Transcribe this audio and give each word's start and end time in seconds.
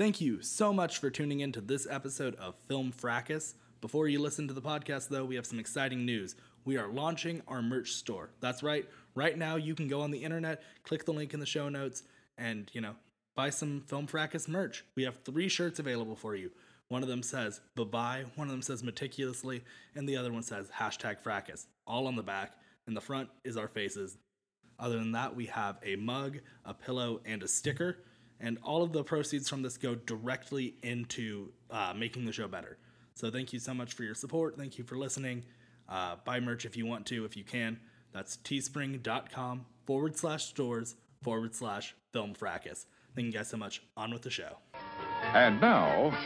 Thank 0.00 0.22
you 0.22 0.40
so 0.40 0.72
much 0.72 0.96
for 0.96 1.10
tuning 1.10 1.40
in 1.40 1.52
to 1.52 1.60
this 1.60 1.86
episode 1.86 2.34
of 2.36 2.54
Film 2.66 2.90
Fracas. 2.90 3.54
Before 3.82 4.08
you 4.08 4.18
listen 4.18 4.48
to 4.48 4.54
the 4.54 4.62
podcast, 4.62 5.10
though, 5.10 5.26
we 5.26 5.34
have 5.34 5.44
some 5.44 5.58
exciting 5.58 6.06
news. 6.06 6.36
We 6.64 6.78
are 6.78 6.88
launching 6.88 7.42
our 7.46 7.60
merch 7.60 7.92
store. 7.92 8.30
That's 8.40 8.62
right. 8.62 8.88
Right 9.14 9.36
now, 9.36 9.56
you 9.56 9.74
can 9.74 9.88
go 9.88 10.00
on 10.00 10.10
the 10.10 10.24
internet, 10.24 10.62
click 10.84 11.04
the 11.04 11.12
link 11.12 11.34
in 11.34 11.40
the 11.40 11.44
show 11.44 11.68
notes, 11.68 12.02
and, 12.38 12.70
you 12.72 12.80
know, 12.80 12.94
buy 13.36 13.50
some 13.50 13.82
Film 13.82 14.06
Fracas 14.06 14.48
merch. 14.48 14.86
We 14.96 15.02
have 15.02 15.18
three 15.22 15.50
shirts 15.50 15.80
available 15.80 16.16
for 16.16 16.34
you. 16.34 16.50
One 16.88 17.02
of 17.02 17.08
them 17.10 17.22
says 17.22 17.60
bye 17.76 17.84
bye, 17.84 18.24
one 18.36 18.48
of 18.48 18.52
them 18.52 18.62
says 18.62 18.82
meticulously, 18.82 19.62
and 19.94 20.08
the 20.08 20.16
other 20.16 20.32
one 20.32 20.42
says 20.42 20.70
hashtag 20.78 21.20
fracas. 21.20 21.66
All 21.86 22.06
on 22.06 22.16
the 22.16 22.22
back. 22.22 22.52
And 22.86 22.96
the 22.96 23.02
front 23.02 23.28
is 23.44 23.58
our 23.58 23.68
faces. 23.68 24.16
Other 24.78 24.98
than 24.98 25.12
that, 25.12 25.36
we 25.36 25.44
have 25.44 25.78
a 25.84 25.96
mug, 25.96 26.38
a 26.64 26.72
pillow, 26.72 27.20
and 27.26 27.42
a 27.42 27.48
sticker. 27.48 27.98
And 28.40 28.58
all 28.62 28.82
of 28.82 28.92
the 28.92 29.04
proceeds 29.04 29.48
from 29.48 29.62
this 29.62 29.76
go 29.76 29.94
directly 29.94 30.74
into 30.82 31.52
uh, 31.70 31.92
making 31.96 32.24
the 32.24 32.32
show 32.32 32.48
better. 32.48 32.78
So 33.14 33.30
thank 33.30 33.52
you 33.52 33.58
so 33.58 33.74
much 33.74 33.92
for 33.92 34.02
your 34.02 34.14
support. 34.14 34.56
Thank 34.56 34.78
you 34.78 34.84
for 34.84 34.96
listening. 34.96 35.44
Uh, 35.88 36.16
buy 36.24 36.40
merch 36.40 36.64
if 36.64 36.76
you 36.76 36.86
want 36.86 37.06
to, 37.06 37.24
if 37.24 37.36
you 37.36 37.44
can. 37.44 37.78
That's 38.12 38.38
teespring.com 38.38 39.66
forward 39.84 40.16
slash 40.16 40.44
stores 40.44 40.96
forward 41.22 41.54
slash 41.54 41.94
film 42.12 42.34
fracas. 42.34 42.86
Thank 43.14 43.26
you 43.26 43.32
guys 43.32 43.48
so 43.48 43.56
much. 43.56 43.82
On 43.96 44.10
with 44.12 44.22
the 44.22 44.30
show. 44.30 44.56
And 45.34 45.60
now, 45.60 46.16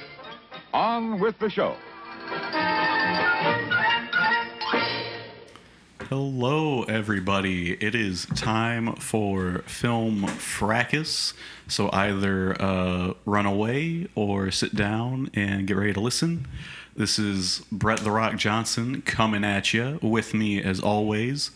on 0.73 1.19
with 1.19 1.39
the 1.39 1.51
show. 1.51 1.77
Hello, 6.19 6.85
everybody. 6.85 7.73
It 7.73 7.97
is 7.97 8.27
time 8.37 8.95
for 8.95 9.65
Film 9.67 10.29
Fracas. 10.29 11.35
So 11.67 11.91
either 11.93 12.55
uh, 12.63 13.15
run 13.25 13.47
away 13.47 14.07
or 14.15 14.53
sit 14.53 14.77
down 14.77 15.29
and 15.35 15.67
get 15.67 15.77
ready 15.77 15.93
to 15.93 15.99
listen. 15.99 16.47
This 16.97 17.19
is 17.19 17.63
Brett 17.73 17.99
the 17.99 18.13
Rock 18.13 18.37
Johnson 18.37 19.03
coming 19.03 19.43
at 19.43 19.75
you. 19.75 19.99
With 20.03 20.35
me, 20.35 20.63
as 20.63 20.79
always, 20.79 21.51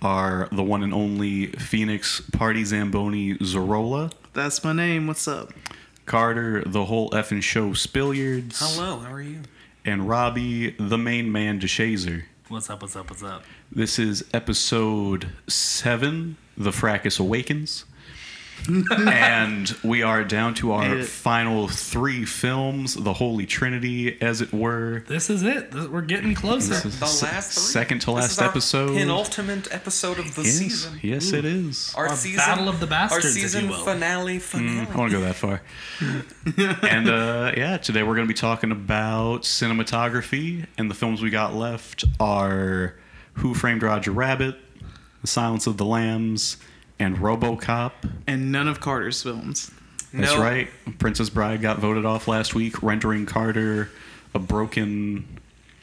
are 0.00 0.48
the 0.52 0.62
one 0.62 0.84
and 0.84 0.94
only 0.94 1.46
Phoenix 1.46 2.20
Party 2.20 2.62
Zamboni 2.64 3.34
Zorola, 3.38 4.12
That's 4.32 4.62
my 4.62 4.72
name. 4.72 5.08
What's 5.08 5.26
up? 5.26 5.52
Carter, 6.06 6.62
the 6.64 6.84
whole 6.84 7.10
effing 7.10 7.42
show 7.42 7.70
Spilliards, 7.70 8.58
Hello, 8.60 9.00
how 9.00 9.12
are 9.12 9.20
you? 9.20 9.40
and 9.84 10.08
Robbie, 10.08 10.70
the 10.78 10.98
main 10.98 11.32
man 11.32 11.58
DeShazer. 11.58 12.22
What's 12.48 12.68
up? 12.68 12.82
What's 12.82 12.94
up? 12.94 13.08
What's 13.08 13.22
up? 13.22 13.42
This 13.74 13.98
is 13.98 14.24
episode 14.32 15.28
seven, 15.48 16.36
The 16.56 16.70
Fracas 16.72 17.18
Awakens. 17.18 17.84
and 19.08 19.76
we 19.82 20.04
are 20.04 20.22
down 20.22 20.54
to 20.54 20.70
our 20.72 20.98
it. 21.00 21.06
final 21.06 21.66
three 21.66 22.24
films, 22.24 22.94
the 22.94 23.12
Holy 23.12 23.46
Trinity, 23.46 24.16
as 24.22 24.40
it 24.40 24.52
were. 24.52 25.02
This 25.08 25.28
is 25.28 25.42
it. 25.42 25.74
We're 25.74 26.02
getting 26.02 26.36
closer. 26.36 26.74
This 26.74 26.84
is 26.84 27.00
The 27.00 27.26
last 27.26 27.52
three? 27.52 27.62
second 27.62 27.98
to 28.02 28.06
This 28.06 28.14
last 28.14 28.30
is 28.30 28.38
our 28.38 28.48
episode. 28.48 28.96
Penultimate 28.96 29.74
episode 29.74 30.20
of 30.20 30.36
the 30.36 30.42
yes, 30.44 30.52
season. 30.54 31.00
yes, 31.02 31.32
it 31.32 31.44
is. 31.44 31.92
Our, 31.96 32.06
Our 32.08 32.16
season 32.16 32.36
Battle 32.38 32.68
of 32.68 32.78
the 32.78 32.86
Bastards, 32.86 33.24
Our 33.24 33.30
if 33.32 33.36
you 33.36 33.42
season 33.42 33.68
will. 33.68 33.84
finale 33.84 34.38
finale. 34.38 34.86
I 34.88 34.96
want 34.96 35.10
to 35.10 35.18
go 35.18 35.24
that 35.24 35.34
far. 35.34 35.60
and 36.88 37.08
uh, 37.08 37.52
yeah, 37.56 37.76
today 37.78 38.04
we're 38.04 38.14
going 38.14 38.28
to 38.28 38.32
be 38.32 38.38
talking 38.38 38.70
about 38.70 39.42
cinematography, 39.42 40.64
and 40.78 40.88
the 40.88 40.94
films 40.94 41.20
we 41.20 41.30
got 41.30 41.54
left 41.54 42.04
are 42.20 42.94
Who 43.34 43.54
Framed 43.54 43.82
Roger 43.82 44.10
Rabbit, 44.12 44.56
The 45.20 45.26
Silence 45.26 45.66
of 45.66 45.76
the 45.76 45.84
Lambs, 45.84 46.56
and 46.98 47.16
RoboCop. 47.18 47.92
And 48.26 48.52
none 48.52 48.68
of 48.68 48.80
Carter's 48.80 49.22
films. 49.22 49.70
That's 50.12 50.32
No. 50.34 50.40
right. 50.40 50.68
Princess 50.98 51.28
Bride 51.30 51.60
got 51.60 51.78
voted 51.80 52.04
off 52.04 52.28
last 52.28 52.54
week, 52.54 52.82
rendering 52.82 53.26
Carter 53.26 53.90
a 54.34 54.38
broken 54.38 55.26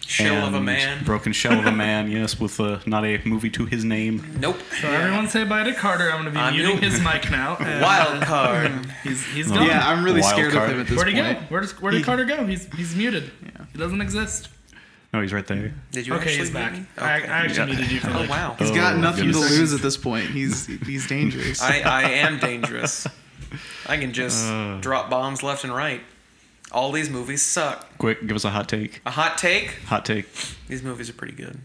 Shell 0.08 0.48
of 0.48 0.54
a 0.56 0.60
man. 0.62 1.04
Broken 1.06 1.32
shell 1.32 1.60
of 1.60 1.66
a 1.68 1.72
man. 1.72 2.10
Yes, 2.12 2.40
with 2.40 2.60
uh, 2.60 2.80
not 2.88 3.06
a 3.06 3.22
movie 3.24 3.52
to 3.52 3.66
his 3.66 3.86
name. 3.86 4.26
Nope. 4.40 4.58
So 4.82 4.90
everyone 4.90 5.30
say 5.30 5.44
bye 5.44 5.64
to 5.64 5.74
Carter. 5.74 6.06
I'm 6.12 6.24
going 6.24 6.26
to 6.26 6.32
be 6.32 6.38
I'm 6.40 6.54
muting 6.56 6.78
you. 6.78 6.82
his 6.90 7.00
mic 7.02 7.30
now. 7.30 7.56
Wild 7.60 8.24
uh, 8.24 8.26
card. 8.26 8.72
He's 9.04 9.24
he's 9.28 9.52
gone. 9.52 9.68
Yeah, 9.68 9.88
I'm 9.88 10.04
really 10.04 10.22
Wild 10.22 10.34
scared 10.34 10.54
card. 10.54 10.70
of 10.72 10.76
him 10.76 10.82
at 10.82 10.88
this 10.88 10.98
Where'd 10.98 11.08
he 11.10 11.22
point. 11.22 11.40
go? 11.40 11.46
Where, 11.50 11.62
does, 11.62 11.80
where 11.80 11.92
did 11.92 12.00
He- 12.00 12.04
Carter 12.04 12.26
go? 12.26 12.46
He's 12.48 12.66
he's 12.74 12.96
muted. 12.96 13.32
He 13.74 13.78
doesn't 13.78 14.02
exist. 14.02 14.50
No, 15.14 15.22
he's 15.22 15.34
right 15.34 15.46
there. 15.46 15.74
Did 15.92 16.08
you 16.08 16.14
Okay, 16.14 16.24
actually 16.24 16.38
he's 16.38 16.52
back. 16.52 16.74
me? 16.74 16.86
I, 16.98 17.18
Okay. 17.18 17.28
I 17.28 17.46
actually 17.46 17.72
needed 17.74 17.92
you 17.92 18.00
for 18.00 18.12
Oh 18.12 18.28
wow. 18.30 18.56
He's 18.58 18.72
got 18.72 18.96
Oh, 18.96 19.00
nothing 19.00 19.32
to 19.32 19.38
lose 19.38 19.74
at 19.74 19.82
this 19.82 19.98
point. 19.98 20.28
He's 20.30 20.66
he's 20.68 21.08
dangerous. 21.08 21.62
I, 21.62 21.80
I 21.82 22.04
am 22.12 22.40
dangerous. 22.40 23.08
I 23.88 23.98
can 23.98 24.14
just 24.14 24.46
Uh. 24.48 24.78
drop 24.80 25.10
bombs 25.10 25.44
left 25.44 25.64
and 25.66 25.74
right. 25.76 26.02
All 26.72 26.94
these 26.94 27.10
movies 27.10 27.42
suck. 27.42 27.98
Quick, 27.98 28.26
give 28.26 28.36
us 28.38 28.46
a 28.46 28.50
hot 28.52 28.70
take. 28.70 29.02
A 29.06 29.12
hot 29.12 29.38
take? 29.38 29.72
Hot 29.88 30.06
take. 30.06 30.28
These 30.70 30.82
movies 30.84 31.10
are 31.10 31.14
pretty 31.14 31.34
good. 31.34 31.60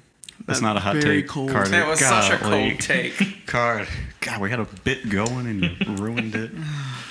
That's 0.46 0.60
not 0.60 0.76
a 0.76 0.80
hot 0.80 0.94
take. 0.94 1.02
very 1.04 1.22
take. 1.22 1.30
cold. 1.30 1.50
Carter. 1.52 1.70
That 1.70 1.86
was 1.88 2.00
such 2.00 2.30
a 2.32 2.38
Golly. 2.42 2.70
cold 2.70 2.80
take. 2.80 3.14
Card. 3.46 3.86
God, 4.20 4.40
we 4.40 4.50
had 4.50 4.58
a 4.58 4.64
bit 4.82 5.08
going 5.08 5.46
and 5.46 5.62
you 5.62 5.76
ruined 6.02 6.34
it. 6.34 6.50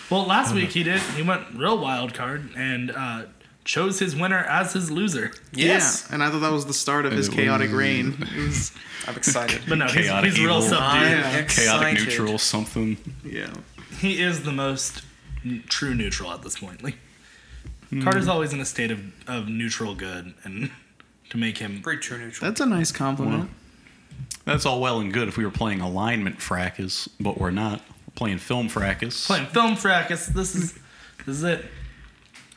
Well, 0.10 0.26
last 0.26 0.54
week 0.54 0.72
he 0.72 0.84
did. 0.84 1.00
He 1.00 1.22
went 1.22 1.44
real 1.56 1.78
wild 1.78 2.14
card 2.14 2.50
and 2.58 2.92
uh, 2.92 3.24
chose 3.66 4.00
his 4.00 4.16
winner 4.16 4.38
as 4.40 4.72
his 4.74 4.90
loser. 4.92 5.32
Yes. 5.52 6.06
Yeah, 6.08 6.14
and 6.16 6.24
I 6.24 6.30
thought 6.30 6.40
that 6.40 6.52
was 6.52 6.66
the 6.66 6.74
start 6.74 7.06
of 7.06 7.12
his 7.12 7.28
chaotic 7.30 7.70
was- 7.72 7.78
reign. 7.80 8.18
Was, 8.38 8.72
I'm 9.08 9.16
excited. 9.18 9.62
But 9.68 9.78
no, 9.80 9.86
he's, 9.86 10.06
Chaotic 10.08 10.32
he's 10.32 10.40
real 10.40 10.58
evil. 10.58 10.62
subdued. 10.64 11.02
Yeah. 11.12 11.44
Chaotic 11.44 11.94
neutral, 12.00 12.38
something. 12.40 12.98
yeah. 13.24 13.54
He 14.00 14.22
is 14.22 14.44
the 14.44 14.52
most 14.52 15.02
n- 15.44 15.64
true 15.68 15.94
neutral 15.94 16.32
at 16.32 16.42
this 16.42 16.60
point. 16.60 16.84
Like 16.84 16.96
Hmm. 17.92 18.02
Carter's 18.02 18.28
always 18.28 18.52
in 18.52 18.60
a 18.60 18.66
state 18.66 18.90
of, 18.90 19.00
of 19.28 19.48
neutral 19.48 19.94
good, 19.94 20.34
and 20.44 20.72
to 21.30 21.38
make 21.38 21.60
him 21.60 21.82
Pretty 21.84 22.02
true 22.02 22.18
neutral. 22.18 22.50
That's 22.50 22.60
a 22.60 22.66
nice 22.66 22.92
compliment. 22.92 23.52
That's 24.44 24.66
all 24.66 24.82
well 24.82 25.00
and 25.00 25.14
good 25.14 25.28
if 25.28 25.38
we 25.38 25.46
were 25.46 25.52
playing 25.52 25.82
alignment 25.82 26.42
fracas, 26.42 27.08
but 27.20 27.38
we're 27.40 27.52
not. 27.52 27.82
We're 28.08 28.14
playing 28.16 28.40
film 28.40 28.70
fracas. 28.70 29.28
playing 29.28 29.46
film 29.48 29.76
fracas. 29.76 30.26
This 30.26 30.56
is 30.56 30.74
this 31.28 31.38
is 31.38 31.44
it. 31.44 31.66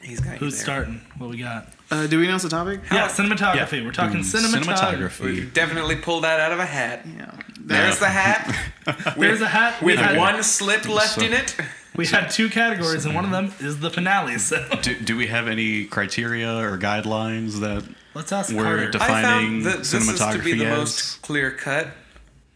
He's 0.01 0.21
got 0.21 0.33
you 0.35 0.39
Who's 0.39 0.55
there. 0.55 0.63
starting? 0.65 1.01
What 1.19 1.31
we 1.31 1.39
got? 1.39 1.69
Uh, 1.91 2.07
do 2.07 2.19
we 2.19 2.27
announce 2.27 2.43
the 2.45 2.49
topic? 2.49 2.81
Yeah, 2.93 3.09
cinematography. 3.09 3.79
Yeah. 3.81 3.85
We're 3.85 3.93
talking 3.93 4.21
Mm, 4.21 4.53
cinematography. 4.53 5.21
We 5.21 5.45
definitely 5.45 5.97
pulled 5.97 6.25
that 6.25 6.39
out 6.41 6.53
of 6.53 6.59
a 6.61 6.67
hat. 6.67 7.05
Yeah. 7.07 7.33
There's 7.61 7.99
the 7.99 8.09
hat 8.09 8.55
There's 9.19 9.41
a 9.41 9.49
hat. 9.49 9.83
We 9.83 9.93
with 9.93 10.01
had, 10.01 10.17
one 10.17 10.43
slip 10.43 10.89
left 10.89 11.17
So- 11.17 11.23
in 11.23 11.33
it. 11.33 11.55
we 11.97 12.07
had 12.07 12.31
two 12.31 12.49
categories, 12.49 13.05
and 13.05 13.15
one 13.15 13.25
of 13.25 13.31
them 13.31 13.53
is 13.61 13.81
the 13.81 13.91
finale. 13.91 14.39
So 14.39 14.67
Do, 14.83 14.99
do 15.01 15.17
we 15.17 15.27
have 15.27 15.49
any 15.49 15.85
criteria 15.85 16.57
or 16.59 16.79
guidelines 16.79 17.61
that 17.61 17.85
let's 18.15 18.33
ask 18.33 18.55
We're 18.55 18.63
Carter. 18.63 18.91
def- 18.91 19.03
I 19.03 19.07
Defining 19.21 19.63
found 19.63 19.67
that 19.67 19.79
this 19.79 19.93
is 19.95 20.07
to 20.07 20.13
be 20.39 20.53
cinematography 20.53 20.59
the 20.61 20.67
as- 20.67 20.79
most 20.79 21.23
clear 21.23 21.51
cut. 21.51 21.89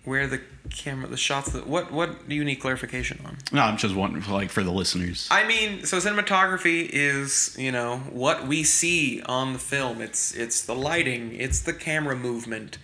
Where 0.05 0.27
the 0.27 0.41
camera, 0.71 1.09
the 1.09 1.17
shots. 1.17 1.53
That 1.53 1.67
what 1.67 1.93
what 1.93 2.29
do 2.29 2.35
you 2.35 2.45
need 2.45 2.57
clarification 2.57 3.21
on? 3.25 3.37
No, 3.53 3.63
I'm 3.63 3.77
just 3.77 3.95
wondering, 3.95 4.25
like 4.31 4.51
for 4.51 4.63
the 4.63 4.71
listeners. 4.71 5.29
I 5.31 5.47
mean, 5.47 5.85
so 5.85 5.99
cinematography 5.99 6.89
is 6.91 7.57
you 7.59 7.73
know 7.73 7.99
what 8.11 8.47
we 8.47 8.63
see 8.65 9.23
on 9.23 9.53
the 9.53 9.59
film. 9.59 10.01
It's 10.01 10.35
it's 10.35 10.63
the 10.63 10.75
lighting, 10.75 11.35
it's 11.35 11.61
the 11.61 11.73
camera 11.73 12.17
movement, 12.17 12.79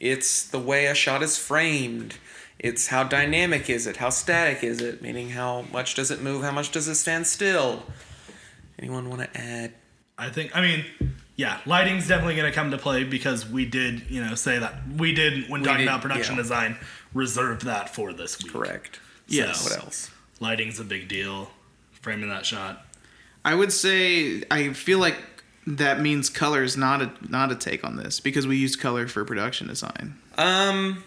it's 0.00 0.44
the 0.44 0.58
way 0.58 0.86
a 0.86 0.94
shot 0.94 1.22
is 1.22 1.38
framed. 1.38 2.16
It's 2.58 2.88
how 2.88 3.04
dynamic 3.04 3.70
is 3.70 3.86
it? 3.86 3.98
How 3.98 4.10
static 4.10 4.64
is 4.64 4.80
it? 4.80 5.00
Meaning 5.00 5.30
how 5.30 5.62
much 5.72 5.94
does 5.94 6.10
it 6.10 6.20
move? 6.20 6.42
How 6.42 6.50
much 6.50 6.72
does 6.72 6.88
it 6.88 6.96
stand 6.96 7.26
still? 7.26 7.84
Anyone 8.78 9.08
want 9.08 9.22
to 9.22 9.40
add? 9.40 9.74
I 10.18 10.28
think. 10.28 10.56
I 10.56 10.60
mean, 10.60 10.84
yeah, 11.38 11.60
lighting's 11.66 12.08
definitely 12.08 12.34
going 12.34 12.50
to 12.50 12.54
come 12.54 12.72
to 12.72 12.78
play 12.78 13.04
because 13.04 13.48
we 13.48 13.64
did, 13.64 14.10
you 14.10 14.24
know, 14.24 14.34
say 14.34 14.58
that 14.58 14.74
we 14.96 15.14
did 15.14 15.48
when 15.48 15.62
talking 15.62 15.78
did, 15.78 15.88
about 15.88 16.02
production 16.02 16.34
yeah. 16.34 16.42
design, 16.42 16.78
reserved 17.14 17.64
that 17.64 17.94
for 17.94 18.12
this 18.12 18.42
week. 18.42 18.52
Correct. 18.52 19.00
Yes. 19.26 19.64
What 19.64 19.82
else? 19.84 20.10
Lighting's 20.40 20.80
a 20.80 20.84
big 20.84 21.08
deal. 21.08 21.50
Framing 21.92 22.28
that 22.28 22.46
shot. 22.46 22.86
I 23.44 23.54
would 23.54 23.72
say 23.72 24.42
I 24.50 24.72
feel 24.72 24.98
like 24.98 25.16
that 25.66 26.00
means 26.00 26.30
color 26.30 26.62
is 26.62 26.76
not 26.76 27.02
a 27.02 27.10
not 27.28 27.52
a 27.52 27.56
take 27.56 27.84
on 27.84 27.96
this 27.96 28.20
because 28.20 28.46
we 28.46 28.56
use 28.56 28.76
color 28.76 29.06
for 29.06 29.24
production 29.24 29.68
design. 29.68 30.16
Um, 30.36 31.04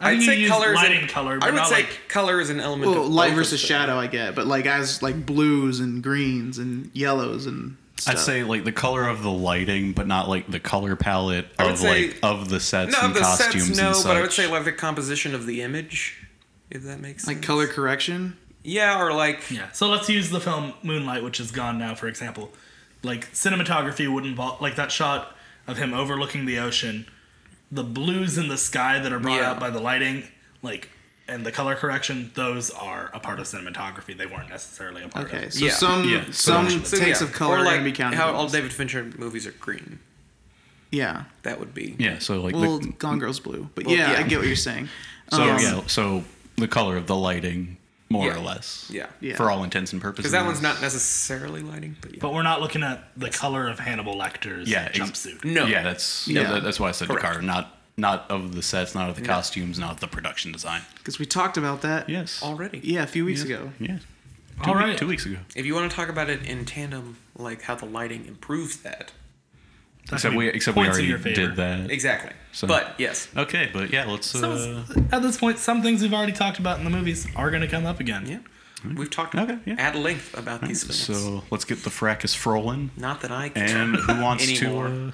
I 0.00 0.12
I'd 0.12 0.22
say 0.22 0.46
color 0.46 0.72
is 0.72 0.76
lighting 0.76 1.02
an, 1.02 1.08
color, 1.08 1.38
but 1.38 1.48
I 1.48 1.50
would 1.50 1.56
not 1.56 1.68
say 1.68 1.82
like 1.82 2.00
color 2.08 2.40
is 2.40 2.50
an 2.50 2.60
element. 2.60 2.90
Well, 2.90 3.04
of 3.04 3.12
light 3.12 3.34
versus 3.34 3.62
of 3.62 3.66
shadow, 3.66 3.96
I 3.96 4.06
get, 4.06 4.34
but 4.34 4.46
like 4.46 4.66
as 4.66 5.02
like 5.02 5.26
blues 5.26 5.80
and 5.80 6.02
greens 6.02 6.58
and 6.58 6.90
yellows 6.94 7.46
and 7.46 7.76
stuff. 8.02 8.14
I'd 8.16 8.20
say 8.20 8.44
like 8.44 8.64
the 8.64 8.72
color 8.72 9.06
of 9.08 9.22
the 9.22 9.30
lighting, 9.30 9.92
but 9.92 10.06
not 10.06 10.28
like 10.28 10.50
the 10.50 10.60
color 10.60 10.96
palette 10.96 11.46
of 11.58 11.78
say- 11.78 12.08
like 12.08 12.18
of 12.22 12.48
the 12.48 12.60
sets 12.60 12.92
No, 12.92 12.98
and 13.06 13.14
the 13.14 13.20
costumes 13.20 13.66
sets, 13.66 13.78
no, 13.78 13.86
and 13.88 13.96
such. 13.96 14.04
but 14.06 14.16
I 14.16 14.20
would 14.22 14.32
say 14.32 14.46
like 14.46 14.64
the 14.64 14.72
composition 14.72 15.34
of 15.34 15.46
the 15.46 15.62
image, 15.62 16.22
if 16.70 16.82
that 16.84 17.00
makes 17.00 17.24
sense. 17.24 17.36
like 17.36 17.44
color 17.46 17.66
correction. 17.66 18.36
Yeah, 18.64 19.00
or 19.02 19.12
like 19.12 19.50
Yeah. 19.50 19.70
So 19.72 19.88
let's 19.88 20.08
use 20.08 20.30
the 20.30 20.40
film 20.40 20.74
Moonlight, 20.82 21.24
which 21.24 21.40
is 21.40 21.50
gone 21.50 21.78
now, 21.78 21.94
for 21.94 22.06
example. 22.08 22.52
Like 23.02 23.32
cinematography 23.32 24.12
would 24.12 24.24
involve 24.24 24.60
like 24.60 24.76
that 24.76 24.92
shot 24.92 25.36
of 25.66 25.78
him 25.78 25.92
overlooking 25.94 26.46
the 26.46 26.58
ocean, 26.58 27.06
the 27.70 27.82
blues 27.84 28.38
in 28.38 28.48
the 28.48 28.56
sky 28.58 28.98
that 29.00 29.12
are 29.12 29.18
brought 29.18 29.40
Yeah. 29.40 29.50
out 29.50 29.60
by 29.60 29.70
the 29.70 29.80
lighting. 29.80 30.24
Like 30.62 30.88
and 31.32 31.44
the 31.46 31.52
color 31.52 31.74
correction, 31.74 32.30
those 32.34 32.70
are 32.70 33.10
a 33.14 33.18
part 33.20 33.40
of 33.40 33.46
cinematography. 33.46 34.16
They 34.16 34.26
weren't 34.26 34.48
necessarily 34.50 35.02
a 35.02 35.08
part 35.08 35.26
Okay, 35.26 35.46
of. 35.46 35.52
so 35.54 35.64
Yeah. 35.64 35.72
some 35.72 36.08
Yeah, 36.08 36.24
some 36.30 36.66
production. 36.66 36.84
So, 36.84 36.96
takes 36.98 37.20
yeah, 37.20 37.26
of 37.26 37.32
color 37.32 37.56
or 37.56 37.58
are 37.58 37.64
like 37.64 37.74
gonna 37.74 37.84
be 37.84 37.92
counted. 37.92 38.16
how 38.16 38.32
all. 38.32 38.48
David 38.48 38.72
Fincher 38.72 39.10
movies 39.16 39.46
are 39.46 39.52
green. 39.52 39.98
yeah. 40.90 41.24
That 41.42 41.58
would 41.58 41.72
be 41.74 41.96
Yeah, 41.98 42.18
so 42.18 42.40
like 42.40 42.54
Well, 42.54 42.78
the, 42.78 42.88
Gone 42.88 43.18
Girl's 43.18 43.40
blue, 43.40 43.68
but 43.74 43.86
Well, 43.86 43.96
yeah, 43.96 44.12
I 44.18 44.22
get 44.24 44.38
what 44.38 44.46
you're 44.46 44.56
saying. 44.56 44.88
so 45.30 45.42
Um, 45.42 45.58
yeah, 45.60 45.80
so 45.86 46.24
the 46.56 46.68
color 46.68 46.96
of 46.96 47.06
the 47.06 47.16
lighting, 47.16 47.78
more 48.10 48.26
Yeah. 48.26 48.34
or 48.36 48.40
less. 48.40 48.86
yeah. 48.90 49.06
Yeah. 49.20 49.36
For 49.36 49.50
all 49.50 49.64
intents 49.64 49.92
and 49.94 50.02
purposes. 50.02 50.24
Because 50.24 50.32
that 50.32 50.44
one's 50.44 50.60
not 50.60 50.82
necessarily 50.82 51.62
lighting, 51.62 51.96
but 52.02 52.12
yeah. 52.12 52.18
But 52.20 52.34
we're 52.34 52.42
not 52.42 52.60
looking 52.60 52.82
at 52.82 53.08
the 53.16 53.30
color 53.30 53.68
of 53.68 53.78
Hannibal 53.78 54.16
Lecter's 54.18 54.68
Yeah, 54.68 54.90
ex- 54.92 54.98
jumpsuit. 54.98 55.44
no. 55.44 55.64
Yeah, 55.64 55.82
that's 55.82 56.28
Yeah. 56.28 56.52
yeah. 56.52 56.60
that's 56.60 56.78
why 56.78 56.90
I 56.90 56.92
said 56.92 57.08
Correct. 57.08 57.22
the 57.22 57.28
car, 57.32 57.40
not 57.42 57.78
not 58.02 58.30
of 58.30 58.54
the 58.54 58.62
sets, 58.62 58.94
not 58.94 59.08
of 59.08 59.16
the 59.16 59.22
costumes, 59.22 59.78
not 59.78 59.92
of 59.92 60.00
the 60.00 60.08
production 60.08 60.52
design. 60.52 60.82
because 60.98 61.18
we 61.18 61.24
talked 61.24 61.56
about 61.56 61.80
that. 61.82 62.08
Yes. 62.10 62.42
already. 62.42 62.80
Yeah, 62.84 63.02
a 63.04 63.06
few 63.06 63.24
weeks 63.24 63.44
Yeah. 63.44 63.56
ago. 63.56 63.72
Yeah. 63.78 63.98
All 64.60 64.74
Two, 64.74 64.78
right. 64.78 64.98
two 64.98 65.06
weeks 65.06 65.24
ago. 65.24 65.38
If 65.56 65.64
you 65.64 65.74
want 65.74 65.90
to 65.90 65.96
talk 65.96 66.08
about 66.10 66.28
it 66.28 66.42
in 66.44 66.64
tandem, 66.66 67.16
like 67.36 67.62
how 67.62 67.74
the 67.76 67.86
lighting 67.86 68.26
improves 68.26 68.76
that. 68.78 69.12
That 70.08 70.16
Except 70.16 70.34
we 70.34 70.48
except 70.48 70.76
we 70.76 70.82
points 70.82 70.98
in 70.98 71.04
already 71.04 71.08
your 71.08 71.18
favor. 71.18 71.46
did 71.46 71.56
that. 71.56 71.90
Exactly. 71.90 72.32
So- 72.52 72.66
But 72.66 72.94
yes. 72.98 73.28
Okay, 73.36 73.70
but 73.72 73.90
yeah, 73.92 74.04
let's. 74.04 74.26
So 74.26 74.50
Uh, 74.52 75.00
at 75.12 75.22
this 75.22 75.38
point, 75.38 75.58
some 75.58 75.80
things 75.82 76.02
we've 76.02 76.12
already 76.12 76.32
talked 76.32 76.58
about 76.58 76.78
in 76.78 76.84
the 76.84 76.90
movies 76.90 77.26
are 77.36 77.50
going 77.50 77.62
to 77.62 77.68
come 77.68 77.86
up 77.86 78.00
again. 78.00 78.26
Yeah. 78.26 78.38
We've 78.96 79.08
talked 79.10 79.36
Okay, 79.36 79.58
yeah. 79.64 79.74
at 79.78 79.94
length 79.94 80.36
about 80.36 80.60
these 80.66 80.82
films. 80.82 80.98
so 81.20 81.44
let's 81.52 81.64
get 81.64 81.84
the 81.84 81.90
fracas 81.90 82.34
frolling. 82.34 82.90
Not 82.96 83.20
that 83.20 83.30
I 83.30 83.48
can. 83.48 83.62
And 83.62 83.96
who 83.96 84.20
wants 84.20 84.42
anymore. 84.48 84.88
to? 84.88 84.92
Uh, 84.92 85.10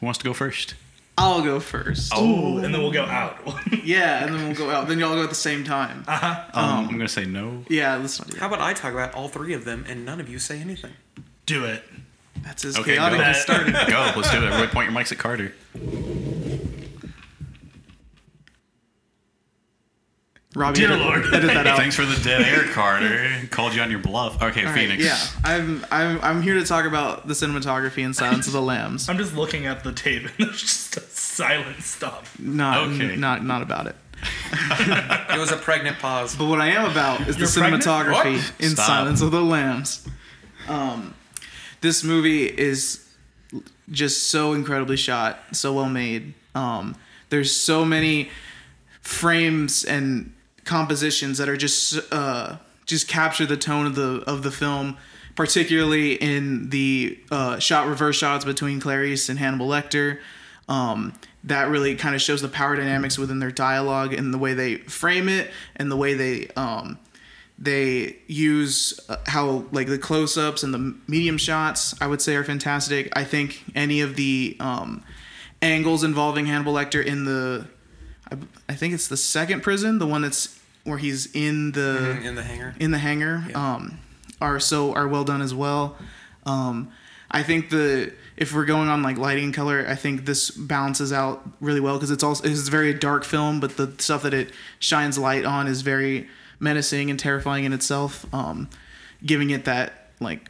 who 0.00 0.06
wants 0.06 0.18
to 0.18 0.24
go 0.24 0.34
first? 0.34 0.74
I'll 1.18 1.42
go 1.42 1.60
first. 1.60 2.12
Ooh, 2.16 2.58
and 2.58 2.74
then 2.74 2.82
we'll 2.82 2.92
go 2.92 3.04
out. 3.04 3.38
Yeah, 3.86 4.24
and 4.24 4.34
then 4.34 4.46
we'll 4.48 4.56
go 4.56 4.68
out. 4.68 4.88
Then 4.88 4.98
y'all 4.98 5.14
go 5.14 5.22
at 5.22 5.28
the 5.28 5.36
same 5.36 5.62
time. 5.62 6.02
Uh-huh. 6.08 6.44
Um, 6.52 6.64
um, 6.64 6.70
I'm 6.70 6.88
um, 6.88 6.92
gonna 6.96 7.08
say 7.08 7.24
no. 7.24 7.62
yeah, 7.68 7.94
let's 7.96 8.18
not 8.18 8.28
do 8.28 8.36
How 8.38 8.48
about 8.48 8.60
I 8.60 8.72
talk 8.74 8.92
about 8.92 9.14
all 9.14 9.28
three 9.28 9.52
of 9.54 9.64
them 9.64 9.84
and 9.88 10.04
none 10.04 10.18
of 10.18 10.28
you 10.28 10.40
say 10.40 10.58
anything? 10.58 10.90
Do 11.46 11.64
it. 11.64 11.84
That's 12.42 12.64
as 12.64 12.76
Okay, 12.78 12.94
chaotic 12.94 13.18
go. 13.18 13.24
as 13.24 13.40
started. 13.40 13.72
Go. 13.88 14.12
Let's 14.16 14.30
do 14.30 14.38
it. 14.38 14.44
Everybody, 14.44 14.72
point 14.72 14.90
your 14.90 15.00
mics 15.00 15.12
at 15.12 15.18
Carter. 15.18 15.52
Robbie, 20.56 20.78
Dear 20.80 20.92
edit, 20.92 21.00
Lord. 21.06 21.34
edit 21.34 21.46
that 21.52 21.66
out. 21.66 21.76
Thanks 21.76 21.94
for 21.96 22.06
the 22.06 22.18
dead 22.24 22.40
air, 22.40 22.64
Carter. 22.72 23.28
Called 23.50 23.74
you 23.74 23.82
on 23.82 23.90
your 23.90 23.98
bluff. 24.00 24.42
Okay, 24.42 24.62
All 24.64 24.72
right, 24.72 24.74
Phoenix. 24.74 25.04
yeah, 25.04 25.18
I'm, 25.44 25.84
I'm 25.90 26.18
I'm 26.22 26.42
here 26.42 26.54
to 26.54 26.64
talk 26.64 26.86
about 26.86 27.28
the 27.28 27.34
cinematography 27.34 27.98
in 28.02 28.14
Silence 28.14 28.46
of 28.46 28.54
the 28.54 28.62
Lambs. 28.72 29.08
I'm 29.08 29.18
just 29.18 29.34
looking 29.36 29.66
at 29.66 29.84
the 29.84 29.92
tape 29.92 30.22
and 30.24 30.32
there's 30.48 30.62
just 30.62 30.96
a 30.96 31.00
silent 31.00 31.82
stop. 31.82 32.24
Not 32.38 32.88
Okay. 32.88 33.16
not 33.16 33.44
not 33.44 33.60
about 33.62 33.86
it. 33.86 33.96
It 35.36 35.38
was 35.38 35.52
a 35.52 35.56
pregnant 35.58 35.98
pause. 35.98 36.34
But 36.34 36.46
what 36.46 36.60
I 36.62 36.68
am 36.68 36.90
about 36.90 37.20
is 37.28 37.36
the 37.36 37.40
You're 37.42 37.50
pregnant? 37.50 37.82
cinematography 37.82 38.36
What? 38.38 38.52
in 38.58 38.70
Stop. 38.70 38.86
Silence 38.86 39.20
of 39.20 39.30
the 39.32 39.42
Lambs. 39.42 40.08
Um, 40.68 41.14
this 41.82 42.02
movie 42.02 42.46
is 42.46 43.06
just 43.90 44.30
so 44.30 44.54
incredibly 44.54 44.96
shot, 44.96 45.38
so 45.52 45.74
well 45.74 45.90
made. 45.90 46.32
Um, 46.54 46.96
there's 47.28 47.54
so 47.54 47.84
many 47.84 48.30
frames 49.02 49.84
and 49.84 50.32
compositions 50.66 51.38
that 51.38 51.48
are 51.48 51.56
just 51.56 51.98
uh, 52.12 52.56
just 52.84 53.08
capture 53.08 53.46
the 53.46 53.56
tone 53.56 53.86
of 53.86 53.94
the 53.94 54.22
of 54.26 54.42
the 54.42 54.50
film, 54.50 54.98
particularly 55.34 56.14
in 56.14 56.68
the 56.70 57.18
uh, 57.30 57.58
shot 57.58 57.86
reverse 57.86 58.16
shots 58.16 58.44
between 58.44 58.80
Clarice 58.80 59.28
and 59.28 59.38
Hannibal 59.38 59.68
Lecter. 59.68 60.20
Um, 60.68 61.14
that 61.44 61.68
really 61.68 61.94
kind 61.94 62.14
of 62.14 62.20
shows 62.20 62.42
the 62.42 62.48
power 62.48 62.76
dynamics 62.76 63.16
within 63.16 63.38
their 63.38 63.52
dialogue 63.52 64.12
and 64.12 64.34
the 64.34 64.38
way 64.38 64.52
they 64.52 64.76
frame 64.76 65.28
it 65.28 65.50
and 65.76 65.90
the 65.90 65.96
way 65.96 66.14
they 66.14 66.48
um, 66.56 66.98
they 67.58 68.16
use 68.26 68.98
uh, 69.08 69.16
how 69.26 69.64
like 69.72 69.86
the 69.86 69.98
close-ups 69.98 70.62
and 70.62 70.74
the 70.74 70.94
medium 71.06 71.38
shots 71.38 71.94
i 72.02 72.06
would 72.06 72.20
say 72.20 72.36
are 72.36 72.44
fantastic 72.44 73.08
i 73.16 73.24
think 73.24 73.64
any 73.74 74.00
of 74.00 74.16
the 74.16 74.56
um, 74.60 75.02
angles 75.62 76.04
involving 76.04 76.46
hannibal 76.46 76.74
lecter 76.74 77.02
in 77.04 77.24
the 77.24 77.66
I, 78.30 78.36
I 78.68 78.74
think 78.74 78.92
it's 78.92 79.08
the 79.08 79.16
second 79.16 79.62
prison 79.62 79.98
the 79.98 80.06
one 80.06 80.22
that's 80.22 80.55
where 80.86 80.98
he's 80.98 81.34
in 81.34 81.72
the 81.72 82.20
in 82.22 82.34
the 82.34 82.42
hangar. 82.42 82.74
in 82.78 82.90
the 82.90 82.98
hangar 82.98 83.44
um, 83.54 83.98
are 84.40 84.60
so 84.60 84.94
are 84.94 85.08
well 85.08 85.24
done 85.24 85.42
as 85.42 85.54
well. 85.54 85.96
Um, 86.44 86.90
I 87.30 87.42
think 87.42 87.70
the 87.70 88.12
if 88.36 88.54
we're 88.54 88.66
going 88.66 88.88
on 88.88 89.02
like 89.02 89.18
lighting 89.18 89.44
and 89.44 89.54
color, 89.54 89.84
I 89.88 89.94
think 89.94 90.26
this 90.26 90.50
balances 90.50 91.12
out 91.12 91.48
really 91.60 91.80
well 91.80 91.96
because 91.96 92.10
it's 92.10 92.22
also 92.22 92.48
it's 92.48 92.68
a 92.68 92.70
very 92.70 92.94
dark 92.94 93.24
film, 93.24 93.60
but 93.60 93.76
the 93.76 93.92
stuff 93.98 94.22
that 94.22 94.34
it 94.34 94.52
shines 94.78 95.18
light 95.18 95.44
on 95.44 95.66
is 95.66 95.82
very 95.82 96.28
menacing 96.60 97.10
and 97.10 97.18
terrifying 97.18 97.64
in 97.64 97.72
itself, 97.72 98.32
um, 98.32 98.68
giving 99.24 99.50
it 99.50 99.64
that 99.64 100.10
like 100.20 100.48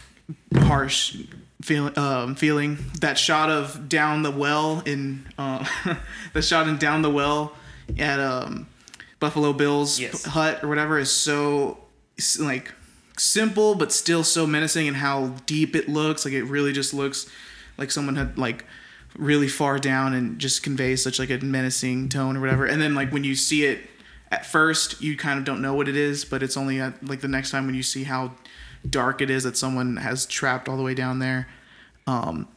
harsh 0.55 1.17
feeling. 1.63 1.97
Um, 1.99 2.35
feeling 2.35 2.79
that 3.01 3.19
shot 3.19 3.49
of 3.51 3.89
down 3.89 4.23
the 4.23 4.31
well 4.31 4.83
in 4.85 5.27
uh, 5.39 5.67
the 6.33 6.43
shot 6.43 6.69
in 6.69 6.77
down 6.77 7.03
the 7.03 7.11
well 7.11 7.53
at 7.99 8.21
um, 8.21 8.67
Buffalo 9.21 9.53
Bill's 9.53 9.99
Yes. 9.99 10.25
hut 10.25 10.63
or 10.63 10.69
whatever 10.69 10.99
is 10.99 11.11
so 11.11 11.79
like 12.39 12.73
simple 13.19 13.75
but 13.75 13.93
still 13.93 14.23
so 14.25 14.47
menacing 14.47 14.87
and 14.89 14.97
how 14.99 15.29
deep 15.47 15.75
it 15.75 15.89
looks. 15.89 16.25
Like 16.25 16.35
it 16.35 16.45
really 16.45 16.73
just 16.73 16.93
looks 16.95 17.29
like 17.79 17.91
someone 17.91 18.17
had 18.17 18.37
like 18.39 18.65
really 19.17 19.49
far 19.49 19.79
down 19.79 20.13
and 20.13 20.39
just 20.39 20.63
conveys 20.63 21.03
such 21.03 21.19
like 21.19 21.31
a 21.31 21.39
menacing 21.39 22.09
tone 22.11 22.37
or 22.37 22.41
whatever. 22.41 22.67
And 22.67 22.81
then 22.81 22.95
like 22.95 23.11
when 23.13 23.25
you 23.25 23.35
see 23.35 23.65
it 23.65 23.81
at 24.31 24.45
first 24.45 25.01
you 25.01 25.17
kind 25.17 25.39
of 25.39 25.45
don't 25.45 25.63
know 25.63 25.73
what 25.75 25.89
it 25.89 25.97
is 25.97 26.25
but 26.25 26.43
it's 26.43 26.57
only 26.57 26.81
at 26.81 27.03
like 27.07 27.21
the 27.21 27.29
next 27.29 27.51
time 27.53 27.65
when 27.67 27.75
you 27.75 27.83
see 27.83 28.05
how 28.05 28.33
dark 28.89 29.21
it 29.23 29.31
is 29.31 29.45
that 29.45 29.57
someone 29.57 29.97
has 29.97 30.27
trapped 30.27 30.69
all 30.69 30.77
the 30.77 30.83
way 30.83 30.95
down 30.95 31.19
there. 31.21 31.49
Um 32.07 32.49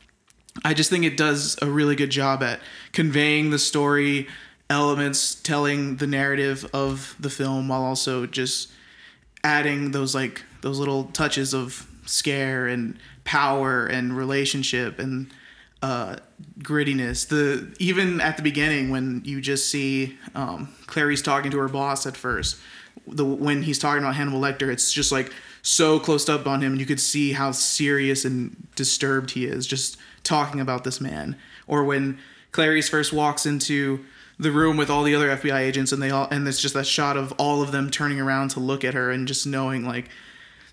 I 0.65 0.73
just 0.73 0.89
think 0.89 1.05
it 1.05 1.15
does 1.15 1.57
a 1.61 1.67
really 1.67 1.95
good 1.95 2.09
job 2.09 2.43
at 2.43 2.59
conveying 2.91 3.49
the 3.51 3.59
story 3.59 4.27
elements, 4.69 5.35
telling 5.35 5.97
the 5.97 6.07
narrative 6.07 6.69
of 6.73 7.15
the 7.19 7.29
film 7.29 7.67
while 7.67 7.83
also 7.83 8.25
just 8.25 8.71
adding 9.43 9.91
those 9.91 10.13
like 10.13 10.43
those 10.61 10.79
little 10.79 11.05
touches 11.05 11.53
of 11.53 11.87
scare 12.05 12.67
and 12.67 12.97
power 13.23 13.85
and 13.85 14.15
relationship 14.15 14.99
and 14.99 15.31
uh, 15.81 16.17
grittiness. 16.59 17.27
The 17.27 17.73
even 17.79 18.21
at 18.21 18.37
the 18.37 18.43
beginning 18.43 18.89
when 18.89 19.21
you 19.25 19.41
just 19.41 19.69
see 19.69 20.17
um, 20.35 20.73
Clarice 20.87 21.21
talking 21.21 21.51
to 21.51 21.57
her 21.57 21.69
boss 21.69 22.05
at 22.05 22.17
first, 22.17 22.57
the 23.07 23.25
when 23.25 23.63
he's 23.63 23.79
talking 23.79 24.03
about 24.03 24.15
Hannibal 24.15 24.39
Lecter, 24.39 24.71
it's 24.71 24.91
just 24.91 25.11
like 25.11 25.31
so 25.61 25.99
close 25.99 26.27
up 26.29 26.47
on 26.47 26.61
him, 26.61 26.73
and 26.73 26.79
you 26.79 26.85
could 26.85 26.99
see 26.99 27.33
how 27.33 27.51
serious 27.51 28.25
and 28.25 28.67
disturbed 28.75 29.31
he 29.31 29.45
is 29.45 29.67
just 29.67 29.97
talking 30.23 30.59
about 30.59 30.83
this 30.83 31.01
man. 31.01 31.35
Or 31.67 31.83
when 31.83 32.19
Clarice 32.51 32.89
first 32.89 33.13
walks 33.13 33.45
into 33.45 34.03
the 34.39 34.51
room 34.51 34.77
with 34.77 34.89
all 34.89 35.03
the 35.03 35.13
other 35.13 35.29
FBI 35.35 35.59
agents, 35.59 35.91
and 35.91 36.01
they 36.01 36.09
all 36.09 36.27
and 36.31 36.47
it's 36.47 36.61
just 36.61 36.73
that 36.73 36.87
shot 36.87 37.17
of 37.17 37.33
all 37.33 37.61
of 37.61 37.71
them 37.71 37.89
turning 37.89 38.19
around 38.19 38.49
to 38.49 38.59
look 38.59 38.83
at 38.83 38.93
her 38.93 39.11
and 39.11 39.27
just 39.27 39.45
knowing 39.45 39.85
like 39.85 40.09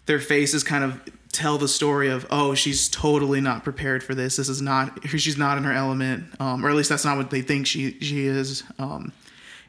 their 0.06 0.20
faces 0.20 0.62
kind 0.62 0.84
of 0.84 1.02
tell 1.32 1.58
the 1.58 1.68
story 1.68 2.08
of 2.08 2.26
oh 2.30 2.54
she's 2.54 2.88
totally 2.88 3.40
not 3.40 3.64
prepared 3.64 4.02
for 4.02 4.14
this. 4.14 4.36
This 4.36 4.48
is 4.48 4.62
not 4.62 5.06
she's 5.08 5.36
not 5.36 5.58
in 5.58 5.64
her 5.64 5.72
element 5.72 6.24
um, 6.40 6.64
or 6.64 6.70
at 6.70 6.76
least 6.76 6.88
that's 6.88 7.04
not 7.04 7.16
what 7.16 7.30
they 7.30 7.42
think 7.42 7.66
she 7.66 7.98
she 8.00 8.26
is. 8.26 8.62
Um, 8.78 9.12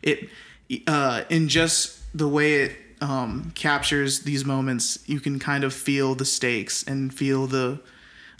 it 0.03 0.29
uh, 0.85 1.23
in 1.29 1.47
just 1.47 1.99
the 2.17 2.27
way 2.27 2.55
it 2.55 2.75
um, 3.01 3.51
captures 3.55 4.21
these 4.21 4.45
moments 4.45 4.99
you 5.07 5.19
can 5.19 5.39
kind 5.39 5.63
of 5.63 5.73
feel 5.73 6.13
the 6.13 6.25
stakes 6.25 6.83
and 6.83 7.13
feel 7.13 7.47
the 7.47 7.79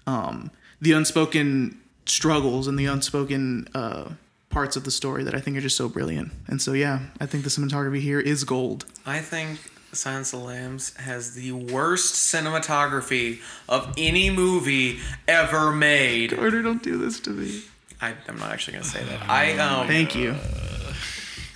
um, 0.05 0.51
the 0.79 0.91
unspoken 0.91 1.81
struggles 2.05 2.67
and 2.67 2.77
the 2.77 2.85
unspoken 2.85 3.67
uh, 3.73 4.09
parts 4.49 4.75
of 4.75 4.83
the 4.83 4.91
story 4.91 5.23
that 5.23 5.35
I 5.35 5.39
think 5.39 5.57
are 5.57 5.61
just 5.61 5.77
so 5.77 5.89
brilliant 5.89 6.31
and 6.47 6.61
so 6.61 6.73
yeah 6.73 6.99
I 7.19 7.25
think 7.25 7.43
the 7.43 7.49
cinematography 7.49 8.01
here 8.01 8.19
is 8.19 8.43
gold 8.43 8.85
I 9.05 9.19
think 9.19 9.59
Silence 9.93 10.33
of 10.33 10.41
the 10.41 10.45
Lambs 10.45 10.95
has 10.97 11.33
the 11.33 11.51
worst 11.53 12.15
cinematography 12.15 13.39
of 13.69 13.93
any 13.97 14.29
movie 14.29 14.99
ever 15.27 15.71
made. 15.71 16.35
Carter 16.35 16.61
don't 16.61 16.83
do 16.83 16.97
this 16.97 17.19
to 17.21 17.29
me 17.31 17.61
I, 18.01 18.13
I'm 18.27 18.37
not 18.37 18.51
actually 18.51 18.73
gonna 18.73 18.85
say 18.85 19.03
that. 19.03 19.27
I 19.29 19.57
um. 19.57 19.87
thank 19.87 20.15
you 20.15 20.35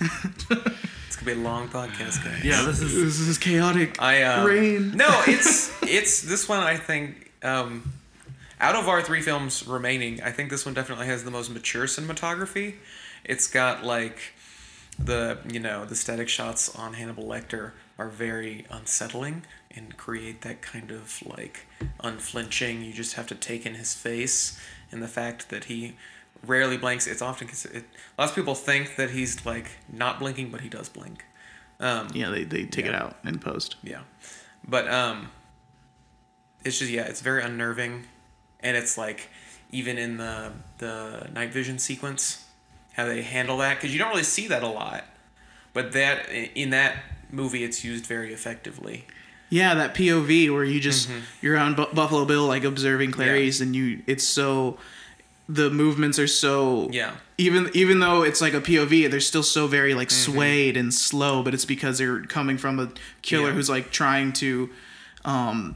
It's 1.06 1.16
gonna 1.16 1.36
be 1.36 1.40
a 1.40 1.44
long 1.44 1.68
podcast, 1.68 2.24
guys. 2.24 2.42
Yeah, 2.42 2.62
this 2.62 2.80
is 2.80 2.94
This 2.94 3.20
is 3.20 3.38
chaotic. 3.38 4.00
I 4.00 4.22
um, 4.22 4.46
Rain. 4.46 4.92
No, 4.96 5.08
it's 5.26 5.70
it's 5.82 6.22
this 6.22 6.48
one. 6.48 6.60
I 6.60 6.76
think 6.76 7.30
um, 7.42 7.92
out 8.62 8.76
of 8.76 8.88
our 8.88 9.02
three 9.02 9.20
films 9.20 9.66
remaining, 9.66 10.22
I 10.22 10.30
think 10.30 10.48
this 10.48 10.64
one 10.64 10.72
definitely 10.72 11.06
has 11.06 11.24
the 11.24 11.30
most 11.30 11.50
mature 11.50 11.86
cinematography. 11.86 12.76
It's 13.24 13.48
got 13.48 13.84
like 13.84 14.34
the 14.98 15.38
you 15.50 15.58
know 15.58 15.84
the 15.84 15.96
static 15.96 16.28
shots 16.28 16.74
on 16.76 16.94
Hannibal 16.94 17.24
Lecter 17.24 17.72
are 17.98 18.08
very 18.08 18.66
unsettling 18.70 19.42
and 19.70 19.96
create 19.96 20.42
that 20.42 20.62
kind 20.62 20.90
of 20.90 21.22
like 21.26 21.66
unflinching. 22.00 22.82
You 22.82 22.92
just 22.92 23.14
have 23.14 23.26
to 23.28 23.34
take 23.34 23.66
in 23.66 23.74
his 23.74 23.94
face 23.94 24.60
and 24.92 25.02
the 25.02 25.08
fact 25.08 25.50
that 25.50 25.64
he 25.64 25.96
rarely 26.46 26.76
blinks. 26.76 27.06
It's 27.06 27.22
often 27.22 27.48
considered. 27.48 27.84
Lots 28.16 28.30
of 28.30 28.36
people 28.36 28.54
think 28.54 28.96
that 28.96 29.10
he's 29.10 29.44
like 29.44 29.72
not 29.92 30.20
blinking, 30.20 30.50
but 30.50 30.60
he 30.60 30.68
does 30.68 30.88
blink. 30.88 31.24
Um, 31.80 32.08
Yeah, 32.14 32.30
they, 32.30 32.44
they 32.44 32.64
take 32.64 32.86
it 32.86 32.94
out 32.94 33.16
in 33.24 33.40
post. 33.40 33.76
Yeah. 33.82 34.02
But 34.66 34.88
um 34.88 35.30
it's 36.64 36.78
just 36.78 36.92
yeah, 36.92 37.06
it's 37.06 37.20
very 37.20 37.42
unnerving 37.42 38.04
and 38.62 38.76
it's 38.76 38.96
like 38.98 39.28
even 39.70 39.98
in 39.98 40.16
the 40.18 40.52
the 40.78 41.28
night 41.32 41.52
vision 41.52 41.78
sequence 41.78 42.44
how 42.94 43.06
they 43.06 43.22
handle 43.22 43.56
that 43.58 43.80
cuz 43.80 43.92
you 43.92 43.98
don't 43.98 44.10
really 44.10 44.22
see 44.22 44.46
that 44.48 44.62
a 44.62 44.68
lot. 44.68 45.04
But 45.72 45.92
that 45.92 46.28
in 46.54 46.70
that 46.70 47.02
movie 47.30 47.64
it's 47.64 47.82
used 47.84 48.04
very 48.06 48.32
effectively. 48.32 49.06
Yeah, 49.48 49.74
that 49.74 49.94
POV 49.94 50.50
where 50.52 50.64
you 50.64 50.80
just 50.80 51.08
you're 51.40 51.56
on 51.58 51.74
Bu- 51.74 51.92
Buffalo 51.94 52.24
Bill 52.24 52.46
like 52.46 52.64
observing 52.64 53.12
Clarice, 53.12 53.60
and 53.60 53.74
you 53.76 54.02
it's 54.06 54.24
so 54.24 54.78
the 55.48 55.68
movements 55.70 56.18
are 56.18 56.26
so 56.26 56.88
Yeah. 56.92 57.12
even 57.36 57.68
even 57.74 58.00
though 58.00 58.22
it's 58.22 58.40
like 58.40 58.54
a 58.54 58.60
POV, 58.60 59.10
they're 59.10 59.20
still 59.20 59.42
so 59.42 59.66
very 59.66 59.92
like 59.94 60.10
swayed 60.10 60.76
and 60.76 60.92
slow, 60.94 61.42
but 61.42 61.52
it's 61.52 61.64
because 61.66 61.98
they're 61.98 62.20
coming 62.22 62.56
from 62.58 62.78
a 62.78 62.90
killer 63.22 63.48
Yeah. 63.48 63.54
who's 63.54 63.68
like 63.68 63.90
trying 63.90 64.32
to 64.34 64.70
um 65.24 65.74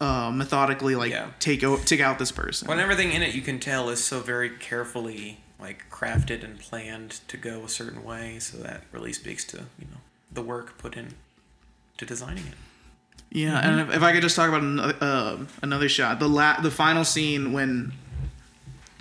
uh, 0.00 0.30
methodically 0.32 0.96
like 0.96 1.10
Yeah. 1.12 1.28
take 1.38 1.62
o- 1.62 1.76
take 1.78 2.00
out 2.00 2.18
this 2.18 2.32
person. 2.32 2.66
Well, 2.68 2.76
and 2.78 2.82
everything 2.82 3.12
in 3.12 3.22
it 3.22 3.34
you 3.34 3.42
can 3.42 3.60
tell 3.60 3.88
is 3.90 4.02
so 4.04 4.20
very 4.20 4.50
carefully 4.50 5.40
like 5.60 5.88
crafted 5.90 6.42
and 6.44 6.58
planned 6.58 7.20
to 7.28 7.36
go 7.36 7.64
a 7.64 7.68
certain 7.68 8.02
way, 8.04 8.38
so 8.40 8.58
that 8.58 8.82
really 8.92 9.12
speaks 9.12 9.44
to, 9.44 9.58
you 9.78 9.86
know, 9.90 9.98
the 10.32 10.42
work 10.42 10.76
put 10.78 10.96
in 10.96 11.14
to 11.96 12.04
designing 12.04 12.44
it. 12.46 12.54
Yeah, 13.30 13.58
and 13.58 13.80
if, 13.80 13.96
if 13.96 14.02
I 14.02 14.12
could 14.12 14.22
just 14.22 14.36
talk 14.36 14.48
about 14.48 14.62
another, 14.62 14.96
uh, 15.00 15.38
another 15.62 15.88
shot, 15.88 16.18
the 16.20 16.28
la- 16.28 16.60
the 16.60 16.70
final 16.70 17.04
scene 17.04 17.52
when 17.52 17.92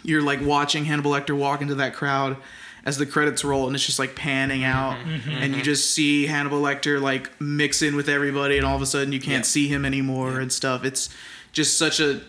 you're 0.04 0.22
like 0.22 0.42
watching 0.42 0.86
Hannibal 0.86 1.12
Lecter 1.12 1.36
walk 1.36 1.62
into 1.62 1.76
that 1.76 1.94
crowd 1.96 2.38
as 2.86 2.98
the 2.98 3.06
credits 3.06 3.44
roll, 3.46 3.68
and 3.68 3.76
it's 3.76 3.86
just 3.86 4.00
like 4.00 4.16
panning 4.16 4.64
out, 4.64 4.98
and 5.30 5.56
you 5.56 5.62
just 5.62 5.92
see 5.92 6.26
Hannibal 6.28 6.62
Lecter 6.62 7.02
like 7.02 7.30
mix 7.42 7.82
in 7.82 7.96
with 7.96 8.10
everybody, 8.10 8.58
and 8.58 8.66
all 8.66 8.76
of 8.76 8.82
a 8.82 8.86
sudden 8.86 9.12
you 9.14 9.20
can't 9.20 9.46
Yeah. 9.46 9.52
see 9.54 9.68
him 9.68 9.86
anymore 9.86 10.40
and 10.40 10.52
stuff. 10.52 10.84
It's 10.84 11.10
just 11.54 11.78
such 11.78 12.00
a 12.00 12.22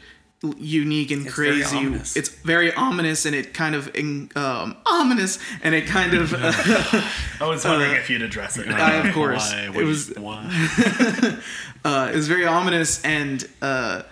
unique 0.58 1.11
and 1.11 1.25
It's 1.26 1.34
crazy. 1.34 1.76
ominous. 1.76 2.16
It's 2.16 2.28
very 2.28 2.73
ominous, 2.75 3.25
and 3.25 3.34
it 3.34 3.54
kind 3.54 3.75
of 3.75 3.90
um, 4.37 4.76
ominous, 4.87 5.38
and 5.62 5.75
it 5.75 5.87
kind 5.87 6.12
of. 6.14 6.34
I 7.40 7.46
was 7.46 7.64
wondering 7.64 7.92
if 7.92 8.08
you'd 8.11 8.23
address 8.23 8.56
it. 8.58 8.68
I, 8.70 9.08
of 9.08 9.14
course, 9.14 9.50
Why? 9.52 9.70
it 9.75 9.84
was 9.84 10.12
why? 10.16 10.44
uh, 11.84 12.11
it 12.12 12.16
was 12.16 12.28
very 12.28 12.46
ominous 12.46 13.02
and 13.04 13.49
uh, 13.62 14.02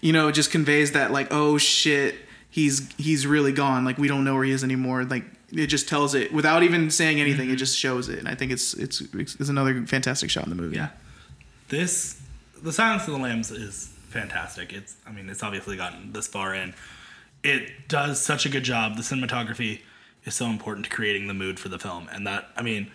you 0.00 0.12
know 0.12 0.28
it 0.28 0.32
just 0.32 0.50
conveys 0.50 0.92
that 0.92 1.10
like 1.12 1.28
oh 1.30 1.56
shit 1.58 2.16
he's 2.50 2.88
he's 2.96 3.26
really 3.26 3.52
gone 3.52 3.84
like 3.84 3.98
we 3.98 4.08
don't 4.08 4.24
know 4.24 4.34
where 4.34 4.44
he 4.44 4.50
is 4.52 4.62
anymore 4.64 5.04
like 5.04 5.24
it 5.56 5.66
just 5.68 5.88
tells 5.88 6.14
it 6.14 6.32
without 6.32 6.62
even 6.62 6.90
saying 6.90 7.20
anything 7.20 7.48
it 7.48 7.52
mm-hmm. 7.52 7.56
just 7.56 7.78
shows 7.78 8.08
it 8.08 8.18
and 8.18 8.28
i 8.28 8.34
think 8.34 8.52
it's 8.52 8.74
it's 8.74 9.00
it's 9.00 9.48
another 9.48 9.86
fantastic 9.86 10.30
shot 10.30 10.44
in 10.44 10.50
the 10.50 10.56
movie 10.56 10.76
Yeah. 10.76 10.90
This, 11.68 12.20
The 12.62 12.72
Silence 12.72 13.06
of 13.08 13.14
the 13.14 13.18
Lambs 13.18 13.50
is 13.50 13.92
fantastic. 14.08 14.72
It's, 14.72 14.96
I 15.06 15.10
mean, 15.10 15.28
it's 15.28 15.42
obviously 15.42 15.76
gotten 15.76 16.12
this 16.12 16.26
far 16.26 16.54
in. 16.54 16.74
It 17.42 17.88
does 17.88 18.20
such 18.20 18.46
a 18.46 18.48
good 18.48 18.62
job. 18.62 18.96
The 18.96 19.02
cinematography 19.02 19.80
is 20.24 20.34
so 20.34 20.46
important 20.46 20.86
to 20.86 20.90
creating 20.90 21.26
the 21.26 21.34
mood 21.34 21.58
for 21.58 21.68
the 21.68 21.78
film. 21.78 22.08
And 22.12 22.26
that, 22.26 22.48
I 22.56 22.62
mean, 22.62 22.90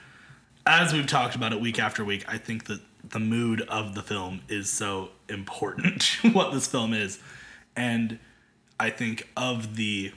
as 0.66 0.94
we've 0.94 1.08
talked 1.08 1.36
about 1.36 1.52
it 1.52 1.60
week 1.60 1.80
after 1.80 2.06
week, 2.06 2.24
I 2.28 2.38
think 2.38 2.66
that 2.66 2.80
the 3.04 3.20
mood 3.20 3.62
of 3.62 3.94
the 3.94 4.02
film 4.02 4.42
is 4.48 4.70
so 4.70 5.10
important 5.28 6.02
to 6.22 6.30
what 6.32 6.54
this 6.54 6.68
film 6.68 6.94
is. 6.94 7.20
And 7.76 8.20
I 8.80 8.90
think 8.90 9.28
of 9.36 9.76
the 9.76 10.14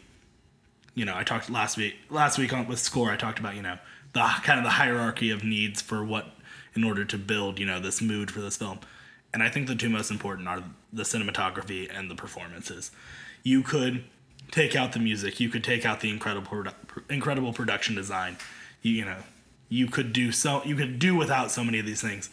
you 0.94 1.04
know, 1.04 1.14
I 1.16 1.24
talked 1.24 1.50
last 1.50 1.76
week 1.76 1.96
last 2.08 2.38
week 2.38 2.52
on 2.52 2.66
with 2.66 2.78
score. 2.78 3.10
I 3.10 3.16
talked 3.16 3.38
about 3.38 3.56
you 3.56 3.62
know 3.62 3.78
the 4.12 4.20
kind 4.42 4.58
of 4.58 4.64
the 4.64 4.70
hierarchy 4.70 5.30
of 5.30 5.44
needs 5.44 5.82
for 5.82 6.04
what 6.04 6.26
in 6.74 6.84
order 6.84 7.04
to 7.04 7.18
build 7.18 7.58
you 7.58 7.66
know 7.66 7.80
this 7.80 8.00
mood 8.00 8.30
for 8.30 8.40
this 8.40 8.56
film, 8.56 8.78
and 9.32 9.42
I 9.42 9.48
think 9.48 9.66
the 9.66 9.74
two 9.74 9.88
most 9.88 10.10
important 10.10 10.48
are 10.48 10.62
the 10.92 11.02
cinematography 11.02 11.90
and 11.92 12.10
the 12.10 12.14
performances. 12.14 12.90
You 13.42 13.62
could 13.62 14.04
take 14.50 14.76
out 14.76 14.92
the 14.92 15.00
music. 15.00 15.40
You 15.40 15.48
could 15.48 15.64
take 15.64 15.84
out 15.84 16.00
the 16.00 16.10
incredible 16.10 16.48
produ- 16.48 16.74
incredible 17.10 17.52
production 17.52 17.94
design. 17.94 18.36
You, 18.82 18.92
you 18.92 19.04
know, 19.04 19.18
you 19.68 19.88
could 19.88 20.12
do 20.12 20.30
so. 20.30 20.62
You 20.64 20.76
could 20.76 20.98
do 20.98 21.16
without 21.16 21.50
so 21.50 21.64
many 21.64 21.78
of 21.80 21.86
these 21.86 22.00
things, 22.00 22.30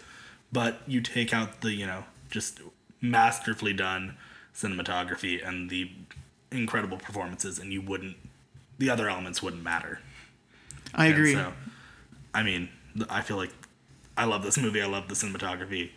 but 0.51 0.81
you 0.87 1.01
take 1.01 1.33
out 1.33 1.61
the 1.61 1.73
you 1.73 1.87
know 1.87 2.03
just 2.29 2.61
masterfully 3.01 3.73
done 3.73 4.15
cinematography 4.55 5.45
and 5.45 5.69
the 5.69 5.89
incredible 6.51 6.97
performances, 6.97 7.57
and 7.57 7.73
you 7.73 7.81
wouldn't 7.81 8.17
the 8.81 8.89
other 8.89 9.07
elements 9.07 9.41
wouldn't 9.43 9.63
matter. 9.63 9.99
i 10.95 11.05
And 11.05 11.13
agree 11.13 11.33
so, 11.35 11.53
I 12.33 12.41
mean, 12.43 12.67
I 13.09 13.21
feel 13.21 13.37
like 13.37 13.51
I 14.17 14.25
love 14.25 14.41
this 14.43 14.57
movie. 14.57 14.81
I 14.81 14.87
love 14.87 15.07
the 15.07 15.13
cinematography. 15.13 15.91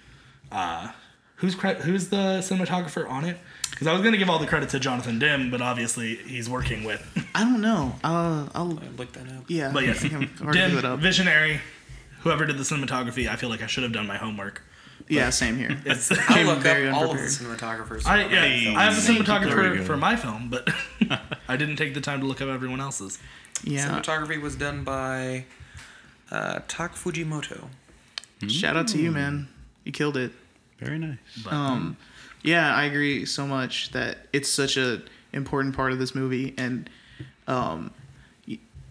Uh, 0.53 0.91
who's 1.37 1.55
cre- 1.55 1.81
who's 1.87 2.11
the 2.11 2.39
cinematographer 2.43 3.09
on 3.09 3.25
it? 3.25 3.39
Because 3.71 3.87
I 3.87 3.93
was 3.95 4.03
gonna 4.03 4.19
give 4.19 4.29
all 4.29 4.39
the 4.39 4.47
credit 4.47 4.69
to 4.71 4.79
Jonathan 4.79 5.19
Demme, 5.19 5.51
but 5.51 5.63
obviously 5.63 6.17
he's 6.17 6.49
working 6.49 6.85
with. 6.85 7.03
i 7.35 7.41
don't 7.43 7.61
know 7.63 7.95
uh, 8.05 8.47
i'll 8.55 8.67
Look 8.99 9.13
that 9.15 9.27
up. 9.29 9.45
yeah 9.49 9.71
But 9.73 9.85
yes, 9.85 9.97
I 9.97 10.01
think 10.01 10.13
I'm 10.15 10.29
hard 10.45 10.55
to 10.55 10.61
Dim, 10.69 10.79
it 10.79 10.85
up. 10.85 10.99
visionary. 11.01 11.61
Whoever 12.21 12.45
did 12.47 12.59
the 12.59 12.63
cinematography, 12.65 13.29
I 13.29 13.37
feel 13.37 13.49
like 13.49 13.63
I 13.63 13.67
should 13.67 13.83
have 13.83 13.93
done 13.93 14.07
my 14.07 14.17
homework. 14.19 14.63
Yeah 15.09 15.31
same 15.31 15.57
here 15.57 15.71
I'll 15.87 15.93
It's 15.93 16.09
Came 16.09 16.47
look 16.47 16.59
up 16.59 16.63
very 16.63 16.89
all 16.89 17.11
of 17.11 17.17
the 17.19 17.25
cinematographers. 17.25 18.07
I 18.07 18.25
yeah. 18.27 18.79
I 18.79 18.85
have 18.85 18.97
a 18.97 19.01
There 19.01 19.15
we 19.15 19.25
cinematographer 19.25 19.85
for 19.85 19.97
my 19.97 20.17
film, 20.17 20.49
but 20.51 20.69
I 21.49 21.57
didn't 21.57 21.77
take 21.77 21.95
the 21.95 22.01
time 22.01 22.21
to 22.21 22.27
look 22.27 22.41
up 22.41 22.49
everyone 22.49 22.81
else's. 22.81 23.19
yeah 23.63 23.89
Cinematography 23.89 24.41
was 24.41 24.57
done 24.57 24.83
by 24.85 25.45
uh, 26.31 26.61
Tak 26.69 26.95
Fujimoto. 26.95 27.69
shout 28.49 28.77
out 28.77 28.89
to 28.89 28.99
you 28.99 29.11
man 29.11 29.49
you 29.85 29.93
killed 29.93 30.17
it 30.17 30.33
Very 30.79 30.99
nice. 30.99 31.19
But 31.45 31.53
um 31.53 31.97
yeah 32.43 32.75
i 32.75 32.85
agree 32.85 33.25
so 33.27 33.47
much 33.47 33.91
that 33.93 34.19
it's 34.33 34.49
such 34.51 34.77
a 34.77 35.03
important 35.33 35.75
part 35.77 35.93
of 35.93 35.99
this 35.99 36.15
movie 36.15 36.55
and 36.59 36.91
um 37.47 37.91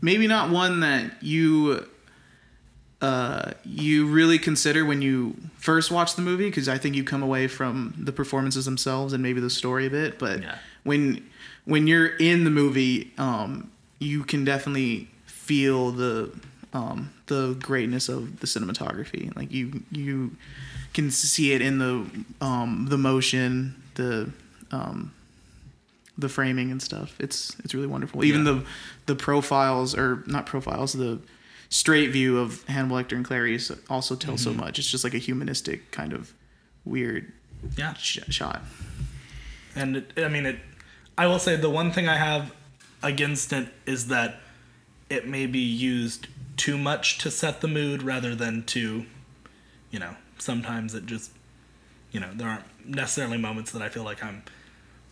maybe 0.01 0.27
not 0.27 0.49
one 0.49 0.79
that 0.81 1.21
you 1.23 1.87
uh 3.03 3.51
you 3.65 4.07
really 4.07 4.39
consider 4.39 4.85
when 4.85 5.01
you 5.01 5.35
first 5.57 5.91
watch 5.91 6.15
the 6.15 6.21
movie 6.21 6.47
because 6.49 6.67
i 6.69 6.77
think 6.77 6.95
you 6.95 7.03
come 7.03 7.21
away 7.21 7.47
from 7.47 7.93
the 7.97 8.11
performances 8.13 8.63
themselves 8.65 9.11
and 9.13 9.21
maybe 9.21 9.39
the 9.41 9.49
story 9.49 9.85
a 9.85 9.89
bit 9.89 10.17
but 10.17 10.41
Yeah. 10.41 10.55
when 10.83 11.23
when 11.65 11.85
you're 11.85 12.07
in 12.17 12.45
the 12.45 12.49
movie 12.49 13.11
um 13.17 13.69
you 13.99 14.23
can 14.23 14.45
definitely 14.45 15.09
feel 15.25 15.91
the 15.91 16.31
um 16.73 17.11
the 17.27 17.55
greatness 17.61 18.07
of 18.09 18.39
the 18.39 18.47
cinematography 18.47 19.35
like 19.35 19.51
you 19.51 19.83
you 19.91 20.31
can 20.93 21.11
see 21.11 21.51
it 21.53 21.61
in 21.61 21.79
the 21.79 22.05
um 22.41 22.87
the 22.89 22.97
motion 22.97 23.75
the 23.95 24.29
um 24.71 25.11
the 26.17 26.29
framing 26.29 26.71
and 26.71 26.81
stuff 26.81 27.15
it's 27.19 27.55
it's 27.63 27.73
really 27.73 27.87
wonderful 27.87 28.23
even 28.23 28.45
Yeah. 28.45 28.53
the 28.53 28.65
the 29.07 29.15
profiles 29.15 29.93
or 29.97 30.23
not 30.27 30.45
profiles 30.45 30.93
the 30.93 31.19
straight 31.73 32.11
view 32.11 32.37
of 32.37 32.63
Hannibal 32.65 32.97
Lecter 32.97 33.13
and 33.15 33.25
Clarice 33.25 33.71
also 33.89 34.15
tells 34.15 34.41
Mm-hmm. 34.45 34.59
so 34.59 34.63
much 34.65 34.77
it's 34.79 34.91
just 34.91 35.03
like 35.03 35.13
a 35.15 35.17
humanistic 35.17 35.89
kind 35.91 36.13
of 36.13 36.33
weird 36.85 37.31
yeah, 37.77 37.93
sh- 37.95 38.19
shot 38.29 38.61
And 39.75 39.97
it, 39.97 40.11
I 40.17 40.27
mean, 40.27 40.45
it. 40.45 40.59
I 41.17 41.25
will 41.27 41.39
say 41.39 41.55
the 41.55 41.69
one 41.69 41.91
thing 41.91 42.07
I 42.09 42.17
have 42.17 42.53
against 43.01 43.51
it 43.53 43.69
is 43.85 44.07
that 44.07 44.39
it 45.09 45.27
may 45.27 45.45
be 45.47 45.59
used 45.59 46.27
too 46.57 46.77
much 46.77 47.17
to 47.19 47.31
set 47.31 47.61
the 47.61 47.67
mood 47.67 48.03
rather 48.03 48.35
than 48.35 48.63
to, 48.65 49.05
you 49.91 49.99
know, 49.99 50.15
sometimes 50.39 50.93
it 50.93 51.05
just, 51.05 51.31
you 52.11 52.19
know, 52.19 52.29
there 52.35 52.47
aren't 52.49 52.65
necessarily 52.85 53.37
moments 53.37 53.71
that 53.71 53.81
I 53.81 53.89
feel 53.89 54.03
like 54.03 54.23
I'm, 54.23 54.43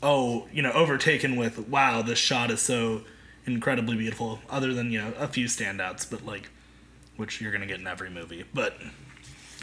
oh, 0.03 0.47
you 0.51 0.61
know, 0.61 0.71
overtaken 0.73 1.35
with, 1.37 1.57
wow, 1.69 2.01
this 2.01 2.19
shot 2.19 2.51
is 2.51 2.61
so 2.61 3.01
incredibly 3.45 3.97
beautiful, 3.97 4.39
other 4.49 4.73
than, 4.73 4.91
you 4.91 4.99
know, 4.99 5.13
a 5.19 5.27
few 5.27 5.45
standouts, 5.45 6.09
but 6.09 6.25
like, 6.25 6.49
which 7.17 7.41
you're 7.41 7.51
going 7.51 7.61
to 7.61 7.67
get 7.67 7.79
in 7.79 7.87
every 7.87 8.09
movie. 8.09 8.45
But 8.53 8.77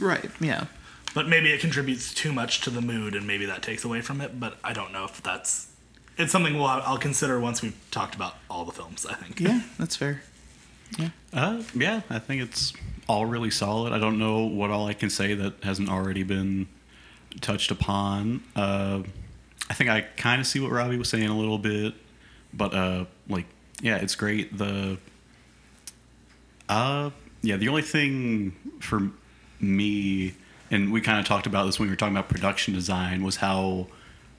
right 0.00 0.30
yeah 0.38 0.66
but 1.14 1.26
maybe 1.26 1.50
it 1.50 1.60
contributes 1.60 2.14
too 2.14 2.32
much 2.32 2.60
to 2.60 2.70
the 2.70 2.80
mood 2.80 3.16
and 3.16 3.26
maybe 3.26 3.46
that 3.46 3.62
takes 3.62 3.84
away 3.84 4.00
from 4.00 4.20
it 4.20 4.38
but 4.38 4.56
i 4.62 4.72
don't 4.72 4.92
know 4.92 5.04
if 5.04 5.20
that's 5.24 5.72
it's 6.16 6.30
something 6.30 6.54
we'll 6.54 6.66
i'll 6.66 6.98
consider 6.98 7.40
once 7.40 7.62
we've 7.62 7.76
talked 7.90 8.14
about 8.14 8.34
all 8.48 8.64
the 8.64 8.70
films 8.70 9.04
i 9.06 9.14
think 9.14 9.40
yeah 9.40 9.62
that's 9.76 9.96
fair 9.96 10.22
Yeah. 10.98 11.08
Uh, 11.32 11.62
yeah, 11.74 12.00
I 12.08 12.18
think 12.18 12.42
it's 12.42 12.72
all 13.08 13.26
really 13.26 13.50
solid. 13.50 13.92
I 13.92 13.98
don't 13.98 14.18
know 14.18 14.46
what 14.46 14.70
all 14.70 14.86
I 14.86 14.94
can 14.94 15.10
say 15.10 15.34
that 15.34 15.62
hasn't 15.62 15.90
already 15.90 16.22
been 16.22 16.66
touched 17.42 17.70
upon. 17.70 18.42
Uh, 18.56 19.02
I 19.68 19.74
think 19.74 19.90
I 19.90 20.00
kind 20.16 20.40
of 20.40 20.46
see 20.46 20.60
what 20.60 20.70
Robbie 20.72 20.96
was 20.96 21.10
saying 21.10 21.28
a 21.28 21.36
little 21.36 21.58
bit, 21.58 21.92
but 22.54 22.72
uh, 22.72 23.04
like, 23.28 23.44
yeah, 23.82 23.96
it's 23.96 24.14
great. 24.14 24.56
The 24.56 24.98
uh, 26.68 27.10
yeah, 27.42 27.56
the 27.56 27.68
only 27.68 27.82
thing 27.82 28.52
for 28.80 29.10
me, 29.60 30.34
and 30.70 30.92
we 30.92 31.00
kind 31.00 31.18
of 31.18 31.26
talked 31.26 31.46
about 31.46 31.66
this 31.66 31.78
when 31.78 31.88
we 31.88 31.92
were 31.92 31.96
talking 31.96 32.16
about 32.16 32.28
production 32.28 32.74
design, 32.74 33.22
was 33.22 33.36
how 33.36 33.86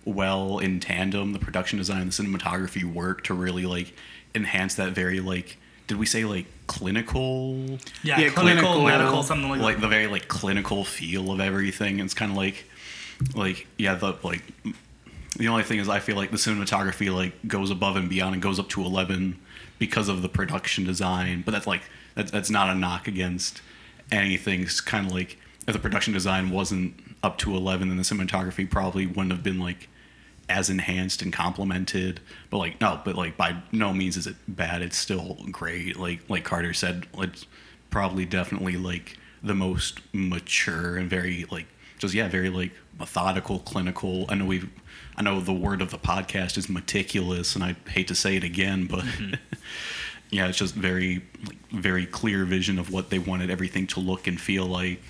well 0.06 0.60
in 0.60 0.80
tandem 0.80 1.34
the 1.34 1.40
production 1.40 1.78
design 1.78 2.02
and 2.02 2.12
the 2.12 2.24
cinematography 2.24 2.84
work 2.84 3.24
to 3.26 3.34
really 3.34 3.66
like 3.66 3.94
enhance 4.34 4.76
that 4.76 4.94
very 4.94 5.20
like 5.20 5.58
did 5.90 5.98
we 5.98 6.06
say 6.06 6.24
like 6.24 6.46
clinical? 6.68 7.56
Yeah, 8.04 8.20
Yeah, 8.20 8.30
clinical, 8.30 8.74
clinical. 8.74 8.84
medical, 8.84 9.24
something 9.24 9.50
like, 9.50 9.58
that? 9.58 9.66
like 9.66 9.76
that. 9.78 9.82
the 9.82 9.88
very 9.88 10.06
like 10.06 10.28
clinical 10.28 10.86
feel 10.86 11.32
of 11.32 11.40
everything. 11.40 12.00
It's 12.00 12.14
kind 12.14 12.30
of 12.32 12.38
like, 12.38 12.64
like 13.34 13.66
yeah, 13.78 13.96
the 13.96 14.16
like. 14.24 14.44
The 15.40 15.48
only 15.48 15.64
thing 15.64 15.80
is, 15.80 15.88
I 15.88 16.00
feel 16.00 16.18
like 16.18 16.32
the 16.32 16.38
cinematography 16.38 17.14
like 17.14 17.48
goes 17.48 17.72
above 17.72 17.96
and 17.96 18.10
beyond 18.10 18.34
and 18.34 18.44
goes 18.44 18.60
up 18.60 18.68
to 18.70 18.82
eleven 18.84 19.40
because 19.80 20.10
of 20.10 20.22
the 20.22 20.28
production 20.28 20.84
design. 20.84 21.44
But 21.46 21.54
that's 21.54 21.66
like 21.66 21.82
that's 22.14 22.30
that's 22.30 22.50
not 22.50 22.70
a 22.70 22.76
knock 22.76 23.08
against 23.08 23.62
anything. 24.12 24.64
It's 24.64 24.82
kind 24.82 25.08
of 25.08 25.14
like 25.14 25.38
if 25.66 25.74
the 25.74 25.80
production 25.80 26.14
design 26.14 26.50
wasn't 26.50 26.94
up 27.24 27.38
to 27.40 27.56
eleven, 27.56 27.88
then 27.88 27.96
the 27.96 28.04
cinematography 28.04 28.70
probably 28.70 29.08
wouldn't 29.08 29.32
have 29.32 29.42
been 29.42 29.60
like 29.60 29.88
as 30.50 30.70
enhanced 30.70 31.22
and 31.22 31.32
complemented. 31.32 32.20
But 32.50 32.58
like 32.58 32.82
no, 32.82 33.00
but 33.06 33.16
like 33.16 33.38
by 33.38 33.62
no 33.72 33.94
means 33.94 34.18
is 34.18 34.28
it 34.28 34.36
bad. 34.46 34.82
It's 34.82 34.98
still 34.98 35.38
great. 35.52 35.98
Like 35.98 36.20
like 36.30 36.44
Carter 36.44 36.74
said, 36.74 37.08
it's 37.18 37.46
probably 37.90 38.26
definitely 38.26 38.76
like 38.76 39.18
the 39.42 39.56
most 39.56 40.02
mature 40.12 40.98
and 40.98 41.10
very 41.10 41.46
like 41.50 41.68
just 41.98 42.14
yeah, 42.14 42.28
very 42.28 42.50
like 42.50 42.74
methodical, 43.00 43.60
clinical. 43.60 44.26
I 44.28 44.36
know 44.36 44.46
we 44.46 44.60
have 44.60 44.70
I 45.20 45.22
know 45.22 45.42
the 45.42 45.52
word 45.54 45.82
of 45.82 45.92
the 45.92 45.98
podcast 45.98 46.58
is 46.58 46.70
meticulous 46.70 47.54
and 47.56 47.64
I 47.64 47.76
hate 47.90 48.08
to 48.08 48.16
say 48.16 48.38
it 48.38 48.44
again, 48.46 48.86
but 48.86 49.04
yeah, 50.32 50.48
it's 50.48 50.58
just 50.58 50.74
very 50.74 51.22
like 51.46 51.58
very 51.72 52.06
clear 52.06 52.46
vision 52.46 52.80
of 52.80 52.90
what 52.92 53.10
they 53.10 53.20
wanted 53.20 53.50
everything 53.50 53.86
to 53.88 54.00
look 54.00 54.28
and 54.28 54.40
feel 54.40 54.66
like. 54.66 55.02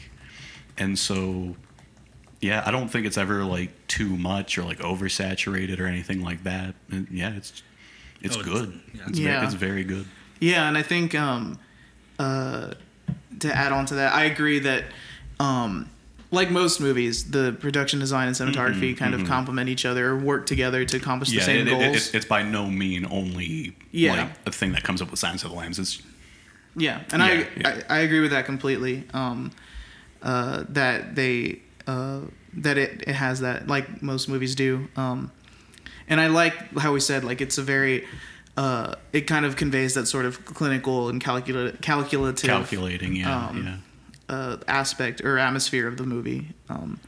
And 0.80 0.98
so 0.98 1.56
yeah, 2.42 2.64
I 2.66 2.72
don't 2.72 2.88
think 2.88 3.06
it's 3.06 3.20
ever 3.20 3.44
like 3.46 3.70
too 3.88 4.18
much 4.18 4.58
or 4.58 4.64
like 4.64 4.80
oversaturated 4.80 5.80
or 5.80 5.86
anything 5.86 6.24
like 6.24 6.44
that. 6.44 6.74
And 6.90 7.08
yeah, 7.12 7.36
it's 7.36 7.62
it's 8.22 8.36
Oh, 8.36 8.40
it's- 8.40 8.54
good. 8.60 8.80
yeah. 8.96 9.02
It's, 9.08 9.20
Yeah. 9.20 9.32
Very, 9.34 9.46
it's 9.46 9.54
very 9.54 9.84
good. 9.84 10.06
Yeah, 10.40 10.68
and 10.68 10.76
I 10.78 10.82
think 10.82 11.14
um, 11.14 11.60
uh, 12.18 12.72
to 13.42 13.56
add 13.56 13.72
on 13.74 13.86
to 13.88 13.96
that, 13.96 14.14
I 14.14 14.24
agree 14.24 14.60
that 14.60 14.86
um, 15.40 15.90
like 16.32 16.52
most 16.52 16.80
movies, 16.80 17.32
the 17.32 17.56
production 17.60 18.00
design 18.00 18.28
and 18.28 18.36
cinematography 18.36 18.96
kind 18.96 19.14
of 19.16 19.26
complement 19.26 19.68
each 19.70 19.86
other, 19.86 20.10
or 20.12 20.18
work 20.18 20.46
together 20.46 20.86
to 20.86 20.98
accomplish 20.98 21.30
the 21.32 21.40
same 21.42 21.68
it, 21.68 21.74
it- 21.74 21.80
goals. 21.80 21.96
it's, 21.96 22.14
it's 22.14 22.26
by 22.26 22.44
no 22.44 22.68
mean 22.68 23.08
only 23.10 23.76
Yeah. 23.92 24.14
like 24.14 24.30
a 24.46 24.52
thing 24.52 24.72
that 24.74 24.84
comes 24.84 25.02
up 25.02 25.10
with 25.10 25.20
Silence 25.20 25.44
of 25.44 25.50
the 25.52 25.56
Lambs. 25.58 25.80
It's 25.80 26.02
Yeah, 26.76 27.02
and 27.12 27.22
Yeah, 27.22 27.28
I, 27.28 27.48
yeah. 27.58 27.82
I 27.90 27.96
I 27.96 28.00
agree 28.02 28.20
with 28.20 28.32
that 28.32 28.46
completely. 28.46 29.06
Um, 29.14 29.52
uh, 30.22 30.66
that 30.70 31.16
they 31.16 31.62
uh, 31.88 32.22
that 32.54 32.78
it, 32.78 33.04
it 33.08 33.16
has 33.16 33.40
that 33.40 33.68
like 33.68 34.02
most 34.04 34.30
movies 34.30 34.54
do. 34.56 34.88
Um, 34.96 35.32
and 36.08 36.20
I 36.22 36.28
like 36.28 36.54
how 36.78 36.92
we 36.94 37.00
said 37.00 37.24
like 37.24 37.42
it's 37.42 37.58
a 37.58 37.64
very 37.64 38.06
uh, 38.58 38.96
it 39.14 39.22
kind 39.22 39.46
of 39.46 39.56
conveys 39.56 39.94
that 39.96 40.06
sort 40.08 40.26
of 40.26 40.44
clinical 40.46 41.10
and 41.10 41.24
calcula- 41.24 41.80
calculative 41.82 42.48
calculating. 42.50 43.16
Yeah, 43.16 43.48
um, 43.48 43.64
yeah. 43.66 43.76
Uh, 44.30 44.58
aspect 44.68 45.22
or 45.22 45.38
atmosphere 45.38 45.88
of 45.88 45.98
the 45.98 46.04
movie. 46.06 46.50
Um, 46.70 47.00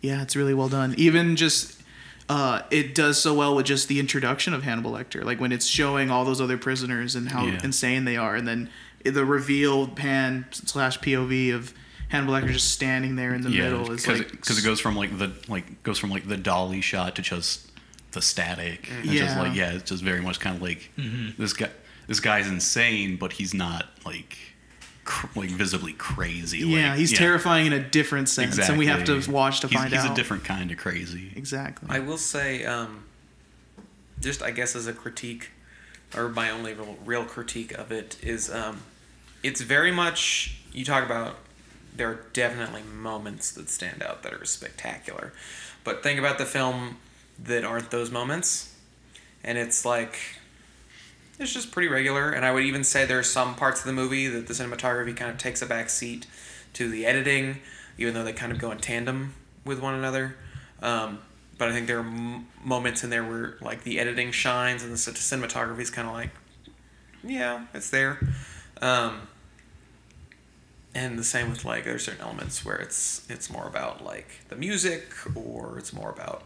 yeah, 0.00 0.22
it's 0.22 0.36
really 0.36 0.54
well 0.54 0.68
done. 0.68 0.94
Even 0.96 1.36
just 1.36 1.82
uh, 2.28 2.62
it 2.70 2.94
does 2.94 3.20
so 3.20 3.34
well 3.34 3.54
with 3.56 3.66
just 3.66 3.88
the 3.88 3.98
introduction 4.00 4.54
of 4.54 4.62
Hannibal 4.62 4.92
Lecter, 4.92 5.24
like 5.24 5.40
when 5.40 5.50
it's 5.52 5.66
showing 5.66 6.10
all 6.10 6.24
those 6.24 6.40
other 6.40 6.56
prisoners 6.58 7.14
and 7.16 7.30
how 7.30 7.46
Yeah. 7.46 7.60
insane 7.64 8.04
they 8.04 8.16
are, 8.16 8.34
and 8.36 8.46
then 8.46 8.70
the 9.04 9.24
reveal 9.24 9.88
pan 9.88 10.44
slash 10.52 10.98
POV 11.00 11.54
of 11.54 11.74
Hannibal 12.08 12.34
Lecter 12.34 12.52
just 12.52 12.70
standing 12.72 13.16
there 13.16 13.34
in 13.34 13.42
the 13.42 13.50
yeah, 13.50 13.64
middle 13.64 13.90
is 13.92 14.02
because 14.02 14.18
like 14.20 14.58
it, 14.58 14.64
goes 14.64 14.80
from 14.80 14.94
like 14.96 15.18
the 15.18 15.32
like 15.48 15.82
goes 15.82 15.98
from 15.98 16.10
like 16.10 16.28
the 16.28 16.36
dolly 16.36 16.80
shot 16.80 17.16
to 17.16 17.22
just 17.22 17.70
the 18.12 18.22
static. 18.22 18.88
It's 19.02 19.12
just 19.12 19.36
Yeah. 19.36 19.42
like 19.42 19.54
yeah, 19.56 19.72
it's 19.72 19.90
just 19.90 20.02
very 20.04 20.20
much 20.20 20.38
kind 20.40 20.56
of 20.56 20.62
like 20.62 20.90
Mm-hmm. 20.96 21.42
this 21.42 21.52
guy. 21.52 21.70
This 22.06 22.20
guy's 22.20 22.48
insane, 22.48 23.16
but 23.16 23.32
he's 23.34 23.52
not 23.52 23.86
like 24.06 24.38
cr- 25.08 25.26
like 25.40 25.48
visibly 25.50 25.94
crazy. 25.94 26.58
yeah, 26.58 26.90
like, 26.90 26.98
he's 26.98 27.12
terrifying 27.12 27.66
in 27.66 27.72
a 27.72 27.80
different 27.80 28.28
sense, 28.28 28.48
Exactly. 28.58 28.72
and 28.74 28.78
we 28.78 28.86
have 28.86 29.04
to 29.04 29.30
watch 29.30 29.60
to 29.60 29.68
he's, 29.68 29.78
find 29.78 29.90
he's 29.90 29.98
out 29.98 30.02
He's 30.04 30.12
a 30.12 30.14
different 30.14 30.44
kind 30.44 30.70
of 30.70 30.76
crazy. 30.76 31.32
exactly. 31.34 31.88
I 31.90 31.98
will 32.00 32.18
say, 32.18 32.64
um, 32.64 33.04
just 34.20 34.42
I 34.42 34.50
guess 34.50 34.76
as 34.76 34.86
a 34.86 34.92
critique, 34.92 35.50
or 36.14 36.28
my 36.28 36.50
only 36.50 36.74
real, 36.74 36.96
real 37.04 37.24
critique 37.24 37.72
of 37.72 37.90
it 37.90 38.18
is, 38.22 38.50
um, 38.50 38.82
it's 39.42 39.60
very 39.62 39.90
much 39.92 40.58
you 40.72 40.84
talk 40.84 41.04
about. 41.04 41.36
There 41.96 42.08
are 42.10 42.20
definitely 42.32 42.82
moments 42.82 43.50
that 43.52 43.68
stand 43.68 44.02
out 44.04 44.22
that 44.22 44.32
are 44.32 44.44
spectacular, 44.44 45.32
but 45.84 46.02
think 46.02 46.18
about 46.20 46.38
the 46.38 46.44
film 46.46 46.98
that 47.42 47.64
aren't 47.64 47.90
those 47.90 48.10
moments, 48.10 48.74
and 49.42 49.56
it's 49.58 49.84
like 49.84 50.37
it's 51.38 51.52
just 51.52 51.70
pretty 51.70 51.88
regular. 51.88 52.30
And 52.30 52.44
I 52.44 52.52
would 52.52 52.64
even 52.64 52.84
say 52.84 53.04
there 53.04 53.18
are 53.18 53.24
some 53.24 53.54
parts 53.54 53.80
of 53.80 53.86
the 53.86 53.92
movie 53.92 54.26
that 54.28 54.46
the 54.46 54.54
cinematography 54.54 55.16
kind 55.16 55.30
of 55.30 55.38
takes 55.38 55.62
a 55.62 55.66
back 55.66 55.90
seat 55.90 56.26
to 56.74 56.90
the 56.90 57.06
editing, 57.06 57.58
even 57.96 58.14
though 58.14 58.24
they 58.24 58.32
kind 58.32 58.52
of 58.52 58.58
go 58.58 58.70
in 58.70 58.78
tandem 58.78 59.34
with 59.64 59.80
one 59.80 59.94
another. 59.94 60.36
Um, 60.82 61.20
but 61.56 61.68
I 61.68 61.72
think 61.72 61.86
there 61.86 61.98
are 61.98 62.06
m- 62.06 62.46
moments 62.64 63.02
in 63.04 63.10
there 63.10 63.24
where 63.24 63.56
like 63.60 63.84
the 63.84 63.98
editing 63.98 64.30
shines 64.32 64.82
and 64.82 64.92
the 64.92 64.96
cinematography 64.96 65.80
is 65.80 65.90
kind 65.90 66.08
of 66.08 66.14
like, 66.14 66.30
yeah, 67.24 67.66
it's 67.74 67.90
there. 67.90 68.20
Um, 68.80 69.28
and 70.94 71.18
the 71.18 71.24
same 71.24 71.50
with 71.50 71.64
like 71.64 71.84
there's 71.84 72.04
certain 72.04 72.20
elements 72.20 72.64
where 72.64 72.76
it's 72.76 73.26
it's 73.28 73.50
more 73.50 73.66
about 73.66 74.04
like 74.04 74.28
the 74.48 74.56
music 74.56 75.12
or 75.34 75.78
it's 75.78 75.92
more 75.92 76.10
about 76.10 76.42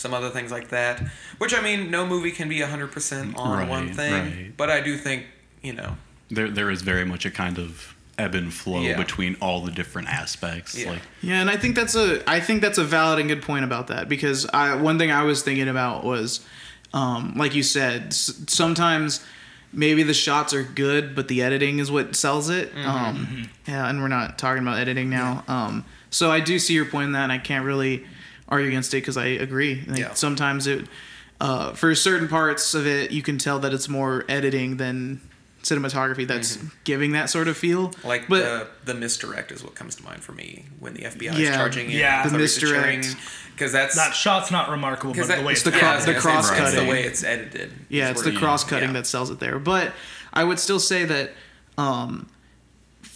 some 0.00 0.12
other 0.14 0.30
things 0.30 0.50
like 0.50 0.68
that. 0.70 1.02
Which 1.38 1.54
I 1.54 1.60
mean, 1.60 1.90
no 1.90 2.06
movie 2.06 2.30
can 2.32 2.48
be 2.48 2.60
hundred 2.60 2.92
percent 2.92 3.36
on 3.36 3.68
one 3.68 3.92
thing, 3.92 4.12
right. 4.12 4.52
but 4.56 4.70
I 4.70 4.80
do 4.80 4.96
think 4.96 5.26
you 5.62 5.72
know 5.74 5.96
There 6.30 6.48
there 6.50 6.70
is 6.70 6.82
very 6.82 7.04
much 7.04 7.24
a 7.26 7.30
kind 7.30 7.58
of 7.58 7.94
ebb 8.18 8.34
and 8.34 8.52
flow 8.52 8.80
Yeah. 8.82 8.96
between 8.98 9.36
all 9.40 9.60
the 9.62 9.72
different 9.72 10.08
aspects. 10.08 10.76
Yeah. 10.76 10.90
Like 10.90 11.02
Yeah, 11.22 11.40
and 11.40 11.48
I 11.50 11.56
think 11.56 11.74
that's 11.74 11.94
a 11.94 12.22
I 12.28 12.40
think 12.40 12.60
that's 12.62 12.78
a 12.78 12.84
valid 12.84 13.18
and 13.20 13.28
good 13.28 13.42
point 13.42 13.64
about 13.64 13.86
that 13.88 14.08
because 14.08 14.46
I 14.52 14.74
one 14.74 14.98
thing 14.98 15.10
I 15.10 15.22
was 15.24 15.42
thinking 15.42 15.68
about 15.68 16.04
was, 16.04 16.40
um, 16.92 17.34
like 17.36 17.54
you 17.54 17.62
said, 17.62 18.06
s- 18.08 18.42
sometimes 18.48 19.24
maybe 19.72 20.02
the 20.02 20.12
shots 20.14 20.52
are 20.52 20.64
good, 20.64 21.14
but 21.14 21.28
the 21.28 21.42
editing 21.42 21.78
is 21.78 21.90
what 21.90 22.16
sells 22.16 22.50
it. 22.50 22.72
Um, 22.84 23.48
yeah, 23.68 23.88
and 23.88 24.02
we're 24.02 24.08
not 24.08 24.36
talking 24.36 24.62
about 24.62 24.78
editing 24.78 25.08
now. 25.08 25.44
Um, 25.46 25.84
so 26.10 26.30
I 26.30 26.40
do 26.40 26.58
see 26.58 26.74
your 26.74 26.86
point 26.86 27.04
in 27.06 27.12
that, 27.12 27.22
and 27.22 27.32
I 27.32 27.38
can't 27.38 27.64
really 27.64 28.04
argue 28.50 28.68
against 28.68 28.92
it 28.94 28.98
because 28.98 29.16
I 29.16 29.26
agree. 29.26 29.84
Like, 29.86 29.98
Yeah. 29.98 30.14
Sometimes 30.14 30.66
it, 30.66 30.86
uh, 31.40 31.72
for 31.72 31.94
certain 31.94 32.28
parts 32.28 32.74
of 32.74 32.86
it, 32.86 33.10
you 33.10 33.22
can 33.22 33.38
tell 33.38 33.58
that 33.60 33.72
it's 33.72 33.88
more 33.88 34.24
editing 34.28 34.76
than 34.76 35.20
cinematography 35.62 36.26
that's 36.26 36.56
giving 36.84 37.12
that 37.12 37.28
sort 37.28 37.46
of 37.46 37.54
feel. 37.56 37.92
Like 38.02 38.28
but 38.28 38.38
the 38.38 38.66
the 38.86 38.94
misdirect 38.94 39.52
is 39.52 39.62
what 39.62 39.74
comes 39.74 39.94
to 39.96 40.02
mind 40.02 40.22
for 40.22 40.32
me 40.32 40.64
when 40.78 40.94
the 40.94 41.02
FBI 41.02 41.24
Yeah. 41.38 41.50
is 41.50 41.56
charging 41.56 41.90
in. 41.90 41.98
Yeah. 41.98 42.22
with 42.24 42.32
The 42.32 42.38
misdirect. 42.38 43.14
Because 43.54 43.70
that's 43.72 43.94
that 43.96 44.14
shot's 44.14 44.50
not 44.50 44.70
remarkable, 44.70 45.10
but 45.12 45.16
because 45.16 45.28
that, 45.28 45.40
the 45.40 45.44
way 45.44 45.52
it's 45.52 45.60
it's, 45.66 45.70
the 45.70 45.78
yeah, 45.78 45.92
I 45.92 46.00
the 46.00 46.12
gonna 46.14 46.42
say, 46.42 46.52
it's- 46.54 46.72
It's 46.72 46.82
the 46.82 46.88
way 46.88 47.02
it's 47.04 47.24
edited. 47.24 47.72
Yeah, 47.90 48.10
it's 48.10 48.22
the 48.22 48.32
you- 48.32 48.38
cross 48.38 48.64
cutting 48.64 48.88
yeah. 48.88 48.92
that 48.94 49.06
sells 49.06 49.28
it 49.30 49.38
there. 49.38 49.58
But 49.58 49.92
I 50.32 50.44
would 50.44 50.58
still 50.58 50.80
say 50.80 51.04
that 51.04 51.32
um, 51.76 52.26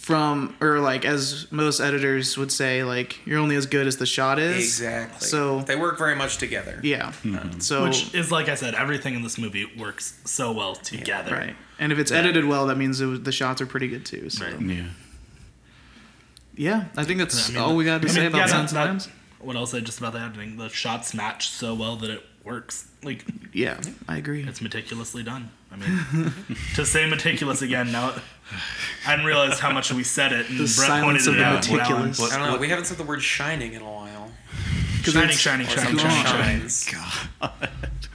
from 0.05 0.55
or 0.61 0.77
like 0.79 1.03
as 1.03 1.51
most 1.51 1.79
editors 1.79 2.37
would 2.37 2.51
say, 2.51 2.83
like 2.83 3.25
you're 3.25 3.39
only 3.39 3.55
as 3.55 3.65
good 3.65 3.87
as 3.87 3.97
the 3.97 4.05
shot 4.05 4.37
is. 4.37 4.57
Exactly. 4.57 5.27
So 5.27 5.61
they 5.61 5.75
work 5.75 5.97
very 5.97 6.15
much 6.15 6.37
together. 6.37 6.79
yeah. 6.83 7.11
Mm-hmm. 7.23 7.59
So 7.59 7.85
which 7.85 8.13
is 8.13 8.31
like 8.31 8.47
I 8.47 8.53
said, 8.53 8.75
everything 8.75 9.15
in 9.15 9.23
this 9.23 9.39
movie 9.39 9.65
works 9.79 10.19
so 10.23 10.51
well 10.51 10.75
together. 10.75 11.33
right, 11.33 11.55
and 11.79 11.91
if 11.91 11.97
it's 11.97 12.11
edited 12.11 12.45
well, 12.45 12.67
that 12.67 12.77
means 12.77 13.01
it 13.01 13.07
was, 13.07 13.21
the 13.23 13.31
shots 13.31 13.61
are 13.61 13.65
pretty 13.65 13.87
good 13.87 14.05
too. 14.05 14.29
So 14.29 14.45
Right. 14.45 14.61
yeah. 14.61 14.83
yeah, 16.55 16.85
I 16.95 17.03
think 17.03 17.17
that's 17.19 17.49
I 17.49 17.53
mean, 17.53 17.61
all 17.63 17.75
we 17.75 17.83
got 17.85 18.01
to 18.03 18.07
I 18.07 18.11
say 18.11 18.25
about 18.27 18.37
yeah, 18.37 18.45
Silence 18.45 18.71
that- 18.73 18.99
that- 18.99 19.09
What 19.39 19.55
else 19.55 19.73
I 19.73 19.79
just 19.79 19.97
about 19.99 20.13
the 20.13 20.19
editing? 20.19 20.57
The 20.57 20.69
shots 20.69 21.13
match 21.15 21.49
so 21.49 21.73
well 21.73 21.95
that 21.97 22.09
it 22.11 22.23
works. 22.45 22.87
Like 23.03 23.25
Yeah, 23.53 23.79
I 24.07 24.17
agree. 24.17 24.43
it's 24.47 24.61
meticulously 24.61 25.23
done. 25.23 25.49
I 25.71 25.75
mean, 25.77 26.33
to 26.75 26.85
say 26.85 27.09
meticulous 27.09 27.61
again 27.61 27.91
now, 27.91 28.13
I 29.05 29.11
didn't 29.15 29.25
realize 29.25 29.59
how 29.59 29.71
much 29.71 29.91
we 29.91 30.03
said 30.03 30.31
it, 30.31 30.49
and 30.49 30.59
The 30.59 30.73
Brett 30.77 31.03
pointed 31.03 31.21
silence 31.23 31.27
it 31.27 31.29
of 31.31 31.35
the 31.37 31.43
out. 31.43 31.55
meticulous. 31.55 32.19
and- 32.19 32.31
I 32.33 32.37
don't 32.45 32.53
know. 32.53 32.59
We 32.59 32.69
haven't 32.69 32.85
said 32.85 32.97
the 32.97 33.03
word 33.03 33.21
shining 33.21 33.73
in 33.73 33.81
a 33.81 33.85
while. 33.91 34.31
Shining, 35.03 35.35
shining, 35.35 35.67
shining, 35.67 35.97
shining, 35.97 36.25
shining. 36.25 36.61
shines. 36.61 36.91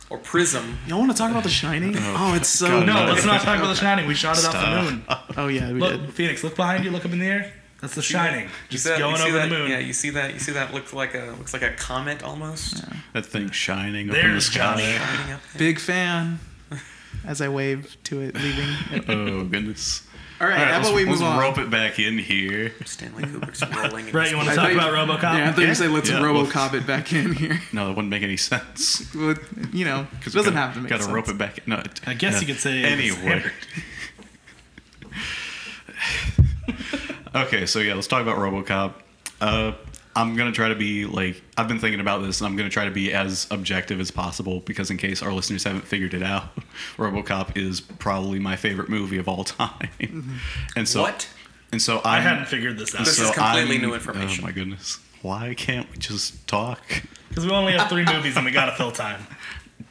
Or 0.09 0.19
prism. 0.19 0.77
Y'all 0.89 0.99
want 0.99 1.13
to 1.13 1.17
talk 1.17 1.31
about 1.31 1.45
The 1.45 1.49
Shining? 1.51 1.95
Oh, 1.97 2.31
oh 2.33 2.35
it's 2.35 2.49
so 2.49 2.67
God, 2.67 2.87
No, 2.87 3.07
No. 3.07 3.13
let's 3.13 3.25
not 3.25 3.43
talk 3.43 3.59
about 3.59 3.69
the 3.69 3.77
shining. 3.77 4.09
We 4.09 4.15
shot 4.17 4.37
it 4.39 4.45
off 4.45 4.53
the 4.55 4.83
moon. 4.91 5.05
Oh 5.37 5.47
yeah, 5.47 5.71
we 5.71 5.79
Look, 5.79 6.01
did. 6.01 6.15
Phoenix, 6.15 6.43
look 6.43 6.57
behind 6.57 6.85
you. 6.85 6.91
Look 6.91 7.05
up 7.05 7.13
in 7.13 7.21
the 7.21 7.27
air. 7.27 7.53
That's 7.81 7.95
the 7.95 8.03
shining. 8.03 8.45
You 8.45 8.51
Just 8.69 8.85
see 8.85 8.91
that- 8.91 8.99
going 8.99 9.21
over 9.21 9.39
that, 9.39 9.49
the 9.49 9.59
moon. 9.59 9.71
Yeah, 9.71 9.79
you 9.79 9.93
see 9.93 10.11
that. 10.11 10.35
You 10.35 10.39
see 10.41 10.53
that 10.53 10.75
looks 10.75 10.93
like 10.93 11.15
a 11.15 11.35
looks 11.39 11.53
like 11.55 11.63
a 11.63 11.71
comet 11.73 12.23
almost. 12.23 12.85
That 13.15 13.25
thing 13.27 13.51
shining 13.51 14.11
up 14.11 14.17
in 14.17 14.35
the 14.35 14.41
sky. 14.41 14.55
Johnny. 14.59 14.83
Shining 14.93 15.33
up 15.33 15.41
there. 15.53 15.59
Big 15.59 15.79
fan. 15.79 16.39
As 17.27 17.41
I 17.41 17.49
wave 17.49 17.97
to 18.05 18.21
it 18.21 18.35
leaving. 18.35 19.05
Oh 19.09 19.45
goodness. 19.45 20.07
All 20.43 20.47
right, 20.47 20.55
All 20.55 20.59
right, 20.65 20.69
how 20.73 20.77
let's, 20.79 20.89
about 20.89 20.97
we 20.97 21.05
let's 21.05 21.21
move 21.21 21.29
on? 21.29 21.39
rope 21.39 21.59
it 21.59 21.69
back 21.71 21.99
in 21.99 22.17
here. 22.17 22.73
Stanley 22.87 23.25
Kubrick's 23.25 23.63
rolling. 23.77 24.07
in 24.07 24.13
Brett, 24.13 24.31
you 24.31 24.37
want 24.39 24.49
to 24.49 24.53
I 24.55 24.57
talk 24.57 24.73
about 24.73 24.93
RoboCop? 24.95 25.23
Yeah, 25.37 25.49
I 25.51 25.53
thought 25.53 25.65
you 25.67 25.75
said 25.75 25.91
let's 25.91 26.09
Yeah, 26.09 26.21
well- 26.23 26.47
RoboCop 26.47 26.73
it 26.73 26.87
back 26.87 27.13
in 27.13 27.35
here. 27.35 27.61
No, 27.75 27.89
that 27.89 27.97
wouldn't 27.97 28.09
make 28.09 28.23
any 28.23 28.39
sense. 28.39 29.15
Well, 29.15 29.35
you 29.71 29.85
know, 29.85 30.07
because 30.13 30.35
it 30.35 30.39
doesn't 30.39 30.55
have 30.55 30.73
to 30.75 30.81
make 30.81 30.89
Got 30.89 30.97
to 30.99 31.03
sense. 31.03 31.15
rope 31.15 31.29
it 31.29 31.37
back. 31.37 31.59
In. 31.59 31.65
No, 31.67 31.77
it- 31.81 32.01
I 32.07 32.15
guess 32.15 32.35
yeah. 32.35 32.41
you 32.41 32.47
could 32.47 32.59
say. 32.63 32.81
it 32.81 32.83
was 32.85 32.93
Anyway, 33.19 33.29
hammered. 33.29 33.53
Okay, 37.35 37.67
so 37.67 37.79
yeah, 37.79 37.95
let's 37.95 38.07
talk 38.07 38.23
about 38.23 38.39
RoboCop. 38.39 38.95
Uh, 39.41 39.73
I'm 40.17 40.35
gonna 40.37 40.53
try 40.53 40.69
to 40.69 40.75
be 40.75 41.05
like 41.07 41.41
I've 41.57 41.69
been 41.69 41.79
thinking 41.79 42.01
about 42.01 42.23
this, 42.23 42.41
and 42.41 42.49
I'm 42.49 42.57
gonna 42.57 42.69
try 42.71 42.85
to 42.87 42.91
be 42.91 43.13
as 43.13 43.47
objective 43.51 44.01
as 44.01 44.11
possible 44.11 44.61
because 44.61 44.91
in 44.91 44.97
case 44.97 45.23
our 45.23 45.33
listeners 45.33 45.63
haven't 45.65 45.87
figured 45.87 46.15
it 46.15 46.23
out, 46.23 46.45
RoboCop 46.97 47.57
is 47.57 47.81
probably 47.81 48.39
my 48.41 48.57
favorite 48.57 48.89
movie 48.89 49.19
of 49.19 49.29
all 49.29 49.45
time. 49.45 50.37
And 50.77 50.89
so 50.89 51.03
What? 51.03 51.29
And 51.73 51.81
so 51.81 51.99
I 51.99 52.17
I'm, 52.17 52.23
hadn't 52.25 52.47
figured 52.47 52.79
this 52.79 52.95
out 52.97 53.05
This 53.05 53.17
so 53.19 53.25
is 53.25 53.31
completely 53.31 53.77
I'm- 53.77 53.83
new 53.87 53.95
information. 53.95 54.43
Oh 54.43 54.47
my 54.49 54.53
goodness! 54.53 54.99
Why 55.23 55.55
can't 55.55 55.89
we 55.93 55.99
just 55.99 56.47
talk? 56.49 56.81
because 57.29 57.47
we 57.47 57.53
only 57.53 57.73
have 57.75 57.89
three 57.89 58.05
movies 58.05 58.37
and 58.37 58.45
we 58.45 58.51
gotta 58.51 58.73
fill 58.73 58.91
time. 58.91 59.25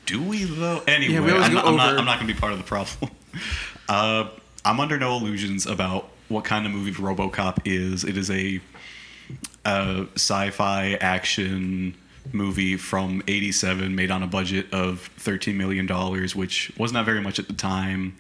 Do 0.05 0.21
we 0.21 0.43
though? 0.43 0.81
Anyway, 0.87 1.13
Yeah, 1.13 1.19
we 1.21 1.31
I'm, 1.31 1.53
not, 1.53 1.65
I'm 1.65 1.77
not. 1.77 1.97
I'm 1.97 2.05
not 2.05 2.17
going 2.19 2.27
to 2.27 2.33
be 2.33 2.39
part 2.39 2.51
of 2.51 2.57
the 2.57 2.63
problem. 2.65 3.11
Uh, 3.87 4.27
I'm 4.65 4.79
under 4.79 4.97
no 4.97 5.15
illusions 5.17 5.65
about 5.67 6.09
what 6.29 6.45
kind 6.45 6.65
of 6.65 6.71
movie 6.71 6.91
RoboCop 6.91 7.59
is. 7.65 8.03
It 8.03 8.17
is 8.17 8.29
a 8.31 8.61
uh, 9.65 10.05
sci-fi 10.15 10.93
action 11.01 11.95
movie 12.31 12.77
from 12.77 13.21
'87, 13.27 13.93
made 13.95 14.11
on 14.11 14.23
a 14.23 14.27
budget 14.27 14.71
of 14.73 15.01
13 15.17 15.57
million 15.57 15.85
dollars, 15.85 16.35
which 16.35 16.71
was 16.77 16.93
not 16.93 17.05
very 17.05 17.21
much 17.21 17.39
at 17.39 17.47
the 17.47 17.53
time. 17.53 18.15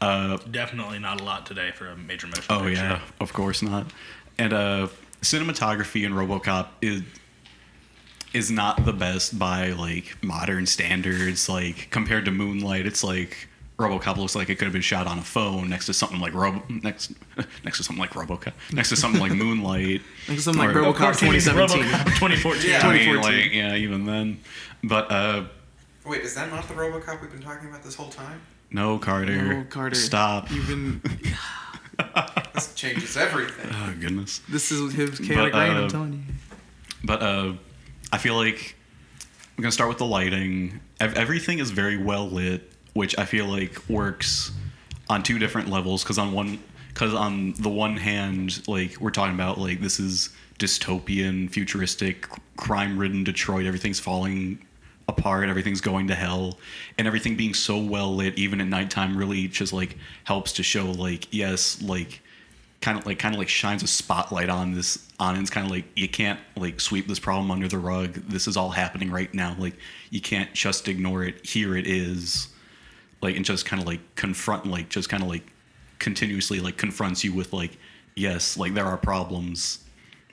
Uh, 0.00 0.36
Definitely 0.50 0.98
not 0.98 1.20
a 1.20 1.24
lot 1.24 1.46
today 1.46 1.70
for 1.74 1.86
a 1.88 1.96
major 1.96 2.26
motion 2.26 2.44
Oh 2.50 2.60
picture. 2.64 2.72
yeah, 2.82 3.00
of 3.20 3.32
course 3.32 3.62
not. 3.62 3.86
And 4.38 4.52
uh, 4.52 4.88
cinematography 5.22 6.04
in 6.04 6.12
RoboCop 6.12 6.68
is 6.82 7.02
is 8.34 8.50
not 8.50 8.84
the 8.84 8.92
best 8.92 9.38
by 9.38 9.68
like 9.70 10.22
modern 10.22 10.66
standards. 10.66 11.48
Like 11.48 11.88
compared 11.90 12.26
to 12.26 12.30
Moonlight, 12.30 12.84
it's 12.86 13.02
like 13.02 13.48
RoboCop 13.78 14.16
looks 14.16 14.34
like 14.34 14.48
it 14.48 14.56
could 14.56 14.64
have 14.64 14.72
been 14.72 14.80
shot 14.82 15.06
on 15.06 15.18
a 15.18 15.22
phone 15.22 15.68
next 15.68 15.86
to 15.86 15.92
something 15.94 16.18
like 16.18 16.32
Robo 16.32 16.62
next 16.68 17.12
next 17.64 17.76
to 17.76 17.82
something 17.84 18.00
like 18.00 18.10
RoboCop 18.12 18.52
next 18.72 18.88
to 18.88 18.96
something 18.96 19.20
like 19.20 19.32
Moonlight. 19.44 20.00
Like 20.28 20.38
something 20.40 20.64
like 20.66 20.74
Or- 20.74 20.80
Of 20.80 20.96
RoboCop 20.96 20.98
course, 20.98 21.20
he 21.20 21.26
2017. 21.26 21.82
RoboCop 21.84 22.04
2014. 22.18 22.70
Yeah. 22.70 22.86
I 22.86 22.92
mean, 22.94 23.20
like 23.20 23.52
yeah, 23.52 23.74
even 23.74 24.06
then. 24.06 24.40
But 24.82 25.10
uh, 25.10 25.44
Wait, 26.06 26.22
is 26.22 26.34
that 26.36 26.50
not 26.50 26.66
the 26.68 26.74
RoboCop 26.74 27.20
we've 27.20 27.30
been 27.32 27.42
talking 27.42 27.68
about 27.68 27.82
this 27.82 27.94
whole 27.94 28.08
time? 28.10 28.40
no, 28.70 28.98
Carter. 28.98 29.54
No, 29.54 29.64
Carter. 29.64 29.94
Stop. 29.94 30.50
You've 30.50 30.68
been. 30.68 31.02
This 32.54 32.74
changes 32.74 33.16
everything. 33.16 33.70
Oh 33.72 33.94
goodness. 34.00 34.40
This 34.48 34.70
is 34.72 34.92
his 34.94 35.18
chaotic 35.18 35.52
But, 35.52 35.58
reign. 35.68 35.76
uh, 35.76 35.82
I'm 35.82 35.88
telling 35.88 36.12
you. 36.12 36.20
But 37.04 37.22
uh, 37.22 37.52
I 38.12 38.18
feel 38.18 38.34
like 38.34 38.76
I'm 39.56 39.62
gonna 39.62 39.72
start 39.72 39.88
with 39.88 39.98
the 39.98 40.06
lighting. 40.06 40.80
Everything 41.00 41.58
is 41.58 41.70
very 41.70 41.96
well 41.96 42.28
lit, 42.28 42.70
which 42.96 43.16
I 43.18 43.26
feel 43.26 43.44
like 43.46 43.88
works 43.88 44.52
on 45.10 45.22
two 45.22 45.38
different 45.38 45.68
levels. 45.68 46.02
Because 46.02 46.18
on 46.18 46.32
one, 46.32 46.58
because 46.88 47.14
on 47.14 47.52
the 47.52 47.68
one 47.68 47.96
hand, 47.96 48.66
like 48.66 48.98
we're 49.00 49.10
talking 49.10 49.34
about, 49.34 49.58
like 49.58 49.80
this 49.80 50.00
is 50.00 50.30
dystopian, 50.58 51.50
futuristic, 51.50 52.26
crime-ridden 52.56 53.22
Detroit. 53.22 53.66
Everything's 53.66 54.00
falling 54.00 54.58
apart. 55.08 55.48
Everything's 55.48 55.82
going 55.82 56.08
to 56.08 56.14
hell, 56.14 56.58
and 56.96 57.06
everything 57.06 57.36
being 57.36 57.54
so 57.54 57.78
well 57.78 58.14
lit, 58.14 58.36
even 58.38 58.60
at 58.60 58.66
nighttime, 58.66 59.16
really 59.16 59.46
just 59.46 59.72
like 59.74 59.98
helps 60.24 60.52
to 60.54 60.62
show, 60.62 60.86
like 60.86 61.28
yes, 61.30 61.80
like 61.82 62.22
kind 62.80 62.98
of 62.98 63.04
like 63.04 63.18
kind 63.18 63.34
of 63.34 63.38
like 63.38 63.48
shines 63.48 63.82
a 63.82 63.86
spotlight 63.86 64.48
on 64.48 64.72
this 64.72 65.06
on 65.18 65.36
it. 65.36 65.40
it's 65.40 65.50
kind 65.50 65.66
of 65.66 65.70
like 65.70 65.84
you 65.96 66.08
can't 66.08 66.40
like 66.56 66.80
sweep 66.80 67.08
this 67.08 67.18
problem 67.18 67.50
under 67.50 67.66
the 67.68 67.78
rug 67.78 68.12
this 68.28 68.46
is 68.46 68.56
all 68.56 68.68
happening 68.68 69.10
right 69.10 69.32
now 69.32 69.56
like 69.58 69.74
you 70.10 70.20
can't 70.20 70.52
just 70.52 70.86
ignore 70.86 71.24
it 71.24 71.44
here 71.44 71.74
it 71.74 71.86
is 71.86 72.48
like 73.22 73.36
and 73.36 73.44
just 73.44 73.66
kind 73.66 73.80
of 73.80 73.88
like 73.88 74.00
confront 74.14 74.66
like 74.66 74.88
just 74.88 75.08
kind 75.08 75.22
of 75.22 75.28
like 75.28 75.44
continuously 75.98 76.60
like 76.60 76.76
confronts 76.76 77.24
you 77.24 77.32
with 77.32 77.52
like 77.52 77.78
yes 78.14 78.56
like 78.56 78.74
there 78.74 78.86
are 78.86 78.96
problems. 78.96 79.82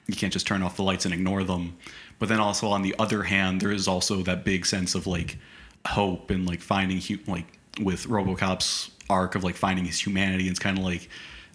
You 0.07 0.15
can't 0.15 0.33
just 0.33 0.45
turn 0.45 0.61
off 0.61 0.75
the 0.75 0.83
lights 0.83 1.05
and 1.05 1.13
ignore 1.13 1.43
them. 1.43 1.77
But 2.19 2.29
then 2.29 2.39
also 2.39 2.67
on 2.67 2.81
the 2.81 2.95
other 2.99 3.23
hand 3.23 3.61
there 3.61 3.71
is 3.71 3.87
also 3.87 4.21
that 4.23 4.43
big 4.43 4.65
sense 4.65 4.95
of 4.95 5.07
like 5.07 5.37
hope 5.85 6.31
and 6.31 6.47
like 6.47 6.61
finding 6.61 7.01
like 7.27 7.59
with 7.81 8.05
robocop's 8.05 8.91
arc 9.09 9.35
of 9.35 9.43
like 9.43 9.55
finding 9.55 9.83
his 9.83 9.99
humanity 9.99 10.47
it's 10.47 10.59
kind 10.59 10.77
of 10.77 10.83
like 10.83 11.09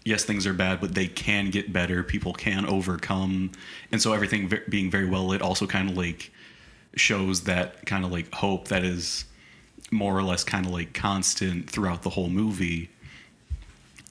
yes 0.04 0.24
things 0.24 0.46
are 0.46 0.52
bad 0.52 0.80
but 0.80 0.94
they 0.94 1.06
can 1.06 1.50
get 1.50 1.72
better. 1.72 2.02
People 2.02 2.32
can 2.32 2.66
overcome. 2.66 3.52
And 3.92 4.00
so 4.00 4.12
everything 4.12 4.48
ve- 4.48 4.62
being 4.68 4.90
very 4.90 5.08
well 5.08 5.26
lit 5.26 5.42
also 5.42 5.66
kind 5.66 5.90
of 5.90 5.96
like 5.96 6.32
shows 6.94 7.42
that 7.42 7.84
kind 7.86 8.04
of 8.04 8.10
like 8.10 8.32
hope 8.34 8.68
that 8.68 8.84
is 8.84 9.24
more 9.90 10.16
or 10.16 10.22
less 10.22 10.44
kind 10.44 10.66
of 10.66 10.72
like 10.72 10.92
constant 10.92 11.68
throughout 11.68 12.02
the 12.02 12.10
whole 12.10 12.28
movie. 12.28 12.90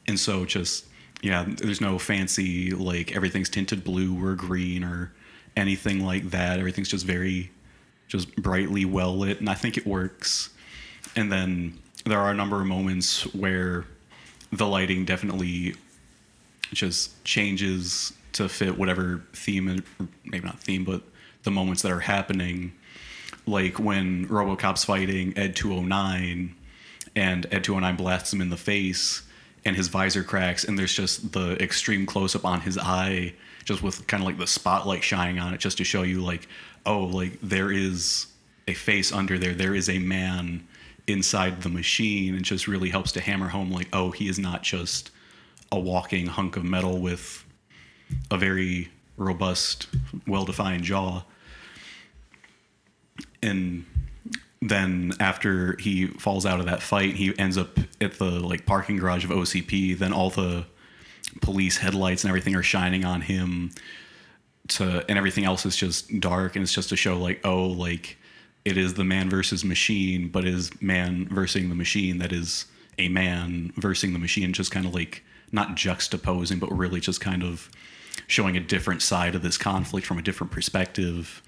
And 0.07 0.19
so 0.19 0.45
just 0.45 0.85
yeah 1.23 1.45
there's 1.47 1.81
no 1.81 1.97
fancy 1.97 2.71
like 2.71 3.15
everything's 3.15 3.49
tinted 3.49 3.83
blue 3.83 4.23
or 4.23 4.35
green 4.35 4.83
or 4.83 5.11
anything 5.55 6.05
like 6.05 6.29
that. 6.31 6.59
Everything's 6.59 6.89
just 6.89 7.05
very 7.05 7.51
just 8.07 8.33
brightly 8.35 8.85
well 8.85 9.17
lit 9.17 9.39
and 9.39 9.49
i 9.49 9.53
think 9.53 9.77
it 9.77 9.85
works. 9.85 10.49
And 11.15 11.31
then 11.31 11.77
there 12.05 12.19
are 12.19 12.31
a 12.31 12.35
number 12.35 12.61
of 12.61 12.67
moments 12.67 13.23
where 13.33 13.85
the 14.51 14.67
lighting 14.67 15.03
definitely 15.05 15.75
just 16.71 17.23
changes 17.23 18.13
to 18.33 18.47
fit 18.47 18.77
whatever 18.77 19.23
theme 19.33 19.83
maybe 20.25 20.45
not 20.45 20.59
theme 20.59 20.83
but 20.83 21.01
the 21.43 21.51
moments 21.51 21.81
that 21.81 21.91
are 21.91 21.99
happening 21.99 22.71
like 23.47 23.79
when 23.79 24.27
robocop's 24.27 24.83
fighting 24.83 25.33
ED-209 25.37 26.51
and 27.15 27.45
ED-209 27.51 27.97
blasts 27.97 28.33
him 28.33 28.41
in 28.41 28.49
the 28.49 28.57
face 28.57 29.23
and 29.65 29.75
his 29.75 29.87
visor 29.87 30.23
cracks 30.23 30.63
and 30.63 30.77
there's 30.77 30.93
just 30.93 31.31
the 31.31 31.61
extreme 31.61 32.05
close 32.05 32.35
up 32.35 32.45
on 32.45 32.61
his 32.61 32.77
eye 32.77 33.33
just 33.65 33.81
with 33.81 34.05
kind 34.07 34.21
of 34.21 34.27
like 34.27 34.37
the 34.37 34.47
spotlight 34.47 35.03
shining 35.03 35.39
on 35.39 35.53
it 35.53 35.59
just 35.59 35.77
to 35.77 35.83
show 35.83 36.03
you 36.03 36.21
like 36.21 36.47
oh 36.85 36.99
like 37.05 37.37
there 37.41 37.71
is 37.71 38.27
a 38.67 38.73
face 38.73 39.11
under 39.11 39.37
there. 39.37 39.53
There 39.53 39.73
is 39.73 39.89
a 39.89 39.99
man 39.99 40.67
inside 41.07 41.61
the 41.61 41.69
machine. 41.69 42.35
And 42.35 42.43
just 42.43 42.67
really 42.67 42.89
helps 42.89 43.11
to 43.13 43.21
hammer 43.21 43.47
home 43.47 43.71
like 43.71 43.87
oh 43.93 44.11
he 44.11 44.27
is 44.27 44.37
not 44.37 44.63
just 44.63 45.11
a 45.71 45.79
walking 45.79 46.27
hunk 46.27 46.55
of 46.57 46.63
metal 46.63 46.99
with 46.99 47.45
a 48.31 48.37
very 48.37 48.89
robust 49.17 49.87
well-defined 50.27 50.83
jaw 50.83 51.23
and 53.41 53.85
then 54.61 55.13
after 55.19 55.75
he 55.77 56.07
falls 56.07 56.45
out 56.45 56.59
of 56.59 56.65
that 56.65 56.81
fight 56.81 57.15
he 57.15 57.37
ends 57.37 57.57
up 57.57 57.77
at 58.01 58.17
the 58.17 58.25
like 58.25 58.65
parking 58.65 58.97
garage 58.97 59.23
of 59.23 59.29
OCP 59.29 59.97
then 59.97 60.11
all 60.11 60.29
the 60.29 60.65
police 61.41 61.77
headlights 61.77 62.23
and 62.23 62.29
everything 62.29 62.55
are 62.55 62.63
shining 62.63 63.05
on 63.05 63.21
him 63.21 63.71
to 64.67 65.05
and 65.07 65.17
everything 65.17 65.45
else 65.45 65.65
is 65.65 65.75
just 65.75 66.19
dark. 66.19 66.55
And 66.55 66.63
it's 66.63 66.73
just 66.73 66.89
to 66.89 66.95
show 66.95 67.17
like 67.17 67.41
oh 67.45 67.67
like 67.67 68.17
it 68.65 68.77
is 68.77 68.95
the 68.95 69.03
man 69.03 69.29
versus 69.29 69.63
machine 69.63 70.29
but 70.29 70.45
is 70.45 70.71
man 70.81 71.27
versus 71.29 71.67
the 71.67 71.75
machine 71.75 72.19
that 72.19 72.31
is 72.31 72.65
a 72.97 73.09
man 73.09 73.71
versus 73.77 74.11
the 74.11 74.19
machine. 74.19 74.53
Just 74.53 74.71
kind 74.71 74.85
of 74.85 74.93
like 74.93 75.23
not 75.51 75.75
juxtaposing 75.75 76.59
but 76.59 76.71
really 76.71 76.99
just 76.99 77.21
kind 77.21 77.43
of 77.43 77.69
showing 78.27 78.57
a 78.57 78.59
different 78.59 79.01
side 79.01 79.35
of 79.35 79.41
this 79.41 79.57
conflict 79.57 80.05
from 80.05 80.17
a 80.17 80.21
different 80.21 80.51
perspective 80.51 81.41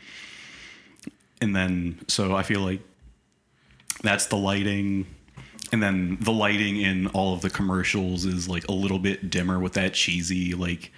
and 1.42 1.56
then 1.56 2.00
so 2.08 2.36
i 2.36 2.44
feel 2.44 2.62
like 2.62 2.82
that's 4.02 4.28
the 4.28 4.38
lighting. 4.38 5.06
And 5.74 5.84
then 5.84 6.18
the 6.22 6.32
lighting 6.32 6.78
in 6.78 7.08
all 7.08 7.34
of 7.34 7.42
the 7.42 7.50
commercials 7.50 8.24
is 8.26 8.48
like 8.48 8.68
a 8.70 8.72
little 8.72 8.98
bit 8.98 9.30
dimmer 9.30 9.60
with 9.60 9.74
that 9.74 9.94
cheesy 9.94 10.54
like 10.56 10.92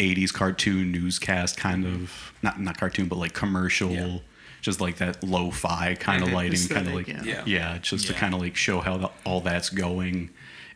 80s 0.00 0.32
cartoon 0.32 0.90
newscast 0.90 1.56
kind 1.58 1.86
of 1.86 2.32
not 2.42 2.58
not 2.58 2.78
cartoon 2.78 3.06
but 3.06 3.18
like 3.18 3.32
commercial 3.34 3.90
Yeah. 3.90 4.18
just 4.62 4.80
like 4.80 4.96
that 4.96 5.22
lo-fi 5.22 5.94
kind 5.94 6.22
of 6.24 6.32
lighting 6.32 6.58
kind 6.68 6.88
of 6.88 6.94
like 6.94 7.08
Aesthetic, 7.08 7.26
yeah. 7.26 7.42
yeah 7.46 7.78
just 7.78 8.06
to 8.08 8.14
kind 8.14 8.34
of 8.34 8.40
like 8.40 8.56
show 8.56 8.80
how 8.80 8.96
the, 8.96 9.10
all 9.26 9.40
that's 9.42 9.68
going. 9.70 10.30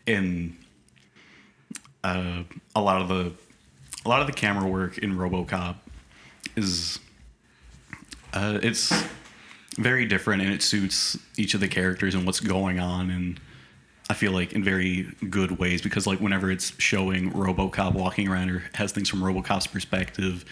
And 0.06 0.56
uh, 2.04 2.42
a 2.76 2.80
lot 2.82 3.00
of 3.00 3.08
the 3.08 3.32
a 4.04 4.08
lot 4.08 4.20
of 4.20 4.26
the 4.26 4.32
camera 4.34 4.68
work 4.68 4.98
in 4.98 5.16
RoboCop 5.16 5.76
is 6.54 6.98
uh, 8.32 8.58
it's 8.62 8.92
very 9.76 10.04
different 10.04 10.42
and 10.42 10.52
it 10.52 10.62
suits 10.62 11.18
each 11.36 11.54
of 11.54 11.60
the 11.60 11.68
characters 11.68 12.14
and 12.14 12.26
what's 12.26 12.40
going 12.40 12.78
on 12.78 13.10
and 13.10 13.40
I 14.10 14.14
feel 14.14 14.32
like 14.32 14.52
in 14.52 14.62
very 14.62 15.10
good 15.30 15.58
ways 15.58 15.80
because 15.80 16.06
like 16.06 16.20
whenever 16.20 16.50
it's 16.50 16.78
showing 16.78 17.32
RoboCop 17.32 17.94
walking 17.94 18.28
around 18.28 18.50
or 18.50 18.62
has 18.74 18.92
things 18.92 19.08
from 19.08 19.20
RoboCop's 19.20 19.68
perspective, 19.68 20.44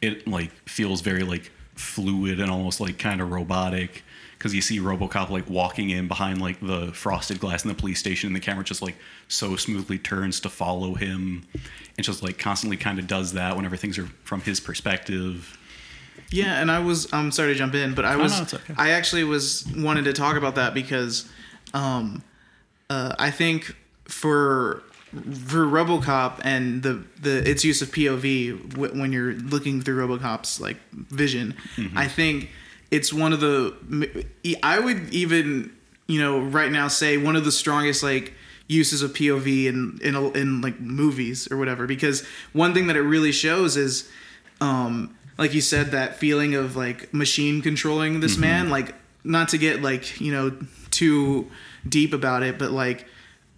it 0.00 0.28
like 0.28 0.52
feels 0.68 1.00
very 1.00 1.24
like 1.24 1.50
fluid 1.74 2.38
and 2.38 2.48
almost 2.48 2.80
like 2.80 2.96
kind 2.98 3.20
of 3.20 3.32
robotic 3.32 4.04
because 4.38 4.54
you 4.54 4.60
see 4.60 4.78
RoboCop 4.78 5.30
like 5.30 5.50
walking 5.50 5.90
in 5.90 6.06
behind 6.06 6.40
like 6.40 6.60
the 6.60 6.92
frosted 6.92 7.40
glass 7.40 7.64
in 7.64 7.68
the 7.68 7.74
police 7.74 7.98
station 7.98 8.28
and 8.28 8.36
the 8.36 8.40
camera 8.40 8.62
just 8.62 8.82
like 8.82 8.94
so 9.26 9.56
smoothly 9.56 9.98
turns 9.98 10.38
to 10.40 10.48
follow 10.48 10.94
him 10.94 11.44
and 11.96 12.04
just 12.04 12.22
like 12.22 12.38
constantly 12.38 12.76
kind 12.76 13.00
of 13.00 13.08
does 13.08 13.32
that 13.32 13.56
whenever 13.56 13.76
things 13.76 13.98
are 13.98 14.06
from 14.22 14.40
his 14.42 14.60
perspective. 14.60 15.57
Yeah, 16.30 16.60
and 16.60 16.70
I 16.70 16.78
was 16.80 17.10
I'm 17.12 17.30
sorry 17.32 17.52
to 17.52 17.58
jump 17.58 17.74
in, 17.74 17.94
but 17.94 18.04
I 18.04 18.16
was 18.16 18.52
no, 18.52 18.58
okay. 18.58 18.74
I 18.76 18.90
actually 18.90 19.24
was 19.24 19.66
wanted 19.76 20.04
to 20.04 20.12
talk 20.12 20.36
about 20.36 20.54
that 20.56 20.74
because 20.74 21.28
um 21.74 22.22
uh 22.90 23.14
I 23.18 23.30
think 23.30 23.74
for 24.04 24.82
for 25.12 25.64
RoboCop 25.66 26.40
and 26.44 26.82
the 26.82 27.02
the 27.22 27.48
its 27.48 27.64
use 27.64 27.80
of 27.80 27.90
POV 27.90 28.70
w- 28.70 29.00
when 29.00 29.12
you're 29.12 29.32
looking 29.34 29.80
through 29.80 30.06
RoboCop's 30.06 30.60
like 30.60 30.76
vision, 30.92 31.54
I 31.96 32.08
think 32.08 32.50
it's 32.90 33.12
one 33.12 33.32
of 33.32 33.40
the 33.40 33.74
I 34.62 34.78
would 34.78 35.08
even 35.12 35.72
you 36.06 36.20
know 36.20 36.40
right 36.40 36.70
now 36.70 36.88
say 36.88 37.16
one 37.16 37.36
of 37.36 37.44
the 37.46 37.52
strongest 37.52 38.02
like 38.02 38.34
uses 38.66 39.00
of 39.00 39.12
POV 39.14 39.64
in 39.66 39.98
in 40.02 40.14
in 40.36 40.60
like 40.60 40.78
movies 40.78 41.48
or 41.50 41.56
whatever 41.56 41.86
because 41.86 42.22
one 42.52 42.74
thing 42.74 42.86
that 42.88 42.96
it 42.96 43.02
really 43.02 43.32
shows 43.32 43.78
is 43.78 44.10
um 44.60 45.14
like 45.38 45.54
you 45.54 45.60
said 45.60 45.92
that 45.92 46.16
feeling 46.16 46.54
of 46.54 46.76
like 46.76 47.14
machine 47.14 47.62
controlling 47.62 48.20
this 48.20 48.36
man 48.36 48.68
like 48.70 48.94
not 49.24 49.48
to 49.50 49.58
get 49.58 49.80
like 49.82 50.20
you 50.20 50.32
know 50.32 50.56
too 50.90 51.48
deep 51.88 52.12
about 52.12 52.42
it 52.42 52.58
but 52.58 52.70
like 52.72 53.06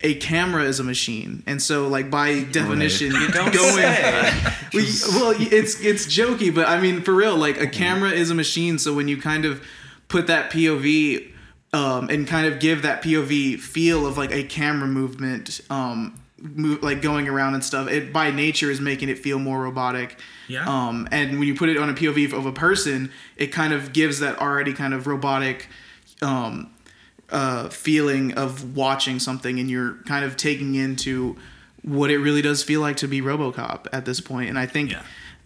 a 0.03 0.15
camera 0.15 0.63
is 0.65 0.81
a 0.81 0.85
machine 0.85 1.43
and 1.47 1.61
so 1.61 1.87
like 1.89 2.11
by 2.11 2.43
definition 2.45 3.13
you 3.13 3.29
Don't 3.33 3.53
going 3.53 3.75
say. 3.75 4.03
well, 4.73 4.85
y- 4.85 4.91
well, 5.11 5.33
y- 5.39 5.49
it's 5.51 5.79
it's 5.81 6.07
jokey, 6.07 6.55
but 6.55 6.67
I 6.69 6.81
mean 6.81 7.03
for 7.03 7.13
real, 7.15 7.37
like 7.37 7.61
a 7.61 7.67
camera 7.67 8.11
is 8.11 8.31
a 8.31 8.35
machine. 8.35 8.79
So 8.79 8.95
when 8.95 9.09
you 9.09 9.21
kind 9.21 9.45
of 9.45 9.63
put 10.09 10.27
that 10.29 10.51
POV 10.51 11.31
um, 11.75 12.09
and 12.09 12.27
kind 12.27 12.47
of 12.47 12.61
give 12.61 12.81
that 12.83 13.03
POV 13.03 13.59
feel 13.61 14.07
of 14.07 14.17
like 14.17 14.33
a 14.33 14.43
camera 14.43 14.89
movement, 14.89 15.61
um, 15.69 16.19
move, 16.41 16.83
like 16.83 17.03
going 17.03 17.29
around 17.29 17.55
and 17.55 17.63
stuff, 17.65 17.89
it 17.89 18.13
by 18.13 18.31
nature 18.31 18.71
is 18.71 18.81
making 18.81 19.09
it 19.09 19.19
feel 19.19 19.39
more 19.39 19.63
robotic. 19.63 20.19
Yeah. 20.49 20.65
Um, 20.67 21.09
and 21.13 21.39
when 21.39 21.47
you 21.49 21.55
put 21.55 21.69
it 21.69 21.77
on 21.77 21.89
a 21.89 21.95
POV 21.95 22.33
of 22.33 22.47
a 22.47 22.53
person, 22.53 23.13
it 23.37 23.49
kind 23.49 23.73
of 23.73 23.93
gives 23.93 24.21
that 24.21 24.39
already 24.41 24.73
kind 24.73 24.95
of 24.95 25.07
robotic. 25.07 25.69
Um, 26.23 26.71
uh, 27.31 27.69
feeling 27.69 28.33
of 28.35 28.77
watching 28.77 29.21
something 29.21 29.61
and 29.61 29.71
you're 29.71 29.95
kind 30.05 30.25
of 30.25 30.37
taking 30.37 30.75
into 30.75 31.37
what 31.83 32.11
it 32.11 32.19
really 32.19 32.43
does 32.43 32.65
feel 32.65 32.81
like 32.81 32.97
to 32.97 33.07
be 33.07 33.23
RoboCop 33.23 33.87
at 33.93 34.05
this 34.05 34.21
point. 34.21 34.49
And 34.51 34.59
I 34.59 34.67
think 34.67 34.91
Yeah. 34.91 35.03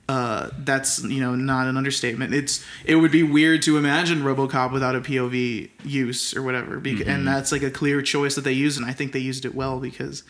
uh, 0.09 0.49
that's 0.59 1.05
you 1.05 1.21
know 1.21 1.35
not 1.35 1.67
an 1.67 1.77
understatement. 1.77 2.33
It's 2.33 2.65
it 2.87 2.97
would 2.97 3.13
be 3.13 3.23
weird 3.23 3.61
to 3.63 3.77
imagine 3.77 4.23
RoboCop 4.23 4.73
without 4.73 4.97
a 4.97 5.01
POV 5.03 5.69
use 5.85 6.35
or 6.35 6.43
whatever, 6.43 6.81
bec- 6.81 7.07
and 7.07 7.29
that's 7.29 7.53
like 7.53 7.63
a 7.63 7.71
clear 7.71 8.01
choice 8.01 8.35
that 8.35 8.45
they 8.45 8.53
used, 8.55 8.79
and 8.81 8.87
I 8.87 8.93
think 8.95 9.13
they 9.13 9.19
used 9.21 9.45
it 9.45 9.55
well 9.55 9.79
because 9.79 10.23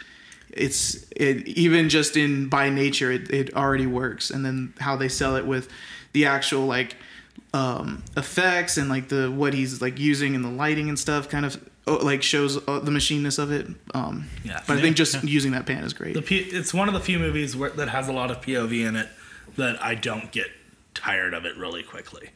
it's 0.57 1.05
it 1.17 1.47
even 1.49 1.89
just 1.89 2.17
in 2.17 2.49
by 2.49 2.71
nature 2.71 3.11
it, 3.13 3.31
it 3.31 3.55
already 3.55 3.87
works, 3.87 4.31
and 4.31 4.45
then 4.45 4.73
how 4.79 4.97
they 4.97 5.09
sell 5.09 5.37
it 5.37 5.47
with 5.47 5.69
the 6.13 6.27
actual 6.27 6.67
like 6.67 6.97
um, 7.53 8.03
effects 8.17 8.77
and 8.77 8.89
like 8.89 9.09
the 9.09 9.31
what 9.31 9.55
he's 9.55 9.81
like 9.83 9.99
using 9.99 10.35
and 10.35 10.45
the 10.45 10.49
lighting 10.51 10.89
and 10.89 10.99
stuff 10.99 11.29
kind 11.29 11.45
of 11.47 11.63
oh, 11.87 11.97
like 11.97 12.23
shows 12.23 12.57
uh, 12.69 12.79
the 12.81 12.91
machineness 12.91 13.39
of 13.39 13.53
it. 13.53 13.67
Um, 13.95 14.29
Yeah. 14.45 14.63
but 14.67 14.79
I 14.79 14.81
think 14.81 14.97
just 14.97 15.23
using 15.25 15.53
that 15.53 15.67
pan 15.67 15.85
is 15.85 15.93
great. 15.93 16.15
The 16.15 16.23
P- 16.23 16.39
it's 16.39 16.73
one 16.75 16.89
of 16.89 16.95
the 16.95 17.01
few 17.01 17.19
movies 17.19 17.57
where, 17.57 17.71
that 17.71 17.89
has 17.91 18.09
a 18.09 18.13
lot 18.13 18.31
of 18.31 18.41
POV 18.41 18.87
in 18.89 18.97
it 18.97 19.09
that 19.57 19.83
I 19.83 19.95
don't 19.95 20.31
get 20.33 20.47
tired 20.95 21.35
of 21.35 21.45
it 21.45 21.57
really 21.57 21.83
quickly. 21.83 22.31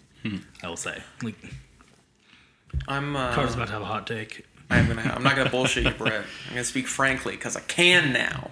I 0.62 0.68
will 0.68 0.76
say. 0.76 1.02
Like, 1.22 1.36
I'm. 2.86 3.16
Uh, 3.16 3.32
Carter's 3.32 3.54
about 3.54 3.68
to 3.68 3.72
have 3.72 3.82
a 3.82 3.86
hot 3.86 4.06
take. 4.06 4.44
I'm 4.70 4.86
gonna. 4.86 5.02
I'm 5.14 5.22
not 5.22 5.36
gonna 5.36 5.50
bullshit 5.50 5.84
you, 5.84 5.90
Brett. 5.92 6.24
I'm 6.48 6.50
gonna 6.54 6.64
speak 6.64 6.86
frankly 6.86 7.34
because 7.36 7.56
I 7.56 7.60
can 7.60 8.12
now. 8.12 8.50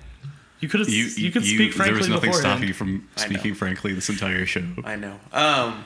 You 0.61 0.69
could 0.69 0.87
You, 0.89 1.05
you, 1.17 1.31
could 1.31 1.45
speak 1.45 1.75
frankly 1.75 1.93
There 1.93 1.99
was 1.99 2.09
nothing 2.09 2.31
beforehand. 2.31 2.53
stopping 2.55 2.69
you 2.69 2.75
from 2.75 3.09
speaking 3.17 3.55
frankly 3.55 3.93
this 3.93 4.09
entire 4.09 4.47
show. 4.47 4.65
I 4.85 4.97
know. 4.97 5.19
Um. 5.33 5.85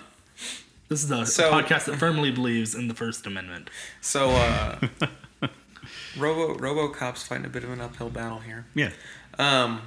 This 0.89 1.05
is 1.05 1.11
a 1.11 1.25
So- 1.27 1.51
podcast 1.53 1.85
that 1.85 1.97
firmly 1.99 2.31
believes 2.33 2.75
in 2.75 2.89
the 2.89 2.95
First 2.95 3.25
Amendment. 3.27 3.71
So, 4.01 4.31
uh, 4.31 4.81
Robo 6.19 6.55
RoboCop's 6.57 7.23
fighting 7.27 7.47
a 7.47 7.49
bit 7.49 7.63
of 7.65 7.71
an 7.71 7.81
uphill 7.81 8.11
battle 8.11 8.39
here. 8.41 8.67
Yeah. 8.75 8.91
Um. 9.39 9.83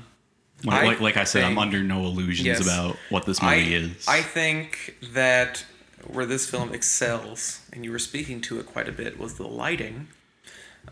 Like, 0.66 0.84
I 0.84 0.86
like, 0.86 1.02
like 1.02 1.18
I 1.18 1.26
said, 1.26 1.44
I'm 1.44 1.58
under 1.58 1.84
no 1.84 2.06
illusions 2.06 2.46
Yes. 2.46 2.62
about 2.62 2.96
what 3.10 3.26
this 3.26 3.42
I, 3.44 3.58
movie 3.58 3.76
is. 3.76 4.08
I 4.08 4.22
think 4.22 4.96
that 5.12 5.66
where 6.08 6.26
this 6.26 6.50
film 6.50 6.74
excels, 6.74 7.62
and 7.74 7.84
you 7.84 7.92
were 7.92 8.00
speaking 8.00 8.40
to 8.42 8.60
it 8.60 8.66
quite 8.66 8.88
a 8.88 8.94
bit, 8.94 9.20
was 9.20 9.34
the 9.36 9.48
lighting. 9.48 10.08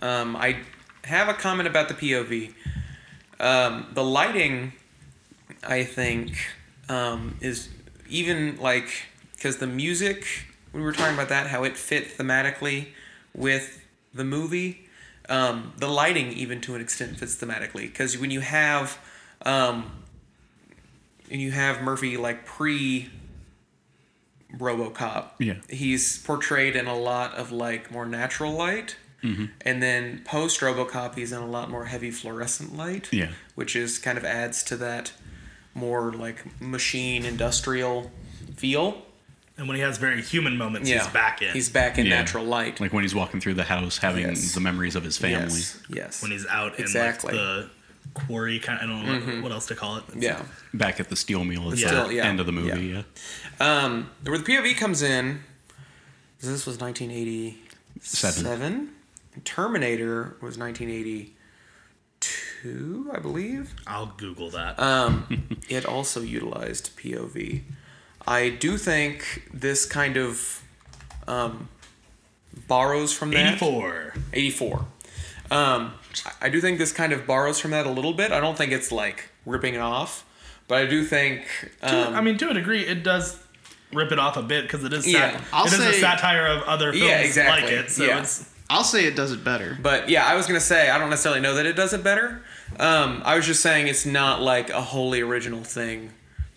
Um, 0.02 0.36
I 0.36 0.58
have 1.04 1.30
a 1.30 1.34
comment 1.34 1.68
about 1.68 1.88
the 1.88 1.94
POV. 1.94 2.54
Um, 3.40 3.88
the 3.94 4.04
lighting, 4.04 4.74
I 5.64 5.84
think, 5.84 6.38
um, 6.90 7.38
is 7.42 7.70
even 8.10 8.58
like 8.58 9.06
because 9.34 9.58
the 9.58 9.68
music 9.68 10.26
we 10.74 10.82
were 10.82 10.92
talking 10.92 11.16
about 11.16 11.30
that 11.30 11.48
how 11.48 11.64
it 11.64 11.76
fit 11.76 12.18
thematically 12.18 12.88
with 13.36 13.86
the 14.14 14.24
movie. 14.24 14.88
Um, 15.30 15.74
the 15.78 15.88
lighting, 15.88 16.34
even 16.34 16.62
to 16.62 16.76
an 16.76 16.82
extent, 16.82 17.18
fits 17.18 17.36
thematically 17.36 17.84
because 17.84 18.18
when 18.18 18.32
you 18.32 18.42
have 18.42 19.00
um, 19.46 19.92
and 21.30 21.42
you 21.42 21.52
have 21.52 21.82
Murphy 21.82 22.18
like 22.18 22.46
pre 22.46 23.10
RoboCop. 24.58 25.32
Yeah. 25.40 25.56
He's 25.70 26.22
portrayed 26.24 26.76
in 26.76 26.88
a 26.88 26.98
lot 26.98 27.36
of 27.36 27.52
like 27.52 27.92
more 27.92 28.06
natural 28.06 28.52
light. 28.52 28.98
Mm-hmm. 29.24 29.46
And 29.62 29.84
then 29.84 30.22
post 30.26 30.60
RoboCop, 30.62 31.16
he's 31.16 31.32
in 31.32 31.40
a 31.42 31.46
lot 31.48 31.70
more 31.70 31.86
heavy 31.86 32.10
fluorescent 32.12 32.76
light. 32.76 33.10
Yeah. 33.12 33.30
Which 33.56 33.76
is 33.76 33.98
kind 34.00 34.18
of 34.18 34.26
adds 34.26 34.64
to 34.64 34.76
that 34.78 35.14
more 35.74 36.12
like 36.14 36.44
machine 36.62 37.24
industrial 37.26 38.12
feel. 38.56 39.04
And 39.58 39.68
when 39.68 39.76
he 39.76 39.84
has 39.84 39.98
very 40.00 40.22
human 40.24 40.58
moments, 40.58 40.90
Yeah. 40.90 41.04
he's 41.04 41.08
back 41.14 41.42
in. 41.42 41.54
He's 41.54 41.70
back 41.70 41.98
in 42.00 42.08
Yeah. 42.08 42.16
natural 42.18 42.44
light. 42.46 42.80
like 42.80 42.92
when 42.94 43.04
he's 43.04 43.14
walking 43.14 43.40
through 43.40 43.54
the 43.56 43.64
house, 43.66 44.00
having 44.00 44.26
Yes. 44.28 44.54
the 44.54 44.60
memories 44.60 44.96
of 44.96 45.04
his 45.04 45.18
family. 45.18 45.54
Yes. 45.60 45.80
Yes. 45.88 46.22
when 46.22 46.32
he's 46.32 46.48
out 46.48 46.80
Exactly. 46.80 47.38
in 47.38 47.38
like 47.38 47.46
the 47.46 47.70
quarry 48.16 48.60
kind. 48.60 48.80
Of, 48.82 48.90
I 48.90 48.92
don't 48.92 49.06
know 49.28 49.34
what, 49.36 49.44
what 49.44 49.52
else 49.52 49.68
to 49.68 49.76
call 49.76 49.98
it. 49.98 50.04
It's- 50.10 50.24
yeah. 50.24 50.42
Back 50.74 51.00
at 51.00 51.10
the 51.10 51.16
steel 51.16 51.44
mill 51.44 51.66
at 51.66 51.72
the 51.72 51.78
steel, 51.78 52.12
yeah. 52.12 52.26
end 52.26 52.40
of 52.40 52.48
the 52.48 52.52
movie. 52.52 52.88
Yeah. 52.88 53.04
Yeah. 53.60 53.84
Um, 53.84 54.10
where 54.24 54.38
the 54.40 54.44
POV 54.44 54.74
comes 54.76 55.04
in, 55.04 55.44
this 56.40 56.66
was 56.66 56.80
1987. 56.80 58.44
Seven. 58.44 58.90
Terminator 59.44 60.36
was 60.41 60.58
1982, 60.58 63.12
I 63.13 63.20
believe. 63.20 63.74
I'll 63.88 64.13
Google 64.17 64.50
that. 64.52 64.80
Um, 64.80 65.58
it 65.70 65.86
also 65.86 66.22
utilized 66.22 66.98
POV. 66.98 67.62
I 68.28 68.50
do 68.50 68.78
think 68.78 69.50
this 69.54 69.86
kind 69.86 70.17
of 70.17 70.63
um, 71.28 71.70
borrows 72.67 73.13
from 73.13 73.32
that. 73.32 73.56
84. 73.56 74.13
84. 74.34 74.86
Um, 75.50 75.94
I- 76.41 76.50
do 76.50 76.62
think 76.62 76.78
this 76.78 76.91
kind 76.91 77.13
of 77.13 77.26
borrows 77.26 77.60
from 77.60 77.72
that 77.72 77.86
a 77.88 77.91
little 77.91 78.13
bit. 78.13 78.32
I 78.32 78.39
don't 78.39 78.58
think 78.58 78.72
it's 78.72 78.91
like 78.91 79.30
ripping 79.46 79.74
it 79.74 79.80
off, 79.82 80.26
but 80.67 80.78
I 80.78 80.86
do 80.86 81.04
think. 81.04 81.46
To- 81.82 82.08
Um, 82.10 82.15
I 82.15 82.22
mean, 82.22 82.38
to 82.38 82.50
a 82.50 82.54
degree, 82.54 82.86
it 82.86 83.04
does 83.04 83.39
rip 83.94 84.12
it 84.12 84.20
off 84.20 84.38
a 84.38 84.44
bit 84.44 84.63
because 84.63 84.84
it 84.84 84.94
is 84.94 85.08
Yeah. 85.08 85.41
I'll 85.52 85.65
it 85.65 85.74
is 85.74 85.80
a 85.80 85.94
satire 85.94 86.46
of 86.48 86.63
other 86.63 86.94
films 86.94 87.06
Yeah, 87.10 87.20
exactly. 87.20 87.63
like 87.63 87.72
it. 87.86 87.91
So 87.91 88.04
Yeah. 88.06 88.22
it's 88.22 88.46
I'll 88.72 88.84
say 88.84 89.06
it 89.06 89.16
does 89.16 89.32
it 89.32 89.44
better. 89.44 89.78
But 89.82 90.10
yeah, 90.10 90.26
I 90.26 90.36
was 90.36 90.48
gonna 90.48 90.60
say 90.60 90.90
I 90.90 90.98
don't 90.98 91.10
necessarily 91.10 91.42
know 91.42 91.56
that 91.56 91.66
it 91.66 91.74
does 91.76 91.94
it 91.94 92.04
better. 92.04 92.42
Um, 92.80 93.22
I 93.26 93.36
was 93.36 93.46
just 93.46 93.62
saying 93.62 93.88
it's 93.88 94.06
not 94.06 94.42
like 94.42 94.70
a 94.70 94.82
wholly 94.82 95.22
original 95.22 95.64
thing 95.64 96.12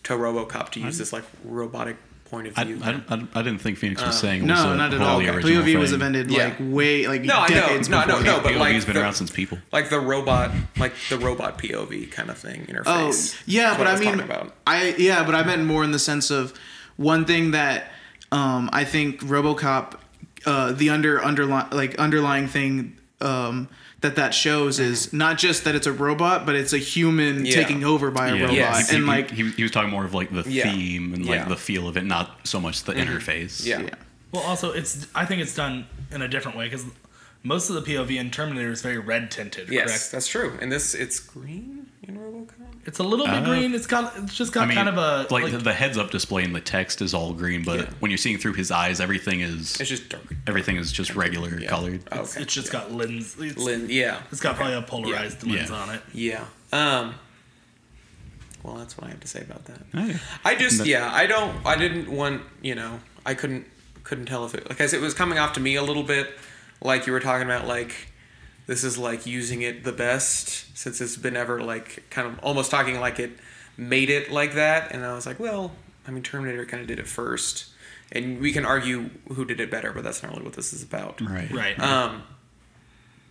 to 0.05 0.13
RoboCop 0.15 0.71
to 0.71 0.81
use 0.81 0.97
this 0.99 1.13
like 1.13 1.25
robotic 1.45 1.97
point 2.31 2.47
of 2.47 2.55
view. 2.57 2.81
I, 2.83 3.03
I, 3.09 3.27
I 3.35 3.43
didn't 3.43 3.59
think 3.61 3.79
Phoenix 3.79 4.05
was 4.05 4.19
saying 4.19 4.45
it 4.45 4.51
was 4.51 4.63
No, 4.65 4.73
a 4.73 4.77
not 4.77 4.95
at 4.95 5.01
all. 5.01 5.09
wholly 5.13 5.29
original 5.29 5.63
POV 5.63 5.79
was 5.79 5.93
invented 5.93 6.31
Yeah. 6.31 6.45
like 6.45 6.57
way 6.61 7.07
like 7.07 7.23
No, 7.23 7.35
I 7.39 7.49
know. 7.49 7.55
decades 7.55 7.89
No, 7.89 8.05
no, 8.05 8.21
no, 8.21 8.41
but 8.41 8.53
POV's 8.53 8.59
like 8.61 8.87
been 8.87 8.95
the- 8.95 9.03
around 9.03 9.15
since 9.15 9.31
people. 9.31 9.59
like 9.73 9.91
the 9.91 10.01
robot, 10.01 10.53
like 10.79 10.93
the 11.11 11.19
robot 11.19 11.59
POV 11.59 12.11
kind 12.11 12.31
of 12.31 12.39
thing 12.39 12.67
Oh, 12.69 12.73
interface. 12.73 13.41
yeah, 13.47 13.73
but 13.77 13.87
what 13.87 13.89
I 13.89 13.99
mean. 13.99 14.51
I 14.67 14.95
yeah, 14.99 15.25
but 15.25 15.35
I 15.35 15.43
meant 15.43 15.65
more 15.65 15.83
in 15.85 15.91
the 15.91 15.99
sense 15.99 16.31
of 16.31 16.55
one 16.97 17.25
thing 17.25 17.51
that 17.53 17.91
um, 18.33 18.71
I 18.73 18.85
think 18.85 19.21
RoboCop, 19.21 19.99
uh, 20.47 20.73
the 20.73 20.91
under 20.91 21.23
underlying 21.23 21.71
like 21.71 21.95
underlying 21.97 22.49
thing 22.49 22.97
um, 23.21 23.69
that 24.01 24.17
that 24.17 24.35
shows 24.35 24.79
is 24.81 25.13
not 25.13 25.39
just 25.39 25.65
that 25.65 25.75
it's 25.75 25.87
a 25.87 25.93
robot, 25.93 26.45
but 26.45 26.55
it's 26.55 26.73
a 26.73 26.79
human 26.79 27.37
Mm-hmm. 27.37 27.45
Yeah. 27.47 27.55
taking 27.55 27.85
over 27.85 28.11
by 28.11 28.29
a 28.29 28.35
Yeah. 28.35 28.41
robot, 28.43 28.55
Yes. 28.57 28.91
And 28.93 29.05
he- 29.05 29.09
like 29.09 29.31
he, 29.31 29.51
he 29.53 29.63
was 29.63 29.73
talking 29.73 29.91
more 29.91 30.05
of 30.05 30.13
like 30.15 30.31
the 30.31 30.45
Yeah. 30.47 30.71
theme 30.71 31.15
and 31.15 31.25
like 31.25 31.35
Yeah. 31.37 31.41
Mm-hmm. 31.43 31.51
the 31.51 31.57
feel 31.57 31.89
of 31.89 31.97
it, 31.97 32.05
not 32.05 32.47
so 32.47 32.61
much 32.61 32.83
the 32.85 32.93
interface. 32.95 33.65
Yeah. 33.65 33.81
yeah. 33.83 33.91
well, 34.33 34.43
also 34.43 34.73
it's. 34.73 35.07
I 35.15 35.25
think 35.25 35.41
it's 35.41 35.55
done 35.55 35.87
in 36.11 36.21
a 36.23 36.29
different 36.29 36.59
way 36.59 36.67
because 36.67 36.85
most 37.43 37.71
of 37.71 37.77
the 37.77 37.83
POV 37.95 38.19
in 38.19 38.31
Terminator 38.31 38.71
is 38.71 38.83
very 38.83 38.99
red 38.99 39.31
tinted. 39.31 39.69
Yes, 39.71 39.87
correct? 39.89 40.13
that's 40.13 40.29
true. 40.29 40.59
And 40.61 40.71
this, 40.73 40.95
it's 40.95 41.19
green 41.21 41.87
in 42.09 42.17
RoboCop. 42.19 42.87
It's 42.87 42.99
a 42.99 43.03
little 43.03 43.27
bit 43.27 43.35
Uh, 43.37 43.45
green. 43.45 43.75
It's 43.75 43.87
got. 43.87 44.17
It's 44.19 44.35
just 44.35 44.53
got 44.53 44.65
I 44.65 44.67
mean, 44.67 44.77
kind 44.77 44.89
of 44.89 44.97
a 44.99 45.27
like, 45.33 45.45
like. 45.45 45.53
the, 45.53 45.59
the 45.59 45.73
heads 45.73 45.97
up 45.99 46.11
display 46.11 46.45
and 46.45 46.55
the 46.55 46.61
text 46.61 47.01
is 47.03 47.15
all 47.15 47.33
green, 47.33 47.63
but 47.65 47.79
Yeah. 47.81 47.91
when 48.01 48.11
you're 48.11 48.19
seeing 48.19 48.39
through 48.39 48.55
his 48.55 48.71
eyes, 48.71 49.01
everything 49.01 49.41
is 49.41 49.81
It's 49.81 49.89
just 49.91 50.09
dark. 50.09 50.25
everything 50.47 50.77
is 50.77 50.93
just 50.93 51.15
regular 51.15 51.59
Yeah. 51.59 51.69
colored. 51.69 52.03
Oh, 52.13 52.21
it's, 52.21 52.33
okay. 52.35 52.43
it's 52.43 52.55
just 52.55 52.71
got 52.73 52.93
lens. 52.93 53.37
It's, 53.39 53.57
Lin, 53.59 53.87
yeah, 53.91 54.21
it's 54.31 54.41
got 54.41 54.57
probably 54.57 54.75
a 54.75 54.83
polarized 54.83 55.43
Yeah. 55.45 55.57
lens 55.59 55.71
Yeah. 55.71 55.77
on 55.77 55.91
it. 55.95 56.03
yeah. 56.13 56.45
Um. 56.73 57.15
Well, 58.63 58.77
that's 58.77 58.97
what 58.97 59.07
I 59.07 59.11
have 59.11 59.21
to 59.21 59.29
say 59.29 59.41
about 59.43 59.65
that. 59.67 59.81
Oh, 59.93 60.05
yeah. 60.07 60.17
I 60.45 60.55
just 60.55 60.79
But- 60.79 60.87
yeah, 60.87 61.11
I 61.13 61.27
don't 61.27 61.55
I 61.67 61.77
didn't 61.77 62.11
want, 62.11 62.43
you 62.63 62.75
know, 62.75 63.01
I 63.27 63.35
couldn't 63.35 63.67
couldn't 64.05 64.27
tell 64.27 64.45
if 64.45 64.55
it 64.55 64.69
because 64.69 64.93
it 64.93 65.01
was 65.01 65.15
coming 65.15 65.39
off 65.39 65.53
to 65.55 65.61
me 65.61 65.77
a 65.77 65.83
little 65.83 66.03
bit 66.03 66.31
like 66.83 67.07
you 67.07 67.13
were 67.13 67.21
talking 67.21 67.47
about 67.47 67.67
like 67.67 67.95
this 68.67 68.85
is 68.85 68.97
like 68.99 69.27
using 69.27 69.63
it 69.63 69.85
the 69.85 69.93
best 69.93 70.77
since 70.77 71.01
it's 71.01 71.17
been 71.17 71.37
ever 71.37 71.63
like 71.63 72.05
kind 72.11 72.27
of 72.27 72.39
almost 72.41 72.71
talking 72.71 72.99
like 73.01 73.19
it 73.19 73.33
made 73.77 74.11
it 74.11 74.31
like 74.31 74.55
that. 74.55 74.93
And 74.93 75.05
I 75.05 75.15
was 75.15 75.27
like, 75.27 75.39
well, 75.39 75.73
I 76.07 76.11
mean, 76.11 76.23
Terminator 76.23 76.65
kind 76.65 76.81
of 76.81 76.87
did 76.87 76.99
it 76.99 77.07
first, 77.07 77.71
and 78.13 78.41
we 78.41 78.53
can 78.53 78.65
argue 78.65 79.11
who 79.33 79.45
did 79.45 79.61
it 79.61 79.71
better, 79.71 79.93
but 79.93 80.05
that's 80.05 80.23
not 80.23 80.33
really 80.33 80.45
what 80.45 80.55
this 80.55 80.73
is 80.73 80.83
about. 80.83 81.21
Right. 81.21 81.51
Right. 81.51 81.79
Um, 81.79 82.23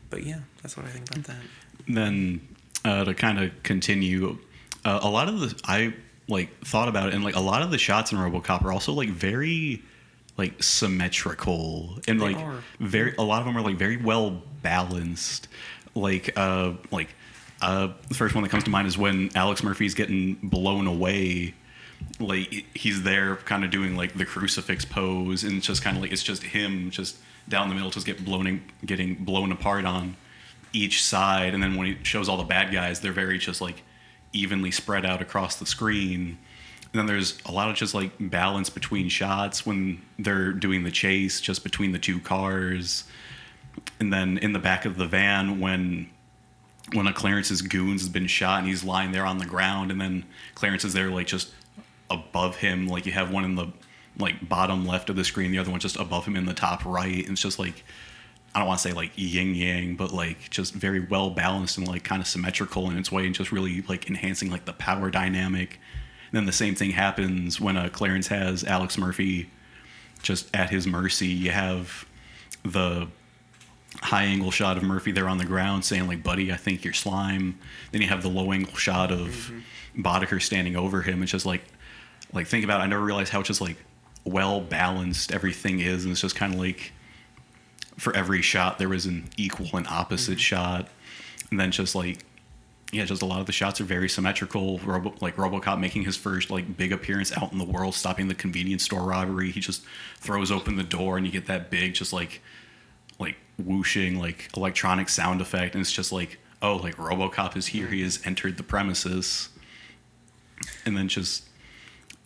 but 0.10 0.24
yeah, 0.24 0.40
that's 0.62 0.78
what 0.78 0.86
I 0.86 0.90
think 0.90 1.10
about 1.10 1.24
that. 1.26 1.42
then 1.88 2.48
uh, 2.86 3.04
to 3.06 3.14
kind 3.14 3.40
of 3.40 3.64
continue, 3.64 4.38
uh, 4.86 5.00
a 5.02 5.10
lot 5.10 5.28
of 5.28 5.40
the 5.40 5.60
I 5.66 5.94
like 6.28 6.64
thought 6.66 6.88
about 6.88 7.10
it, 7.10 7.16
and 7.16 7.24
like 7.24 7.36
a 7.36 7.42
lot 7.42 7.62
of 7.62 7.72
the 7.72 7.78
shots 7.78 8.12
in 8.12 8.18
RoboCop 8.18 8.64
are 8.64 8.72
also 8.72 8.94
like 8.94 9.10
very 9.10 9.82
like 10.38 10.62
symmetrical 10.64 12.00
and 12.08 12.20
They 12.20 12.34
like 12.34 12.38
are. 12.38 12.64
very. 12.80 13.16
A 13.18 13.22
lot 13.24 13.40
of 13.42 13.46
them 13.46 13.58
are 13.58 13.62
like 13.62 13.78
very 13.78 13.98
well 13.98 14.42
balanced. 14.62 15.48
Like 15.96 16.32
uh 16.38 16.74
like 16.92 17.10
uh 17.62 17.90
the 18.10 18.16
first 18.16 18.34
one 18.36 18.44
that 18.44 18.50
comes 18.50 18.64
to 18.64 18.70
mind 18.70 18.88
is 18.88 18.98
when 18.98 19.30
Alex 19.36 19.64
Murphy's 19.64 19.94
getting 19.94 20.36
blown 20.42 20.88
away. 20.88 21.54
Like 22.20 22.66
he's 22.76 23.04
there, 23.04 23.38
kind 23.38 23.64
of 23.64 23.72
doing 23.72 23.96
like 23.96 24.14
the 24.16 24.26
crucifix 24.26 24.86
pose, 24.86 25.44
and 25.44 25.58
it's 25.58 25.68
just 25.68 25.82
kind 25.82 25.96
of 25.96 26.02
like 26.04 26.12
it's 26.12 26.24
just 26.24 26.44
him, 26.44 26.90
just 26.92 27.18
down 27.48 27.70
the 27.70 27.76
middle, 27.76 27.90
just 27.92 28.06
get 28.06 28.24
blown, 28.26 28.48
in, 28.48 28.64
getting 28.86 29.16
blown 29.24 29.52
apart 29.52 29.86
on 29.86 30.16
each 30.74 31.04
side, 31.04 31.54
and 31.54 31.62
then 31.64 31.76
when 31.76 31.88
he 31.88 31.98
shows 32.04 32.28
all 32.28 32.38
the 32.38 32.44
bad 32.44 32.74
guys, 32.74 33.00
they're 33.00 33.14
very 33.14 33.38
just 33.38 33.62
like 33.62 33.84
evenly 34.34 34.72
spread 34.72 35.06
out 35.06 35.22
across 35.22 35.56
the 35.58 35.66
screen. 35.66 36.38
And 36.94 37.00
then 37.00 37.08
there's 37.08 37.40
a 37.46 37.52
lot 37.52 37.72
of 37.72 37.76
just 37.76 37.96
like 37.96 38.12
balance 38.20 38.70
between 38.70 39.10
shots 39.10 39.66
when 39.66 40.02
they're 40.20 40.54
doing 40.54 40.84
the 40.84 40.92
chase, 40.92 41.42
just 41.42 41.64
between 41.64 41.92
the 41.92 41.98
two 41.98 42.20
cars. 42.20 43.04
And 44.00 44.14
then 44.14 44.38
in 44.38 44.54
the 44.54 44.60
back 44.60 44.86
of 44.86 44.98
the 44.98 45.08
van 45.08 45.60
when 45.60 46.10
when 46.92 47.08
a 47.08 47.14
Clarence's 47.14 47.64
goons 47.64 48.02
has 48.02 48.10
been 48.10 48.28
shot 48.28 48.60
and 48.60 48.68
he's 48.68 48.84
lying 48.84 49.12
there 49.12 49.26
on 49.26 49.40
the 49.40 49.46
ground, 49.46 49.90
and 49.90 50.00
then 50.00 50.26
Clarence 50.54 50.86
is 50.86 50.94
there 50.94 51.10
like 51.10 51.26
just 51.26 51.52
above 52.12 52.58
him, 52.58 52.88
like 52.88 53.08
you 53.08 53.12
have 53.12 53.32
one 53.32 53.44
in 53.44 53.56
the 53.56 53.68
like 54.20 54.48
bottom 54.48 54.86
left 54.86 55.10
of 55.10 55.16
the 55.16 55.24
screen, 55.24 55.52
the 55.52 55.58
other 55.58 55.72
one 55.72 55.80
just 55.80 55.96
above 55.96 56.26
him 56.26 56.36
in 56.36 56.46
the 56.46 56.54
top 56.54 56.86
right. 56.86 57.24
And 57.24 57.32
it's 57.32 57.42
just 57.42 57.58
like 57.58 57.84
I 58.54 58.60
don't 58.60 58.68
want 58.68 58.82
to 58.82 58.88
say 58.88 58.94
like 58.94 59.12
yin 59.16 59.56
yang, 59.56 59.96
but 59.96 60.14
like 60.14 60.52
just 60.52 60.76
very 60.76 61.00
well 61.00 61.32
balanced 61.32 61.80
and 61.80 61.88
like 61.88 62.04
kind 62.04 62.22
of 62.22 62.28
symmetrical 62.28 62.92
in 62.92 62.98
its 62.98 63.12
way, 63.12 63.26
and 63.26 63.34
just 63.34 63.52
really 63.52 63.82
like 63.84 64.08
enhancing 64.08 64.52
like 64.52 64.66
the 64.66 64.74
power 64.74 65.10
dynamic. 65.10 65.80
Then 66.34 66.46
the 66.48 66.52
same 66.52 66.74
thing 66.74 66.92
happens 66.92 67.62
when 67.62 67.78
uh, 67.78 67.90
Clarence 67.90 68.28
has 68.28 68.64
Alex 68.64 68.98
Murphy 68.98 69.50
just 70.24 70.54
at 70.54 70.72
his 70.72 70.88
mercy. 70.88 71.28
You 71.28 71.52
have 71.52 72.06
the 72.66 73.08
high 74.02 74.24
angle 74.24 74.50
shot 74.50 74.76
of 74.76 74.84
Murphy 74.84 75.12
there 75.12 75.30
on 75.30 75.38
the 75.38 75.46
ground 75.46 75.86
saying 75.86 76.08
like, 76.08 76.24
"Buddy, 76.24 76.52
I 76.52 76.58
think 76.58 76.84
you're 76.84 76.94
slime." 76.94 77.60
Then 77.92 78.02
you 78.02 78.08
have 78.08 78.24
the 78.24 78.30
low 78.30 78.52
angle 78.52 78.76
shot 78.76 79.12
of 79.12 79.52
Boddicker 79.96 80.42
standing 80.42 80.76
over 80.76 81.04
him. 81.04 81.22
It's 81.22 81.32
just 81.32 81.46
like, 81.46 81.62
like 82.34 82.48
think 82.48 82.66
about. 82.66 82.82
It. 82.82 82.86
I 82.86 82.88
never 82.88 83.04
realized 83.04 83.32
how 83.32 83.44
just 83.44 83.62
like 83.62 83.78
well 84.26 84.60
balanced 84.60 85.32
everything 85.32 85.82
is, 85.82 86.04
and 86.04 86.12
it's 86.12 86.22
just 86.22 86.36
kind 86.36 86.56
of 86.56 86.60
like 86.60 86.94
for 87.98 88.16
every 88.16 88.42
shot 88.42 88.80
there 88.80 88.90
was 88.90 89.06
an 89.06 89.30
equal 89.38 89.70
and 89.78 89.86
opposite 89.88 90.40
shot, 90.40 90.88
and 91.52 91.60
then 91.60 91.72
just 91.72 91.94
like. 91.94 92.26
Yeah, 92.94 93.06
just 93.06 93.22
a 93.22 93.26
lot 93.26 93.40
of 93.40 93.48
the 93.48 93.52
shots 93.52 93.82
are 93.82 93.86
very 93.86 94.08
symmetrical. 94.08 94.78
Robo, 94.80 95.16
like 95.20 95.36
RoboCop 95.36 95.80
making 95.80 96.04
his 96.04 96.16
first 96.16 96.52
like 96.52 96.78
big 96.78 96.92
appearance 96.92 97.36
out 97.36 97.52
in 97.52 97.58
the 97.58 97.66
world, 97.66 97.96
stopping 97.96 98.28
the 98.28 98.36
convenience 98.36 98.84
store 98.84 99.02
robbery. 99.02 99.52
He 99.52 99.60
just 99.60 99.84
throws 100.20 100.52
open 100.52 100.76
the 100.76 100.84
door, 100.84 101.18
and 101.18 101.26
you 101.26 101.32
get 101.32 101.48
that 101.48 101.72
big, 101.72 101.96
just 101.96 102.14
like 102.14 102.42
like 103.20 103.36
whooshing 103.58 104.20
like 104.20 104.50
electronic 104.56 105.10
sound 105.10 105.42
effect 105.42 105.76
and 105.76 105.82
it's 105.82 105.92
just 105.92 106.12
like 106.12 106.40
oh 106.62 106.76
like 106.78 106.96
robocop 106.98 107.56
is 107.56 107.68
here 107.68 107.88
he 107.88 108.02
has 108.02 108.20
entered 108.26 108.58
the 108.58 108.64
premises 108.64 109.50
and 110.86 110.98
then 110.98 111.08
just 111.08 111.44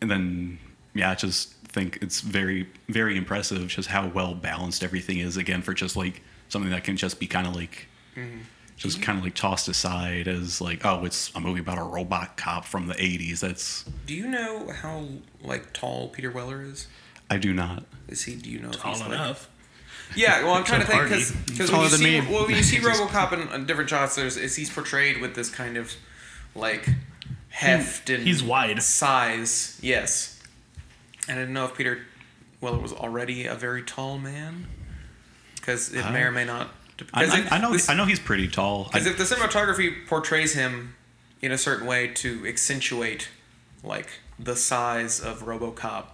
and 0.02 0.10
then 0.10 0.58
yeah 0.94 1.14
just 1.14 1.54
think 1.68 2.00
it's 2.02 2.22
very 2.22 2.68
very 2.88 3.18
impressive 3.18 3.68
just 3.68 3.90
how 3.90 4.08
well 4.08 4.34
balanced 4.34 4.84
everything 4.84 5.20
is 5.20 5.38
again 5.38 5.62
for 5.62 5.74
just 5.74 5.96
like 5.96 6.22
something 6.50 6.72
that 6.72 6.84
can 6.84 6.96
just 6.96 7.20
be 7.20 7.28
kind 7.28 7.46
of 7.46 7.56
like 7.56 7.88
mm-hmm. 8.16 8.40
Just 8.78 8.98
mm-hmm. 8.98 9.04
kind 9.04 9.18
of 9.18 9.24
like 9.24 9.34
tossed 9.34 9.68
aside 9.68 10.28
as 10.28 10.62
like 10.62 10.86
oh 10.86 11.04
it's 11.04 11.34
a 11.36 11.40
movie 11.40 11.60
about 11.60 11.78
a 11.78 11.84
robot 11.84 12.38
cop 12.38 12.64
from 12.64 12.88
the 12.88 12.94
80s 12.94 13.40
that's 13.40 13.84
Do 14.06 14.14
you 14.14 14.28
know 14.28 14.70
how 14.70 15.06
like 15.44 15.74
tall 15.74 16.10
Peter 16.10 16.32
Weller 16.32 16.62
is? 16.62 16.88
i 17.30 17.38
do 17.38 17.54
not 17.54 17.84
Is 18.08 18.24
he? 18.24 18.36
Do 18.36 18.50
you 18.50 18.60
know 18.60 18.70
if 18.70 18.78
Tall 18.78 18.94
he's 18.94 19.02
like 19.02 19.12
enough. 19.12 19.50
Yeah, 20.16 20.44
well, 20.44 20.54
I'm 20.54 20.64
trying 20.66 20.82
to 20.82 20.86
To 20.86 20.92
think 20.92 21.04
because 21.04 21.32
because 21.32 21.72
when 21.72 21.82
you 21.82 21.90
see 21.90 22.20
well, 22.22 22.46
when 22.46 22.56
you 22.56 22.64
see 22.72 22.78
RoboCop 22.78 23.34
in, 23.34 23.54
in 23.54 23.66
different 23.66 23.90
shots, 23.90 24.16
there's 24.16 24.38
is 24.38 24.56
he's 24.56 24.70
portrayed 24.70 25.22
with 25.22 25.36
this 25.36 25.50
kind 25.50 25.78
of 25.78 25.94
like 26.56 26.88
heft 27.50 28.10
and 28.10 28.24
he's 28.24 28.44
wide. 28.44 28.82
size. 28.82 29.78
Yes, 29.82 30.42
and 31.28 31.38
I 31.38 31.42
didn't 31.42 31.54
know 31.54 31.66
if 31.66 31.76
Peter 31.76 32.06
Weller 32.62 32.80
was 32.80 32.94
already 32.94 33.46
a 33.46 33.56
very 33.56 33.84
tall 33.84 34.18
man 34.18 34.68
because 35.56 35.94
it 35.94 36.10
may 36.12 36.24
or 36.24 36.32
may 36.32 36.46
not. 36.46 36.70
I, 37.14 37.26
Because 37.26 37.52
I, 37.52 37.56
I 37.56 37.62
know 37.62 37.72
this- 37.74 37.90
i 37.90 37.94
know 37.94 38.06
he's 38.06 38.20
pretty 38.20 38.48
tall 38.48 38.86
because 38.86 39.06
if 39.06 39.18
the 39.18 39.24
cinematography 39.24 40.06
portrays 40.08 40.54
him 40.54 40.96
in 41.42 41.52
a 41.52 41.58
certain 41.58 41.86
way 41.86 42.08
to 42.08 42.46
accentuate 42.48 43.30
like 43.84 44.10
the 44.40 44.56
size 44.56 45.20
of 45.20 45.44
RoboCop, 45.44 46.06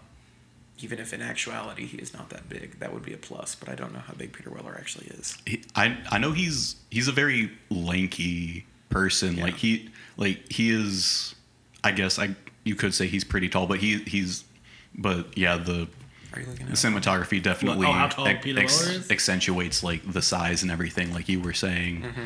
even 0.80 1.00
if 1.00 1.14
in 1.14 1.22
actuality 1.22 1.86
he 1.86 1.98
is 1.98 2.14
not 2.14 2.30
that 2.30 2.50
big, 2.50 2.80
that 2.80 2.94
would 2.94 3.04
be 3.04 3.14
a 3.14 3.18
plus. 3.18 3.56
But 3.56 3.70
I 3.70 3.76
don't 3.76 3.94
know 3.94 4.00
how 4.00 4.14
big 4.14 4.34
Peter 4.34 4.50
Weller 4.50 4.76
actually 4.78 5.08
is. 5.08 5.38
he, 5.46 5.64
I 5.76 5.98
I 6.12 6.18
know 6.18 6.32
he's 6.34 6.76
he's 6.92 7.08
a 7.08 7.12
very 7.14 7.52
lanky 7.70 8.66
person. 8.90 9.38
Like 9.38 9.56
he 9.56 9.90
like 10.18 10.52
he 10.52 10.72
is. 10.72 11.36
I 11.86 11.92
guess 11.92 12.20
I 12.20 12.36
you 12.66 12.76
could 12.76 12.94
say 12.94 13.08
he's 13.08 13.24
pretty 13.24 13.50
tall, 13.50 13.66
but 13.68 13.80
he 13.80 13.98
he's. 14.00 14.44
But 14.96 15.38
yeah, 15.38 15.58
the, 15.58 15.88
Are 16.34 16.40
you 16.40 16.46
looking 16.48 16.66
the 16.68 16.74
cinematography 16.74 17.42
definitely 17.42 17.88
oh, 17.88 18.08
tall 18.10 18.28
ex- 18.28 18.44
Peter 18.44 18.60
ex- 18.60 18.82
is? 18.88 19.12
accentuates 19.12 19.84
like 19.84 20.12
the 20.12 20.22
size 20.22 20.64
and 20.64 20.72
everything, 20.72 21.14
like 21.14 21.30
you 21.30 21.40
were 21.42 21.54
saying. 21.54 22.02
Mm-hmm. 22.02 22.26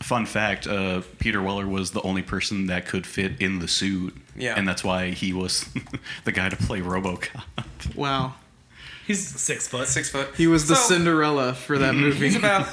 Fun 0.00 0.26
fact: 0.26 0.66
uh, 0.66 1.02
Peter 1.18 1.40
Weller 1.42 1.66
was 1.66 1.92
the 1.92 2.02
only 2.02 2.22
person 2.22 2.66
that 2.66 2.86
could 2.86 3.06
fit 3.06 3.40
in 3.40 3.58
the 3.60 3.68
suit, 3.68 4.16
Yeah. 4.36 4.54
and 4.56 4.66
that's 4.66 4.82
why 4.82 5.10
he 5.10 5.32
was 5.32 5.68
the 6.24 6.32
guy 6.32 6.48
to 6.48 6.56
play 6.56 6.80
RoboCop. 6.80 7.94
Wow. 7.94 8.34
He's 9.06 9.26
six 9.26 9.66
foot. 9.68 9.88
Six 9.88 10.08
foot. 10.10 10.28
He 10.36 10.46
was 10.46 10.68
the 10.68 10.76
So, 10.76 10.94
Cinderella 10.94 11.54
for 11.54 11.78
that 11.78 11.94
movie. 11.94 12.26
He's 12.26 12.36
about 12.36 12.68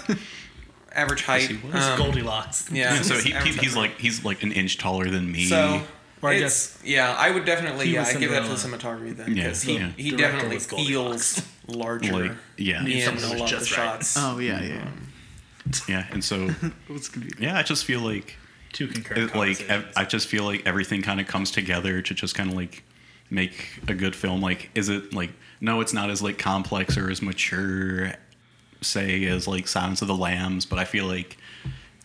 average 0.91 1.23
height. 1.23 1.49
he 1.49 1.57
was. 1.67 1.75
Um, 1.85 1.97
Goldilocks. 1.97 2.69
yeah. 2.71 2.95
Yeah, 2.95 3.01
so 3.01 3.15
he, 3.15 3.31
he, 3.31 3.51
he's 3.53 3.73
height. 3.73 3.75
like 3.91 3.97
he's 3.99 4.23
like 4.25 4.43
an 4.43 4.51
inch 4.51 4.77
taller 4.77 5.09
than 5.09 5.31
me. 5.31 5.45
So. 5.45 5.81
Or 6.21 6.29
I 6.29 6.33
it's, 6.33 6.77
yeah, 6.83 7.15
I 7.17 7.31
would 7.31 7.45
definitely 7.45 7.89
yeah, 7.89 8.03
I'd 8.05 8.19
give 8.19 8.31
that 8.31 8.43
to 8.43 8.49
the 8.49 8.55
cinematography 8.55 9.15
then 9.15 9.35
Yeah, 9.37 9.43
because 9.43 9.61
he, 9.61 9.75
yeah. 9.77 9.89
he 9.95 10.09
Director 10.11 10.37
definitely 10.49 10.59
feels 10.59 11.41
larger 11.67 12.11
Like, 12.11 12.31
yeah. 12.57 12.81
In 12.81 12.87
a 12.87 13.11
who's 13.11 13.23
lot 13.23 13.33
of 13.33 13.39
the 13.39 13.45
just 13.45 13.77
right. 13.77 13.85
shots. 13.93 14.15
oh 14.17 14.39
yeah, 14.39 14.61
yeah. 14.61 14.81
Um, 14.81 15.07
yeah, 15.87 16.05
and 16.11 16.23
so 16.23 16.49
Let's 16.89 17.09
continue. 17.09 17.35
yeah, 17.39 17.57
I 17.57 17.63
just 17.63 17.85
feel 17.85 18.01
like 18.01 18.35
Two 18.73 18.87
concurrent 18.87 19.31
it, 19.31 19.35
like 19.37 19.61
ev- 19.69 19.91
I 19.95 20.03
just 20.05 20.27
feel 20.27 20.43
like 20.43 20.65
everything 20.67 21.01
kind 21.01 21.19
of 21.21 21.27
comes 21.27 21.51
together 21.51 22.01
to 22.01 22.13
just 22.13 22.35
kind 22.35 22.49
of 22.49 22.55
like 22.55 22.83
make 23.29 23.79
a 23.87 23.93
good 23.93 24.15
film. 24.15 24.41
Like, 24.41 24.69
is 24.75 24.89
it 24.89 25.13
like 25.13 25.31
no, 25.61 25.81
it's 25.81 25.93
not 25.93 26.09
as 26.09 26.21
like 26.21 26.37
complex 26.37 26.97
or 26.97 27.09
as 27.09 27.21
mature, 27.21 28.13
say 28.81 29.25
as 29.25 29.47
like 29.47 29.67
Silence 29.67 30.01
of 30.01 30.07
the 30.07 30.15
Lambs, 30.15 30.65
but 30.65 30.77
I 30.79 30.85
feel 30.85 31.05
like 31.05 31.37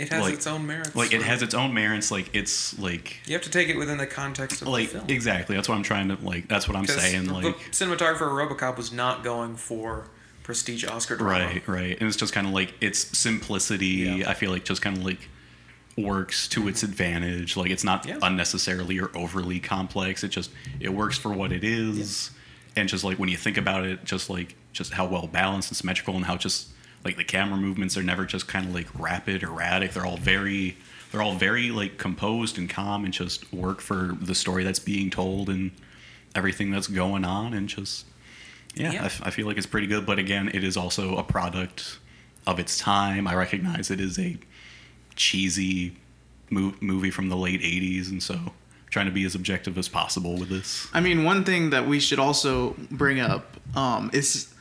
It 0.05 0.13
has 0.13 0.23
like- 0.23 0.35
its 0.35 0.47
own 0.47 0.67
merits. 0.67 0.95
like 0.95 1.13
it 1.13 1.23
has 1.23 1.43
its 1.43 1.55
own 1.55 1.75
merits. 1.75 2.11
Like 2.11 2.31
it's 2.35 2.79
like 2.79 3.19
You 3.27 3.35
have 3.35 3.43
to 3.43 3.51
take 3.51 3.69
it 3.69 3.77
within 3.77 3.99
the 3.99 4.07
context 4.07 4.63
of 4.63 4.69
like 4.69 4.91
the 4.91 4.99
film. 4.99 5.11
exactly 5.11 5.57
that's 5.57 5.69
what 5.69 5.75
I'm 5.77 5.83
trying 5.83 6.09
to 6.09 6.17
like. 6.23 6.49
That's 6.49 6.69
what 6.69 6.77
I'm 6.77 6.87
saying. 6.87 7.27
the 7.27 7.35
Like 7.35 7.57
cinematographer 7.73 8.23
of 8.23 8.59
RoboCop 8.59 8.77
was 8.77 8.93
not 8.93 9.25
going 9.25 9.57
for 9.57 10.09
prestige 10.43 10.85
Oscar 10.85 11.17
drama. 11.17 11.45
Right, 11.47 11.69
right. 11.69 11.99
And 11.99 12.07
it's 12.09 12.17
just 12.17 12.33
kind 12.35 12.47
of 12.47 12.53
like 12.53 12.75
its 12.81 13.17
simplicity, 13.17 13.87
Yeah. 13.87 14.31
I 14.31 14.35
feel 14.35 14.51
like 14.51 14.65
just 14.65 14.83
kind 14.83 14.97
of 14.97 15.05
like 15.05 15.29
works 15.97 16.49
to 16.49 16.69
its 16.69 16.83
mm-hmm. 16.83 16.91
advantage. 16.93 17.57
Like 17.57 17.71
it's 17.71 17.85
not 17.85 18.07
Yeah. 18.07 18.19
unnecessarily 18.23 18.99
or 18.99 19.11
overly 19.17 19.61
complex. 19.61 20.23
It 20.25 20.29
just 20.29 20.51
it 20.81 20.91
works 20.91 21.17
for 21.17 21.33
what 21.33 21.53
it 21.53 21.65
is. 21.65 22.31
And 22.77 22.89
just 22.89 23.05
like 23.05 23.19
when 23.19 23.29
you 23.29 23.37
think 23.37 23.57
about 23.57 23.85
it, 23.87 24.05
just 24.05 24.29
like 24.29 24.57
just 24.73 24.93
how 24.93 25.07
well 25.07 25.27
balanced 25.29 25.71
and 25.71 25.77
symmetrical 25.77 26.17
and 26.17 26.25
how 26.25 26.37
just 26.37 26.69
like 27.05 27.17
the 27.17 27.25
camera 27.25 27.59
movements 27.59 27.97
are 27.97 28.03
never 28.03 28.25
just 28.25 28.49
kind 28.49 28.67
of 28.67 28.75
like 28.75 28.87
rapid, 28.99 29.43
erratic. 29.43 29.93
They're 29.93 30.07
all 30.07 30.17
very 30.17 30.77
they're 31.13 31.23
all 31.23 31.35
very 31.37 31.71
like 31.71 31.99
composed 31.99 32.59
and 32.59 32.69
calm 32.69 33.05
and 33.05 33.15
just 33.15 33.53
work 33.53 33.81
for 33.81 34.17
the 34.21 34.35
story 34.35 34.65
that's 34.65 34.81
being 34.81 35.11
told 35.11 35.49
and 35.49 35.71
everything 36.35 36.71
that's 36.73 36.89
going 36.89 37.25
on 37.25 37.55
and 37.55 37.69
just 37.69 38.07
yeah, 38.75 38.91
Yeah. 38.93 39.03
I, 39.03 39.07
f- 39.07 39.23
I 39.25 39.31
feel 39.31 39.47
like 39.47 39.57
it's 39.57 39.67
pretty 39.67 39.87
good. 39.87 40.05
But 40.05 40.19
again, 40.19 40.51
it 40.53 40.65
is 40.65 40.77
also 40.77 41.17
a 41.17 41.23
product 41.23 41.99
of 42.47 42.59
its 42.59 42.77
time. 42.79 43.29
I 43.29 43.35
recognize 43.37 43.89
it 43.91 44.01
is 44.01 44.19
a 44.19 44.37
cheesy 45.15 45.97
mo- 46.51 46.75
movie 46.81 47.11
from 47.11 47.29
the 47.29 47.37
late 47.37 47.61
80s. 47.61 48.11
And 48.11 48.23
so 48.23 48.37
trying 48.91 49.07
to 49.07 49.13
be 49.13 49.25
as 49.25 49.35
objective 49.35 49.77
as 49.79 49.89
possible 49.89 50.37
with 50.39 50.49
this. 50.49 50.89
I 50.93 51.01
mean, 51.01 51.25
one 51.25 51.45
thing 51.45 51.71
that 51.71 51.87
we 51.87 52.01
should 52.01 52.19
also 52.19 52.75
bring 52.91 53.21
up 53.21 53.57
um, 53.77 54.11
is, 54.13 54.53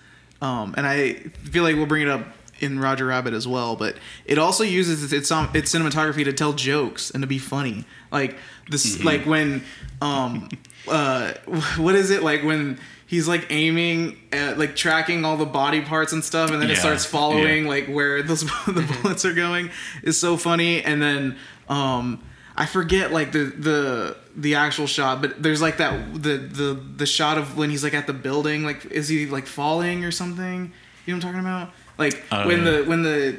um, 0.43 0.75
and 0.77 0.85
I 0.85 1.13
feel 1.51 1.63
like 1.63 1.75
we'll 1.75 1.85
bring 1.85 2.03
it 2.03 2.09
up 2.09 2.25
in 2.59 2.79
Roger 2.79 3.05
Rabbit 3.07 3.33
as 3.33 3.47
well, 3.47 3.75
but 3.75 3.95
it 4.25 4.37
also 4.37 4.63
uses 4.63 5.03
its 5.03 5.13
its, 5.13 5.31
um, 5.31 5.49
its 5.53 5.73
cinematography 5.73 6.23
to 6.25 6.33
tell 6.33 6.53
jokes 6.53 7.09
and 7.11 7.21
to 7.23 7.27
be 7.27 7.39
funny. 7.39 7.85
Like 8.11 8.37
this, 8.69 8.97
Mm-hmm. 8.97 9.05
like 9.07 9.25
when 9.25 9.63
um 10.01 10.49
uh 10.87 11.33
what 11.77 11.95
is 11.95 12.11
it 12.11 12.23
like 12.23 12.43
when 12.43 12.77
he's 13.07 13.27
like 13.27 13.47
aiming 13.49 14.17
at 14.31 14.57
like 14.57 14.75
tracking 14.75 15.23
all 15.25 15.37
the 15.37 15.45
body 15.45 15.81
parts 15.81 16.11
and 16.13 16.23
stuff 16.23 16.51
and 16.51 16.61
then 16.61 16.69
it 16.69 16.77
starts 16.77 17.05
following 17.05 17.63
yeah. 17.63 17.69
like 17.69 17.87
where 17.87 18.21
those 18.21 18.41
the 18.67 18.99
bullets 19.01 19.23
are 19.23 19.33
going 19.33 19.69
is 20.03 20.19
so 20.19 20.35
funny 20.35 20.83
and 20.83 21.01
then 21.01 21.37
um 21.69 22.21
I 22.55 22.65
forget 22.65 23.11
like 23.11 23.31
the 23.31 23.45
the 23.45 24.17
the 24.35 24.55
actual 24.55 24.87
shot, 24.87 25.21
but 25.21 25.41
there's 25.41 25.61
like 25.61 25.77
that 25.77 26.13
the 26.13 26.37
the 26.37 26.73
the 26.97 27.05
shot 27.05 27.37
of 27.37 27.57
when 27.57 27.69
he's 27.69 27.83
like 27.83 27.93
at 27.93 28.07
the 28.07 28.13
building, 28.13 28.63
like 28.63 28.85
is 28.85 29.07
he 29.07 29.25
like 29.25 29.47
falling 29.47 30.05
or 30.05 30.11
something? 30.11 30.71
You 31.05 31.13
know 31.13 31.17
what 31.17 31.25
I'm 31.25 31.33
talking 31.33 31.39
about? 31.39 31.69
Like 31.97 32.23
when 32.47 32.61
Uh, 32.61 32.71
the 32.71 32.83
when 32.83 33.01
the 33.03 33.37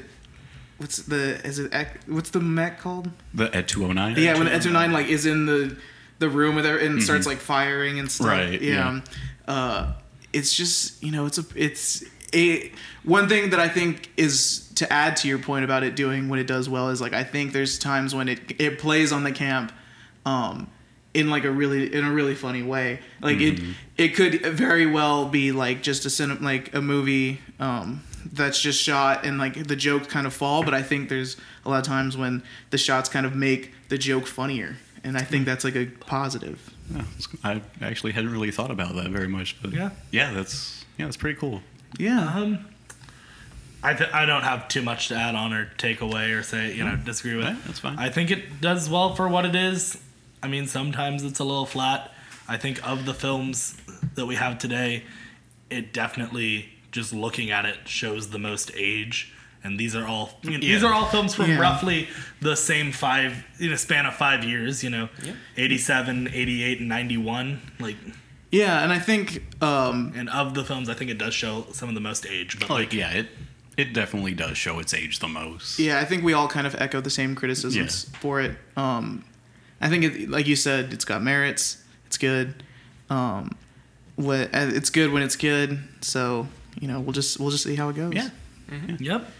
what's 0.78 0.98
the 0.98 1.40
is 1.46 1.58
it 1.58 1.72
what's 2.06 2.30
the 2.30 2.40
mech 2.40 2.80
called? 2.80 3.10
The 3.32 3.54
ED-209. 3.56 4.16
Yeah, 4.16 4.34
when 4.36 4.46
the 4.46 4.52
Ed 4.54 4.64
9 4.64 4.92
like 4.92 5.06
is 5.06 5.26
in 5.26 5.46
the 5.46 5.76
the 6.18 6.28
room 6.28 6.54
with 6.56 6.64
her 6.64 6.78
and 6.78 7.02
starts 7.02 7.26
like 7.26 7.38
firing 7.38 7.98
and 7.98 8.10
stuff. 8.10 8.28
Mm-hmm. 8.28 8.50
Right, 8.50 8.62
Yeah. 8.62 9.00
Uh, 9.46 9.92
it's 10.32 10.56
just 10.56 11.02
you 11.02 11.12
know 11.12 11.26
it's 11.26 11.38
a 11.38 11.44
it's 11.54 12.02
a 12.34 12.72
one 13.04 13.28
thing 13.28 13.50
that 13.50 13.60
I 13.60 13.68
think 13.68 14.10
is 14.16 14.68
to 14.76 14.90
add 14.92 15.16
to 15.18 15.28
your 15.28 15.38
point 15.38 15.64
about 15.64 15.82
it 15.84 15.94
doing 15.94 16.28
what 16.28 16.38
it 16.38 16.46
does 16.46 16.68
well 16.68 16.88
is 16.90 17.00
like 17.00 17.12
I 17.12 17.22
think 17.24 17.52
there's 17.52 17.78
times 17.78 18.14
when 18.14 18.28
it 18.28 18.60
it 18.60 18.78
plays 18.78 19.12
on 19.12 19.24
the 19.24 19.32
camp, 19.32 19.72
um, 20.26 20.68
in 21.12 21.30
like 21.30 21.44
a 21.44 21.50
really 21.50 21.92
in 21.94 22.04
a 22.04 22.12
really 22.12 22.34
funny 22.34 22.62
way. 22.62 22.98
Like 23.20 23.36
Mm-hmm. 23.38 23.70
it 23.98 24.06
it 24.06 24.08
could 24.16 24.44
very 24.46 24.86
well 24.86 25.28
be 25.28 25.52
like 25.52 25.82
just 25.82 26.04
a 26.04 26.08
cinem- 26.08 26.40
like 26.42 26.74
a 26.74 26.80
movie 26.82 27.40
um 27.60 28.02
that's 28.32 28.60
just 28.60 28.82
shot 28.82 29.24
and 29.26 29.38
like 29.38 29.66
the 29.68 29.76
jokes 29.76 30.06
kind 30.08 30.26
of 30.26 30.32
fall, 30.34 30.64
but 30.64 30.72
I 30.74 30.82
think 30.82 31.08
there's 31.10 31.36
a 31.64 31.68
lot 31.68 31.78
of 31.78 31.84
times 31.84 32.16
when 32.16 32.42
the 32.70 32.78
shots 32.78 33.08
kind 33.08 33.26
of 33.26 33.34
make 33.36 33.72
the 33.90 33.98
joke 33.98 34.26
funnier, 34.26 34.76
and 35.04 35.16
I 35.16 35.20
Mm. 35.20 35.26
think 35.26 35.44
that's 35.46 35.62
like 35.62 35.76
a 35.76 35.86
positive. 36.00 36.58
Yeah, 36.90 37.04
I 37.44 37.60
actually 37.82 38.12
hadn't 38.12 38.32
really 38.32 38.50
thought 38.50 38.70
about 38.70 38.94
that 38.96 39.10
very 39.10 39.28
much, 39.28 39.56
but 39.62 39.72
Yeah. 39.72 39.90
yeah, 40.10 40.32
that's 40.32 40.84
yeah, 40.98 41.04
that's 41.04 41.16
pretty 41.18 41.38
cool. 41.38 41.62
Yeah. 41.98 42.32
Um, 42.34 42.66
I 43.82 43.92
th- 43.94 44.10
I 44.14 44.24
don't 44.24 44.42
have 44.44 44.68
too 44.68 44.80
much 44.82 45.08
to 45.08 45.14
add 45.14 45.34
on 45.34 45.52
or 45.52 45.66
take 45.76 46.00
away 46.00 46.30
or 46.32 46.42
say 46.42 46.74
you 46.74 46.84
know 46.84 46.96
disagree 46.96 47.36
with. 47.36 47.44
Yeah, 47.44 47.56
that's 47.66 47.80
fine. 47.80 47.98
I 47.98 48.08
think 48.08 48.30
it 48.30 48.60
does 48.60 48.88
well 48.88 49.14
for 49.14 49.28
what 49.28 49.44
it 49.44 49.54
is. 49.54 50.00
I 50.42 50.48
mean, 50.48 50.66
sometimes 50.66 51.22
it's 51.22 51.38
a 51.38 51.44
little 51.44 51.66
flat. 51.66 52.10
I 52.48 52.56
think 52.56 52.86
of 52.86 53.04
the 53.06 53.14
films 53.14 53.76
that 54.14 54.26
we 54.26 54.34
have 54.36 54.58
today, 54.58 55.04
it 55.70 55.92
definitely 55.92 56.68
just 56.92 57.12
looking 57.12 57.50
at 57.50 57.64
it 57.64 57.86
shows 57.86 58.30
the 58.30 58.38
most 58.38 58.70
age. 58.76 59.32
And 59.62 59.78
these 59.80 59.96
are 59.96 60.06
all 60.06 60.38
you 60.42 60.50
know, 60.52 60.58
these 60.58 60.84
are 60.84 60.92
all 60.92 61.06
films 61.06 61.34
from 61.34 61.50
Yeah. 61.50 61.58
roughly 61.58 62.08
the 62.40 62.54
same 62.56 62.92
five 62.92 63.44
in 63.58 63.72
a 63.72 63.78
span 63.78 64.04
of 64.06 64.14
five 64.14 64.44
years. 64.44 64.82
You 64.84 64.90
know, 64.90 65.08
87, 65.56 66.28
88, 66.32 66.80
and 66.80 66.88
ninety 66.88 67.16
one. 67.16 67.60
Like, 67.78 67.96
Yeah, 68.54 68.82
and 68.82 68.92
I 68.92 68.98
think 68.98 69.42
um, 69.62 70.12
and 70.16 70.28
of 70.30 70.54
the 70.54 70.64
films, 70.64 70.88
I 70.88 70.94
think 70.94 71.10
it 71.10 71.18
does 71.18 71.34
show 71.34 71.66
some 71.72 71.88
of 71.88 71.94
the 71.94 72.00
most 72.00 72.24
age. 72.26 72.58
But 72.60 72.70
Like 72.70 72.78
like, 72.78 72.92
yeah, 72.92 73.10
it 73.10 73.26
it 73.76 73.92
definitely 73.92 74.34
does 74.34 74.56
show 74.56 74.78
its 74.78 74.94
age 74.94 75.18
the 75.18 75.28
most. 75.28 75.78
yeah, 75.78 75.98
I 75.98 76.04
think 76.04 76.22
we 76.22 76.32
all 76.32 76.46
kind 76.48 76.66
of 76.66 76.74
echo 76.76 77.00
the 77.00 77.10
same 77.10 77.34
criticisms 77.34 78.04
for 78.20 78.40
it. 78.40 78.52
Um, 78.76 79.24
I 79.80 79.88
think, 79.88 80.04
it, 80.04 80.30
like 80.30 80.46
you 80.46 80.54
said, 80.56 80.92
it's 80.92 81.04
got 81.04 81.20
merits. 81.22 81.82
It's 82.06 82.16
good. 82.16 82.62
Um, 83.10 83.50
what 84.16 84.54
uh, 84.54 84.70
it's 84.72 84.90
good 84.90 85.12
when 85.12 85.22
it's 85.22 85.36
good. 85.36 85.78
So 86.00 86.46
you 86.80 86.86
know, 86.88 87.00
we'll 87.00 87.12
just 87.12 87.40
we'll 87.40 87.50
just 87.50 87.64
see 87.64 87.74
how 87.74 87.88
it 87.88 87.96
goes. 87.96 88.14
Yeah. 88.14 88.28
Yep. 88.98 89.30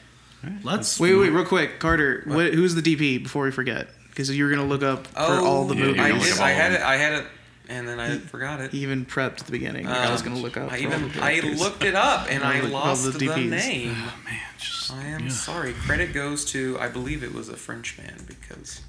Let's 0.62 1.00
Wait, 1.00 1.14
wait, 1.14 1.30
real 1.30 1.44
quick, 1.46 1.78
Carter. 1.78 2.22
What? 2.26 2.52
who's 2.52 2.74
the 2.74 2.82
DP 2.82 3.22
before 3.22 3.44
we 3.44 3.50
forget? 3.50 3.88
Because 4.10 4.28
you 4.36 4.44
were 4.44 4.50
gonna 4.50 4.66
look 4.66 4.82
up 4.82 5.06
for 5.06 5.20
Oh, 5.20 5.44
all 5.46 5.64
the 5.66 5.74
Yeah, 5.74 5.84
movies. 5.86 5.98
you're 6.04 6.12
I 6.12 6.18
did. 6.18 6.40
I 6.40 6.50
had 6.50 6.72
it. 6.72 6.80
I 6.82 6.96
had 6.96 7.12
it, 7.14 7.26
and 7.68 7.86
then 7.88 7.98
I 8.00 8.18
forgot 8.18 8.60
it. 8.60 8.72
He 8.72 8.78
even 8.78 9.04
prepped 9.06 9.40
at 9.40 9.46
the 9.46 9.52
beginning. 9.52 9.86
like 9.86 9.96
I 9.96 10.10
was 10.12 10.22
Um, 10.22 10.28
gonna 10.28 10.40
look 10.40 10.56
up. 10.56 10.72
I 10.72 10.78
even 10.78 11.10
I 11.20 11.40
looked 11.40 11.84
it 11.84 11.94
up 11.94 12.26
and 12.30 12.42
All 12.42 12.50
I 12.50 12.60
lost 12.60 13.04
the 13.04 13.10
the, 13.18 13.26
DPs. 13.26 13.48
name. 13.50 13.92
Man, 13.92 14.40
just 14.58 14.92
I 14.92 15.04
am 15.06 15.24
yeah. 15.24 15.28
sorry. 15.30 15.72
Credit 15.72 16.12
goes 16.12 16.44
to 16.46 16.78
I 16.80 16.88
believe 16.88 17.22
it 17.22 17.32
was 17.34 17.48
a 17.48 17.56
French 17.56 17.96
man 17.98 18.16
because 18.26 18.80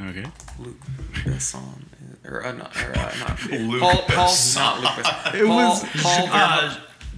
Okay. 0.00 0.24
Luc 0.60 0.76
Besson 1.24 1.82
or 2.24 2.46
uh, 2.46 2.52
not, 2.52 2.76
or, 2.76 2.96
uh, 2.96 3.12
not 3.18 3.44
Luc 3.50 3.80
Paul, 3.80 4.02
Paul 4.02 4.36
not 4.54 4.80
Luc 4.80 4.90
Besson. 4.90 5.34
It 5.34 5.46
Paul, 5.46 5.56
was 5.56 5.84
Paul, 6.02 6.28
uh, 6.30 6.76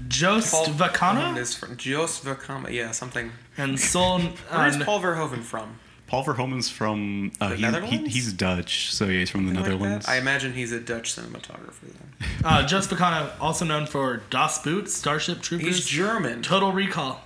Jost 0.08 0.50
Paul 0.52 0.66
Vacano 0.68 1.36
is 1.36 1.54
from 1.54 1.76
Jos 1.76 2.20
Verkama. 2.20 2.70
Yeah, 2.72 2.90
something. 2.92 3.32
and 3.58 3.78
Sol. 3.78 4.20
Where's 4.50 4.78
Paul 4.78 5.00
Verhoeven 5.02 5.42
from? 5.42 5.78
Paul 6.10 6.24
Verhoeven's 6.24 6.68
from 6.68 7.30
uh, 7.40 7.50
The 7.50 7.80
he, 7.86 7.98
he, 7.98 8.08
he's 8.08 8.32
Dutch, 8.32 8.92
so 8.92 9.04
yeah, 9.04 9.20
he's 9.20 9.30
from 9.30 9.46
the 9.46 9.54
Something 9.54 9.72
like? 9.74 9.80
Netherlands. 9.80 10.08
I 10.08 10.16
imagine 10.16 10.52
he's 10.52 10.72
a 10.72 10.80
Dutch 10.80 11.14
cinematographer 11.14 11.82
then. 11.82 12.28
uh, 12.44 12.66
Jost 12.66 12.90
Vacano, 12.90 13.30
also 13.40 13.64
known 13.64 13.86
for 13.86 14.22
Das 14.28 14.60
Boot, 14.60 14.90
Starship 14.90 15.40
Troopers, 15.40 15.66
He's 15.76 15.86
German. 15.86 16.42
Total 16.42 16.72
Recall. 16.72 17.20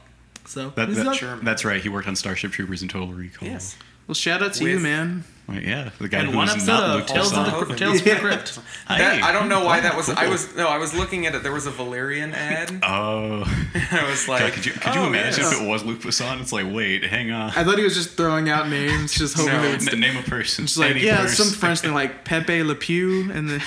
So 0.44 0.68
That- 0.76 0.88
he's 0.88 1.02
that- 1.02 1.16
German. 1.16 1.46
That's 1.46 1.64
right. 1.64 1.80
He 1.82 1.88
worked 1.88 2.06
on 2.08 2.14
Starship 2.14 2.52
Troopers 2.52 2.82
and 2.82 2.90
Total 2.90 3.08
Recall. 3.08 3.48
Yes. 3.48 3.74
Well, 4.06 4.14
shout 4.14 4.42
out 4.42 4.52
to 4.52 4.68
you, 4.68 4.78
man. 4.78 5.24
Right, 5.46 5.62
yeah, 5.62 5.90
the 5.98 6.08
guy 6.08 6.20
and 6.20 6.28
who's 6.28 6.36
one 6.36 6.48
episode 6.48 6.66
not 6.72 6.82
of 6.84 6.96
Luke 6.96 7.06
Tales 7.06 7.32
of 7.36 7.44
the 7.44 7.52
Crypt- 7.52 7.78
Tales 7.78 8.00
from 8.00 8.10
the 8.14 8.16
Crypt. 8.18 8.58
That, 8.88 9.22
I 9.22 9.32
don't 9.32 9.48
know 9.50 9.64
why 9.64 9.78
Oh, 9.78 9.82
that 9.82 9.96
was. 9.96 10.08
I 10.08 10.28
was 10.28 10.54
no. 10.56 10.68
I 10.68 10.78
was 10.78 10.94
looking 10.94 11.26
at 11.26 11.34
it. 11.34 11.42
There 11.42 11.52
was 11.52 11.66
a 11.66 11.70
Valerian 11.70 12.32
ad. 12.32 12.70
Oh, 12.82 13.44
I 13.92 14.06
was 14.08 14.26
like, 14.26 14.54
could 14.54 14.64
you 14.64 14.72
could 14.72 14.94
you 14.94 15.02
oh, 15.02 15.06
imagine 15.06 15.42
yes. 15.44 15.52
if 15.52 15.60
it 15.62 15.68
was 15.68 15.84
Luc 15.84 16.00
Besson? 16.00 16.40
It's 16.40 16.52
like, 16.52 16.66
wait, 16.72 17.04
hang 17.04 17.30
on. 17.30 17.50
I 17.50 17.62
thought 17.64 17.76
he 17.76 17.84
was 17.84 17.94
just 17.94 18.16
throwing 18.16 18.48
out 18.48 18.68
names, 18.70 19.12
just 19.12 19.36
hoping 19.36 19.52
No. 19.52 19.62
they 19.62 19.70
would. 19.72 19.92
N- 19.92 20.00
name 20.00 20.16
a 20.16 20.22
person. 20.22 20.64
Just 20.64 20.78
like 20.78 20.92
any 20.92 21.00
yeah, 21.00 21.18
person. 21.22 21.44
some 21.46 21.58
French 21.58 21.80
thing 21.80 21.92
like 21.92 22.24
Pepe 22.24 22.62
Le 22.62 22.74
Pew, 22.74 23.30
and 23.30 23.48
then 23.50 23.60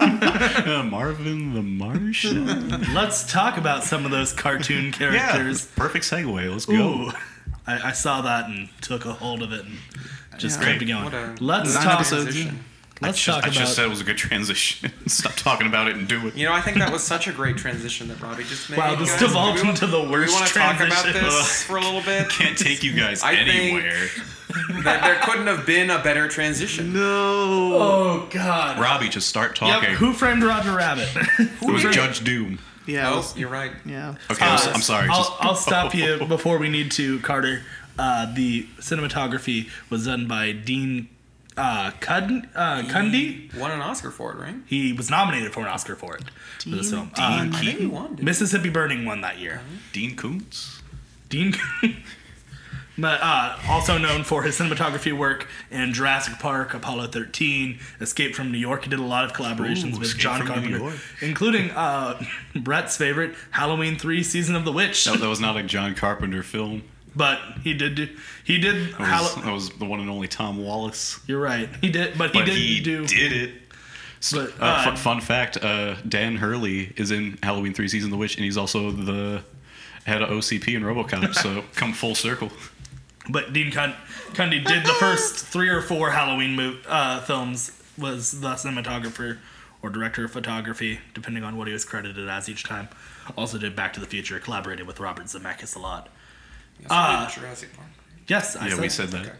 Uh, 0.00 0.82
Marvin 0.88 1.54
the 1.54 1.62
Martian. 1.62 2.68
Let's 2.94 3.30
talk 3.30 3.56
about 3.56 3.82
some 3.84 4.04
of 4.04 4.10
those 4.10 4.32
cartoon 4.32 4.86
yeah, 4.86 4.92
characters. 5.30 5.66
perfect 5.66 6.04
segue. 6.04 6.50
Let's 6.50 6.66
go. 6.66 6.74
Ooh, 6.74 7.12
I, 7.66 7.88
I 7.88 7.92
saw 7.92 8.22
that 8.22 8.46
and 8.48 8.68
took 8.80 9.04
a 9.04 9.12
hold 9.12 9.42
of 9.42 9.52
it 9.52 9.64
and 9.64 9.78
just 10.38 10.58
Yeah. 10.60 10.66
kept 10.66 10.78
Great. 10.78 10.88
going. 10.88 11.04
What 11.04 11.14
a- 11.14 11.36
Let's 11.40 11.74
Nine 11.74 11.84
talk. 11.84 11.94
episodes 11.94 12.26
in. 12.26 12.32
transition. 12.32 12.64
Let's 13.02 13.14
I 13.14 13.16
just, 13.16 13.26
talk 13.26 13.36
I 13.36 13.38
about. 13.48 13.52
just 13.54 13.74
said 13.76 13.84
it 13.86 13.88
was 13.88 14.00
a 14.02 14.04
good 14.04 14.18
transition. 14.18 14.92
Stop 15.06 15.32
talking 15.34 15.66
about 15.66 15.88
it 15.88 15.96
and 15.96 16.06
do 16.06 16.26
it. 16.26 16.36
You 16.36 16.44
know, 16.46 16.52
I 16.52 16.60
think 16.60 16.76
that 16.78 16.92
was 16.92 17.02
such 17.02 17.28
a 17.28 17.32
great 17.32 17.56
transition 17.56 18.08
that 18.08 18.20
Robbie 18.20 18.44
just 18.44 18.68
made. 18.68 18.76
Wow, 18.78 18.94
this 18.94 19.10
guys. 19.12 19.20
devolved 19.20 19.56
Do 19.56 19.62
we 19.62 19.68
want- 19.68 19.82
into 19.82 19.90
the 19.90 20.00
do 20.02 20.06
we 20.06 20.10
worst 20.12 20.34
want 20.34 20.46
to 20.48 20.52
talk 20.54 20.76
about 20.76 20.88
transition. 21.02 21.22
this 21.24 21.62
for 21.62 21.76
a 21.78 21.80
little 21.80 22.02
bit? 22.02 22.28
Can't 22.30 22.58
take 22.58 22.82
you 22.82 22.92
guys 22.92 23.22
I 23.24 23.36
think- 23.36 23.48
anywhere. 23.48 24.06
that 24.84 25.02
there 25.02 25.14
couldn't 25.22 25.46
have 25.46 25.64
been 25.64 25.88
a 25.90 26.02
better 26.02 26.28
transition. 26.28 26.92
no. 26.92 27.00
oh 27.02 28.28
God. 28.30 28.78
Robbie, 28.78 29.08
just 29.08 29.28
start 29.28 29.58
Yep. 29.60 29.80
talking. 29.80 29.94
Who 29.94 30.12
framed 30.12 30.42
Roger 30.42 30.72
Rabbit? 30.76 31.08
it 31.38 31.62
was 31.62 31.82
Judge 31.94 32.22
Doom. 32.22 32.58
Yeah, 32.90 33.10
Oh, 33.14 33.32
you're 33.36 33.48
right. 33.48 33.72
yeah. 33.86 34.14
Okay, 34.30 34.44
I'm, 34.44 34.54
s- 34.54 34.66
Uh, 34.66 34.70
I'm 34.74 34.80
sorry. 34.80 35.08
I'll, 35.10 35.18
just- 35.18 35.32
I'll 35.40 35.54
stop 35.54 35.94
you 36.00 36.24
before 36.26 36.58
we 36.58 36.68
need 36.68 36.90
to, 36.92 37.20
Carter. 37.20 37.62
Uh, 37.98 38.32
the 38.34 38.64
cinematography 38.78 39.68
was 39.90 40.06
done 40.06 40.26
by 40.26 40.52
Dean 40.52 41.08
uh, 41.56 41.90
Cud- 42.00 42.48
uh, 42.54 42.82
Cundey. 42.82 43.54
Won 43.58 43.70
an 43.72 43.80
Oscar 43.80 44.10
for 44.10 44.32
it, 44.32 44.38
right? 44.38 44.54
He 44.66 44.92
was 44.94 45.10
nominated 45.10 45.52
for 45.52 45.60
an 45.60 45.66
Oscar 45.66 45.96
for 45.96 46.16
it 46.16 46.24
for 46.62 46.70
this 46.70 46.90
film. 46.90 47.10
Uh, 47.16 47.42
Dean 47.44 47.54
I 47.54 47.60
think 47.60 47.78
he 47.78 47.86
won. 47.86 48.04
didn't 48.10 48.18
he? 48.20 48.24
Mississippi 48.24 48.70
Burning 48.70 49.04
won 49.04 49.20
that 49.20 49.38
year. 49.38 49.60
Dean 49.92 50.16
Koontz. 50.16 50.80
Dean, 51.28 51.54
but 53.00 53.20
uh, 53.22 53.56
also 53.68 53.98
known 53.98 54.24
for 54.24 54.42
his 54.42 54.58
cinematography 54.58 55.16
work 55.16 55.48
in 55.70 55.92
Jurassic 55.92 56.38
Park, 56.38 56.74
Apollo 56.74 57.08
13, 57.08 57.78
Escape 58.00 58.34
from 58.34 58.52
New 58.52 58.58
York. 58.58 58.84
He 58.84 58.90
did 58.90 58.98
a 58.98 59.02
lot 59.04 59.24
of 59.24 59.32
collaborations 59.32 59.94
Ooh, 59.94 59.98
with 59.98 60.08
Escape 60.08 60.20
John 60.20 60.46
Carpenter, 60.46 60.92
including 61.20 61.70
uh, 61.70 62.22
Brett's 62.54 62.96
favorite 62.96 63.34
Halloween 63.52 63.96
3: 63.98 64.22
Season 64.22 64.54
of 64.54 64.64
the 64.64 64.72
Witch. 64.72 65.04
That, 65.04 65.20
that 65.20 65.28
was 65.28 65.40
not 65.40 65.56
a 65.56 65.62
John 65.62 65.94
Carpenter 65.94 66.42
film. 66.42 66.82
But 67.16 67.40
he 67.64 67.74
did 67.74 67.96
do. 67.96 68.08
He 68.44 68.58
did. 68.58 68.92
That 68.92 69.00
was, 69.00 69.08
Hallow- 69.08 69.42
that 69.44 69.52
was 69.52 69.70
the 69.70 69.84
one 69.84 69.98
and 70.00 70.08
only 70.08 70.28
Tom 70.28 70.62
Wallace. 70.64 71.18
You're 71.26 71.40
right. 71.40 71.68
He 71.80 71.90
did, 71.90 72.16
but 72.16 72.30
he 72.30 72.38
But 72.38 72.44
did 72.46 72.54
he 72.56 72.80
do. 72.80 73.04
did 73.06 73.32
it. 73.32 73.54
But 74.32 74.50
Uh, 74.60 74.64
uh, 74.64 74.84
fun, 74.84 74.96
fun 74.96 75.20
fact: 75.20 75.56
uh, 75.62 75.94
Dan 76.08 76.36
Hurley 76.36 76.92
is 76.96 77.10
in 77.10 77.38
Halloween 77.42 77.74
Three: 77.74 77.88
Season 77.88 78.08
of 78.08 78.10
the 78.12 78.16
Witch, 78.18 78.36
and 78.36 78.44
he's 78.44 78.56
also 78.56 78.90
the 78.92 79.42
head 80.04 80.22
of 80.22 80.28
OCP 80.28 80.74
in 80.74 80.82
RoboCop. 80.82 81.34
so 81.42 81.64
come 81.74 81.92
full 81.92 82.14
circle. 82.14 82.50
But 83.30 83.52
Dean 83.52 83.70
Cund- 83.70 83.94
Cundey 84.32 84.64
did 84.64 84.84
the 84.84 84.94
first 84.94 85.44
three 85.46 85.68
or 85.68 85.80
four 85.82 86.10
Halloween 86.10 86.56
mo- 86.56 86.78
uh, 86.88 87.20
films. 87.22 87.72
Was 87.98 88.40
the 88.40 88.52
cinematographer 88.54 89.38
or 89.82 89.90
director 89.90 90.24
of 90.24 90.30
photography, 90.30 91.00
depending 91.12 91.44
on 91.44 91.56
what 91.56 91.66
he 91.66 91.72
was 91.72 91.84
credited 91.84 92.28
as 92.28 92.48
each 92.48 92.64
time. 92.64 92.88
Also 93.36 93.58
did 93.58 93.76
Back 93.76 93.92
to 93.94 94.00
the 94.00 94.06
Future. 94.06 94.38
Collaborated 94.38 94.86
with 94.86 95.00
Robert 95.00 95.26
Zemeckis 95.26 95.76
a 95.76 95.78
lot. 95.78 96.08
Yes, 96.80 96.88
Uh, 96.90 97.28
Jurassic 97.30 97.76
Park. 97.76 97.88
Yes, 98.26 98.56
I 98.56 98.64
yeah, 98.68 98.70
said, 98.74 98.80
we 98.80 98.88
said 98.88 99.08
that. 99.08 99.36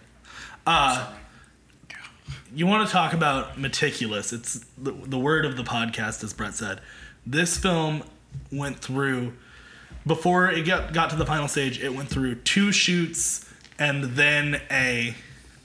Okay. 0.67 1.13
you 2.55 2.67
want 2.67 2.87
to 2.87 2.93
talk 2.93 3.13
about 3.13 3.59
meticulous. 3.59 4.33
It's 4.33 4.65
the, 4.77 4.93
the 4.93 5.19
word 5.19 5.45
of 5.45 5.57
the 5.57 5.63
podcast, 5.65 6.23
as 6.25 6.33
Brett 6.33 6.55
said. 6.55 6.81
This 7.27 7.57
film 7.57 8.03
went 8.53 8.79
through 8.79 9.35
before 10.07 10.51
it 10.51 10.63
got 10.67 10.93
got 10.93 11.11
to 11.11 11.17
the 11.17 11.27
final 11.27 11.47
stage, 11.49 11.79
it 11.83 11.95
went 11.95 12.09
through 12.09 12.37
two 12.37 12.73
shoots 12.73 13.50
and 13.81 14.05
then 14.05 14.61
a 14.71 15.15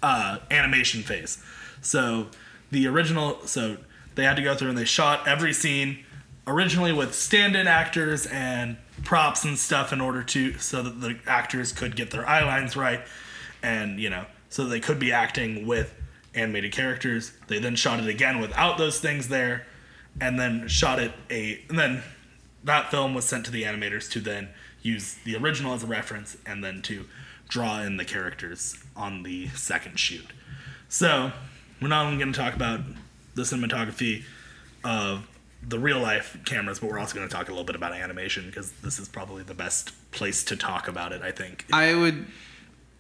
uh, 0.01 0.39
animation 0.49 1.03
phase. 1.03 1.43
So 1.81 2.27
the 2.71 2.87
original, 2.87 3.45
so 3.45 3.77
they 4.15 4.23
had 4.23 4.37
to 4.37 4.41
go 4.41 4.55
through 4.55 4.69
and 4.69 4.77
they 4.77 4.85
shot 4.85 5.27
every 5.27 5.53
scene 5.53 5.99
originally 6.47 6.93
with 6.93 7.13
stand-in 7.13 7.67
actors 7.67 8.25
and 8.27 8.77
props 9.03 9.43
and 9.43 9.57
stuff 9.57 9.91
in 9.91 9.99
order 9.99 10.23
to 10.23 10.57
so 10.57 10.81
that 10.81 11.01
the 11.01 11.17
actors 11.27 11.71
could 11.71 11.95
get 11.95 12.11
their 12.11 12.27
eye 12.27 12.43
lines 12.43 12.75
right 12.75 13.01
and 13.61 13.99
you 13.99 14.09
know 14.09 14.25
so 14.49 14.65
they 14.65 14.79
could 14.79 14.99
be 14.99 15.11
acting 15.11 15.67
with 15.67 15.93
animated 16.33 16.71
characters 16.71 17.33
they 17.47 17.59
then 17.59 17.75
shot 17.75 17.99
it 17.99 18.07
again 18.07 18.39
without 18.39 18.77
those 18.77 18.99
things 18.99 19.27
there 19.27 19.65
and 20.21 20.39
then 20.39 20.67
shot 20.67 20.99
it 20.99 21.11
a 21.29 21.59
and 21.67 21.77
then 21.77 22.01
that 22.63 22.89
film 22.89 23.13
was 23.13 23.25
sent 23.25 23.43
to 23.45 23.51
the 23.51 23.63
animators 23.63 24.09
to 24.09 24.19
then 24.19 24.47
use 24.81 25.17
the 25.25 25.35
original 25.35 25.73
as 25.73 25.83
a 25.83 25.87
reference 25.87 26.37
and 26.45 26.63
then 26.63 26.81
to 26.81 27.05
draw 27.47 27.81
in 27.81 27.97
the 27.97 28.05
characters 28.05 28.75
on 28.95 29.23
the 29.23 29.47
second 29.49 29.97
shoot 29.99 30.27
so 30.89 31.31
we're 31.81 31.87
not 31.87 32.05
only 32.05 32.17
going 32.17 32.31
to 32.31 32.39
talk 32.39 32.55
about 32.55 32.79
the 33.35 33.41
cinematography 33.43 34.23
of 34.83 35.27
the 35.67 35.79
real 35.79 35.99
life 35.99 36.37
cameras, 36.45 36.79
but 36.79 36.89
we're 36.89 36.99
also 36.99 37.15
going 37.15 37.27
to 37.27 37.33
talk 37.33 37.47
a 37.47 37.51
little 37.51 37.65
bit 37.65 37.75
about 37.75 37.91
animation 37.93 38.45
because 38.45 38.71
this 38.83 38.99
is 38.99 39.09
probably 39.09 39.43
the 39.43 39.53
best 39.53 39.91
place 40.11 40.43
to 40.45 40.55
talk 40.55 40.87
about 40.87 41.11
it. 41.11 41.21
I 41.21 41.31
think. 41.31 41.65
I 41.73 41.95
would 41.95 42.27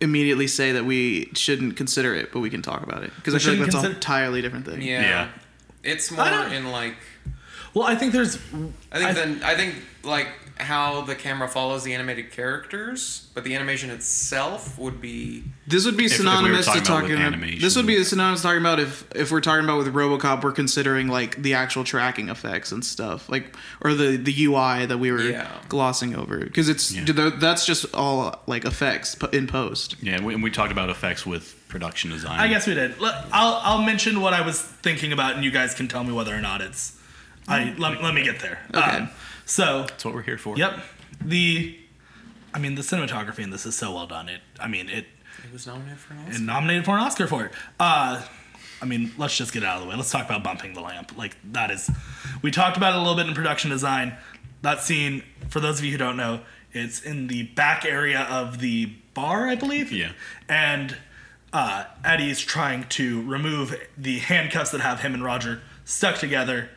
immediately 0.01 0.47
say 0.47 0.71
that 0.73 0.83
we 0.83 1.29
shouldn't 1.35 1.77
consider 1.77 2.13
it, 2.15 2.31
but 2.33 2.39
we 2.39 2.49
can 2.49 2.61
talk 2.61 2.83
about 2.83 3.03
it 3.03 3.11
because 3.15 3.33
I 3.33 3.37
We 3.37 3.43
feel 3.43 3.53
like 3.53 3.57
shouldn't 3.65 3.71
that's 3.73 3.85
an 3.85 3.91
entirely 3.95 4.41
different 4.41 4.65
thing. 4.65 4.81
Yeah. 4.81 5.01
Yeah. 5.01 5.27
It's 5.83 6.11
more 6.11 6.27
in 6.27 6.71
like 6.71 6.95
well, 7.73 7.85
I 7.85 7.95
think 7.95 8.13
there's. 8.13 8.35
I 8.91 8.97
think 8.97 9.09
I- 9.09 9.13
then 9.13 9.41
I 9.43 9.55
think 9.55 9.75
like 10.03 10.27
how 10.57 11.01
the 11.01 11.15
camera 11.15 11.47
follows 11.47 11.83
the 11.83 11.93
animated 11.93 12.31
characters, 12.31 13.27
but 13.33 13.43
the 13.43 13.53
animation 13.55 13.89
itself 13.89 14.79
would 14.79 15.01
be 15.01 15.43
This 15.67 15.85
would 15.85 15.97
be 15.97 16.05
if 16.05 16.11
we 16.11 16.25
were 16.25 16.31
synonymous 16.31 16.65
talking 16.65 16.81
to 16.81 16.87
talking. 16.87 17.11
About, 17.13 17.25
animation. 17.25 17.59
this 17.61 17.75
would 17.75 17.85
be 17.85 18.01
synonymous 18.03 18.41
talking 18.41 18.61
about 18.61 18.79
if 18.79 19.05
if 19.13 19.31
we're 19.31 19.41
talking 19.41 19.65
about 19.65 19.79
with 19.79 19.93
RoboCop, 19.93 20.43
we're 20.43 20.51
considering 20.53 21.07
like 21.09 21.41
the 21.41 21.53
actual 21.55 21.83
tracking 21.83 22.29
effects 22.29 22.71
and 22.71 22.85
stuff, 22.85 23.27
like 23.29 23.55
or 23.81 23.93
the 23.93 24.15
the 24.17 24.45
UI 24.45 24.85
that 24.85 24.97
we 24.97 25.11
were 25.11 25.21
Yeah. 25.21 25.47
glossing 25.67 26.15
over 26.15 26.39
because 26.39 26.69
it's 26.69 26.91
Yeah. 26.91 27.31
that's 27.37 27.65
just 27.65 27.93
all 27.93 28.41
like 28.47 28.63
effects 28.65 29.15
in 29.33 29.47
post. 29.47 29.95
Yeah, 30.01 30.13
and 30.15 30.25
we, 30.25 30.33
and 30.33 30.41
we 30.41 30.51
talked 30.51 30.71
about 30.71 30.89
effects 30.89 31.25
with 31.25 31.53
production 31.67 32.11
design. 32.11 32.39
I 32.39 32.47
guess 32.47 32.65
we 32.67 32.73
did. 32.75 32.99
Let- 33.01 33.25
I'll 33.33 33.55
I'll 33.63 33.81
mention 33.81 34.21
what 34.21 34.33
I 34.33 34.41
was 34.41 34.61
thinking 34.61 35.11
about, 35.11 35.35
and 35.35 35.43
you 35.43 35.51
guys 35.51 35.73
can 35.73 35.87
tell 35.89 36.03
me 36.03 36.13
whether 36.13 36.33
or 36.33 36.41
not 36.41 36.61
it's. 36.61 36.93
I 37.47 37.75
let, 37.77 38.01
let 38.01 38.13
me 38.15 38.23
get 38.23 38.39
there. 38.39 38.59
Okay. 38.73 38.81
Um, 38.99 39.09
so 39.45 39.85
that's 39.87 40.03
what 40.05 40.13
we're 40.13 40.23
here 40.23 40.37
for. 40.37 40.57
yep, 40.57 40.79
the. 41.21 41.79
I 42.53 42.59
mean, 42.59 42.75
the 42.75 42.83
cinematography 42.83 43.39
in 43.39 43.49
this 43.49 43.65
is 43.65 43.75
so 43.75 43.93
well 43.93 44.07
done. 44.07 44.29
It. 44.29 44.39
I 44.59 44.67
mean, 44.67 44.87
it 44.89 45.05
it 45.43 45.51
was 45.51 45.67
nominated 45.67 45.99
for 45.99 46.13
an 46.13 46.19
Oscar. 46.19 46.35
and 46.35 46.45
nominated 46.45 46.85
for 46.85 46.91
an 46.91 46.99
Oscar 47.01 47.27
for 47.27 47.45
it. 47.45 47.51
Uh, 47.79 48.23
I 48.81 48.85
mean, 48.85 49.11
let's 49.17 49.37
just 49.37 49.51
get 49.53 49.63
it 49.63 49.65
out 49.65 49.77
of 49.77 49.83
the 49.83 49.89
way. 49.89 49.95
Let's 49.95 50.11
talk 50.11 50.25
about 50.25 50.43
bumping 50.43 50.73
the 50.73 50.81
lamp. 50.81 51.17
Like 51.17 51.35
that 51.51 51.71
is, 51.71 51.89
we 52.41 52.51
talked 52.51 52.77
about 52.77 52.93
it 52.93 52.97
a 52.97 52.99
little 52.99 53.15
bit 53.15 53.27
in 53.27 53.33
production 53.33 53.69
design. 53.71 54.15
That 54.61 54.81
scene, 54.81 55.23
for 55.49 55.59
those 55.59 55.79
of 55.79 55.85
you 55.85 55.91
who 55.91 55.97
don't 55.97 56.17
know, 56.17 56.41
it's 56.71 57.01
in 57.01 57.27
the 57.27 57.43
back 57.43 57.85
area 57.85 58.21
of 58.29 58.59
the 58.59 58.93
bar, 59.13 59.47
I 59.47 59.55
believe. 59.55 59.91
Yeah. 59.91 60.11
And 60.49 60.97
uh, 61.53 61.85
Eddie's 62.03 62.39
trying 62.41 62.83
to 62.89 63.21
remove 63.23 63.75
the 63.97 64.19
handcuffs 64.19 64.71
that 64.71 64.81
have 64.81 65.01
him 65.01 65.13
and 65.13 65.23
Roger 65.23 65.61
stuck 65.85 66.17
together, 66.17 66.69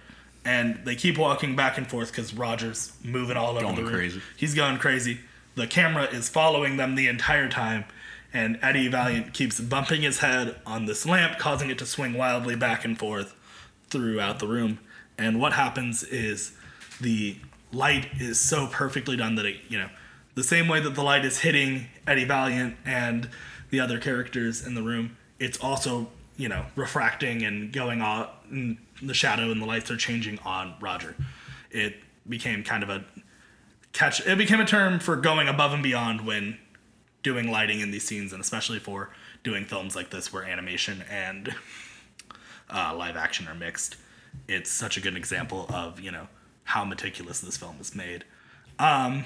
and 0.44 0.80
they 0.84 0.94
keep 0.96 1.18
walking 1.18 1.56
back 1.56 1.78
and 1.78 1.86
forth 1.88 2.10
because 2.10 2.32
Roger's 2.34 2.92
moving 3.04 3.36
all 3.36 3.50
over 3.50 3.60
Going 3.60 3.74
the 3.76 3.82
room. 3.82 3.92
crazy. 3.92 4.22
He's 4.36 4.54
going 4.54 4.78
crazy. 4.78 5.20
The 5.54 5.66
camera 5.66 6.04
is 6.04 6.28
following 6.28 6.76
them 6.76 6.94
the 6.94 7.08
entire 7.08 7.48
time, 7.48 7.84
and 8.32 8.58
Eddie 8.62 8.88
Valiant 8.88 9.34
keeps 9.34 9.58
bumping 9.60 10.02
his 10.02 10.18
head 10.18 10.56
on 10.64 10.86
this 10.86 11.04
lamp, 11.04 11.38
causing 11.38 11.70
it 11.70 11.78
to 11.78 11.86
swing 11.86 12.14
wildly 12.14 12.54
back 12.56 12.84
and 12.84 12.98
forth 12.98 13.34
throughout 13.90 14.38
the 14.38 14.46
room. 14.46 14.78
And 15.16 15.40
what 15.40 15.54
happens 15.54 16.04
is 16.04 16.52
the 17.00 17.36
light 17.72 18.06
is 18.20 18.38
so 18.38 18.66
perfectly 18.68 19.16
done 19.16 19.34
that 19.34 19.46
it, 19.46 19.56
you 19.68 19.78
know, 19.78 19.88
the 20.34 20.44
same 20.44 20.68
way 20.68 20.78
that 20.80 20.94
the 20.94 21.02
light 21.02 21.24
is 21.24 21.40
hitting 21.40 21.86
Eddie 22.06 22.24
Valiant 22.24 22.76
and 22.84 23.28
the 23.70 23.80
other 23.80 23.98
characters 23.98 24.64
in 24.64 24.74
the 24.74 24.82
room, 24.82 25.16
it's 25.40 25.58
also, 25.58 26.08
you 26.36 26.48
know, 26.48 26.64
refracting 26.76 27.42
and 27.42 27.72
going 27.72 28.00
on. 28.00 28.28
And 28.50 28.76
the 29.02 29.14
shadow 29.14 29.50
and 29.50 29.60
the 29.60 29.66
lights 29.66 29.90
are 29.90 29.96
changing 29.96 30.38
on 30.40 30.74
Roger. 30.80 31.14
It 31.70 31.96
became 32.28 32.64
kind 32.64 32.82
of 32.82 32.90
a 32.90 33.04
catch. 33.92 34.26
It 34.26 34.38
became 34.38 34.60
a 34.60 34.66
term 34.66 34.98
for 34.98 35.16
going 35.16 35.48
above 35.48 35.72
and 35.72 35.82
beyond 35.82 36.26
when 36.26 36.58
doing 37.22 37.50
lighting 37.50 37.80
in 37.80 37.90
these 37.90 38.04
scenes, 38.04 38.32
and 38.32 38.40
especially 38.40 38.78
for 38.78 39.10
doing 39.42 39.64
films 39.64 39.96
like 39.96 40.10
this 40.10 40.32
where 40.32 40.44
animation 40.44 41.04
and 41.10 41.54
uh, 42.70 42.94
live 42.96 43.16
action 43.16 43.46
are 43.48 43.54
mixed. 43.54 43.96
It's 44.46 44.70
such 44.70 44.96
a 44.96 45.00
good 45.00 45.16
example 45.16 45.66
of 45.68 46.00
you 46.00 46.10
know 46.10 46.28
how 46.64 46.84
meticulous 46.84 47.40
this 47.40 47.56
film 47.56 47.76
is 47.80 47.94
made. 47.94 48.24
Um, 48.78 49.24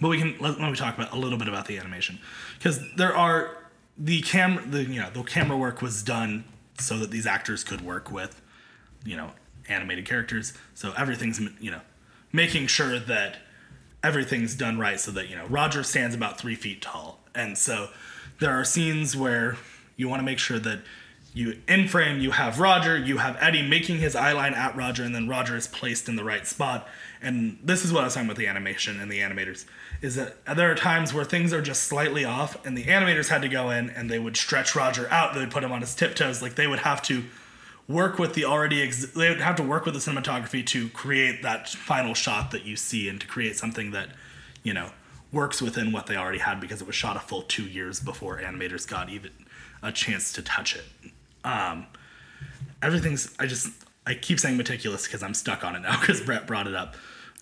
but 0.00 0.08
we 0.08 0.18
can 0.18 0.36
let, 0.40 0.60
let 0.60 0.70
me 0.70 0.76
talk 0.76 0.96
about 0.96 1.12
a 1.12 1.16
little 1.16 1.38
bit 1.38 1.48
about 1.48 1.66
the 1.66 1.78
animation 1.78 2.18
because 2.58 2.80
there 2.96 3.16
are 3.16 3.56
the 3.96 4.20
camera 4.22 4.64
the 4.66 4.84
you 4.84 5.00
know 5.00 5.10
the 5.10 5.22
camera 5.22 5.56
work 5.56 5.80
was 5.82 6.02
done 6.02 6.44
so 6.78 6.98
that 6.98 7.10
these 7.10 7.26
actors 7.26 7.62
could 7.62 7.80
work 7.80 8.10
with 8.10 8.41
you 9.04 9.16
know 9.16 9.30
animated 9.68 10.06
characters. 10.06 10.52
So 10.74 10.92
everything's 10.96 11.40
you 11.60 11.70
know 11.70 11.80
making 12.32 12.66
sure 12.66 12.98
that 12.98 13.38
everything's 14.02 14.54
done 14.54 14.78
right 14.78 14.98
so 14.98 15.10
that 15.12 15.28
you 15.28 15.36
know 15.36 15.46
roger 15.46 15.82
stands 15.82 16.14
about 16.14 16.38
three 16.38 16.54
feet 16.54 16.82
tall. 16.82 17.20
And 17.34 17.56
so 17.56 17.88
there 18.40 18.50
are 18.50 18.64
scenes 18.64 19.16
where 19.16 19.56
you 19.96 20.08
want 20.08 20.20
to 20.20 20.24
make 20.24 20.38
sure 20.38 20.58
that 20.58 20.80
you 21.34 21.58
in 21.66 21.88
frame 21.88 22.20
you 22.20 22.30
have 22.32 22.60
roger 22.60 22.98
you 22.98 23.16
have 23.16 23.38
eddie 23.40 23.66
making 23.66 23.98
his 23.98 24.14
eye 24.14 24.32
line 24.32 24.52
at 24.52 24.76
roger 24.76 25.02
and 25.02 25.14
then 25.14 25.26
roger 25.26 25.56
is 25.56 25.66
placed 25.66 26.08
in 26.08 26.16
the 26.16 26.24
right 26.24 26.46
spot. 26.46 26.86
And 27.22 27.58
this 27.62 27.84
is 27.84 27.92
what 27.92 28.02
i 28.02 28.04
was 28.04 28.14
talking 28.14 28.28
about 28.28 28.36
the 28.36 28.48
animation 28.48 29.00
and 29.00 29.10
the 29.10 29.20
animators 29.20 29.64
is 30.02 30.16
that 30.16 30.44
there 30.56 30.70
are 30.70 30.74
times 30.74 31.14
where 31.14 31.24
things 31.24 31.52
are 31.52 31.62
just 31.62 31.84
slightly 31.84 32.24
off 32.24 32.64
and 32.66 32.76
the 32.76 32.84
animators 32.84 33.28
had 33.28 33.42
to 33.42 33.48
go 33.48 33.70
in 33.70 33.88
and 33.90 34.10
they 34.10 34.18
would 34.18 34.36
stretch 34.36 34.74
roger 34.74 35.08
out 35.10 35.32
they 35.32 35.40
would 35.40 35.50
put 35.50 35.64
him 35.64 35.72
on 35.72 35.80
his 35.80 35.94
tiptoes 35.94 36.42
like 36.42 36.56
they 36.56 36.66
would 36.66 36.80
have 36.80 37.00
to 37.02 37.24
work 37.92 38.18
with 38.18 38.34
the 38.34 38.44
already 38.44 38.82
ex- 38.82 39.06
they 39.12 39.28
would 39.28 39.40
have 39.40 39.56
to 39.56 39.62
work 39.62 39.84
with 39.84 39.94
the 39.94 40.00
cinematography 40.00 40.64
to 40.66 40.88
create 40.90 41.42
that 41.42 41.68
final 41.68 42.14
shot 42.14 42.50
that 42.50 42.64
you 42.64 42.76
see 42.76 43.08
and 43.08 43.20
to 43.20 43.26
create 43.26 43.56
something 43.56 43.90
that 43.92 44.08
you 44.62 44.72
know 44.74 44.90
works 45.32 45.62
within 45.62 45.92
what 45.92 46.06
they 46.06 46.16
already 46.16 46.38
had 46.38 46.60
because 46.60 46.80
it 46.80 46.86
was 46.86 46.96
shot 46.96 47.16
a 47.16 47.20
full 47.20 47.42
two 47.42 47.64
years 47.64 48.00
before 48.00 48.38
animators 48.38 48.86
got 48.88 49.08
even 49.08 49.30
a 49.82 49.90
chance 49.92 50.32
to 50.32 50.42
touch 50.42 50.76
it 50.76 50.84
um, 51.44 51.86
everything's 52.82 53.34
i 53.38 53.46
just 53.46 53.68
i 54.06 54.14
keep 54.14 54.38
saying 54.38 54.56
meticulous 54.56 55.06
because 55.06 55.22
i'm 55.22 55.34
stuck 55.34 55.64
on 55.64 55.74
it 55.76 55.80
now 55.80 55.98
because 56.00 56.20
brett 56.20 56.46
brought 56.46 56.66
it 56.66 56.74
up 56.74 56.94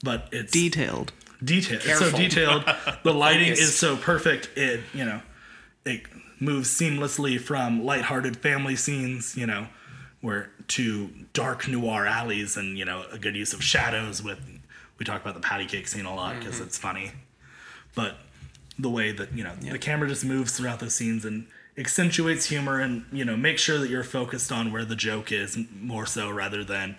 but 0.03 0.29
it's 0.33 0.51
Detailed. 0.53 1.13
detail. 1.45 1.79
It's 1.83 1.99
so 1.99 2.11
detailed. 2.11 2.65
The 3.03 3.13
lighting 3.13 3.49
is 3.53 3.77
so 3.77 3.97
perfect. 3.97 4.49
It 4.57 4.81
you 4.95 5.05
know, 5.05 5.21
it 5.85 6.03
moves 6.39 6.71
seamlessly 6.71 7.39
from 7.39 7.85
lighthearted 7.85 8.39
family 8.39 8.77
scenes, 8.77 9.37
you 9.37 9.47
know, 9.47 9.67
where 10.21 10.51
to 10.69 11.09
dark 11.33 11.67
noir 11.67 12.07
alleys 12.07 12.57
and 12.57 12.79
you 12.79 12.85
know 12.85 13.05
a 13.11 13.19
good 13.19 13.37
use 13.37 13.53
of 13.53 13.63
shadows. 13.63 14.23
With 14.23 14.39
we 14.99 15.05
talk 15.05 15.21
about 15.23 15.35
the 15.35 15.41
patty 15.41 15.67
cake 15.67 15.89
scene 15.89 16.05
a 16.05 16.15
lot 16.15 16.39
because 16.39 16.57
mm-hmm. 16.57 16.65
it's 16.65 16.79
funny, 16.79 17.13
but 17.95 18.19
the 18.79 18.91
way 18.91 19.13
that 19.13 19.33
you 19.33 19.45
know 19.45 19.55
the 19.57 19.79
camera 19.79 20.09
just 20.09 20.25
moves 20.25 20.57
throughout 20.57 20.81
those 20.81 20.95
scenes 20.95 21.25
and 21.25 21.47
accentuates 21.77 22.47
humor 22.47 22.81
and 22.81 23.05
you 23.13 23.25
know 23.25 23.37
make 23.37 23.59
sure 23.59 23.79
that 23.79 23.89
you're 23.89 24.05
focused 24.05 24.53
on 24.53 24.73
where 24.73 24.85
the 24.85 24.97
joke 24.97 25.33
is 25.33 25.59
more 25.79 26.07
so 26.07 26.31
rather 26.31 26.65
than 26.65 26.97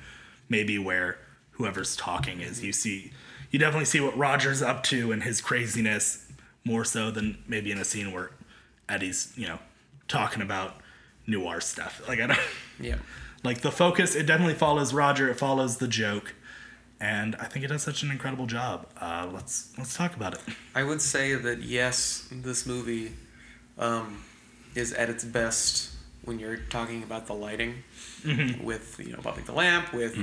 maybe 0.49 0.77
where 0.79 1.17
whoever's 1.51 1.95
talking 1.95 2.41
is. 2.41 2.57
Mm-hmm. 2.57 2.65
You 2.67 2.73
see 2.73 3.11
you 3.51 3.59
definitely 3.59 3.85
see 3.85 3.99
what 3.99 4.17
roger's 4.17 4.61
up 4.61 4.83
to 4.83 5.11
and 5.11 5.23
his 5.23 5.41
craziness 5.41 6.27
more 6.63 6.85
so 6.85 7.11
than 7.11 7.37
maybe 7.47 7.71
in 7.71 7.77
a 7.77 7.85
scene 7.85 8.11
where 8.11 8.31
eddie's 8.87 9.33
you 9.35 9.47
know 9.47 9.59
talking 10.07 10.41
about 10.41 10.80
noir 11.27 11.61
stuff 11.61 12.01
like 12.07 12.19
i 12.19 12.27
don't 12.27 12.39
Yeah. 12.79 12.97
like 13.43 13.61
the 13.61 13.71
focus 13.71 14.15
it 14.15 14.25
definitely 14.25 14.55
follows 14.55 14.93
roger 14.93 15.29
it 15.29 15.35
follows 15.37 15.77
the 15.77 15.87
joke 15.87 16.33
and 16.99 17.35
i 17.37 17.45
think 17.45 17.63
it 17.65 17.67
does 17.69 17.83
such 17.83 18.03
an 18.03 18.11
incredible 18.11 18.45
job 18.47 18.87
uh, 18.99 19.27
let's 19.31 19.73
let's 19.77 19.95
talk 19.95 20.15
about 20.15 20.33
it 20.33 20.41
I 20.75 20.83
would 20.83 21.01
say 21.01 21.35
that 21.35 21.61
yes, 21.61 22.27
this 22.31 22.65
movie 22.65 23.11
um, 23.77 24.23
is 24.75 24.93
at 24.93 25.09
its 25.09 25.23
best 25.25 25.91
when 26.23 26.39
you're 26.39 26.57
talking 26.57 27.03
about 27.03 27.27
the 27.27 27.33
lighting, 27.33 27.83
Mm-hmm. 28.23 28.63
with 28.63 28.99
you 29.03 29.11
know 29.13 29.19
bumping 29.21 29.45
the 29.45 29.51
lamp, 29.51 29.91
with 29.93 30.15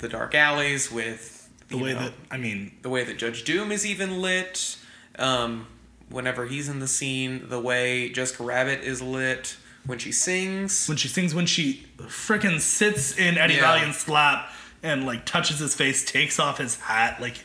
the 0.00 0.08
dark 0.08 0.34
alleys, 0.34 0.90
with 0.90 1.48
the 1.68 1.78
way 1.78 1.92
know, 1.94 2.00
that 2.00 2.12
i 2.30 2.36
mean 2.36 2.72
the 2.82 2.88
way 2.90 3.04
that 3.04 3.16
Judge 3.18 3.44
Doom 3.44 3.70
is 3.72 3.86
even 3.86 4.20
lit. 4.20 4.76
Um, 5.18 5.68
whenever 6.10 6.46
he's 6.46 6.68
in 6.68 6.80
the 6.80 6.88
scene, 6.88 7.48
the 7.48 7.60
way 7.60 8.08
Jessica 8.10 8.42
Rabbit 8.42 8.80
is 8.80 9.00
lit 9.00 9.56
when 9.86 9.98
she 9.98 10.12
sings. 10.12 10.86
when 10.88 10.96
she 10.96 11.08
sings 11.08 11.34
when 11.34 11.46
she 11.46 11.86
frickin' 11.98 12.60
sits 12.60 13.16
in 13.16 13.38
Eddie 13.38 13.54
Yeah. 13.54 13.60
Valiant's 13.60 14.08
lap 14.08 14.50
and 14.82 15.06
like 15.06 15.24
touches 15.24 15.58
his 15.58 15.74
face, 15.74 16.04
takes 16.04 16.38
off 16.38 16.58
his 16.58 16.80
hat, 16.80 17.20
like 17.20 17.44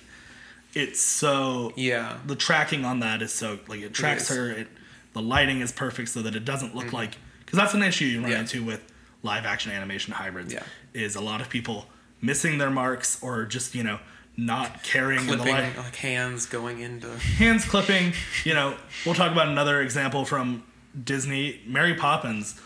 it's 0.74 1.00
so 1.02 1.74
Yeah. 1.76 2.18
the 2.26 2.36
tracking 2.36 2.86
on 2.86 3.00
that 3.02 3.22
is 3.22 3.34
so 3.34 3.60
like 3.68 3.82
it 3.82 3.94
tracks 3.94 4.30
is. 4.30 4.38
her. 4.38 4.52
It, 4.52 4.68
the 5.14 5.22
lighting 5.22 5.60
is 5.62 5.72
perfect 5.72 6.10
so 6.10 6.22
that 6.22 6.36
it 6.36 6.46
doesn't 6.46 6.76
look 6.76 6.94
like 6.94 7.18
because 7.46 7.58
that's 7.60 7.74
an 7.74 7.84
issue 7.84 8.06
you 8.06 8.18
run 8.22 8.24
Mm-hmm. 8.26 8.32
Yeah. 8.34 8.40
into 8.40 8.64
with 8.64 8.82
live 9.24 9.46
action 9.46 9.72
animation 9.72 10.14
hybrids. 10.14 10.54
Yeah. 10.54 10.64
is 10.94 11.16
a 11.16 11.22
lot 11.22 11.42
of 11.42 11.50
people 11.50 11.88
missing 12.22 12.58
their 12.58 12.70
marks 12.70 13.22
or 13.22 13.46
just 13.46 13.76
you 13.76 13.84
know 13.84 14.00
not 14.38 14.82
caring 14.84 15.20
in 15.20 15.28
the 15.28 15.36
light 15.38 15.78
like 15.78 15.96
hands 15.98 16.46
going 16.46 16.80
into. 16.80 17.10
hands 17.38 17.66
clipping. 17.66 18.14
You 18.46 18.54
know, 18.54 18.76
we'll 19.06 19.14
talk 19.14 19.32
about 19.32 19.50
another 19.50 19.82
example 19.82 20.24
from 20.24 20.64
Disney. 21.04 21.62
Mary 21.66 21.94
Poppins. 21.94 22.60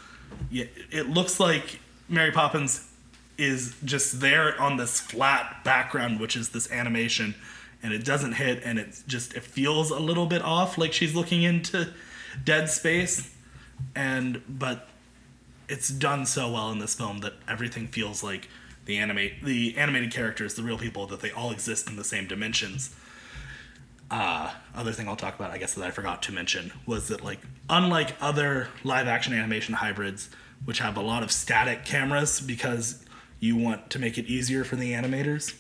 It 0.52 1.10
looks 1.10 1.40
like 1.40 1.80
Mary 2.10 2.32
Poppins 2.32 2.90
is 3.38 3.76
just 3.84 4.22
there 4.22 4.60
on 4.60 4.78
this 4.78 5.00
flat 5.00 5.64
background, 5.64 6.20
which 6.20 6.36
is 6.36 6.50
this 6.50 6.72
animation, 6.72 7.36
and 7.84 7.94
it 7.94 8.06
doesn't 8.06 8.34
hit, 8.34 8.62
and 8.64 8.80
it 8.80 9.04
just 9.08 9.34
it 9.34 9.44
feels 9.44 9.92
a 9.92 10.00
little 10.00 10.26
bit 10.26 10.42
off, 10.42 10.78
like 10.78 10.94
she's 10.94 11.16
looking 11.16 11.44
into 11.44 11.94
dead 12.44 12.70
space, 12.70 13.34
and 13.96 14.42
but 14.48 14.88
it's 15.68 15.90
done 15.90 16.26
so 16.26 16.52
well 16.52 16.72
in 16.72 16.80
this 16.80 16.96
film 16.96 17.20
that 17.20 17.34
everything 17.48 17.88
feels 17.88 18.24
like 18.24 18.50
the 18.86 18.98
animate 18.98 19.44
the 19.44 19.78
animated 19.78 20.12
characters, 20.12 20.54
the 20.56 20.64
real 20.64 20.78
people, 20.78 21.08
that 21.08 21.22
they 21.22 21.32
all 21.32 21.52
exist 21.52 21.90
in 21.90 21.96
the 21.96 22.04
same 22.04 22.28
dimensions 22.28 22.96
uh, 24.12 24.52
other 24.76 24.92
thing 24.92 25.08
I'll 25.08 25.16
talk 25.16 25.36
about, 25.36 25.52
I 25.52 25.58
guess 25.58 25.74
that 25.74 25.86
I 25.86 25.92
forgot 25.92 26.22
to 26.24 26.32
mention, 26.32 26.72
was 26.86 27.08
that 27.08 27.24
like 27.24 27.40
unlike 27.70 28.16
other 28.22 28.68
live 28.84 29.08
action 29.08 29.34
animation 29.34 29.76
hybrids, 29.76 30.30
which 30.66 30.80
have 30.80 30.96
a 30.98 31.02
lot 31.02 31.24
of 31.24 31.32
static 31.32 31.86
cameras 31.86 32.40
because 32.40 33.04
you 33.40 33.56
want 33.58 33.90
to 33.92 34.00
make 34.00 34.18
it 34.18 34.26
easier 34.26 34.64
for 34.64 34.76
the 34.76 34.92
animators, 34.94 35.56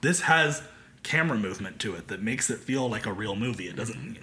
this 0.00 0.22
has 0.22 0.62
camera 1.02 1.36
movement 1.38 1.78
to 1.80 1.94
it 1.94 2.08
that 2.08 2.22
makes 2.22 2.48
it 2.50 2.58
feel 2.60 2.88
like 2.88 3.06
a 3.06 3.12
real 3.12 3.36
movie. 3.36 3.68
It 3.68 3.76
doesn't, 3.76 4.18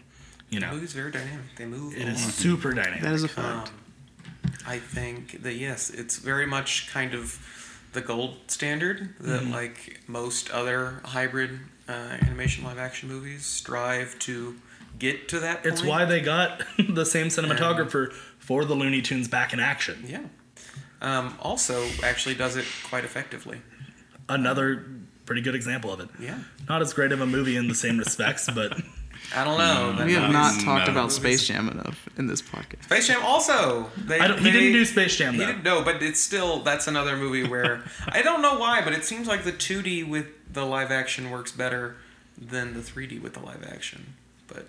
you 0.50 0.60
The 0.60 0.66
know, 0.66 0.74
movie's 0.74 0.94
very 0.94 1.12
dynamic. 1.12 1.46
They 1.58 1.66
move. 1.66 1.96
it 1.96 2.08
a 2.08 2.12
is 2.12 2.24
lot. 2.24 2.34
super 2.34 2.74
dynamic. 2.74 3.02
That 3.02 3.14
is 3.14 3.24
a 3.24 3.28
fact. 3.28 3.70
Um, 3.70 4.54
I 4.66 4.80
think 4.80 5.44
that 5.44 5.54
yes, 5.56 5.90
it's 5.90 6.18
very 6.18 6.46
much 6.46 6.90
kind 6.92 7.14
of 7.14 7.40
the 7.94 8.02
gold 8.02 8.38
standard 8.48 9.16
that 9.20 9.42
Mm-hmm. 9.44 9.52
like 9.52 10.02
most 10.08 10.50
other 10.52 11.02
hybrid 11.06 11.60
uh, 11.90 12.18
animation 12.22 12.64
live 12.64 12.78
action 12.78 13.10
movies 13.10 13.46
strive 13.46 14.18
to 14.20 14.56
get 15.00 15.28
to 15.30 15.40
that. 15.40 15.66
it's 15.66 15.82
point. 15.82 15.90
why 15.90 16.06
they 16.06 16.22
got 16.22 16.62
the 16.90 17.06
same 17.06 17.28
cinematographer 17.28 18.14
for 18.38 18.64
the 18.64 18.76
Looney 18.76 19.02
Tunes 19.02 19.28
back 19.28 19.54
in 19.54 19.60
action. 19.60 20.06
Yeah. 20.08 20.22
Um, 21.02 21.36
also, 21.40 21.88
actually 22.04 22.36
does 22.36 22.56
it 22.58 22.66
quite 22.84 23.06
effectively. 23.06 23.62
Another 24.28 24.86
pretty 25.26 25.42
good 25.42 25.56
example 25.56 25.92
of 25.92 26.00
it. 26.00 26.10
Yeah. 26.20 26.40
Not 26.68 26.82
as 26.82 26.94
great 26.94 27.12
of 27.12 27.22
a 27.22 27.26
movie 27.26 27.56
in 27.56 27.68
the 27.68 27.76
same 27.76 27.98
respects, 27.98 28.50
but 28.54 28.80
I 29.36 29.44
don't 29.44 29.58
know. 29.58 29.94
that 29.98 30.06
We 30.08 30.14
have 30.14 30.24
movie's- 30.32 30.58
not 30.58 30.64
talked 30.66 30.88
no. 30.88 30.94
about 30.94 31.12
Space 31.12 31.46
Jam 31.48 31.70
enough 31.70 32.08
in 32.18 32.28
this 32.28 32.42
podcast. 32.42 32.84
Space 32.86 33.08
Jam 33.08 33.22
also. 33.24 33.90
They, 33.98 34.20
I 34.20 34.28
don't, 34.28 34.40
he 34.40 34.52
didn't 34.52 34.74
do 34.74 34.86
Space 34.86 35.16
Jam 35.18 35.34
He 35.34 35.40
didn't, 35.40 35.64
no, 35.64 35.84
but 35.84 36.02
it's 36.02 36.20
still 36.20 36.60
that's 36.64 36.88
another 36.88 37.16
movie 37.16 37.48
where 37.48 37.84
I 38.08 38.22
don't 38.22 38.42
know 38.42 38.58
why, 38.58 38.82
but 38.82 38.94
it 38.94 39.06
seems 39.06 39.28
like 39.28 39.44
the 39.44 39.52
2D 39.52 40.08
with 40.08 40.28
the 40.52 40.66
live 40.66 40.92
action 40.92 41.30
works 41.30 41.52
better 41.52 41.98
than 42.38 42.74
the 42.74 42.80
3D 42.80 43.22
with 43.22 43.34
the 43.34 43.40
live 43.42 43.64
action. 43.70 44.16
But 44.48 44.66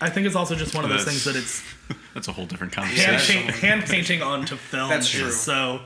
I 0.00 0.10
think 0.10 0.26
it's 0.26 0.36
also 0.36 0.54
just 0.54 0.74
one 0.74 0.84
of 0.84 0.90
those 0.90 1.04
That's- 1.06 1.22
things 1.24 1.34
that 1.34 1.40
it's 1.40 1.62
That's 2.14 2.28
a 2.28 2.32
whole 2.32 2.44
different 2.44 2.74
hand, 2.74 2.90
conversation. 2.94 3.42
paint, 3.44 3.54
hand 3.56 3.84
painting 3.84 4.20
onto 4.22 4.56
film 4.56 4.90
That's 4.90 5.08
true. 5.08 5.28
is 5.28 5.40
so 5.40 5.80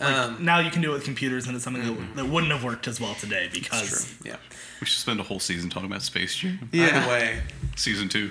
like, 0.00 0.14
um, 0.14 0.44
now 0.44 0.58
you 0.58 0.70
can 0.70 0.82
do 0.82 0.90
it 0.90 0.94
with 0.94 1.04
computers 1.04 1.46
and 1.46 1.54
it's 1.54 1.64
something 1.64 1.82
that, 1.82 2.16
that 2.16 2.26
wouldn't 2.26 2.52
have 2.52 2.64
worked 2.64 2.86
as 2.86 3.00
well 3.00 3.14
today 3.14 3.48
because 3.52 4.16
true. 4.18 4.30
Yeah. 4.30 4.36
We 4.80 4.86
should 4.86 5.00
spend 5.00 5.20
a 5.20 5.22
whole 5.22 5.40
season 5.40 5.70
talking 5.70 5.88
about 5.88 6.02
Space 6.02 6.34
Jam. 6.36 6.68
Either 6.72 7.08
way, 7.08 7.40
Season 7.76 8.08
two, 8.08 8.30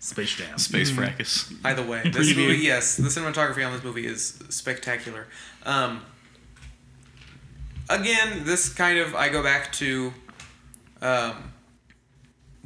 Space 0.00 0.34
Jam. 0.34 0.58
Space 0.58 0.90
Fracas. 0.90 1.52
either 1.64 1.82
way, 1.82 2.02
this 2.12 2.36
movie, 2.36 2.58
yes, 2.58 2.96
the 2.96 3.08
cinematography 3.08 3.66
on 3.66 3.72
this 3.72 3.82
movie 3.82 4.06
is 4.06 4.42
spectacular. 4.50 5.26
Um, 5.64 6.02
again, 7.88 8.44
this 8.44 8.68
kind 8.72 8.98
of 8.98 9.14
I 9.14 9.30
go 9.30 9.42
back 9.42 9.72
to 9.74 10.12
um, 11.00 11.52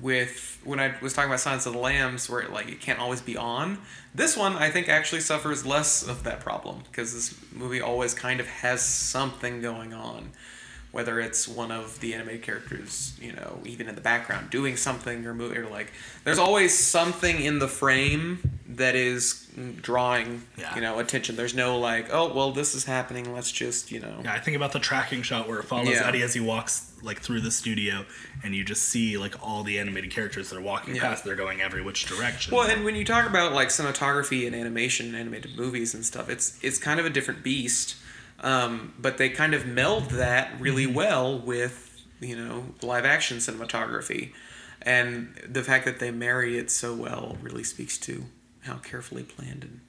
with 0.03 0.59
when 0.65 0.81
I 0.81 0.95
was 1.01 1.13
talking 1.13 1.31
about 1.31 1.41
Silence 1.41 1.65
of 1.65 1.73
the 1.73 1.79
Lambs, 1.79 2.29
where 2.29 2.41
it, 2.41 2.53
like 2.53 2.69
it 2.69 2.81
can't 2.81 2.99
always 2.99 3.23
be 3.23 3.37
on. 3.37 3.79
This 4.15 4.37
one, 4.37 4.57
I 4.57 4.69
think, 4.69 4.89
actually 4.89 5.21
suffers 5.21 5.65
less 5.65 6.07
of 6.07 6.25
that 6.25 6.41
problem 6.41 6.83
because 6.91 7.15
this 7.15 7.35
movie 7.53 7.81
always 7.81 8.13
kind 8.13 8.41
of 8.41 8.49
has 8.49 8.83
something 8.83 9.63
going 9.63 9.95
on. 9.95 10.33
Whether 10.93 11.21
it's 11.21 11.49
one 11.49 11.71
of 11.73 11.99
the 12.01 12.13
animated 12.13 12.43
characters, 12.43 13.15
you 13.21 13.33
know, 13.33 13.61
even 13.65 13.89
in 13.89 13.95
the 13.95 14.03
background 14.03 14.51
doing 14.51 14.77
something 14.77 15.25
or 15.27 15.33
moving, 15.35 15.57
or 15.59 15.67
like, 15.69 15.91
there's 16.25 16.39
always 16.39 16.79
something 16.79 17.41
in 17.41 17.59
the 17.61 17.67
frame 17.69 18.59
that 18.69 18.95
is 18.95 19.47
drawing, 19.81 20.43
Yeah. 20.59 20.75
you 20.75 20.81
know, 20.83 20.99
attention. 20.99 21.37
There's 21.37 21.55
no 21.55 21.79
like, 21.79 22.09
oh, 22.13 22.33
well, 22.35 22.53
this 22.53 22.75
is 22.75 22.85
happening. 22.85 23.33
Let's 23.33 23.51
just, 23.51 23.91
you 23.91 24.01
know, 24.01 24.21
Yeah, 24.23 24.35
I 24.35 24.39
think 24.39 24.55
about 24.57 24.73
the 24.73 24.81
tracking 24.81 25.23
shot 25.23 25.49
where 25.49 25.59
it 25.61 25.65
follows 25.65 25.89
Yeah. 25.95 26.07
Eddie 26.07 26.23
as 26.23 26.35
he 26.35 26.41
walks 26.41 26.91
like 27.03 27.21
through 27.21 27.41
the 27.41 27.51
studio, 27.51 28.05
and 28.45 28.55
you 28.55 28.63
just 28.63 28.83
see 28.85 29.17
like 29.17 29.35
all 29.43 29.63
the 29.65 29.79
animated 29.79 30.11
characters 30.11 30.51
that 30.51 30.57
are 30.57 30.61
walking 30.63 30.95
Yeah. 30.95 31.03
past. 31.03 31.25
They're 31.25 31.35
going 31.37 31.61
every 31.63 31.83
which 31.83 32.05
direction. 32.07 32.55
Well, 32.55 32.69
and 32.71 32.85
when 32.85 32.95
you 32.97 33.05
talk 33.05 33.27
about 33.27 33.53
like 33.55 33.69
cinematography 33.69 34.47
and 34.47 34.55
animation, 34.55 35.07
and 35.07 35.17
animated 35.17 35.57
movies 35.57 35.95
and 35.95 36.05
stuff, 36.05 36.29
it's 36.29 36.59
it's 36.63 36.79
kind 36.79 37.01
of 37.01 37.07
a 37.07 37.11
different 37.11 37.43
beast. 37.43 37.97
Um, 38.43 38.95
but 38.99 39.19
they 39.19 39.29
kind 39.29 39.55
of 39.55 39.67
meld 39.67 40.11
that 40.11 40.61
really 40.61 40.87
well 40.87 41.39
with 41.39 42.03
you 42.21 42.37
know 42.37 42.67
live 42.83 43.05
action 43.05 43.39
cinematography, 43.39 44.33
and 44.81 45.35
the 45.49 45.63
fact 45.63 45.85
that 45.85 46.01
they 46.01 46.11
marry 46.11 46.59
it 46.59 46.71
so 46.71 46.95
well 46.95 47.37
really 47.41 47.65
speaks 47.65 47.99
to 47.99 48.25
how 48.63 48.77
carefully 48.77 49.23
planned 49.23 49.65
and 49.65 49.81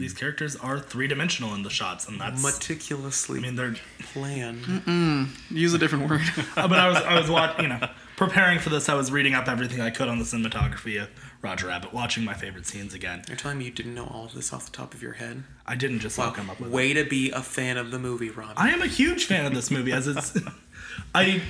These 0.00 0.12
characters 0.14 0.56
are 0.56 0.80
three 0.80 1.06
dimensional 1.06 1.54
in 1.54 1.62
the 1.62 1.70
shots, 1.70 2.08
and 2.08 2.20
that's. 2.20 2.42
meticulously 2.42 3.38
I 3.38 3.42
mean, 3.42 3.56
they're. 3.56 3.76
planned. 4.12 5.30
Use 5.50 5.74
a 5.74 5.78
different 5.78 6.10
word. 6.10 6.22
Uh, 6.56 6.68
but 6.68 6.78
I 6.78 6.88
was 6.88 6.96
I 6.96 7.18
was 7.18 7.30
watching, 7.30 7.64
you 7.64 7.68
know, 7.68 7.88
preparing 8.16 8.58
for 8.58 8.70
this. 8.70 8.88
I 8.88 8.94
was 8.94 9.12
reading 9.12 9.34
up 9.34 9.48
everything 9.48 9.80
I 9.80 9.90
could 9.90 10.08
on 10.08 10.18
the 10.18 10.24
cinematography 10.24 11.00
of 11.00 11.08
Roger 11.44 11.66
Rabbit, 11.66 11.92
watching 11.92 12.24
my 12.24 12.32
favorite 12.32 12.64
scenes 12.64 12.94
again. 12.94 13.22
You're 13.28 13.36
telling 13.36 13.58
me 13.58 13.66
you 13.66 13.70
didn't 13.70 13.94
know 13.94 14.06
all 14.06 14.24
of 14.24 14.32
this 14.32 14.50
off 14.50 14.64
the 14.64 14.72
top 14.72 14.94
of 14.94 15.02
your 15.02 15.12
head? 15.12 15.44
I 15.66 15.74
didn't 15.74 15.98
just 15.98 16.18
all 16.18 16.30
come 16.30 16.48
up 16.48 16.58
with. 16.58 16.70
it. 16.70 16.74
Way 16.74 16.94
to 16.94 17.04
be 17.04 17.30
a 17.32 17.42
fan 17.42 17.76
of 17.76 17.90
the 17.90 17.98
movie, 17.98 18.30
Ron. 18.30 18.54
I 18.56 18.70
am 18.70 18.80
a 18.80 18.86
huge 18.86 19.26
fan 19.26 19.44
of 19.44 19.52
this 19.52 19.70
movie 19.70 19.92
as 19.92 20.08
it's 20.08 20.34
I 21.14 21.42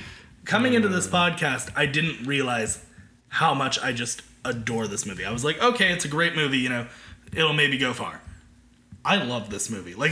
coming 0.43 0.73
into 0.73 0.89
this 0.89 1.07
uh. 1.07 1.11
podcast, 1.11 1.71
I 1.77 1.85
didn't 1.85 2.27
realize 2.27 2.85
how 3.29 3.53
much 3.53 3.79
I 3.79 3.93
just 3.93 4.21
adore 4.43 4.85
this 4.87 5.05
movie. 5.05 5.23
I 5.23 5.31
was 5.31 5.45
like, 5.45 5.63
okay, 5.63 5.93
it's 5.93 6.03
a 6.03 6.09
great 6.09 6.35
movie, 6.35 6.57
you 6.57 6.69
know, 6.69 6.87
it'll 7.33 7.53
maybe 7.53 7.77
go 7.77 7.93
far. 7.93 8.21
I 9.05 9.23
love 9.23 9.49
this 9.49 9.69
movie. 9.69 9.95
Like 10.05 10.11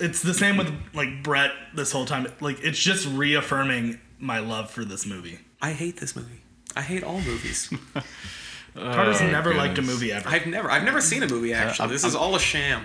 it's 0.00 0.22
the 0.22 0.34
same 0.34 0.56
with 0.56 0.72
like 0.92 1.24
Brett 1.24 1.50
this 1.74 1.90
whole 1.90 2.04
time. 2.04 2.28
Like 2.40 2.62
it's 2.62 2.78
just 2.78 3.08
reaffirming 3.08 3.98
my 4.20 4.38
love 4.38 4.70
for 4.70 4.84
this 4.84 5.04
movie. 5.04 5.40
I 5.60 5.72
hate 5.72 5.98
this 5.98 6.14
movie. 6.14 6.42
I 6.76 6.82
hate 6.82 7.02
all 7.02 7.20
movies. 7.20 7.72
Carter's 8.76 9.20
oh, 9.20 9.26
never 9.30 9.54
liked 9.54 9.78
a 9.78 9.82
movie 9.82 10.10
ever. 10.12 10.28
I've 10.28 10.46
never, 10.46 10.68
I've 10.70 10.82
never 10.82 11.00
seen 11.00 11.22
a 11.22 11.28
movie 11.28 11.52
actually. 11.54 11.84
I'm- 11.84 11.92
This 11.92 12.04
is 12.04 12.14
all 12.16 12.34
a 12.34 12.40
sham. 12.40 12.84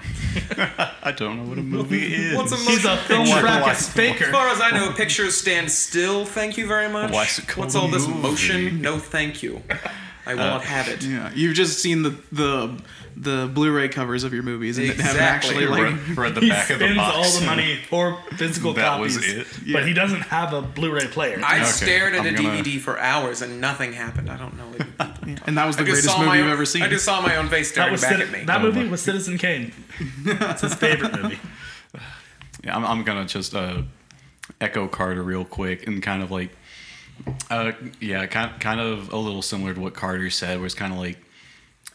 I 1.01 1.11
don't 1.11 1.37
know 1.37 1.43
what 1.49 1.57
a 1.57 1.63
movie 1.63 2.13
is. 2.13 2.37
What's 2.37 2.51
a 2.51 2.57
He's 2.57 2.85
a 2.85 2.89
motion 2.89 3.07
film 3.07 3.25
picture? 3.25 3.41
fracas 3.41 3.97
As 3.97 4.29
far 4.31 4.47
as 4.49 4.61
I 4.61 4.71
know, 4.71 4.91
pictures 4.93 5.35
stand 5.35 5.71
still. 5.71 6.25
Thank 6.25 6.57
you 6.57 6.67
very 6.67 6.89
much. 6.89 7.11
Why 7.11 7.23
is 7.25 7.39
it 7.39 7.47
called 7.47 7.65
What's 7.65 7.75
a 7.75 7.79
all 7.79 7.87
this 7.87 8.07
movie? 8.07 8.19
motion? 8.21 8.81
No, 8.81 8.99
thank 8.99 9.41
you. 9.41 9.63
I 10.27 10.35
will 10.35 10.41
uh, 10.41 10.47
not 10.49 10.63
have 10.65 10.87
it. 10.89 11.03
yeah, 11.03 11.31
you've 11.33 11.55
just 11.55 11.79
seen 11.79 12.03
the 12.03 12.11
the 12.31 12.79
the 13.17 13.49
Blu-ray 13.51 13.89
covers 13.89 14.23
of 14.23 14.31
your 14.33 14.43
movies 14.43 14.77
and 14.77 14.87
haven't 14.91 15.19
actually 15.21 15.65
like. 15.65 15.81
read, 15.81 16.17
read 16.17 16.35
the 16.35 16.47
back 16.49 16.69
of 16.69 16.77
the 16.79 16.85
spends 16.85 16.97
box. 16.97 17.15
all 17.35 17.39
the 17.39 17.45
money 17.47 17.79
for 17.89 18.21
physical 18.37 18.73
That 18.73 18.99
was 18.99 19.15
copies, 19.17 19.33
it? 19.33 19.73
but 19.73 19.87
he 19.87 19.93
doesn't 19.93 20.21
have 20.21 20.53
a 20.53 20.61
Blu-ray 20.61 21.07
player. 21.07 21.41
I 21.43 21.55
Okay, 21.61 21.65
stared 21.65 22.13
at 22.13 22.21
I'm 22.21 22.27
a 22.35 22.37
gonna- 22.37 22.49
DVD 22.63 22.79
for 22.79 22.99
hours 22.99 23.41
and 23.41 23.59
nothing 23.59 23.93
happened. 23.93 24.29
I 24.29 24.37
don't 24.37 24.55
know. 24.55 25.09
What 25.32 25.32
you 25.32 25.36
people- 25.36 25.47
And 25.49 25.57
that 25.57 25.65
was 25.65 25.75
the 25.77 25.84
I 25.84 25.86
just 25.86 25.93
greatest 25.95 26.13
saw 26.13 26.17
movie 26.19 26.30
my 26.30 26.38
you've 26.38 26.47
ever 26.47 26.65
seen. 26.65 26.82
I 26.84 26.88
just 26.89 27.05
saw 27.05 27.21
my 27.21 27.36
own 27.38 27.49
face 27.49 27.69
that 27.69 27.73
staring 27.73 27.91
was 27.93 28.01
back 28.01 28.13
Citi- 28.17 28.21
at 28.21 28.32
me. 28.32 28.43
that 28.45 28.59
Oh 28.59 28.63
movie 28.63 28.84
my- 28.84 28.91
was 28.91 29.01
Citizen 29.01 29.38
Kane. 29.38 29.73
It's 30.25 30.61
his 30.61 30.73
favorite 30.75 31.21
movie. 31.21 31.39
Yeah, 32.63 32.75
I'm, 32.75 32.86
I'm 32.86 33.03
gonna 33.03 33.25
just 33.25 33.55
uh, 33.55 33.84
echo 34.59 34.88
Carter 34.88 35.23
real 35.23 35.45
quick 35.45 35.88
and 35.88 36.03
kind 36.03 36.21
of 36.21 36.30
like, 36.32 36.51
uh, 37.49 37.71
yeah, 37.99 38.25
kind 38.27 38.59
kind 38.59 38.80
of 38.80 39.11
a 39.13 39.17
little 39.17 39.41
similar 39.41 39.73
to 39.73 39.80
what 39.80 39.93
Carter 39.93 40.30
said, 40.30 40.57
where 40.57 40.65
it's 40.65 40.75
kind 40.75 40.91
of 40.93 40.99
like, 40.99 41.17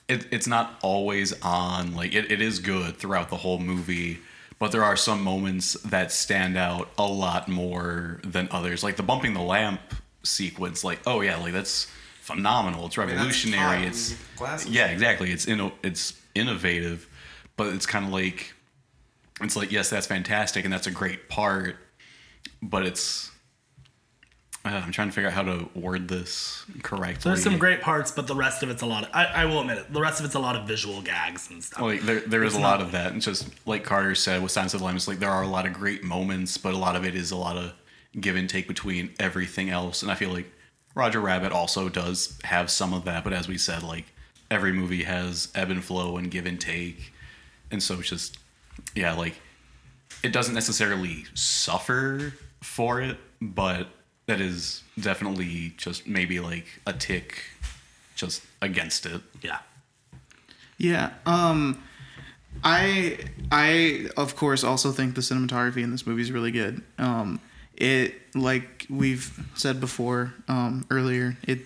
it, 0.09 0.26
it's 0.30 0.47
not 0.47 0.78
always 0.82 1.32
on. 1.43 1.95
Like 1.95 2.14
it, 2.14 2.30
it 2.32 2.41
is 2.41 2.59
good 2.61 2.97
throughout 2.97 3.28
the 3.30 3.37
whole 3.37 3.59
movie, 3.59 4.18
but 4.59 4.72
there 4.72 4.85
are 4.85 4.97
some 4.97 5.22
moments 5.22 5.74
that 5.82 6.12
stand 6.12 6.57
out 6.57 6.89
a 6.99 7.07
lot 7.07 7.47
more 7.49 8.20
than 8.24 8.49
others. 8.51 8.82
Like 8.82 8.97
the 8.97 9.03
bumping 9.03 9.35
the 9.35 9.43
lamp 9.43 9.80
sequence. 10.22 10.82
Like 10.82 11.01
oh 11.07 11.20
yeah, 11.20 11.37
like 11.37 11.53
that's 11.53 11.91
phenomenal. 12.25 12.87
It's 12.87 12.97
mean, 12.97 13.09
that's 13.09 13.18
revolutionary. 13.18 13.87
it's 13.87 14.11
and 14.12 14.18
glasses. 14.37 14.70
yeah, 14.70 14.87
exactly. 14.87 15.31
It's 15.31 15.45
inno- 15.45 15.75
it's 15.83 16.20
innovative, 16.35 17.07
but 17.57 17.75
it's 17.75 17.85
kind 17.85 18.07
of 18.07 18.12
like 18.12 18.55
it's 19.43 19.57
like 19.57 19.70
yes, 19.70 19.91
that's 19.91 20.07
fantastic 20.07 20.64
and 20.64 20.72
that's 20.72 20.87
a 20.87 20.91
great 20.91 21.29
part, 21.29 21.77
but 22.62 22.87
it's 22.87 23.31
uh, 24.64 24.81
I'm 24.83 24.93
trying 24.93 25.09
to 25.09 25.14
figure 25.14 25.29
out 25.29 25.35
how 25.35 25.43
to 25.43 25.68
word 25.75 26.09
this 26.09 26.64
correctly. 26.83 27.31
There's 27.31 27.43
some 27.43 27.59
great 27.59 27.83
parts, 27.83 28.11
but 28.11 28.27
the 28.27 28.35
rest 28.35 28.62
of 28.62 28.70
it's 28.70 28.81
a 28.81 28.87
lot. 28.87 29.05
Of, 29.05 29.11
I, 29.12 29.27
I 29.27 29.45
will 29.45 29.61
admit 29.61 29.77
it. 29.77 29.93
The 29.93 30.01
rest 30.01 30.20
of 30.20 30.25
it's 30.25 30.35
a 30.35 30.39
lot 30.39 30.57
of 30.57 30.66
visual 30.66 31.03
gags 31.03 31.51
and 31.51 31.62
stuff. 31.62 31.83
Like 31.83 32.01
there, 32.01 32.20
there 32.20 32.43
is 32.43 32.55
It's 32.55 32.61
a 32.61 32.62
lot 32.62 32.81
of 32.81 32.93
that. 32.93 33.12
And 33.12 33.20
just 33.20 33.51
like 33.66 33.85
Carter 33.85 34.14
said 34.14 34.43
with 34.43 34.53
Silence 34.53 34.72
of 34.72 34.81
the 34.81 34.87
Lambs, 34.87 35.07
like 35.07 35.18
there 35.18 35.31
are 35.31 35.43
a 35.43 35.49
lot 35.49 35.66
of 35.66 35.75
great 35.75 36.03
moments, 36.03 36.57
but 36.57 36.72
a 36.72 36.79
lot 36.79 36.97
of 36.97 37.05
it 37.05 37.14
is 37.14 37.31
a 37.31 37.37
lot 37.37 37.59
of 37.59 37.75
give 38.18 38.37
and 38.37 38.49
take 38.49 38.66
between 38.66 39.12
everything 39.20 39.68
else. 39.68 40.01
And 40.01 40.11
I 40.11 40.14
feel 40.14 40.31
like 40.31 40.51
Roger 40.95 41.20
Rabbit 41.20 41.53
also 41.53 41.88
does 41.88 42.38
have 42.45 42.70
some 42.70 42.92
of 42.95 43.05
that, 43.05 43.24
but 43.24 43.32
as 43.32 43.49
we 43.49 43.59
said, 43.59 43.82
like 43.82 44.07
every 44.51 44.72
movie 44.72 45.03
has 45.03 45.49
ebb 45.55 45.70
and 45.70 45.82
flow 45.82 46.16
and 46.16 46.30
give 46.30 46.47
and 46.47 46.61
take. 46.61 47.12
And 47.70 47.82
so 47.82 47.99
it's 47.99 48.09
just 48.09 48.38
yeah, 48.95 49.14
like 49.14 49.34
it 50.22 50.32
doesn't 50.32 50.55
necessarily 50.55 51.24
suffer 51.34 52.34
for 52.62 53.01
it, 53.01 53.18
but 53.40 53.88
that 54.26 54.40
is 54.40 54.82
definitely 54.99 55.74
just 55.76 56.07
maybe 56.07 56.40
like 56.40 56.66
a 56.86 56.92
tick 56.92 57.42
just 58.14 58.42
against 58.62 59.07
it. 59.07 59.20
Yeah. 59.42 59.59
Yeah. 60.78 61.11
Um 61.26 61.82
I 62.62 63.18
I 63.51 64.09
of 64.16 64.36
course 64.36 64.62
also 64.62 64.92
think 64.92 65.14
the 65.14 65.20
cinematography 65.20 65.82
in 65.82 65.90
this 65.90 66.07
movie 66.07 66.22
is 66.22 66.30
really 66.30 66.53
good. 66.53 66.82
Um 66.99 67.40
it 67.77 68.14
like 68.35 68.87
we've 68.91 69.39
said 69.55 69.81
before 69.81 70.33
um 70.49 70.87
earlier, 70.91 71.37
it 71.47 71.61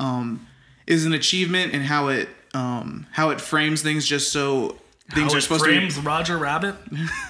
um 0.00 0.46
is 0.86 1.06
an 1.06 1.12
achievement 1.12 1.72
in 1.72 1.80
how 1.82 2.08
it 2.08 2.28
um 2.52 3.06
how 3.12 3.30
it 3.30 3.40
frames 3.40 3.82
things 3.82 4.06
just 4.06 4.32
so 4.32 4.76
things 5.12 5.32
How 5.32 5.34
are 5.34 5.38
it 5.38 5.42
supposed 5.42 5.64
frames 5.64 5.98
Roger 5.98 6.38
Rabbit. 6.38 6.76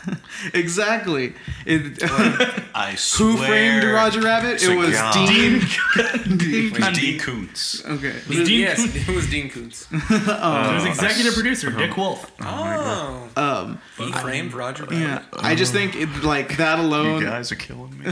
exactly. 0.54 1.34
It 1.66 1.98
I 2.74 2.94
swear. 2.96 3.30
who 3.30 3.36
framed 3.38 3.84
Roger 3.84 4.20
Rabbit? 4.20 4.62
It 4.62 4.76
was 4.76 4.92
God. 4.92 5.12
Dean. 5.28 5.60
It 5.96 6.78
was 6.78 6.98
Dean 6.98 7.18
Koontz. 7.18 7.84
Okay. 7.84 8.14
Dean 8.28 8.60
yes, 8.60 8.76
Koontz. 8.76 9.08
it 9.08 9.14
was 9.14 9.28
Dean 9.30 9.50
Koontz. 9.50 9.88
It 9.92 10.10
was 10.74 10.84
executive 10.86 11.34
producer 11.34 11.70
Dick 11.70 11.96
Wolf. 11.96 12.30
Oh, 12.40 13.28
um, 13.36 13.80
he 13.98 14.12
framed 14.12 14.52
Roger 14.54 14.84
Rabbit. 14.84 14.98
Yeah, 14.98 15.22
I 15.32 15.54
just 15.54 15.72
think 15.72 15.96
it, 15.96 16.08
like 16.22 16.56
that 16.58 16.78
You 16.78 16.84
alone. 16.84 17.22
guys 17.24 17.50
are 17.50 17.56
killing 17.56 17.98
me. 17.98 18.06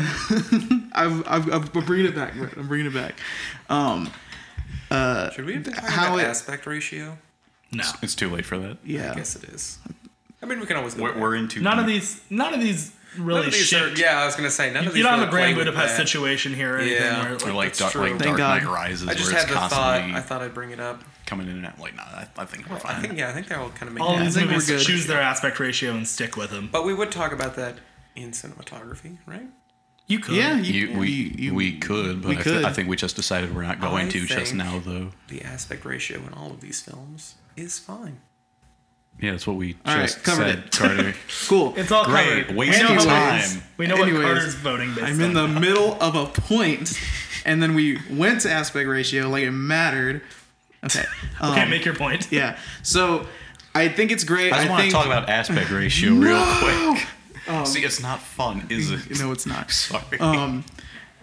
I'm, 0.93 1.23
I'm, 1.27 1.51
I'm 1.53 1.63
bringing 1.85 2.07
it 2.07 2.15
back. 2.15 2.35
I'm 2.57 2.67
bringing 2.69 2.87
it 2.87 2.95
back. 2.95 3.15
Um, 3.71 4.11
Should 5.35 5.45
we 5.47 5.55
have 5.55 5.65
been 5.65 5.73
talking 5.73 5.89
How 5.91 6.09
about 6.15 6.21
it- 6.25 6.27
aspect 6.27 6.67
ratio? 6.67 7.17
No. 7.73 7.85
It's 8.03 8.15
too 8.15 8.29
late 8.31 8.45
for 8.45 8.59
that. 8.59 8.79
yeah. 8.85 9.13
I 9.13 9.15
guess 9.15 9.35
it 9.37 9.45
is. 9.45 9.79
I 10.43 10.47
mean, 10.47 10.61
we 10.61 10.67
can 10.67 10.77
always 10.77 10.95
go 10.95 11.05
We're, 11.05 11.13
back. 11.13 11.21
we're 11.21 11.37
into 11.37 11.61
None 11.61 11.79
of 11.79 11.87
these. 11.87 12.21
None 12.29 12.53
of 12.53 12.61
these 12.61 12.93
really 13.19 13.41
None 13.41 13.49
of 13.49 13.53
these 13.55 13.73
are, 13.73 13.89
shift. 13.89 13.99
yeah, 14.01 14.21
I 14.21 14.27
was 14.27 14.35
gonna 14.37 14.51
say 14.51 14.73
none 14.73 14.87
of 14.87 14.93
these. 14.93 14.99
you 14.99 15.03
don't 15.05 15.19
have 15.19 15.29
really 15.29 15.29
a 15.29 15.31
Grand 15.31 15.55
play 15.57 15.65
with 15.65 15.75
Budapest 15.75 15.97
that. 15.97 16.07
situation 16.09 16.55
here 16.55 16.75
or 16.75 16.79
anything. 16.79 16.97
Yeah. 17.03 17.23
Where, 17.23 17.33
Or 17.35 17.39
like, 17.39 17.55
like 17.55 17.77
Dark, 17.77 17.93
true. 17.93 18.01
like 18.03 18.11
Thank 18.19 18.37
Dark 18.39 18.63
Knight 18.65 18.71
Rises, 18.73 19.09
I 19.09 19.15
just 19.15 19.27
where 19.31 19.39
had 19.41 19.45
it's 19.51 19.53
the 19.55 19.69
thought. 19.69 20.01
I 20.01 20.21
thought 20.21 20.43
I'd 20.43 20.55
bring 20.55 20.71
it 20.71 20.81
up. 20.81 21.03
coming 21.27 21.49
in 21.49 21.57
and 21.57 21.67
out. 21.67 21.79
Like, 21.79 21.95
nah, 21.95 22.03
I, 22.03 22.27
I 22.39 22.45
think 22.45 22.69
we're 22.69 22.77
I 22.77 22.81
fine. 22.81 23.03
think 23.03 23.19
yeah, 23.19 23.29
I 23.29 23.33
think 23.33 23.49
they're 23.49 23.59
all 23.61 23.71
kind 23.71 23.89
of 23.89 23.93
make 23.95 24.03
all 24.03 24.17
these 24.19 24.37
we're 24.37 24.47
movies 24.47 24.67
good. 24.67 24.81
choose 24.81 25.07
their 25.07 25.21
aspect 25.21 25.61
ratio 25.61 25.93
and 25.93 26.07
stick 26.09 26.37
with 26.37 26.51
them. 26.51 26.69
But 26.73 26.85
we 26.85 26.93
would 26.95 27.13
talk 27.13 27.33
about 27.33 27.55
that 27.57 27.77
in 28.17 28.31
cinematography, 28.33 29.19
right? 29.27 29.47
You 30.09 30.19
could. 30.19 30.35
Yeah, 30.35 30.59
you, 30.59 30.89
You, 30.89 30.99
we 30.99 31.09
you- 31.09 31.35
you- 31.39 31.55
we 31.55 31.79
could, 31.79 32.21
but 32.23 32.29
we 32.31 32.37
I, 32.39 32.43
could. 32.43 32.65
I 32.65 32.73
think 32.73 32.89
we 32.89 32.97
just 32.97 33.15
decided 33.17 33.55
we're 33.55 33.63
not 33.63 33.81
going 33.81 34.07
I 34.09 34.11
to 34.11 34.27
just 34.27 34.55
now, 34.55 34.81
though. 34.85 35.11
The 35.29 35.43
aspect 35.43 35.85
ratio 35.85 36.19
in 36.27 36.33
all 36.35 36.51
of 36.51 36.61
these 36.61 36.81
films 36.81 37.37
is 37.57 37.79
fine. 37.79 38.21
Yeah, 39.21 39.33
that's 39.33 39.47
what 39.47 39.57
we 39.57 39.77
All 39.85 39.95
right, 39.95 40.03
just 40.03 40.25
covered 40.25 40.47
said, 40.49 40.59
it. 40.59 40.73
Carter. 40.73 41.15
cool. 41.49 41.75
It's 41.77 41.93
all 41.93 42.05
Great, 42.07 42.47
covered. 42.47 42.57
waste 42.57 42.81
we 42.83 42.89
know 42.89 42.97
of 42.97 43.05
how- 43.05 43.31
time. 43.39 43.63
We 43.77 43.87
know 43.87 43.95
Anyways, 43.97 44.15
what 44.15 44.23
Carter's 44.25 44.55
voting 44.55 44.95
based 44.95 45.03
I'm 45.07 45.21
in 45.21 45.33
the 45.35 45.43
on. 45.43 45.61
middle 45.61 45.97
of 46.03 46.15
a 46.17 46.27
point, 46.27 46.99
and 47.45 47.63
then 47.63 47.75
we 47.75 47.99
went 48.11 48.41
to 48.43 48.51
aspect 48.51 48.89
ratio 48.89 49.29
like 49.29 49.45
it 49.45 49.51
mattered. 49.53 50.23
Okay. 50.85 51.05
Um, 51.41 51.53
Okay, 51.53 51.69
make 51.69 51.85
your 51.85 51.95
point. 51.95 52.29
yeah. 52.31 52.57
So 52.83 53.27
I 53.75 53.89
think 53.89 54.11
it's 54.13 54.23
great. 54.25 54.53
I 54.53 54.57
just 54.57 54.67
I 54.67 54.71
want 54.71 54.81
think 54.83 54.93
to 54.93 54.97
talk 54.97 55.07
about 55.07 55.29
aspect 55.29 55.71
ratio 55.71 56.13
real 56.15 56.45
quick. 56.59 57.67
See, 57.67 57.85
it's 57.85 58.01
not 58.01 58.21
fun, 58.21 58.67
is 58.71 58.91
it? 58.93 59.19
No, 59.21 59.33
it's 59.33 59.45
not. 59.47 59.71
Sorry. 59.73 60.19
Um, 60.21 60.65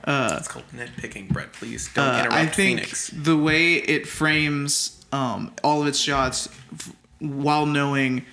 It's 0.05 0.47
called 0.47 0.65
nitpicking, 0.75 1.29
Brett. 1.29 1.53
Please 1.53 1.89
don't 1.93 2.05
uh, 2.05 2.17
interrupt 2.19 2.33
I 2.35 2.45
think 2.47 2.79
Phoenix. 2.79 3.09
the 3.09 3.37
way 3.37 3.75
it 3.75 4.07
frames 4.07 4.98
um, 5.11 5.53
all 5.63 5.81
of 5.81 5.87
its 5.87 5.99
shots 5.99 6.49
f- 6.73 6.93
while 7.19 7.65
knowing 7.65 8.25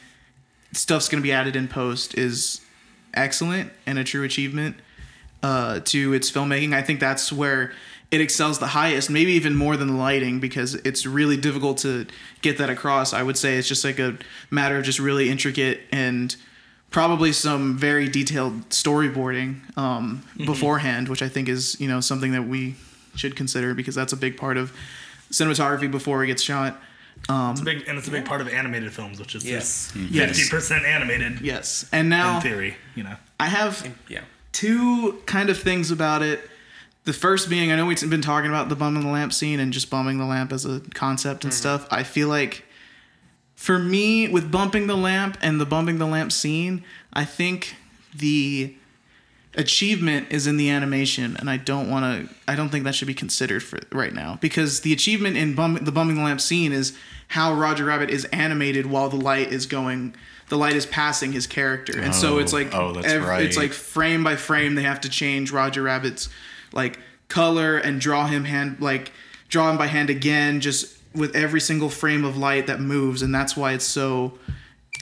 stuff's 0.73 1.09
going 1.09 1.23
to 1.23 1.27
be 1.27 1.33
added 1.33 1.57
in 1.57 1.69
post 1.69 2.17
is 2.17 2.61
excellent 3.15 3.73
and 3.87 3.99
a 3.99 4.05
true 4.05 4.25
achievement 4.25 4.77
uh, 5.43 5.81
to 5.81 6.13
its 6.13 6.31
filmmaking. 6.31 6.75
I 6.75 6.83
think 6.83 7.01
that's 7.01 7.33
where 7.33 7.73
it 8.11 8.21
excels 8.21 8.59
the 8.59 8.69
highest, 8.69 9.11
maybe 9.11 9.33
even 9.33 9.57
more 9.57 9.77
than 9.77 9.89
the 9.89 9.95
lighting, 9.95 10.39
because 10.39 10.75
it's 10.75 11.07
really 11.07 11.37
difficult 11.37 11.79
to 11.79 12.07
get 12.41 12.59
that 12.59 12.71
across. 12.71 13.13
I 13.13 13.23
would 13.23 13.37
say 13.37 13.57
it's 13.57 13.67
just 13.67 13.85
like 13.85 13.99
a 13.99 14.17
matter 14.51 14.77
of 14.79 14.85
just 14.85 14.99
really 14.99 15.29
intricate 15.29 15.81
and 15.91 16.35
probably 16.91 17.33
some 17.33 17.77
very 17.77 18.09
detailed 18.09 18.69
storyboarding 18.69 19.77
um, 19.77 20.23
beforehand, 20.37 21.09
which 21.09 21.23
I 21.23 21.29
think 21.29 21.49
is 21.49 21.81
you 21.81 21.89
know 21.89 22.01
something 22.01 22.33
that 22.33 22.47
we 22.47 22.77
should 23.17 23.35
consider 23.35 23.75
because 23.75 23.95
that's 23.95 24.13
a 24.13 24.17
big 24.17 24.37
part 24.37 24.57
of 24.57 24.73
cinematography 25.31 25.91
before 25.91 26.23
it 26.25 26.29
gets 26.29 26.43
shot. 26.43 26.81
Um, 27.29 27.53
it's 27.53 27.61
a 27.61 27.65
big, 27.65 27.89
and 27.89 27.99
it's 27.99 28.09
a 28.09 28.11
big 28.11 28.25
part 28.25 28.41
of 28.41 28.49
animated 28.49 28.93
films, 28.93 29.19
which 29.19 29.35
is 29.35 29.45
Yes. 29.45 29.91
fifty 29.93 30.49
percent 30.49 30.85
animated 30.85 31.41
Yes, 31.41 31.87
and 31.93 32.09
now 32.09 32.37
in 32.37 32.43
theory. 32.43 32.77
You 32.95 33.05
know, 33.05 33.17
I 33.41 33.47
have 33.47 33.91
Yeah. 34.09 34.21
two 34.53 35.23
kind 35.27 35.51
of 35.51 35.59
things 35.61 35.91
about 35.91 36.23
it. 36.23 36.49
The 37.05 37.13
first 37.13 37.49
being, 37.49 37.71
I 37.73 37.77
know 37.77 37.87
we've 37.87 38.11
been 38.11 38.21
talking 38.21 38.51
about 38.51 38.69
the 38.69 38.77
bumping 38.77 39.05
the 39.05 39.11
lamp 39.11 39.33
scene 39.33 39.61
and 39.61 39.73
just 39.73 39.91
bumping 39.91 40.19
the 40.19 40.25
lamp 40.25 40.53
as 40.53 40.65
a 40.65 40.81
concept 40.95 41.45
and 41.45 41.53
mm-hmm. 41.53 41.59
stuff. 41.59 41.87
I 41.91 42.03
feel 42.03 42.29
like 42.29 42.65
for 43.55 43.79
me, 43.79 44.29
with 44.29 44.51
bumping 44.51 44.87
the 44.87 44.97
lamp 44.97 45.39
and 45.41 45.61
the 45.61 45.67
bumping 45.67 45.99
the 45.99 46.07
lamp 46.07 46.33
scene, 46.33 46.85
I 47.13 47.25
think 47.25 47.77
the 48.15 48.75
achievement 49.57 50.29
is 50.31 50.47
in 50.47 50.57
the 50.57 50.71
animation, 50.71 51.37
and 51.39 51.49
I 51.51 51.57
don't 51.57 51.91
want 51.91 52.29
to. 52.29 52.35
I 52.47 52.55
don't 52.55 52.69
think 52.69 52.85
that 52.85 52.95
should 52.95 53.09
be 53.09 53.15
considered 53.15 53.63
for 53.63 53.79
right 53.93 54.13
now 54.13 54.39
because 54.41 54.81
the 54.81 54.93
achievement 54.93 55.37
in 55.37 55.55
bum, 55.55 55.75
the 55.83 55.93
bumping 55.93 56.17
the 56.17 56.23
lamp 56.23 56.41
scene 56.41 56.73
is 56.73 56.97
how 57.29 57.55
Roger 57.55 57.85
Rabbit 57.85 58.11
is 58.11 58.25
animated 58.27 58.87
while 58.87 59.09
the 59.09 59.17
light 59.17 59.53
is 59.53 59.67
going. 59.67 60.15
The 60.49 60.57
light 60.57 60.75
is 60.75 60.87
passing 60.87 61.33
his 61.33 61.47
character, 61.49 61.99
and 62.01 62.15
so 62.15 62.39
it's 62.39 62.53
Oh, 62.53 62.57
like 62.57 62.75
oh, 62.75 62.93
that's 62.93 63.07
It's 63.13 63.27
right. 63.27 63.57
like 63.57 63.73
frame 63.73 64.23
by 64.23 64.37
frame 64.37 64.77
they 64.77 64.83
have 64.83 65.01
to 65.01 65.09
change 65.09 65.51
Roger 65.51 65.83
Rabbit's 65.83 66.29
like 66.73 67.01
color 67.29 67.77
and 67.79 68.01
draw 68.01 68.27
him 68.29 68.45
hand 68.45 68.77
like 68.81 69.11
draw 69.49 69.69
him 69.71 69.77
by 69.77 69.87
hand 69.89 70.09
again 70.09 70.61
just 70.61 70.97
with 71.15 71.35
every 71.35 71.61
single 71.61 71.89
frame 71.89 72.25
of 72.25 72.37
light 72.37 72.69
that 72.69 72.79
moves 72.81 73.23
and 73.23 73.35
that's 73.35 73.57
why 73.57 73.73
it's 73.73 73.85
so 73.85 74.39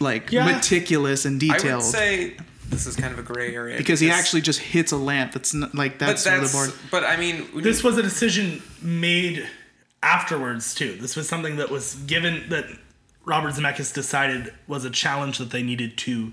like 0.01 0.33
Yeah. 0.33 0.47
meticulous 0.47 1.27
and 1.27 1.37
I 1.43 1.47
detailed 1.59 1.83
would 1.83 1.91
say 1.91 2.37
this 2.71 2.87
is 2.87 2.97
kind 2.97 3.13
of 3.13 3.19
a 3.19 3.23
gray 3.23 3.55
area 3.55 3.77
because 3.79 4.01
he 4.01 4.11
actually 4.11 4.41
just 4.43 4.61
hits 4.61 4.91
a 4.93 4.97
lamp 4.97 5.33
that's 5.33 5.55
not, 5.55 5.75
like 5.75 5.99
But 5.99 6.07
that's, 6.07 6.25
that's. 6.25 6.51
the 6.53 6.57
board 6.57 6.73
But 6.91 7.05
I 7.05 7.17
mean, 7.17 7.47
this 7.63 7.83
you- 7.83 7.89
was 7.89 7.99
a 7.99 8.03
decision 8.03 8.63
made 8.83 9.47
afterwards 10.03 10.75
too. 10.75 10.97
This 11.01 11.17
was 11.17 11.29
something 11.29 11.57
that 11.57 11.71
was 11.71 11.95
given 12.07 12.49
that 12.51 12.67
Robert 13.25 13.55
Zemeckis 13.55 13.93
decided 13.95 14.53
was 14.67 14.85
a 14.85 14.91
challenge 14.91 15.39
that 15.39 15.51
they 15.51 15.63
needed 15.63 15.97
to 15.99 16.33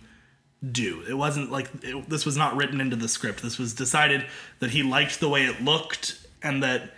do. 0.71 1.03
It 1.07 1.13
wasn't 1.13 1.51
like 1.51 1.69
it, 1.83 2.09
this 2.09 2.25
was 2.25 2.35
not 2.37 2.55
written 2.55 2.81
into 2.81 2.95
the 2.95 3.07
script. 3.07 3.41
This 3.41 3.57
was 3.57 3.73
decided 3.73 4.25
that 4.59 4.71
he 4.71 4.83
liked 4.83 5.19
the 5.19 5.29
way 5.29 5.43
it 5.45 5.63
looked 5.63 6.19
and 6.43 6.61
that 6.63 6.91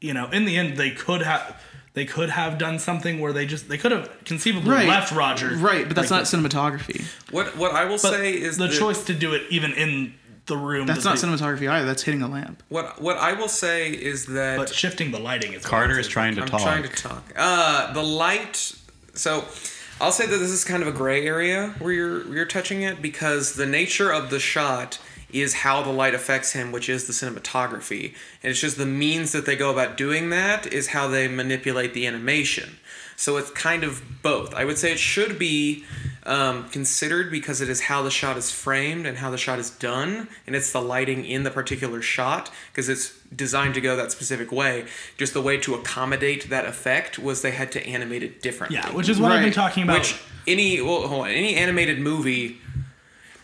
you 0.00 0.12
know, 0.12 0.28
in 0.30 0.44
the 0.44 0.56
end 0.56 0.76
they 0.76 0.90
could 0.90 1.22
have 1.22 1.62
they 1.94 2.04
could 2.04 2.30
have 2.30 2.56
done 2.58 2.78
something 2.78 3.20
where 3.20 3.32
they 3.32 3.44
just 3.46 3.68
they 3.68 3.76
could 3.78 3.92
have 3.92 4.10
conceivably 4.24 4.70
right 4.70 4.88
left 4.88 5.12
Roger 5.12 5.50
right 5.56 5.86
but 5.86 5.94
that's 5.96 6.10
like 6.10 6.20
not 6.20 6.24
cinematography 6.26 7.04
what 7.30 7.56
what 7.56 7.72
I 7.72 7.84
will 7.84 7.98
But 8.02 8.12
say 8.12 8.32
is 8.32 8.56
the 8.56 8.68
choice 8.68 9.04
to 9.04 9.14
do 9.14 9.34
it 9.34 9.42
even 9.50 9.72
in 9.72 10.14
the 10.46 10.56
room. 10.56 10.86
that's 10.86 11.04
not 11.04 11.16
they- 11.18 11.26
cinematography 11.26 11.70
either 11.70 11.86
that's 11.86 12.02
hitting 12.02 12.22
a 12.22 12.28
lamp 12.28 12.62
What 12.68 13.00
what 13.00 13.16
I 13.18 13.32
will 13.34 13.48
say 13.48 13.90
is 13.90 14.26
that 14.26 14.56
But 14.58 14.74
shifting 14.74 15.10
the 15.12 15.20
lighting 15.20 15.52
is 15.52 15.64
Carter 15.64 15.98
is 15.98 16.08
trying 16.08 16.34
to 16.36 16.42
I'm 16.42 16.48
talk. 16.48 16.62
trying 16.62 16.82
to 16.82 16.88
talk. 16.88 17.32
Uh, 17.36 17.92
the 17.92 18.02
light. 18.02 18.72
So, 19.14 19.44
I'll 20.00 20.10
say 20.10 20.26
that 20.26 20.38
this 20.38 20.50
is 20.50 20.64
kind 20.64 20.82
of 20.82 20.88
a 20.88 20.92
gray 20.92 21.24
area 21.26 21.74
where 21.78 21.92
you're 21.92 22.20
where 22.24 22.36
you're 22.38 22.44
touching 22.46 22.82
it 22.82 23.00
because 23.02 23.52
the 23.54 23.66
nature 23.66 24.10
of 24.10 24.30
the 24.30 24.40
shot 24.40 24.98
is 25.32 25.54
how 25.54 25.82
the 25.82 25.90
light 25.90 26.14
affects 26.14 26.52
him, 26.52 26.72
which 26.72 26.88
is 26.88 27.06
the 27.06 27.12
cinematography, 27.12 28.14
and 28.42 28.50
it's 28.50 28.60
just 28.60 28.76
the 28.76 28.86
means 28.86 29.32
that 29.32 29.46
they 29.46 29.56
go 29.56 29.70
about 29.70 29.96
doing 29.96 30.30
that 30.30 30.66
is 30.66 30.88
how 30.88 31.08
they 31.08 31.28
manipulate 31.28 31.94
the 31.94 32.06
animation. 32.06 32.78
So 33.16 33.36
it's 33.36 33.50
kind 33.50 33.84
of 33.84 34.02
both. 34.22 34.54
I 34.54 34.64
would 34.64 34.78
say 34.78 34.90
it 34.90 34.98
should 34.98 35.38
be 35.38 35.84
um, 36.24 36.68
considered 36.70 37.30
because 37.30 37.60
it 37.60 37.68
is 37.68 37.82
how 37.82 38.02
the 38.02 38.10
shot 38.10 38.36
is 38.36 38.50
framed 38.50 39.06
and 39.06 39.18
how 39.18 39.30
the 39.30 39.38
shot 39.38 39.58
is 39.58 39.70
done, 39.70 40.28
and 40.46 40.56
it's 40.56 40.72
the 40.72 40.80
lighting 40.80 41.24
in 41.24 41.42
the 41.42 41.50
particular 41.50 42.02
shot 42.02 42.50
because 42.70 42.88
it's 42.88 43.16
designed 43.34 43.74
to 43.74 43.80
go 43.80 43.96
that 43.96 44.12
specific 44.12 44.50
way. 44.52 44.86
Just 45.16 45.34
the 45.34 45.42
way 45.42 45.56
to 45.58 45.74
accommodate 45.74 46.50
that 46.50 46.64
effect 46.64 47.18
was 47.18 47.42
they 47.42 47.52
had 47.52 47.72
to 47.72 47.86
animate 47.86 48.22
it 48.22 48.42
differently. 48.42 48.78
Yeah, 48.78 48.90
which 48.92 49.08
is 49.08 49.20
what 49.20 49.32
I've 49.32 49.44
been 49.44 49.52
talking 49.52 49.84
about. 49.84 49.98
which 49.98 50.20
any 50.46 50.80
well, 50.80 51.06
hold 51.06 51.22
on, 51.22 51.30
any 51.30 51.54
animated 51.54 51.98
movie 51.98 52.58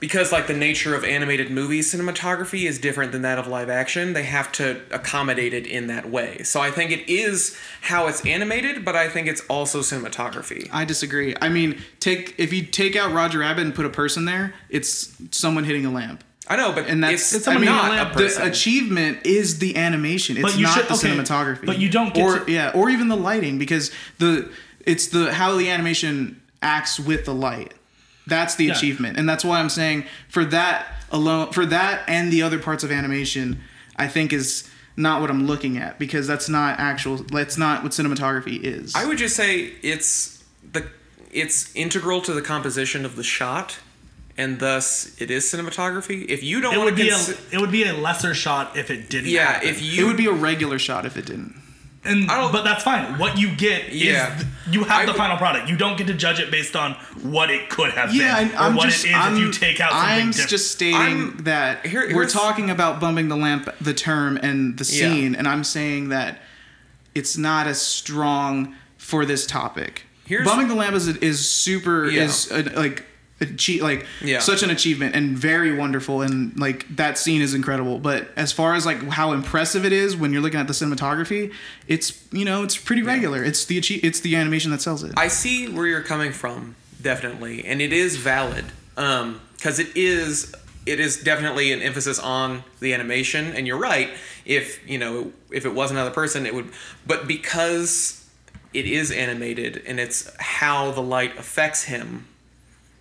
because 0.01 0.30
like 0.32 0.46
the 0.46 0.55
nature 0.55 0.94
of 0.94 1.05
animated 1.05 1.51
movie 1.51 1.80
cinematography 1.80 2.64
is 2.68 2.78
different 2.78 3.12
than 3.12 3.22
that 3.22 3.38
of 3.38 3.46
live 3.46 3.68
action 3.68 4.12
they 4.12 4.22
have 4.24 4.51
to 4.53 4.80
accommodate 4.90 5.53
it 5.53 5.66
in 5.66 5.86
that 5.88 6.09
way 6.09 6.42
so 6.42 6.61
i 6.61 6.70
think 6.70 6.90
it 6.90 7.09
is 7.09 7.57
how 7.82 8.07
it's 8.07 8.24
animated 8.26 8.84
but 8.84 8.94
i 8.96 9.09
think 9.09 9.26
it's 9.26 9.40
also 9.49 9.80
cinematography 9.80 10.68
I 10.72 10.84
disagree. 10.84 11.34
I 11.40 11.49
mean, 11.49 11.80
take 12.01 12.34
if 12.38 12.53
you 12.53 12.62
take 12.64 12.94
out 12.96 13.12
Roger 13.12 13.38
Rabbit 13.40 13.62
and 13.66 13.74
put 13.74 13.86
a 13.86 13.90
person 13.90 14.24
there, 14.24 14.55
it's 14.68 15.14
someone 15.30 15.64
hitting 15.64 15.84
a 15.86 15.90
lamp. 15.90 16.22
i 16.49 16.57
know 16.57 16.72
but 16.72 16.86
And 16.86 17.03
that's 17.03 17.14
it's, 17.14 17.34
It's 17.34 17.49
I 17.49 17.55
mean, 17.57 17.64
not 17.66 17.86
a 17.86 17.90
lamp. 17.90 18.14
the 18.14 18.44
achievement 18.44 19.26
is 19.26 19.59
the 19.59 19.76
animation. 19.76 20.36
It's 20.36 20.57
not 20.59 20.74
should- 20.74 20.88
the 20.88 20.94
okay, 20.94 21.09
cinematography. 21.16 21.66
but 21.66 21.78
you 21.78 21.88
don't 21.88 22.12
get 22.14 22.22
or 22.24 22.38
to- 22.44 22.53
yeah, 22.53 22.70
or 22.74 22.90
even 22.90 23.09
the 23.09 23.16
lighting 23.16 23.59
because 23.59 23.90
the 24.18 24.51
it's 24.84 25.09
the 25.09 25.32
how 25.32 25.57
the 25.57 25.68
animation 25.70 26.40
acts 26.62 26.99
with 27.01 27.24
the 27.24 27.34
light. 27.34 27.72
That's 28.29 28.55
the 28.55 28.66
Yeah. 28.66 28.72
achievement, 28.76 29.16
and 29.18 29.29
that's 29.29 29.45
why 29.45 29.59
I'm 29.61 29.70
saying 29.70 30.05
for 30.29 30.45
that 30.47 30.87
alone, 31.11 31.53
for 31.53 31.64
that 31.66 32.03
and 32.07 32.33
the 32.33 32.43
other 32.43 32.59
parts 32.59 32.85
of 32.85 32.91
animation, 32.93 33.61
I 33.97 34.07
think 34.09 34.33
is 34.33 34.68
not 34.97 35.20
what 35.20 35.31
I'm 35.31 35.47
looking 35.47 35.79
at 35.79 35.99
because 35.99 36.26
that's 36.26 36.49
not 36.49 36.79
actual. 36.79 37.16
That's 37.18 37.57
not 37.57 37.83
what 37.83 37.93
cinematography 37.93 38.61
is. 38.62 38.95
I 38.95 39.05
would 39.07 39.18
just 39.18 39.35
say 39.37 39.72
it's 39.83 40.43
the 40.72 40.87
it's 41.33 41.74
integral 41.74 42.20
to 42.22 42.33
the 42.33 42.43
composition 42.43 43.05
of 43.05 43.14
the 43.16 43.22
shot, 43.22 43.79
and 44.37 44.59
thus 44.61 45.12
it 45.18 45.31
is 45.31 45.45
cinematography. 45.45 46.26
If 46.29 46.43
you 46.43 46.61
don't 46.61 46.74
It 46.74 46.79
want 46.79 46.91
would 46.93 46.97
to 46.99 47.03
be 47.05 47.11
a 47.11 47.55
it 47.57 47.61
would 47.61 47.70
be 47.72 47.85
a 47.85 47.93
lesser 47.95 48.35
shot 48.35 48.76
if 48.76 48.91
it 48.91 49.09
didn't. 49.09 49.31
yeah, 49.31 49.53
happen. 49.53 49.68
if 49.68 49.81
you 49.83 50.05
it 50.05 50.07
would 50.09 50.16
be 50.16 50.26
a 50.26 50.33
regular 50.33 50.79
shot 50.79 51.07
if 51.07 51.16
it 51.16 51.26
didn't. 51.26 51.55
And 52.09 52.30
I 52.30 52.40
don't- 52.40 52.52
but 52.52 52.64
that's 52.64 52.82
fine. 52.82 53.18
What 53.18 53.38
you 53.38 53.50
get 53.54 53.92
Yeah. 53.92 54.34
is 54.34 54.42
th- 54.42 54.46
you 54.72 54.84
have 54.84 55.00
I 55.02 55.06
the 55.06 55.14
final 55.14 55.36
product. 55.36 55.68
You 55.68 55.76
don't 55.76 55.96
get 55.96 56.06
to 56.09 56.14
judge 56.14 56.40
it 56.40 56.50
based 56.50 56.74
on 56.76 56.92
what 57.22 57.50
it 57.50 57.68
could 57.68 57.90
have 57.92 58.14
Yeah, 58.14 58.42
been 58.44 58.52
or 58.54 58.59
I'm 58.59 58.74
what 58.74 58.88
just. 58.88 59.04
it 59.04 59.09
is 59.11 59.14
I'm, 59.16 59.34
if 59.34 59.38
you 59.40 59.52
take 59.52 59.80
out 59.80 59.92
something 59.92 60.09
I'm 60.11 60.26
different. 60.30 60.50
just 60.50 60.70
stating 60.72 60.94
I'm- 60.96 61.36
that 61.44 61.86
here- 61.86 62.11
we're 62.14 62.26
talking 62.28 62.70
about 62.70 63.00
bumping 63.00 63.28
the 63.28 63.36
lamp, 63.36 63.68
the 63.80 63.94
term, 63.94 64.38
and 64.42 64.76
the 64.78 64.84
Yeah. 64.84 65.11
scene, 65.11 65.34
and 65.34 65.46
I'm 65.46 65.64
saying 65.64 66.09
that 66.09 66.42
it's 67.14 67.36
not 67.36 67.66
as 67.66 67.80
strong 67.80 68.74
for 68.98 69.24
this 69.24 69.46
topic. 69.46 70.04
Here's- 70.26 70.44
bumping 70.46 70.68
the 70.68 70.74
lamp 70.74 70.94
is 70.94 71.09
is 71.09 71.48
super 71.48 72.09
Yeah. 72.11 72.24
is 72.24 72.50
a, 72.50 72.62
like. 72.76 73.04
Achieve, 73.41 73.82
like 73.82 74.05
Yeah. 74.20 74.41
such 74.41 74.62
an 74.64 74.70
achievement 74.70 75.14
and 75.14 75.39
very 75.39 75.72
wonderful 75.74 76.22
and 76.22 76.59
like 76.59 76.84
that 76.97 77.16
scene 77.18 77.41
is 77.41 77.55
incredible 77.55 77.99
but 78.01 78.28
as 78.36 78.51
far 78.51 78.74
as 78.74 78.84
like 78.84 79.01
how 79.11 79.32
impressive 79.32 79.84
it 79.84 79.93
is 79.93 80.16
when 80.16 80.32
you're 80.32 80.43
looking 80.43 80.59
at 80.59 80.66
the 80.66 80.72
cinematography 80.72 81.53
it's 81.86 82.20
you 82.32 82.45
know 82.45 82.64
it's 82.64 82.76
pretty 82.76 83.03
regular 83.03 83.45
it's 83.45 83.64
the 83.66 83.78
achie- 83.80 84.01
it's 84.03 84.18
the 84.20 84.34
animation 84.34 84.72
that 84.72 84.80
sells 84.82 85.05
it 85.05 85.12
I 85.16 85.28
see 85.28 85.68
where 85.68 85.86
you're 85.86 86.03
coming 86.03 86.32
from, 86.32 86.74
definitely, 87.01 87.64
and 87.64 87.80
it 87.80 87.93
is 87.93 88.16
valid, 88.16 88.64
um, 88.97 89.41
because 89.57 89.78
it 89.78 89.97
is 89.97 90.53
it 90.86 90.99
is 90.99 91.22
definitely 91.22 91.70
an 91.72 91.80
emphasis 91.82 92.18
on 92.18 92.64
the 92.80 92.95
animation. 92.95 93.53
And 93.55 93.66
you're 93.66 93.78
right. 93.78 94.09
If 94.47 94.80
you 94.89 94.97
know, 94.99 95.32
if 95.53 95.66
it 95.66 95.74
was 95.74 95.91
another 95.91 96.11
person, 96.11 96.47
it 96.47 96.55
would. 96.55 96.70
But 97.07 97.26
because 97.28 98.24
it 98.72 98.86
is 98.86 99.11
animated 99.11 99.82
and 99.86 100.01
it's 100.01 100.30
how 100.39 100.91
the 100.93 101.03
light 101.03 101.36
affects 101.39 101.84
him, 101.84 102.26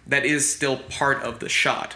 that 0.07 0.25
is 0.25 0.51
still 0.51 0.77
part 0.77 1.21
of 1.23 1.39
the 1.39 1.49
shot. 1.49 1.95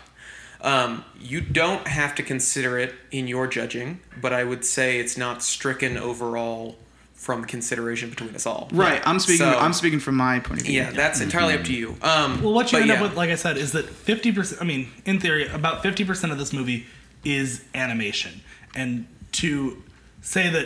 Um, 0.61 1.03
you 1.19 1.41
don't 1.41 1.87
have 1.87 2.13
to 2.15 2.23
consider 2.23 2.77
it 2.77 2.93
in 3.09 3.27
your 3.27 3.47
judging, 3.47 3.99
but 4.21 4.31
I 4.31 4.43
would 4.43 4.63
say 4.63 4.99
it's 4.99 5.17
not 5.17 5.41
stricken 5.41 5.97
overall 5.97 6.77
from 7.15 7.45
consideration 7.45 8.09
between 8.09 8.33
us 8.33 8.47
all. 8.47 8.67
right 8.73 8.99
i'm 9.07 9.19
speaking 9.19 9.37
So- 9.45 9.59
i'm 9.59 9.73
speaking 9.73 9.99
from 9.99 10.15
my 10.15 10.39
point 10.39 10.61
of 10.61 10.65
view 10.65 10.81
yeah, 10.81 10.89
that's 10.89 11.21
entirely 11.21 11.53
up 11.53 11.63
to 11.65 11.71
you. 11.73 11.95
Um, 12.01 12.41
Well, 12.41 12.51
what 12.51 12.71
you 12.71 12.79
end 12.79 12.87
yeah. 12.87 12.95
up 12.95 13.01
with, 13.03 13.15
like 13.15 13.29
I 13.29 13.35
said, 13.35 13.57
is 13.57 13.73
that 13.73 13.85
50%, 13.85 14.59
I 14.59 14.65
mean, 14.65 14.89
in 15.05 15.19
theory, 15.19 15.47
about 15.47 15.83
50% 15.83 16.31
of 16.31 16.39
this 16.39 16.51
movie 16.51 16.87
is 17.23 17.63
animation. 17.75 18.41
And 18.73 19.05
to 19.33 19.83
say 20.23 20.49
that 20.49 20.65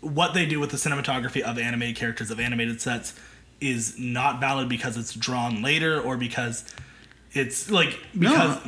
what 0.00 0.32
they 0.32 0.46
do 0.46 0.60
with 0.60 0.70
the 0.70 0.78
cinematography 0.78 1.42
of 1.42 1.58
animated 1.58 1.96
characters, 1.96 2.30
of 2.30 2.40
animated 2.40 2.80
sets, 2.80 3.12
is 3.70 3.98
not 3.98 4.40
valid 4.40 4.68
because 4.68 4.96
it's 4.96 5.14
drawn 5.14 5.62
later 5.62 6.00
or 6.00 6.16
because 6.16 6.64
it's 7.32 7.70
like, 7.70 7.98
because 8.18 8.58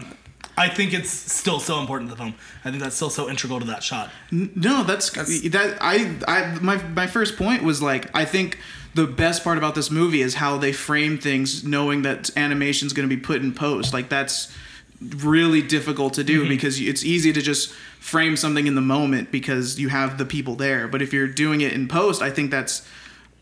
I 0.57 0.68
think 0.68 0.92
it's 0.92 1.11
still 1.11 1.61
so 1.61 1.80
important 1.80 2.11
to 2.11 2.16
the 2.16 2.22
film. 2.22 2.34
I 2.64 2.70
think 2.70 2.82
that's 2.82 2.96
still 2.96 3.11
so 3.11 3.30
integral 3.30 3.61
to 3.61 3.66
that 3.66 3.82
shot. 3.82 4.11
No, 4.30 4.82
that's, 4.82 5.11
That's- 5.11 5.49
that. 5.51 5.78
I, 5.80 6.16
I, 6.26 6.59
my, 6.61 6.82
my 6.88 7.07
first 7.07 7.36
point 7.36 7.62
was 7.62 7.80
like, 7.80 8.14
I 8.14 8.24
think 8.24 8.59
the 8.94 9.07
best 9.07 9.44
part 9.44 9.59
about 9.59 9.74
this 9.74 9.90
movie 9.90 10.20
is 10.20 10.34
how 10.34 10.59
they 10.59 10.72
frame 10.72 11.18
things, 11.18 11.64
knowing 11.64 12.03
that 12.03 12.36
animation's 12.36 12.92
going 12.92 13.09
to 13.09 13.14
be 13.14 13.20
put 13.20 13.42
in 13.42 13.55
post. 13.55 13.92
Like 13.92 14.09
that's 14.09 14.53
really 15.01 15.62
difficult 15.62 16.14
to 16.14 16.24
do 16.24 16.40
mm-hmm. 16.40 16.49
because 16.49 16.80
it's 16.80 17.05
easy 17.05 17.32
to 17.32 17.40
just 17.40 17.72
frame 18.01 18.36
something 18.36 18.66
in 18.66 18.74
the 18.74 18.80
moment 18.80 19.30
because 19.30 19.78
you 19.78 19.88
have 19.88 20.18
the 20.18 20.24
people 20.24 20.57
there. 20.57 20.88
But 20.88 21.03
if 21.03 21.12
you're 21.12 21.28
doing 21.28 21.61
it 21.61 21.72
in 21.72 21.86
post, 21.88 22.22
I 22.22 22.30
think 22.30 22.51
that's 22.51 22.86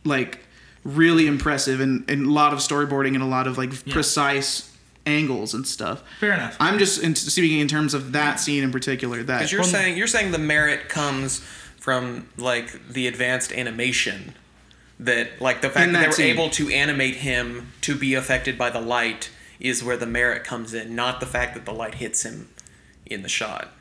like 0.05 0.41
really 0.87 1.27
impressive 1.27 1.81
and, 1.81 2.09
and 2.09 2.27
a 2.27 2.31
lot 2.31 2.53
of 2.53 2.61
storyboarding 2.61 3.15
and 3.15 3.23
a 3.23 3.27
lot 3.27 3.47
of 3.47 3.59
like 3.59 3.85
precise 3.91 4.73
angles 5.05 5.55
and 5.55 5.67
stuff. 5.67 6.03
Fair 6.21 6.33
enough. 6.33 6.57
I'm 6.61 6.79
just 6.79 7.03
in, 7.03 7.15
speaking 7.15 7.59
in 7.61 7.69
terms 7.69 7.95
of 7.95 8.13
that 8.13 8.41
scene 8.41 8.63
in 8.63 8.73
particular. 8.73 9.23
That 9.23 9.39
Because 9.39 9.53
you're 9.53 9.63
saying 9.65 9.97
you're 9.97 10.07
saying 10.07 10.33
the 10.33 10.39
merit 10.39 10.89
comes 10.89 11.41
from 11.79 12.29
like 12.37 12.89
the 12.89 13.07
advanced 13.07 13.53
animation 13.53 14.35
that 14.99 15.41
like 15.41 15.61
the 15.61 15.69
fact 15.69 15.87
In 15.87 15.93
that, 15.93 15.99
they 15.99 16.05
that 16.05 16.09
were 16.09 16.15
scene. 16.15 16.27
able 16.35 16.51
to 16.51 16.69
animate 16.71 17.17
him 17.17 17.73
to 17.83 17.95
be 17.97 18.15
affected 18.15 18.57
by 18.57 18.71
the 18.71 18.81
light 18.81 19.31
is 19.61 19.83
where 19.85 19.97
the 19.97 20.07
merit 20.07 20.45
comes 20.45 20.75
in, 20.75 20.95
not 20.95 21.21
the 21.21 21.27
fact 21.27 21.55
that 21.55 21.65
the 21.65 21.73
light 21.73 21.97
hits 21.97 22.25
him 22.25 22.49
in 23.07 23.23
the 23.23 23.29
shot. 23.29 23.73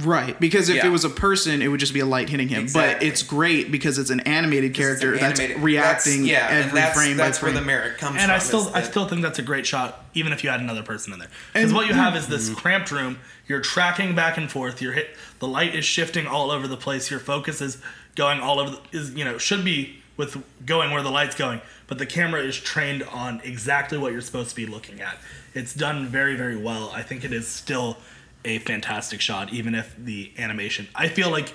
Right, 0.00 0.38
because 0.38 0.68
if 0.68 0.76
Yeah. 0.76 0.86
it 0.86 0.90
was 0.90 1.04
a 1.04 1.10
person, 1.10 1.62
it 1.62 1.68
would 1.68 1.80
just 1.80 1.94
be 1.94 2.00
a 2.00 2.06
light 2.06 2.28
hitting 2.28 2.48
him. 2.48 2.68
But 2.72 3.02
it's 3.02 3.22
great 3.22 3.72
because 3.72 3.98
it's 3.98 4.10
an 4.10 4.20
animated 4.20 4.70
It's 4.70 4.78
an 4.78 4.84
character 4.84 5.18
that's 5.18 5.40
reacting 5.58 6.26
that's- 6.26 6.26
yeah, 6.26 6.48
every 6.50 6.80
that's, 6.80 6.96
frame 6.96 7.16
that's 7.16 7.38
by 7.38 7.40
frame. 7.40 7.54
where 7.54 7.60
the 7.60 7.66
merit 7.66 7.98
comes 7.98 8.16
and 8.16 8.26
from. 8.26 8.34
I 8.34 8.38
still 8.38 8.70
I 8.74 8.82
still 8.82 9.08
think 9.08 9.22
that's 9.22 9.38
a 9.38 9.42
great 9.42 9.66
shot, 9.66 10.04
even 10.14 10.32
if 10.32 10.44
you 10.44 10.50
had 10.50 10.60
another 10.60 10.82
person 10.82 11.12
in 11.12 11.18
there. 11.18 11.28
Because 11.52 11.72
what 11.72 11.86
you 11.86 11.94
have 11.94 12.16
is 12.16 12.28
this 12.28 12.46
mm-hmm. 12.48 12.58
cramped 12.58 12.90
room. 12.90 13.18
You're 13.46 13.60
tracking 13.60 14.14
back 14.14 14.36
and 14.36 14.50
forth. 14.50 14.82
You're 14.82 14.92
hit. 14.92 15.16
The 15.38 15.48
light 15.48 15.74
is 15.74 15.84
shifting 15.84 16.26
all 16.26 16.50
over 16.50 16.68
the 16.68 16.76
place. 16.76 17.10
Your 17.10 17.20
focus 17.20 17.60
is 17.60 17.78
going 18.14 18.40
all 18.40 18.60
over. 18.60 18.70
The, 18.72 18.98
is 18.98 19.14
you 19.14 19.24
know 19.24 19.38
should 19.38 19.64
be 19.64 20.02
with 20.16 20.42
going 20.66 20.90
where 20.90 21.02
the 21.02 21.10
light's 21.10 21.34
going, 21.34 21.60
but 21.86 21.98
the 21.98 22.06
camera 22.06 22.42
is 22.42 22.56
trained 22.56 23.02
on 23.04 23.40
exactly 23.42 23.96
what 23.96 24.12
you're 24.12 24.20
supposed 24.20 24.50
to 24.50 24.56
be 24.56 24.66
looking 24.66 25.00
at. 25.00 25.16
It's 25.54 25.74
done 25.74 26.06
very 26.06 26.36
very 26.36 26.56
well. 26.56 26.92
I 26.94 27.02
think 27.02 27.24
it 27.24 27.32
is 27.32 27.48
still 27.48 27.96
a 28.44 28.58
fantastic 28.58 29.20
shot, 29.20 29.52
even 29.52 29.74
if 29.74 29.94
the 29.96 30.32
animation. 30.38 30.88
I 30.94 31.08
feel 31.08 31.30
like 31.30 31.52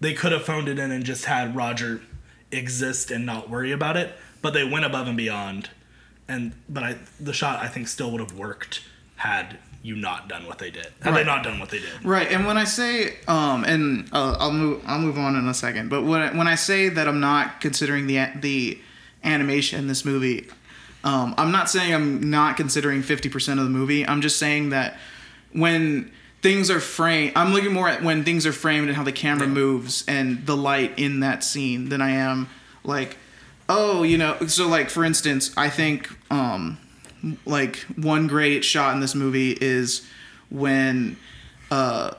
they 0.00 0.14
could 0.14 0.32
have 0.32 0.44
phoned 0.44 0.68
it 0.68 0.78
in 0.78 0.90
and 0.90 1.04
just 1.04 1.26
had 1.26 1.54
Roger 1.54 2.02
exist 2.50 3.10
and 3.10 3.24
not 3.24 3.48
worry 3.48 3.72
about 3.72 3.96
it, 3.96 4.14
but 4.40 4.52
they 4.52 4.64
went 4.64 4.84
above 4.84 5.06
and 5.06 5.16
beyond. 5.16 5.70
And 6.28 6.52
but 6.68 6.82
I 6.82 6.96
the 7.20 7.32
shot 7.32 7.60
I 7.60 7.68
think 7.68 7.88
still 7.88 8.10
would 8.10 8.20
have 8.20 8.36
worked 8.36 8.82
had 9.16 9.58
you 9.82 9.96
not 9.96 10.28
done 10.28 10.46
what 10.46 10.58
they 10.58 10.70
did. 10.70 10.86
Had 11.02 11.14
they 11.14 11.24
not 11.24 11.42
done 11.42 11.58
what 11.58 11.70
they 11.70 11.80
did. 11.80 12.04
Right, 12.04 12.30
and 12.30 12.46
when 12.46 12.56
I 12.56 12.64
say, 12.64 13.16
um, 13.26 13.64
and 13.64 14.08
uh, 14.12 14.36
I'll 14.38 14.52
move, 14.52 14.82
I'll 14.86 15.00
move 15.00 15.18
on 15.18 15.34
in 15.34 15.48
a 15.48 15.54
second. 15.54 15.90
But 15.90 16.04
when 16.04 16.20
I, 16.20 16.36
when 16.36 16.46
I 16.46 16.54
say 16.54 16.88
that 16.88 17.08
I'm 17.08 17.20
not 17.20 17.60
considering 17.60 18.06
the 18.06 18.28
the 18.40 18.78
animation 19.24 19.80
in 19.80 19.88
this 19.88 20.04
movie, 20.04 20.48
um, 21.04 21.34
I'm 21.36 21.50
not 21.50 21.68
saying 21.68 21.92
I'm 21.92 22.30
not 22.30 22.56
considering 22.56 23.02
50% 23.02 23.58
of 23.58 23.64
the 23.64 23.70
movie. 23.70 24.06
I'm 24.06 24.20
just 24.20 24.38
saying 24.38 24.70
that 24.70 24.98
when 25.52 26.12
things 26.42 26.70
are 26.70 26.80
framed, 26.80 27.32
I'm 27.36 27.52
looking 27.52 27.72
more 27.72 27.88
at 27.88 28.02
when 28.02 28.24
things 28.24 28.44
are 28.46 28.52
framed 28.52 28.88
and 28.88 28.96
how 28.96 29.04
the 29.04 29.12
camera 29.12 29.46
moves 29.46 30.04
and 30.06 30.44
the 30.44 30.56
light 30.56 30.98
in 30.98 31.20
that 31.20 31.44
scene 31.44 31.88
than 31.88 32.02
I 32.02 32.10
am 32.10 32.48
like, 32.84 33.16
oh, 33.68 34.02
you 34.02 34.18
know. 34.18 34.36
So 34.48 34.68
like 34.68 34.90
for 34.90 35.04
instance, 35.04 35.52
I 35.56 35.70
think 35.70 36.10
um, 36.30 36.78
like 37.46 37.76
one 37.96 38.26
great 38.26 38.64
shot 38.64 38.94
in 38.94 39.00
this 39.00 39.14
movie 39.14 39.52
is 39.52 40.06
when 40.50 41.16
uh 41.70 42.10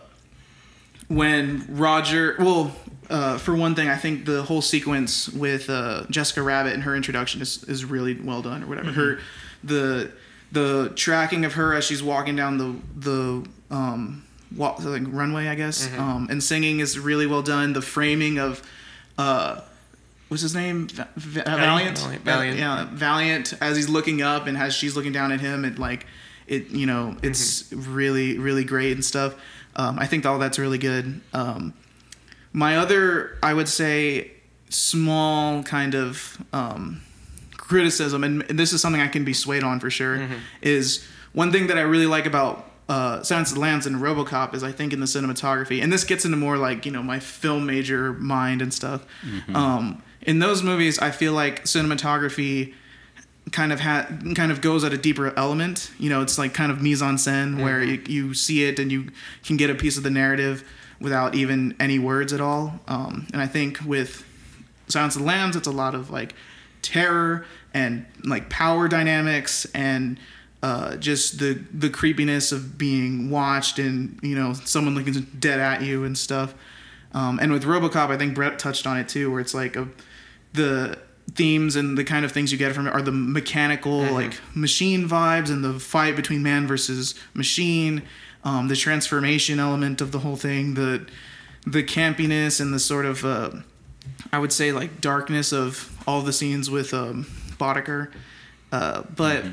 when 1.07 1.65
Roger 1.69 2.35
well 2.39 2.75
uh, 3.09 3.37
for 3.37 3.53
one 3.53 3.75
thing 3.75 3.89
I 3.89 3.97
think 3.97 4.25
the 4.25 4.41
whole 4.41 4.61
sequence 4.61 5.29
with 5.29 5.69
uh, 5.69 6.05
Jessica 6.09 6.41
Rabbit 6.41 6.73
and 6.73 6.83
her 6.83 6.95
introduction 6.95 7.41
is, 7.41 7.63
is 7.65 7.85
really 7.85 8.19
well 8.19 8.41
done 8.41 8.63
or 8.63 8.67
whatever 8.67 8.91
her 8.93 9.19
the 9.63 10.11
the 10.51 10.93
tracking 10.95 11.45
of 11.45 11.53
her 11.53 11.73
as 11.73 11.83
she's 11.83 12.01
walking 12.01 12.35
down 12.35 12.57
the 12.57 12.75
the 12.95 13.47
um 13.73 14.23
walk, 14.55 14.83
like 14.83 15.03
runway 15.07 15.47
I 15.47 15.55
guess. 15.55 15.89
Um 15.97 16.27
and 16.29 16.41
singing 16.43 16.79
is 16.79 16.97
really 16.99 17.25
well 17.27 17.41
done. 17.41 17.73
The 17.73 17.81
framing 17.81 18.39
of 18.39 18.61
uh 19.17 19.61
what's 20.29 20.41
his 20.43 20.55
name? 20.55 20.87
Va- 20.87 21.07
Va- 21.15 21.43
Valiant? 21.45 21.97
Valiant, 21.99 22.23
Valiant. 22.23 22.57
yeah 22.59 22.87
Valiant 22.91 23.53
as 23.61 23.75
he's 23.77 23.89
looking 23.89 24.21
up 24.21 24.47
and 24.47 24.57
as 24.57 24.73
she's 24.73 24.95
looking 24.95 25.11
down 25.11 25.31
at 25.31 25.39
him 25.41 25.65
and 25.65 25.77
like 25.79 26.05
it 26.47 26.69
you 26.69 26.85
know 26.85 27.15
it's 27.23 27.71
really 27.73 28.37
really 28.37 28.63
great 28.63 28.93
and 28.93 29.03
stuff. 29.05 29.35
Um, 29.75 29.97
I 29.97 30.05
think 30.05 30.25
all 30.25 30.37
that's 30.39 30.59
really 30.59 30.77
good. 30.77 31.19
Um, 31.33 31.73
my 32.51 32.77
other 32.77 33.37
I 33.41 33.53
would 33.53 33.67
say 33.69 34.31
small 34.69 35.63
kind 35.63 35.95
of 35.95 36.37
um, 36.53 37.01
criticism 37.57 38.23
and 38.23 38.41
this 38.49 38.73
is 38.73 38.81
something 38.81 39.01
I 39.01 39.07
can 39.07 39.23
be 39.23 39.33
swayed 39.33 39.63
on 39.63 39.79
for 39.79 39.89
sure 39.89 40.27
is 40.61 41.03
one 41.31 41.51
thing 41.51 41.67
that 41.67 41.77
I 41.77 41.81
really 41.81 42.05
like 42.07 42.25
about 42.25 42.65
uh, 42.89 43.23
Silence 43.23 43.49
of 43.49 43.55
the 43.55 43.61
Lambs 43.61 43.85
and 43.85 43.97
RoboCop 43.97 44.53
is 44.53 44.63
I 44.63 44.71
think 44.71 44.93
in 44.93 44.99
the 44.99 45.05
cinematography, 45.05 45.81
and 45.81 45.91
this 45.91 46.03
gets 46.03 46.25
into 46.25 46.37
more 46.37 46.57
like 46.57 46.85
you 46.85 46.91
know 46.91 47.03
my 47.03 47.19
film 47.19 47.65
major 47.65 48.13
mind 48.13 48.61
and 48.61 48.73
stuff. 48.73 49.05
Um, 49.53 50.03
in 50.21 50.39
those 50.39 50.63
movies, 50.63 50.99
I 50.99 51.11
feel 51.11 51.33
like 51.33 51.63
cinematography 51.63 52.73
kind 53.51 53.71
of 53.73 53.79
ha- 53.81 54.07
kind 54.35 54.51
of 54.51 54.61
goes 54.61 54.83
at 54.83 54.93
a 54.93 54.97
deeper 54.97 55.33
element. 55.37 55.91
You 55.99 56.09
know, 56.09 56.21
it's 56.21 56.37
like 56.37 56.53
kind 56.53 56.71
of 56.71 56.81
mise 56.81 57.01
en 57.01 57.15
scène 57.15 57.61
where 57.61 57.83
you, 57.83 58.01
you 58.07 58.33
see 58.33 58.63
it 58.65 58.79
and 58.79 58.91
you 58.91 59.09
can 59.43 59.57
get 59.57 59.69
a 59.69 59.75
piece 59.75 59.97
of 59.97 60.03
the 60.03 60.09
narrative 60.09 60.63
without 60.99 61.35
even 61.35 61.75
any 61.79 61.99
words 61.99 62.31
at 62.31 62.39
all. 62.39 62.79
Um, 62.87 63.27
and 63.33 63.41
I 63.41 63.47
think 63.47 63.79
with 63.85 64.25
Silence 64.87 65.15
of 65.15 65.21
the 65.21 65.27
Lambs, 65.27 65.55
it's 65.55 65.67
a 65.67 65.71
lot 65.71 65.95
of 65.95 66.09
like 66.09 66.33
terror 66.81 67.45
and 67.73 68.05
like 68.23 68.49
power 68.49 68.87
dynamics 68.87 69.65
and 69.73 70.17
uh, 70.63 70.95
just 70.95 71.39
the 71.39 71.61
the 71.73 71.89
creepiness 71.89 72.53
of 72.53 72.77
being 72.77 73.29
watched 73.29 73.79
and 73.79 74.17
you 74.23 74.33
know 74.33 74.53
someone 74.53 74.95
looking 74.95 75.27
dead 75.37 75.59
at 75.59 75.81
you 75.81 76.05
and 76.05 76.17
stuff. 76.17 76.55
Um, 77.11 77.37
and 77.39 77.51
with 77.51 77.63
RoboCop, 77.65 78.09
I 78.09 78.17
think 78.17 78.33
Brett 78.33 78.57
touched 78.57 78.87
on 78.87 78.97
it 78.97 79.09
too, 79.09 79.29
where 79.29 79.41
it's 79.41 79.53
like 79.53 79.75
a, 79.75 79.89
the 80.53 80.97
themes 81.33 81.75
and 81.75 81.97
the 81.97 82.05
kind 82.05 82.23
of 82.23 82.31
things 82.31 82.51
you 82.51 82.57
get 82.57 82.73
from 82.73 82.87
it 82.87 82.91
are 82.91 83.01
the 83.01 83.11
mechanical 83.11 84.03
like 84.03 84.39
machine 84.55 85.07
vibes 85.07 85.49
and 85.49 85.63
the 85.65 85.79
fight 85.79 86.15
between 86.15 86.41
man 86.41 86.65
versus 86.65 87.13
machine, 87.33 88.01
um, 88.45 88.69
the 88.69 88.75
transformation 88.75 89.59
element 89.59 89.99
of 89.99 90.13
the 90.13 90.19
whole 90.19 90.37
thing, 90.37 90.75
the 90.75 91.05
the 91.67 91.83
campiness 91.83 92.61
and 92.61 92.73
the 92.73 92.79
sort 92.79 93.05
of 93.05 93.25
uh, 93.25 93.51
I 94.31 94.39
would 94.39 94.53
say 94.53 94.71
like 94.71 95.01
darkness 95.01 95.51
of 95.51 95.93
all 96.07 96.21
the 96.21 96.33
scenes 96.33 96.69
with 96.69 96.93
um, 96.93 97.25
Boddicker. 97.59 98.13
Uh, 98.71 99.03
but 99.13 99.43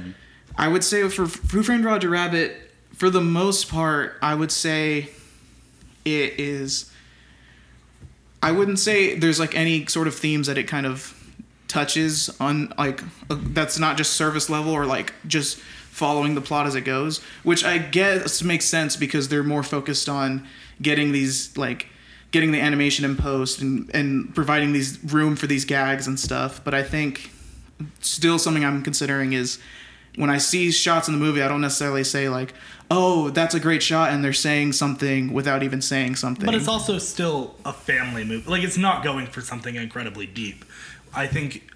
I 0.60 0.68
would 0.68 0.84
say 0.84 1.08
for 1.08 1.24
Who 1.24 1.62
Framed 1.62 1.86
Roger 1.86 2.10
Rabbit, 2.10 2.54
for 2.94 3.08
the 3.08 3.22
most 3.22 3.70
part, 3.70 4.18
I 4.20 4.34
would 4.34 4.52
say 4.52 5.08
it 6.04 6.38
is. 6.38 6.92
I 8.42 8.52
wouldn't 8.52 8.78
say 8.78 9.18
there's 9.18 9.40
like 9.40 9.54
any 9.54 9.86
sort 9.86 10.06
of 10.06 10.14
themes 10.14 10.48
that 10.48 10.58
it 10.58 10.64
kind 10.64 10.84
of 10.84 11.16
touches 11.66 12.28
on, 12.38 12.74
like 12.76 13.02
uh, 13.30 13.38
that's 13.38 13.78
not 13.78 13.96
just 13.96 14.12
service 14.12 14.50
level 14.50 14.72
or 14.72 14.84
like 14.84 15.14
just 15.26 15.56
following 15.56 16.34
the 16.34 16.42
plot 16.42 16.66
as 16.66 16.74
it 16.74 16.82
goes, 16.82 17.22
which 17.42 17.64
I 17.64 17.78
guess 17.78 18.42
makes 18.42 18.66
sense 18.66 18.96
because 18.96 19.30
they're 19.30 19.42
more 19.42 19.62
focused 19.62 20.10
on 20.10 20.46
getting 20.82 21.10
these 21.10 21.56
like 21.56 21.86
getting 22.32 22.52
the 22.52 22.60
animation 22.60 23.06
in 23.06 23.16
post 23.16 23.62
and 23.62 23.90
and 23.94 24.34
providing 24.34 24.74
these 24.74 25.02
room 25.04 25.36
for 25.36 25.46
these 25.46 25.64
gags 25.64 26.06
and 26.06 26.20
stuff. 26.20 26.62
But 26.62 26.74
I 26.74 26.82
think 26.82 27.30
still 28.00 28.38
something 28.38 28.62
I'm 28.62 28.82
considering 28.82 29.32
is 29.32 29.58
when 30.20 30.28
I 30.28 30.36
see 30.36 30.70
shots 30.70 31.08
in 31.08 31.14
the 31.14 31.18
movie, 31.18 31.42
I 31.42 31.48
don't 31.48 31.62
necessarily 31.62 32.04
say 32.04 32.28
like, 32.28 32.52
"Oh, 32.90 33.30
that's 33.30 33.54
a 33.54 33.60
great 33.60 33.82
shot," 33.82 34.12
and 34.12 34.22
they're 34.22 34.34
saying 34.34 34.74
something 34.74 35.32
without 35.32 35.62
even 35.62 35.80
saying 35.80 36.16
something. 36.16 36.44
But 36.44 36.54
it's 36.54 36.68
also 36.68 36.98
still 36.98 37.54
a 37.64 37.72
family 37.72 38.22
movie. 38.24 38.48
Like 38.48 38.62
it's 38.62 38.76
not 38.76 39.02
going 39.02 39.26
for 39.26 39.40
something 39.40 39.76
incredibly 39.76 40.26
deep. 40.26 40.66
I 41.14 41.26
think, 41.26 41.70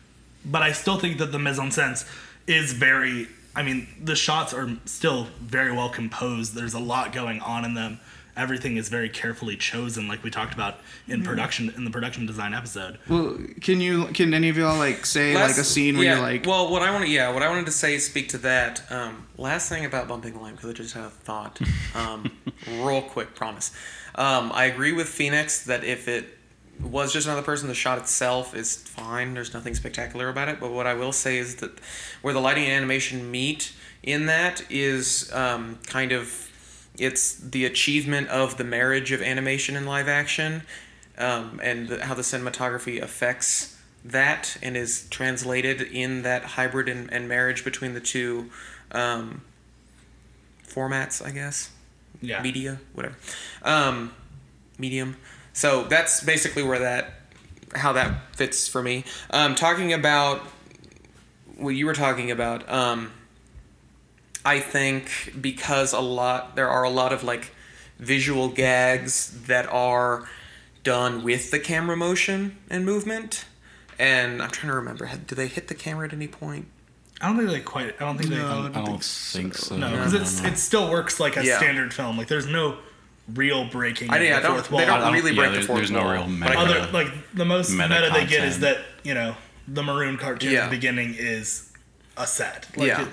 but 0.45 0.61
I 0.61 0.73
still 0.73 0.99
think 0.99 1.19
that 1.19 1.33
the 1.33 1.39
mise 1.39 1.59
en 1.59 1.71
scène 1.71 2.07
is 2.47 2.75
very. 2.75 3.29
I 3.57 3.63
mean, 3.63 3.89
the 4.03 4.17
shots 4.17 4.53
are 4.53 4.69
still 4.85 5.29
very 5.41 5.73
well 5.73 5.89
composed. 5.89 6.55
There's 6.55 6.75
a 6.75 6.81
lot 6.81 7.13
going 7.13 7.41
on 7.41 7.65
in 7.65 7.75
them. 7.75 7.99
Everything 8.37 8.77
is 8.77 8.89
very 8.89 9.09
carefully 9.09 9.57
chosen, 9.57 10.09
like 10.09 10.25
we 10.25 10.31
talked 10.31 10.55
about 10.55 10.79
in 11.07 11.23
production 11.23 11.73
in 11.77 11.85
the 11.85 11.91
production 11.91 12.27
design 12.27 12.53
episode. 12.53 12.99
well, 13.09 13.39
can 13.61 13.81
you 13.81 14.07
can 14.07 14.35
any 14.35 14.49
of 14.49 14.57
y'all 14.57 14.77
like 14.77 15.07
say 15.07 15.35
Last- 15.35 15.51
like 15.51 15.59
a 15.59 15.65
scene 15.65 15.97
where 15.97 16.05
yeah, 16.05 16.15
you're 16.15 16.23
like, 16.23 16.47
well, 16.47 16.71
what 16.71 16.83
I 16.83 16.91
want 16.91 17.05
to, 17.05 17.11
yeah, 17.11 17.33
what 17.33 17.43
I 17.45 17.49
wanted 17.49 17.67
to 17.67 17.73
say, 17.73 17.95
is 17.95 18.05
speak 18.05 18.29
to 18.31 18.39
that. 18.39 18.83
Um, 18.91 19.27
last 19.39 19.69
thing 19.69 19.85
about 19.85 20.09
bumping 20.09 20.33
the 20.35 20.41
line 20.41 20.55
because 20.55 20.71
I 20.71 20.73
just 20.73 20.95
had 20.95 21.05
a 21.05 21.11
thought. 21.11 21.61
Um, 21.95 22.33
real 22.69 23.03
quick, 23.03 23.37
promise. 23.37 23.71
Um, 24.17 24.51
I 24.53 24.65
agree 24.65 24.91
with 24.93 25.09
Phoenix 25.09 25.65
that 25.67 25.85
if 25.85 26.09
it 26.09 26.27
was 26.81 27.13
just 27.13 27.29
another 27.29 27.43
person, 27.43 27.69
the 27.69 27.75
shot 27.75 27.99
itself 27.99 28.53
is 28.57 28.77
fine. 28.77 29.33
There's 29.35 29.55
nothing 29.55 29.77
spectacular 29.77 30.29
about 30.29 30.49
it. 30.49 30.59
But 30.59 30.73
what 30.73 30.89
I 30.89 30.95
will 30.95 31.13
say 31.13 31.39
is 31.39 31.55
that 31.57 31.71
where 32.23 32.35
the 32.35 32.41
lighting 32.41 32.65
and 32.65 32.73
animation 32.73 33.31
meet 33.31 33.73
in 34.03 34.27
that 34.27 34.65
is 34.71 35.33
um, 35.33 35.79
kind 35.87 36.11
of 36.11 36.51
it's 36.99 37.35
the 37.35 37.65
achievement 37.65 38.29
of 38.29 38.57
the 38.57 38.65
marriage 38.65 39.13
of 39.13 39.21
animation 39.21 39.77
and 39.77 39.87
live 39.87 40.09
action 40.09 40.63
um, 41.19 41.61
and 41.63 41.89
the, 41.89 42.05
how 42.05 42.15
the 42.15 42.23
cinematography 42.23 43.01
affects 43.01 43.77
that 44.05 44.57
and 44.63 44.77
is 44.77 45.09
translated 45.09 45.81
in 45.81 46.23
that 46.23 46.45
hybrid 46.45 46.89
and, 46.89 47.13
and 47.13 47.29
marriage 47.29 47.65
between 47.65 47.95
the 47.95 48.01
two 48.01 48.51
um, 48.93 49.43
formats, 50.67 51.25
I 51.25 51.31
guess. 51.31 51.71
Yeah. 52.21 52.43
Media, 52.43 52.81
whatever. 52.93 53.17
Um, 53.63 54.13
medium. 54.79 55.17
So 55.53 55.85
that's 55.85 56.23
basically 56.23 56.63
where 56.63 56.81
that, 56.81 57.15
how 57.75 57.93
that 57.93 58.37
fits 58.37 58.69
for 58.69 58.83
me. 58.83 59.05
Um, 59.31 59.55
talking 59.55 59.93
about 59.93 60.41
what 61.57 61.71
you 61.71 61.87
were 61.87 61.95
talking 61.95 62.31
about, 62.31 62.69
um, 62.69 63.13
I 64.45 64.61
think 64.61 65.35
because 65.41 65.93
a 65.93 66.01
lot, 66.01 66.55
there 66.57 66.69
are 66.69 66.83
a 66.85 66.91
lot 66.91 67.13
of 67.13 67.25
like 67.25 67.53
visual 67.99 68.49
gags 68.49 69.45
that 69.47 69.67
are 69.73 70.29
done 70.83 71.23
with 71.23 71.51
the 71.51 71.59
camera 71.59 71.97
motion 71.97 72.59
and 72.69 72.85
movement. 72.85 73.47
And 73.99 74.43
I'm 74.43 74.51
trying 74.51 74.71
to 74.71 74.75
remember, 74.77 75.09
do 75.27 75.35
they 75.35 75.47
hit 75.47 75.69
the 75.69 75.75
camera 75.75 76.07
at 76.09 76.13
any 76.13 76.27
point? 76.29 76.67
I 77.21 77.29
don't 77.29 77.37
think 77.39 77.49
they 77.51 77.61
quite. 77.61 77.95
I 78.01 78.05
don't 78.05 78.19
think 78.19 78.31
No, 78.31 78.37
they. 78.37 78.43
I 78.43 78.47
I 78.47 78.63
don't 78.63 78.73
don't 78.73 78.87
think 79.03 79.03
think 79.05 79.55
so. 79.55 79.77
No, 79.77 79.89
No, 79.89 79.97
because 79.97 80.13
no, 80.15 80.21
it's 80.21 80.43
no. 80.43 80.49
it 80.49 80.59
still 80.59 80.91
works 80.91 81.21
like 81.21 81.37
a 81.37 81.45
Yeah. 81.45 81.59
standard 81.59 81.95
film. 81.95 82.19
Like 82.19 82.27
there's 82.27 82.47
no 82.49 82.77
real 83.35 83.65
breaking. 83.67 84.11
I, 84.11 84.17
of 84.19 84.23
yeah, 84.25 84.41
the 84.41 84.49
don't, 84.49 84.67
fourth 84.67 84.81
they 84.81 84.85
don't 84.85 85.01
I 85.01 85.05
don't- 85.05 85.13
really 85.15 85.31
yeah, 85.33 85.49
break 85.49 85.55
the 85.61 85.63
fourth 85.67 85.79
there's 85.79 85.91
no 85.93 86.03
wall. 86.03 86.13
real 86.13 86.23
but 86.25 86.29
I 86.29 86.35
meta- 86.35 86.55
could've- 86.57 86.83
other 86.83 86.93
like 86.93 87.13
the 87.33 87.45
most 87.45 87.71
meta 87.71 87.89
meta, 87.89 88.11
they 88.13 88.27
get 88.27 88.45
is 88.45 88.59
that 88.61 88.79
you 89.05 89.15
know 89.15 89.37
the 89.69 89.83
maroon 89.83 90.19
cartoon 90.19 90.51
at 90.51 90.53
Yeah. 90.53 90.65
the 90.67 90.71
beginning 90.77 91.15
is 91.17 91.71
a 92.17 92.27
set. 92.27 92.67
Like 92.77 92.89
yeah, 92.89 93.09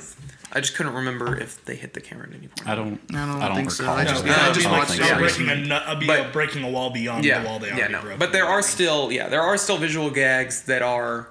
I 0.54 0.60
just 0.60 0.76
couldn't 0.76 0.94
remember 0.94 1.38
if 1.40 1.64
they 1.66 1.76
hit 1.76 1.94
the 1.94 2.02
camera 2.02 2.28
at 2.28 2.34
any 2.36 2.48
point. 2.48 2.68
I 2.68 2.76
don't. 2.76 3.00
I 3.14 3.26
don't 3.26 3.42
I 3.42 3.48
don't 3.48 3.58
think 3.58 3.72
so. 3.72 3.84
recall. 3.84 3.98
I 3.98 4.04
no, 4.04 4.10
just- 4.10 4.26
I 4.26 4.48
just 4.54 4.60
be 4.60 4.66
like 4.66 4.80
watched 4.80 4.92
it 4.94 4.98
breaking 5.00 5.18
a, 5.18 5.22
recently. 5.22 5.72
Uh, 5.72 5.94
a, 5.94 6.06
But- 6.06 6.34
breaking 6.34 6.64
a 6.64 6.70
wall 6.70 6.90
beyond 6.90 7.26
yeah, 7.26 7.40
the 7.42 7.48
wall 7.48 7.60
they 7.60 7.68
yeah, 7.70 7.76
already 7.78 7.94
no. 7.94 8.02
broke. 8.02 8.20
But 8.20 8.32
there 8.34 8.46
are 8.46 8.62
still, 8.62 9.12
yeah, 9.12 9.30
there 9.30 9.42
are 9.42 9.58
still 9.58 9.78
visual 9.78 10.10
gags 10.10 10.64
that 10.64 10.82
are 10.82 11.30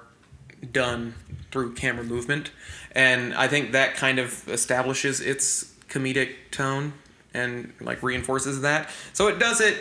done 0.71 1.13
through 1.51 1.73
camera 1.73 2.03
movement, 2.03 2.51
and 2.93 3.33
I 3.33 3.47
think 3.47 3.71
that 3.73 3.95
kind 3.95 4.19
of 4.19 4.47
establishes 4.47 5.19
its 5.19 5.65
comedic 5.89 6.29
tone 6.51 6.93
and 7.33 7.73
like 7.81 8.01
reinforces 8.03 8.61
that. 8.61 8.89
So 9.13 9.27
it 9.27 9.39
does 9.39 9.61
it 9.61 9.77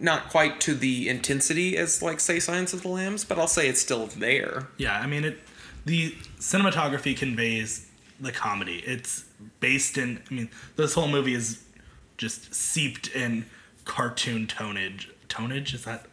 not 0.00 0.28
quite 0.30 0.60
to 0.60 0.74
the 0.74 1.08
intensity 1.08 1.76
as 1.76 2.00
like 2.02 2.20
say 2.20 2.38
Silence 2.38 2.72
of 2.72 2.82
the 2.82 2.88
Lambs, 2.88 3.24
but 3.24 3.38
I'll 3.38 3.48
say 3.48 3.68
it's 3.68 3.80
still 3.80 4.06
there. 4.06 4.68
Yeah, 4.76 4.98
I 4.98 5.06
mean 5.06 5.24
it. 5.24 5.38
The 5.84 6.14
cinematography 6.38 7.16
conveys 7.16 7.88
the 8.20 8.32
comedy. 8.32 8.82
It's 8.86 9.24
based 9.60 9.98
in. 9.98 10.20
I 10.30 10.34
mean, 10.34 10.50
this 10.76 10.94
whole 10.94 11.08
movie 11.08 11.34
is 11.34 11.64
just 12.16 12.54
seeped 12.54 13.08
in 13.08 13.46
cartoon 13.84 14.46
tonage. 14.46 15.08
Tonage 15.28 15.74
is 15.74 15.84
that? 15.84 16.06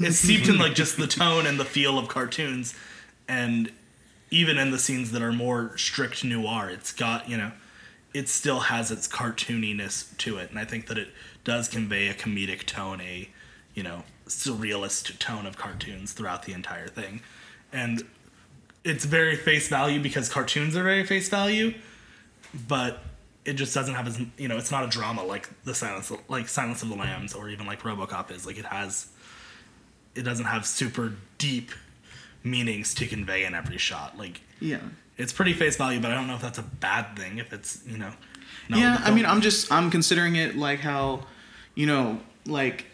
It's 0.00 0.16
seeped 0.16 0.48
in 0.48 0.58
like 0.58 0.74
just 0.74 0.96
the 0.96 1.06
tone 1.06 1.46
and 1.46 1.58
the 1.60 1.64
feel 1.64 1.98
of 1.98 2.08
cartoons, 2.08 2.74
and 3.28 3.70
even 4.30 4.58
in 4.58 4.70
the 4.70 4.78
scenes 4.78 5.12
that 5.12 5.22
are 5.22 5.32
more 5.32 5.76
strict 5.76 6.24
noir, 6.24 6.70
it's 6.70 6.92
got 6.92 7.28
you 7.28 7.36
know, 7.36 7.52
it 8.12 8.28
still 8.28 8.60
has 8.60 8.90
its 8.90 9.06
cartooniness 9.06 10.16
to 10.18 10.38
it, 10.38 10.50
and 10.50 10.58
I 10.58 10.64
think 10.64 10.86
that 10.86 10.98
it 10.98 11.08
does 11.44 11.68
convey 11.68 12.08
a 12.08 12.14
comedic 12.14 12.64
tone, 12.66 13.00
a 13.00 13.28
you 13.74 13.82
know, 13.82 14.02
surrealist 14.26 15.18
tone 15.18 15.46
of 15.46 15.56
cartoons 15.56 16.12
throughout 16.12 16.42
the 16.42 16.52
entire 16.52 16.88
thing, 16.88 17.20
and 17.72 18.02
it's 18.88 19.04
very 19.04 19.36
face 19.36 19.68
value 19.68 20.00
because 20.00 20.28
cartoons 20.28 20.76
are 20.76 20.82
very 20.82 21.04
face 21.04 21.28
value, 21.28 21.74
but 22.66 23.00
it 23.44 23.54
just 23.54 23.74
doesn't 23.74 23.94
have 23.94 24.06
as 24.06 24.20
you 24.36 24.48
know 24.48 24.58
it's 24.58 24.70
not 24.70 24.84
a 24.84 24.88
drama 24.88 25.22
like 25.22 25.48
the 25.64 25.74
silence 25.74 26.12
like 26.28 26.48
Silence 26.48 26.82
of 26.82 26.88
the 26.88 26.96
Lambs 26.96 27.34
or 27.34 27.48
even 27.48 27.66
like 27.66 27.82
RoboCop 27.82 28.30
is. 28.30 28.46
Like 28.46 28.58
it 28.58 28.66
has 28.66 29.08
it 30.14 30.22
doesn't 30.22 30.46
have 30.46 30.66
super 30.66 31.14
deep 31.38 31.70
meanings 32.42 32.94
to 32.94 33.06
convey 33.06 33.44
in 33.44 33.54
every 33.54 33.78
shot. 33.78 34.18
Like 34.18 34.40
yeah. 34.60 34.80
it's 35.16 35.32
pretty 35.32 35.52
face 35.52 35.76
value 35.76 36.00
but 36.00 36.10
I 36.10 36.14
don't 36.14 36.26
know 36.26 36.34
if 36.34 36.42
that's 36.42 36.58
a 36.58 36.62
bad 36.62 37.16
thing 37.16 37.38
if 37.38 37.52
it's 37.52 37.82
you 37.86 37.98
know 37.98 38.12
not 38.68 38.78
yeah 38.78 39.00
i 39.04 39.10
mean 39.10 39.26
i'm 39.26 39.40
just 39.40 39.70
i'm 39.72 39.90
considering 39.90 40.36
it 40.36 40.56
like 40.56 40.80
how 40.80 41.24
you 41.74 41.86
know 41.86 42.20
like 42.46 42.86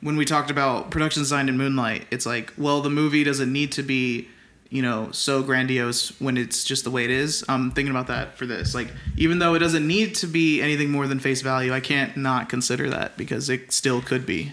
when 0.00 0.16
we 0.16 0.24
talked 0.24 0.50
about 0.50 0.90
production 0.90 1.22
design 1.22 1.48
in 1.48 1.56
moonlight 1.56 2.06
it's 2.10 2.26
like 2.26 2.52
well 2.56 2.80
the 2.80 2.90
movie 2.90 3.24
doesn't 3.24 3.52
need 3.52 3.72
to 3.72 3.82
be 3.82 4.28
you 4.70 4.82
know 4.82 5.10
so 5.10 5.42
grandiose 5.42 6.18
when 6.20 6.36
it's 6.36 6.64
just 6.64 6.84
the 6.84 6.90
way 6.90 7.04
it 7.04 7.10
is 7.10 7.44
i'm 7.48 7.70
thinking 7.70 7.90
about 7.90 8.06
that 8.06 8.38
for 8.38 8.46
this 8.46 8.74
like 8.74 8.88
even 9.16 9.38
though 9.38 9.54
it 9.54 9.58
doesn't 9.58 9.86
need 9.86 10.14
to 10.14 10.26
be 10.26 10.62
anything 10.62 10.90
more 10.90 11.06
than 11.06 11.18
face 11.18 11.42
value 11.42 11.72
i 11.72 11.80
can't 11.80 12.16
not 12.16 12.48
consider 12.48 12.88
that 12.88 13.16
because 13.16 13.50
it 13.50 13.72
still 13.72 14.00
could 14.00 14.24
be 14.24 14.52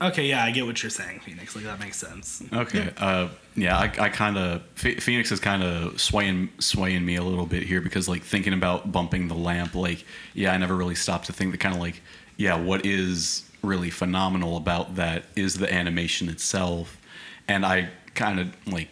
Okay, 0.00 0.26
yeah, 0.26 0.44
I 0.44 0.50
get 0.50 0.66
what 0.66 0.82
you're 0.82 0.90
saying, 0.90 1.20
Phoenix. 1.20 1.56
Like 1.56 1.64
that 1.64 1.80
makes 1.80 1.96
sense. 1.96 2.42
Okay. 2.52 2.92
Uh, 2.98 3.28
yeah, 3.54 3.78
I, 3.78 3.84
I 3.98 4.08
kind 4.10 4.36
of 4.36 4.62
Phoenix 4.74 5.32
is 5.32 5.40
kind 5.40 5.62
of 5.62 5.98
swaying 5.98 6.50
swaying 6.58 7.04
me 7.04 7.16
a 7.16 7.22
little 7.22 7.46
bit 7.46 7.62
here 7.62 7.80
because 7.80 8.06
like 8.06 8.22
thinking 8.22 8.52
about 8.52 8.92
bumping 8.92 9.28
the 9.28 9.34
lamp, 9.34 9.74
like 9.74 10.04
yeah, 10.34 10.52
I 10.52 10.58
never 10.58 10.76
really 10.76 10.94
stopped 10.94 11.26
to 11.26 11.32
think 11.32 11.52
that 11.52 11.58
kind 11.58 11.74
of 11.74 11.80
like 11.80 12.02
yeah, 12.36 12.60
what 12.60 12.84
is 12.84 13.50
really 13.62 13.88
phenomenal 13.88 14.58
about 14.58 14.96
that 14.96 15.24
is 15.34 15.54
the 15.54 15.72
animation 15.72 16.28
itself, 16.28 17.00
and 17.48 17.64
I 17.64 17.88
kind 18.16 18.40
of 18.40 18.48
like 18.66 18.88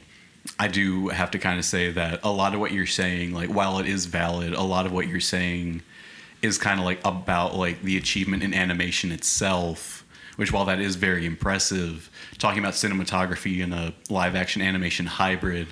I 0.58 0.68
do 0.68 1.08
have 1.08 1.30
to 1.32 1.38
kind 1.38 1.58
of 1.58 1.64
say 1.64 1.90
that 1.90 2.20
a 2.22 2.30
lot 2.30 2.54
of 2.54 2.60
what 2.60 2.72
you're 2.72 2.86
saying, 2.86 3.32
like 3.32 3.48
while 3.48 3.78
it 3.78 3.86
is 3.86 4.06
valid, 4.06 4.52
a 4.52 4.62
lot 4.62 4.86
of 4.86 4.92
what 4.92 5.08
you're 5.08 5.20
saying 5.20 5.82
is 6.42 6.58
kind 6.58 6.78
of 6.78 6.84
like 6.84 7.00
about 7.04 7.56
like 7.56 7.82
the 7.82 7.96
achievement 7.96 8.42
in 8.42 8.54
animation 8.54 9.10
itself 9.10 10.04
which 10.36 10.52
while 10.52 10.64
that 10.64 10.80
is 10.80 10.96
very 10.96 11.26
impressive, 11.26 12.10
talking 12.38 12.58
about 12.58 12.74
cinematography 12.74 13.60
in 13.60 13.72
a 13.72 13.94
live 14.10 14.34
action 14.34 14.62
animation 14.62 15.06
hybrid 15.06 15.68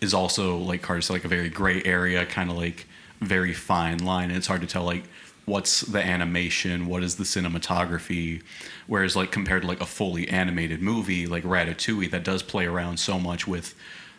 is 0.00 0.14
also 0.14 0.56
like 0.56 0.84
hard 0.84 1.02
to 1.02 1.12
like 1.12 1.24
a 1.24 1.28
very 1.28 1.48
gray 1.48 1.82
area, 1.84 2.26
kind 2.26 2.50
of 2.50 2.56
like 2.56 2.86
very 3.20 3.52
fine 3.52 3.98
line. 3.98 4.28
And 4.28 4.36
it's 4.36 4.46
hard 4.46 4.62
to 4.62 4.66
tell 4.66 4.84
like 4.84 5.04
what's 5.44 5.82
the 5.82 6.04
animation, 6.04 6.86
what 6.86 7.02
is 7.02 7.16
the 7.16 7.24
cinematography. 7.24 8.42
Whereas 8.90 9.14
like 9.14 9.30
compared 9.30 9.62
to 9.62 9.68
like 9.68 9.80
a 9.80 9.86
fully 9.86 10.28
animated 10.28 10.82
movie 10.82 11.24
like 11.24 11.44
Ratatouille 11.44 12.10
that 12.10 12.24
does 12.24 12.42
play 12.42 12.66
around 12.66 12.98
so 12.98 13.20
much 13.20 13.46
with 13.46 13.76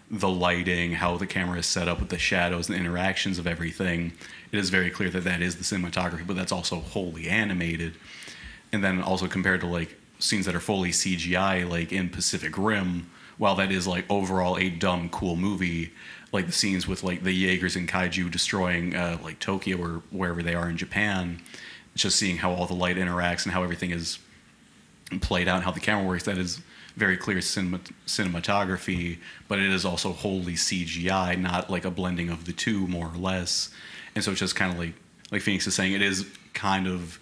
the 0.09 0.29
lighting, 0.29 0.93
how 0.93 1.17
the 1.17 1.27
camera 1.27 1.59
is 1.59 1.65
set 1.65 1.89
up 1.89 1.99
with 1.99 2.07
the 2.07 2.17
shadows 2.17 2.69
and 2.69 2.77
the 2.77 2.79
interactions 2.79 3.37
of 3.37 3.45
everything, 3.45 4.13
it 4.49 4.57
is 4.57 4.69
very 4.69 4.89
clear 4.89 5.09
that 5.09 5.25
that 5.25 5.41
is 5.41 5.57
the 5.57 5.65
cinematography, 5.65 6.25
but 6.25 6.37
that's 6.37 6.53
also 6.53 6.77
wholly 6.77 7.27
animated. 7.27 7.95
And 8.71 8.81
then 8.81 9.01
also 9.01 9.27
compared 9.27 9.59
to 9.59 9.67
like 9.67 9.97
scenes 10.19 10.45
that 10.45 10.55
are 10.55 10.61
fully 10.61 10.91
CGI, 10.91 11.69
like 11.69 11.91
in 11.91 12.07
Pacific 12.07 12.57
Rim, 12.57 13.09
while 13.37 13.55
that 13.55 13.73
is 13.73 13.87
like 13.87 14.05
overall 14.09 14.57
a 14.57 14.69
dumb 14.69 15.09
cool 15.09 15.35
movie, 15.35 15.91
like 16.31 16.45
the 16.45 16.53
scenes 16.53 16.87
with 16.87 17.03
like 17.03 17.23
the 17.23 17.33
Jaegers 17.33 17.75
and 17.75 17.89
kaiju 17.89 18.31
destroying 18.31 18.95
uh, 18.95 19.17
like 19.21 19.37
Tokyo 19.39 19.75
or 19.75 20.01
wherever 20.11 20.41
they 20.41 20.55
are 20.55 20.69
in 20.69 20.77
Japan, 20.77 21.41
just 21.93 22.15
seeing 22.15 22.37
how 22.37 22.53
all 22.53 22.67
the 22.67 22.73
light 22.73 22.95
interacts 22.95 23.43
and 23.43 23.51
how 23.51 23.63
everything 23.63 23.91
is 23.91 24.17
played 25.19 25.47
out 25.47 25.57
and 25.57 25.65
how 25.65 25.71
the 25.71 25.79
camera 25.79 26.05
works, 26.05 26.23
that 26.23 26.37
is 26.37 26.61
very 26.95 27.17
clear 27.17 27.41
cinema, 27.41 27.79
cinematography, 28.05 29.17
but 29.47 29.59
it 29.59 29.71
is 29.71 29.85
also 29.85 30.11
wholly 30.11 30.53
CGI, 30.53 31.39
not 31.39 31.69
like 31.69 31.85
a 31.85 31.91
blending 31.91 32.29
of 32.29 32.45
the 32.45 32.53
two, 32.53 32.87
more 32.87 33.07
or 33.07 33.17
less. 33.17 33.69
And 34.15 34.23
so 34.23 34.31
it's 34.31 34.39
just 34.39 34.55
kind 34.55 34.71
of 34.71 34.79
like 34.79 34.93
like 35.31 35.41
Phoenix 35.41 35.65
is 35.65 35.75
saying, 35.75 35.93
it 35.93 36.01
is 36.01 36.25
kind 36.53 36.87
of 36.87 37.19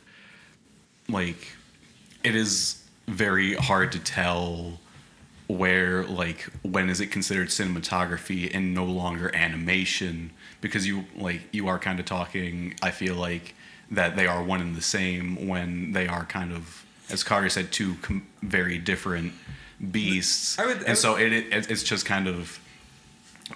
like 1.07 1.47
it 2.23 2.35
is 2.35 2.83
very 3.07 3.53
hard 3.55 3.91
to 3.91 3.99
tell 3.99 4.79
where 5.47 6.03
like 6.03 6.41
when 6.61 6.89
is 6.89 7.01
it 7.01 7.07
considered 7.07 7.47
cinematography 7.47 8.53
and 8.53 8.73
no 8.73 8.85
longer 8.85 9.33
animation 9.35 10.31
because 10.61 10.85
you 10.85 11.05
like 11.15 11.41
you 11.51 11.67
are 11.67 11.79
kind 11.79 11.99
of 11.99 12.05
talking 12.05 12.75
i 12.83 12.91
feel 12.91 13.15
like 13.15 13.55
that 13.89 14.15
they 14.15 14.27
are 14.27 14.43
one 14.43 14.61
and 14.61 14.75
the 14.75 14.81
same 14.81 15.47
when 15.47 15.91
they 15.91 16.07
are 16.07 16.23
kind 16.23 16.53
of 16.53 16.85
as 17.11 17.23
carter 17.23 17.49
said 17.49 17.71
two 17.71 17.95
com- 18.01 18.27
very 18.41 18.77
different 18.77 19.33
beasts. 19.91 20.57
I 20.59 20.65
would- 20.65 20.83
I 20.83 20.87
and 20.89 20.97
so 20.97 21.15
it, 21.15 21.31
it 21.33 21.69
it's 21.71 21.83
just 21.83 22.05
kind 22.05 22.27
of 22.27 22.59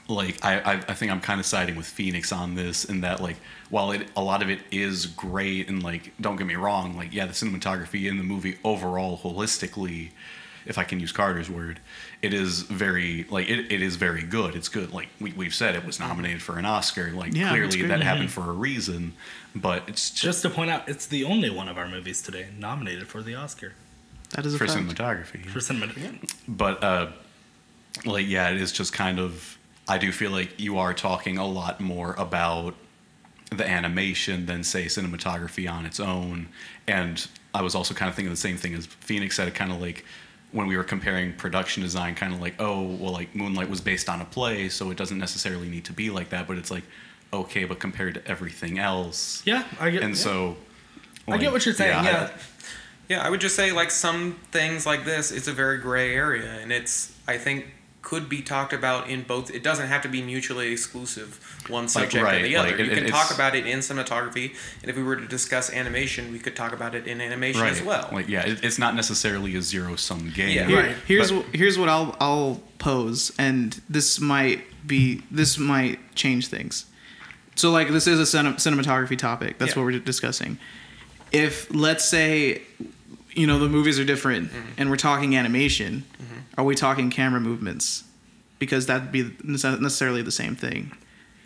like 0.08 0.44
I, 0.44 0.60
I, 0.60 0.74
I 0.74 0.94
think 0.94 1.12
I'm 1.12 1.22
kind 1.22 1.40
of 1.40 1.46
siding 1.46 1.76
with 1.76 1.86
Phoenix 1.86 2.32
on 2.32 2.56
this 2.56 2.84
in 2.86 3.02
that 3.02 3.22
like 3.22 3.36
while 3.70 3.92
it 3.92 4.08
a 4.16 4.24
lot 4.24 4.42
of 4.42 4.50
it 4.50 4.60
is 4.72 5.06
great 5.06 5.70
and 5.70 5.84
like 5.84 6.12
don't 6.20 6.36
get 6.36 6.48
me 6.48 6.56
wrong 6.56 6.96
like 6.98 7.14
yeah 7.14 7.26
the 7.28 7.34
cinematography 7.34 8.10
in 8.10 8.18
the 8.18 8.24
movie 8.24 8.58
overall 8.64 9.18
holistically 9.20 10.10
if 10.66 10.78
I 10.80 10.84
can 10.84 11.00
use 11.00 11.12
Carter's 11.12 11.50
word 11.50 11.80
it 12.24 12.34
is 12.34 12.62
very 12.64 13.26
like 13.30 13.48
it, 13.50 13.72
it 13.72 13.82
is 13.84 13.96
very 13.98 14.24
good. 14.24 14.56
It's 14.56 14.70
good. 14.70 14.92
Like 14.94 15.10
we, 15.22 15.34
we've 15.34 15.54
said 15.54 15.76
it 15.76 15.86
was 15.86 16.00
nominated 16.00 16.42
for 16.42 16.58
an 16.58 16.66
Oscar. 16.66 17.12
Like 17.12 17.36
Yeah, 17.36 17.50
clearly 17.50 17.68
it's 17.68 17.76
good. 17.76 17.90
that 17.92 18.02
happened 18.02 18.32
for 18.32 18.50
a 18.50 18.54
reason 18.54 19.14
but 19.56 19.84
it's 19.88 20.10
just 20.10 20.24
Just 20.24 20.42
to 20.42 20.50
point 20.50 20.72
out, 20.72 20.90
it's 20.90 21.06
the 21.06 21.26
only 21.26 21.52
one 21.52 21.68
of 21.70 21.78
our 21.78 21.88
movies 21.88 22.24
today 22.24 22.48
nominated 22.58 23.08
for 23.08 23.22
the 23.22 23.36
Oscar. 23.36 23.74
That 24.32 24.48
is 24.48 24.56
a 24.56 24.58
for 24.58 24.66
fact. 24.66 24.80
cinematography 24.80 25.46
for 25.46 25.60
cinematography. 25.60 26.34
but 26.48 26.84
uh 26.84 27.12
like 28.06 28.28
yeah 28.28 28.50
it 28.50 28.58
is 28.60 28.72
just 28.72 28.92
kind 28.94 29.20
of 29.20 29.60
i 29.88 30.00
do 30.00 30.12
feel 30.12 30.32
like 30.32 30.60
you 30.60 30.80
are 30.80 30.92
talking 30.96 31.38
a 31.38 31.46
lot 31.46 31.80
more 31.80 32.14
about 32.18 32.74
the 33.52 33.68
animation 33.70 34.48
than 34.48 34.64
say 34.64 34.86
cinematography 34.86 35.72
on 35.72 35.86
its 35.86 36.00
own. 36.00 36.48
And 36.88 37.28
i 37.54 37.62
was 37.62 37.76
also 37.76 37.94
kind 37.94 38.10
of 38.10 38.16
thinking 38.16 38.32
the 38.32 38.38
same 38.38 38.58
thing 38.58 38.74
as 38.74 38.88
phoenix 38.88 39.36
said 39.36 39.54
kind 39.54 39.72
of 39.72 39.80
like 39.80 40.04
when 40.54 40.68
we 40.68 40.78
were 40.78 40.84
comparing 40.84 41.34
production 41.34 41.84
design 41.84 42.16
kind 42.16 42.34
of 42.34 42.40
like 42.40 42.56
oh 42.60 42.82
well 42.84 43.12
like 43.12 43.36
moonlight 43.36 43.70
was 43.70 43.82
based 43.82 44.08
on 44.08 44.22
a 44.22 44.26
play 44.26 44.70
so 44.70 44.90
it 44.92 44.98
doesn't 44.98 45.18
necessarily 45.20 45.68
need 45.68 45.84
to 45.84 45.92
be 45.94 46.10
like 46.10 46.30
that 46.30 46.48
but 46.48 46.58
it's 46.58 46.72
like 46.72 46.84
okay 47.34 47.66
but 47.66 47.80
compared 47.80 48.14
to 48.14 48.26
everything 48.28 48.78
else 48.80 49.42
Yeah, 49.46 49.66
I 49.80 49.90
get. 49.90 50.04
and 50.04 50.12
yeah. 50.16 50.22
so 50.22 50.56
I 51.28 51.38
get 51.38 51.52
what 51.52 51.66
you're 51.66 51.74
saying. 51.76 51.94
I- 51.94 52.04
Yeah, 52.04 52.30
Yeah, 53.10 53.22
I 53.26 53.30
would 53.30 53.42
just 53.42 53.56
say 53.56 53.72
like 53.72 53.92
some 53.92 54.38
things 54.52 54.86
like 54.86 55.04
this, 55.06 55.32
it's 55.32 55.48
a 55.48 55.54
very 55.54 55.78
gray 55.78 56.16
area, 56.16 56.52
and 56.62 56.72
it's 56.72 57.12
I 57.28 57.38
think 57.38 57.66
could 58.04 58.28
be 58.30 58.42
talked 58.42 58.74
about 58.74 59.10
in 59.10 59.24
both. 59.24 59.50
It 59.50 59.64
doesn't 59.64 59.88
have 59.88 60.02
to 60.04 60.10
be 60.10 60.22
mutually 60.22 60.72
exclusive, 60.72 61.40
one 61.70 61.88
subject 61.88 62.16
or 62.22 62.26
right, 62.26 62.44
the 62.44 62.56
other. 62.58 62.70
like, 62.72 62.80
it- 62.80 62.86
you 62.88 62.90
can 62.96 63.06
it's- 63.06 63.12
talk 63.30 63.34
about 63.34 63.56
it 63.56 63.66
in 63.66 63.80
cinematography, 63.80 64.54
and 64.82 64.90
if 64.92 64.96
we 64.98 65.02
were 65.04 65.16
to 65.16 65.26
discuss 65.26 65.72
animation, 65.74 66.32
we 66.32 66.38
could 66.38 66.56
talk 66.56 66.74
about 66.74 66.94
it 66.96 67.08
in 67.08 67.22
animation 67.22 67.62
right 67.62 67.72
as 67.72 67.82
well. 67.82 68.10
like 68.12 68.28
yeah 68.30 68.46
it, 68.46 68.64
it's 68.64 68.78
not 68.78 68.94
necessarily 68.94 69.56
a 69.56 69.62
zero 69.62 69.96
sum 69.96 70.30
game 70.36 70.50
Yeah. 70.56 70.68
Here- 70.68 70.78
Right. 70.84 70.96
Here's 71.08 71.32
But- 71.32 71.46
wh- 71.46 71.56
here's 71.56 71.80
what 71.80 71.90
I'll 71.90 72.16
I'll 72.20 72.62
pose, 72.78 73.32
and 73.40 73.80
this 73.90 74.20
might 74.20 74.62
be 74.86 75.24
this 75.32 75.58
might 75.58 75.98
change 76.14 76.48
things. 76.48 76.86
So 77.56 77.72
like 77.72 77.88
this 77.90 78.06
is 78.06 78.20
a 78.20 78.24
cine- 78.38 78.56
cinematography 78.56 79.18
topic. 79.18 79.58
That's 79.60 79.72
Yeah. 79.76 79.80
what 79.82 79.94
we're 79.94 80.00
discussing. 80.00 80.58
If 81.32 81.74
let's 81.74 82.04
say, 82.04 82.64
you 83.34 83.48
know, 83.48 83.60
the 83.60 83.70
movies 83.70 83.98
are 83.98 84.04
different, 84.06 84.50
Mm-hmm. 84.52 84.68
and 84.78 84.90
we're 84.90 84.98
talking 84.98 85.38
animation, 85.38 86.04
are 86.58 86.64
we 86.64 86.76
talking 86.76 87.10
camera 87.10 87.40
movements? 87.40 88.04
Because 88.60 88.86
that'd 88.86 89.12
be 89.12 89.24
nece- 89.24 89.80
necessarily 89.82 90.22
the 90.22 90.32
same 90.32 90.56
thing. 90.56 90.92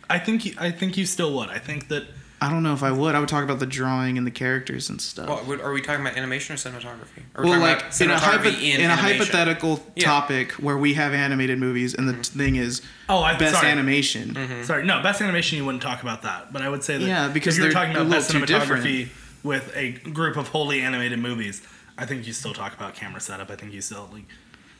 I 0.09 0.19
think 0.19 0.45
you, 0.45 0.53
I 0.59 0.71
think 0.71 0.97
you 0.97 1.05
still 1.05 1.33
would. 1.35 1.49
I 1.49 1.57
think 1.59 1.87
that 1.89 2.05
I 2.39 2.51
don't 2.51 2.61
know 2.61 2.73
if 2.73 2.83
I 2.83 2.91
would. 2.91 3.15
I 3.15 3.19
would 3.19 3.27
talk 3.29 3.43
about 3.43 3.57
the 3.59 3.65
drawing 3.65 4.17
and 4.17 4.27
the 4.27 4.31
characters 4.31 4.89
and 4.91 5.01
stuff. 5.01 5.27
Well, 5.47 5.59
are 5.61 5.71
we 5.71 5.81
talking 5.81 6.01
about 6.05 6.15
animation 6.17 6.53
or 6.53 6.57
cinematography? 6.57 7.23
Are 7.35 7.43
we 7.43 7.49
well, 7.49 7.59
like 7.59 7.79
about 7.79 8.01
in 8.01 8.11
a, 8.11 8.19
hypo- 8.19 8.49
in, 8.49 8.81
in 8.81 8.91
a 8.91 8.95
hypothetical 8.95 9.83
Yeah. 9.95 10.05
topic 10.05 10.51
where 10.53 10.77
we 10.77 10.93
have 10.93 11.13
animated 11.13 11.57
movies, 11.57 11.95
and 11.95 12.07
the 12.07 12.13
thing 12.13 12.55
is 12.57 12.83
Oh, 13.09 13.23
I'm 13.23 13.39
best 13.39 13.55
sorry. 13.55 13.71
animation. 13.71 14.35
Mm-hmm. 14.35 14.63
Sorry, 14.63 14.85
no, 14.85 15.01
best 15.01 15.19
animation 15.21 15.57
you 15.57 15.65
wouldn't 15.65 15.81
talk 15.81 16.03
about 16.03 16.21
that. 16.21 16.53
But 16.53 16.61
I 16.61 16.69
would 16.69 16.83
say 16.83 16.99
that 16.99 17.05
Yeah, 17.07 17.27
because 17.29 17.57
if 17.57 17.63
you're 17.63 17.71
they're 17.73 17.81
talking 17.87 17.95
about 17.99 18.11
best 18.11 18.29
cinematography 18.31 19.07
with 19.43 19.75
a 19.75 19.93
group 19.93 20.37
of 20.37 20.49
wholly 20.49 20.81
animated 20.81 21.17
movies, 21.17 21.63
I 21.97 22.05
think 22.05 22.27
you 22.27 22.33
still 22.33 22.53
talk 22.53 22.75
about 22.75 22.93
camera 22.93 23.19
setup. 23.19 23.49
I 23.49 23.55
think 23.55 23.73
you 23.73 23.81
still 23.81 24.09
like 24.13 24.25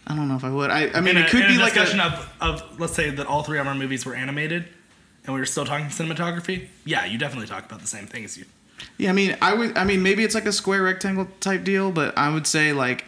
I 0.08 0.16
don't 0.16 0.30
know 0.30 0.36
if 0.36 0.44
I 0.46 0.50
would. 0.50 0.72
I, 0.72 0.90
I 0.94 1.02
mean, 1.02 1.18
it 1.18 1.30
could 1.30 1.48
be 1.48 1.58
a 1.58 1.60
like 1.60 1.74
discussion 1.74 2.00
a. 2.00 2.06
of, 2.06 2.34
of 2.64 2.80
let's 2.80 2.94
say 2.94 3.10
that 3.10 3.28
all 3.28 3.44
three 3.44 3.60
of 3.60 3.68
our 3.68 3.76
movies 3.76 4.06
were 4.06 4.16
animated, 4.16 4.66
and 5.26 5.34
we 5.34 5.40
were 5.40 5.46
still 5.46 5.66
talking 5.66 5.88
cinematography. 5.88 6.68
Yeah, 6.86 7.06
you 7.06 7.18
definitely 7.18 7.48
talk 7.48 7.66
about 7.66 7.82
the 7.82 7.88
same 7.88 8.08
things. 8.08 8.38
You 8.38 8.46
Yeah, 8.98 9.10
I 9.10 9.14
mean, 9.14 9.36
I 9.42 9.54
would. 9.54 9.78
I 9.78 9.84
mean, 9.84 10.02
maybe 10.02 10.24
it's 10.24 10.34
like 10.34 10.46
a 10.46 10.54
square 10.54 10.82
rectangle 10.82 11.28
type 11.42 11.66
deal, 11.66 11.92
but 11.92 12.18
I 12.18 12.34
would 12.34 12.48
say 12.48 12.72
like, 12.72 13.04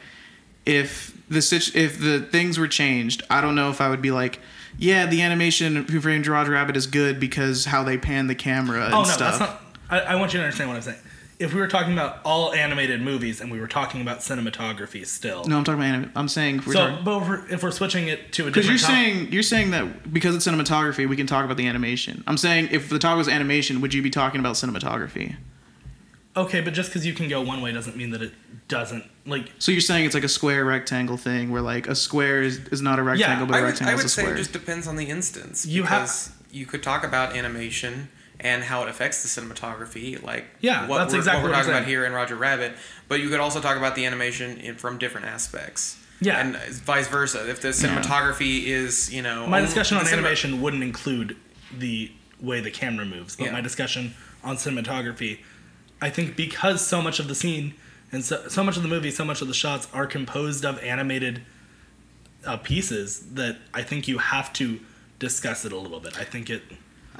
if 0.65 1.15
the 1.29 1.71
if 1.73 1.99
the 1.99 2.19
things 2.19 2.59
were 2.59 2.67
changed, 2.67 3.23
I 3.29 3.39
don't 3.39 3.55
know 3.55 3.69
if 3.69 3.79
I 3.79 3.89
would 3.89 4.01
be 4.01 4.11
like, 4.11 4.39
yeah, 4.77 5.05
the 5.05 5.21
animation 5.21 5.77
Who 5.85 6.01
Framed 6.01 6.27
Roger 6.27 6.51
Rabbit 6.51 6.75
is 6.75 6.85
good 6.85 7.17
because 7.17 7.65
how 7.65 7.83
they 7.83 7.97
pan 7.97 8.27
the 8.27 8.35
camera 8.35 8.85
and 8.85 8.93
oh 8.93 9.03
no, 9.03 9.03
stuff. 9.05 9.39
that's 9.39 9.51
not. 9.51 9.61
I, 9.89 10.13
I 10.13 10.15
want 10.15 10.33
you 10.33 10.39
to 10.39 10.43
understand 10.43 10.69
what 10.69 10.75
I'm 10.75 10.81
saying. 10.81 10.99
If 11.39 11.53
we 11.53 11.61
were 11.61 11.67
talking 11.69 11.93
about 11.93 12.19
all 12.25 12.53
animated 12.53 13.01
movies 13.01 13.39
and 13.39 13.49
we 13.49 13.61
were 13.61 13.67
talking 13.67 14.01
about 14.01 14.19
cinematography 14.19 15.05
still, 15.07 15.45
no, 15.45 15.57
I'm 15.57 15.63
talking 15.63 15.79
about. 15.79 15.87
Anim- 15.93 16.11
I'm 16.13 16.27
saying 16.27 16.57
if 16.57 16.67
we're 16.67 16.73
so 16.73 16.87
talking. 16.89 17.05
but 17.05 17.21
if 17.21 17.27
we're, 17.29 17.47
if 17.49 17.63
we're 17.63 17.71
switching 17.71 18.09
it 18.09 18.33
to 18.33 18.43
a 18.43 18.45
Because 18.47 18.65
different 18.65 18.81
you're 18.81 18.87
top- 18.89 18.95
saying 18.97 19.31
you're 19.31 19.43
saying 19.43 19.71
that 19.71 20.11
because 20.13 20.35
it's 20.35 20.45
cinematography, 20.45 21.07
we 21.07 21.15
can 21.15 21.27
talk 21.27 21.45
about 21.45 21.55
the 21.55 21.65
animation. 21.65 22.25
I'm 22.27 22.35
saying 22.37 22.67
if 22.71 22.89
the 22.89 22.99
topic 22.99 23.19
was 23.19 23.29
animation, 23.29 23.79
would 23.79 23.93
you 23.93 24.01
be 24.01 24.09
talking 24.09 24.41
about 24.41 24.55
cinematography? 24.55 25.37
Okay, 26.35 26.59
but 26.59 26.73
just 26.73 26.89
because 26.89 27.05
you 27.05 27.13
can 27.13 27.29
go 27.29 27.41
one 27.41 27.61
way 27.61 27.71
doesn't 27.71 27.95
mean 27.95 28.11
that 28.11 28.21
it 28.21 28.33
doesn't. 28.67 29.03
Like, 29.25 29.49
So 29.59 29.71
you're 29.71 29.81
saying 29.81 30.05
it's 30.05 30.13
like 30.15 30.23
a 30.25 30.29
square 30.29 30.63
rectangle 30.65 31.17
thing, 31.17 31.51
where 31.51 31.61
like 31.61 31.87
a 31.87 31.95
square 31.95 32.41
is, 32.41 32.59
is 32.67 32.81
not 32.81 32.99
a 32.99 33.03
rectangle, 33.03 33.47
but 33.47 33.55
a 33.55 33.57
I 33.57 33.61
would, 33.61 33.67
rectangle 33.69 33.91
I 33.91 33.93
is 33.93 33.97
would 33.99 34.05
a 34.05 34.09
say 34.09 34.21
square. 34.23 34.35
it 34.35 34.37
just 34.39 34.53
depends 34.53 34.87
on 34.87 34.97
the 34.97 35.05
instance. 35.05 35.65
You 35.65 35.83
have- 35.83 36.01
because 36.01 36.31
you 36.51 36.65
could 36.65 36.83
talk 36.83 37.03
about 37.05 37.35
animation 37.35 38.09
and 38.41 38.63
how 38.63 38.83
it 38.83 38.89
affects 38.89 39.21
the 39.23 39.41
cinematography, 39.41 40.21
like 40.23 40.45
Yeah, 40.61 40.87
what 40.87 40.99
that's 40.99 41.13
we're, 41.13 41.19
exactly 41.19 41.41
what 41.43 41.49
we're 41.49 41.57
what 41.57 41.57
talking 41.63 41.73
about 41.73 41.85
here 41.87 42.05
in 42.05 42.13
Roger 42.13 42.35
Rabbit. 42.35 42.73
But 43.07 43.19
you 43.19 43.29
could 43.29 43.39
also 43.39 43.59
talk 43.59 43.75
about 43.77 43.95
the 43.95 44.05
animation 44.05 44.57
in, 44.57 44.75
from 44.75 44.97
different 44.97 45.27
aspects. 45.27 45.97
Yeah. 46.21 46.39
and 46.41 46.55
vice 46.57 47.07
versa. 47.07 47.49
If 47.49 47.61
the 47.61 47.69
cinematography 47.69 48.65
is, 48.65 49.13
you 49.13 49.21
know, 49.21 49.47
my 49.47 49.61
discussion 49.61 49.95
on 49.97 50.03
the 50.03 50.09
cinema- 50.09 50.27
animation 50.27 50.61
wouldn't 50.61 50.83
include 50.83 51.37
the 51.77 52.11
way 52.41 52.59
the 52.59 52.71
camera 52.71 53.05
moves, 53.05 53.35
but 53.37 53.45
Yeah. 53.45 53.51
my 53.53 53.61
discussion 53.61 54.13
on 54.43 54.57
cinematography, 54.57 55.39
I 56.01 56.09
think 56.09 56.35
because 56.35 56.85
so 56.85 57.01
much 57.01 57.19
of 57.19 57.27
the 57.29 57.35
scene 57.35 57.73
and 58.11 58.23
so 58.25 58.47
so 58.49 58.63
much 58.65 58.75
of 58.75 58.83
the 58.83 58.89
movie, 58.89 59.11
so 59.11 59.23
much 59.23 59.41
of 59.41 59.47
the 59.47 59.53
shots 59.53 59.87
are 59.93 60.05
composed 60.05 60.65
of 60.65 60.77
animated 60.83 61.41
uh, 62.45 62.57
pieces 62.57 63.19
that 63.33 63.57
I 63.73 63.83
think 63.83 64.07
you 64.07 64.17
have 64.17 64.51
to 64.53 64.79
discuss 65.19 65.63
it 65.65 65.71
a 65.71 65.77
little 65.77 65.99
bit. 66.01 66.17
I 66.19 66.23
think 66.25 66.49
it. 66.49 66.63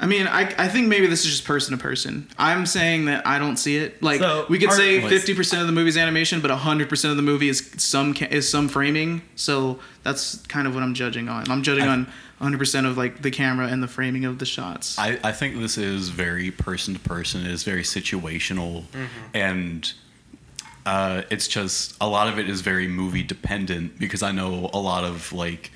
I 0.02 0.06
mean, 0.06 0.28
I, 0.28 0.44
I 0.58 0.68
think 0.70 0.88
maybe 0.88 1.08
this 1.08 1.26
is 1.26 1.32
just 1.32 1.44
person 1.44 1.78
to 1.78 1.82
person. 1.82 2.30
I'm 2.38 2.66
saying 2.66 3.06
that 3.06 3.28
I 3.28 3.38
don't 3.38 3.58
see 3.58 3.76
it. 3.78 4.02
Like 4.02 4.22
So, 4.22 4.46
we 4.50 4.58
could 4.58 4.70
are- 4.70 4.76
say 4.76 5.02
Like- 5.02 5.12
50% 5.12 5.60
of 5.60 5.68
the 5.68 5.74
movie's 5.74 5.98
animation, 5.98 6.40
but 6.40 6.50
100% 6.52 7.10
of 7.12 7.18
the 7.18 7.22
movie 7.22 7.50
is 7.50 7.70
some 7.78 8.14
ca- 8.14 8.28
is 8.32 8.48
some 8.50 8.70
framing. 8.70 9.22
So 9.36 9.80
that's 10.04 10.38
kind 10.48 10.68
of 10.68 10.74
what 10.74 10.84
I'm 10.84 10.94
judging 10.94 11.28
on. 11.28 11.52
I'm 11.52 11.64
judging 11.64 11.84
I- 11.84 11.90
on 11.90 12.08
100% 12.42 12.86
of 12.86 12.98
like 12.98 13.22
the 13.22 13.32
camera 13.32 13.68
and 13.68 13.84
the 13.84 13.88
framing 13.90 14.24
of 14.24 14.40
the 14.40 14.46
shots. 14.46 14.98
I, 14.98 15.20
I 15.22 15.34
think 15.34 15.60
this 15.60 15.78
is 15.78 16.08
very 16.08 16.50
person 16.50 16.94
to 16.94 17.00
person. 17.02 17.42
It 17.46 17.52
is 17.52 17.64
very 17.64 17.84
situational, 17.84 18.86
and 19.34 19.92
uh, 20.86 21.24
it's 21.30 21.50
just 21.50 21.96
a 22.00 22.08
lot 22.08 22.30
of 22.30 22.40
it 22.40 22.50
is 22.50 22.62
very 22.62 22.88
movie 22.88 23.24
dependent 23.24 24.00
because 24.00 24.24
I 24.24 24.32
know 24.32 24.70
a 24.74 24.80
lot 24.80 25.04
of 25.04 25.34
like 25.34 25.72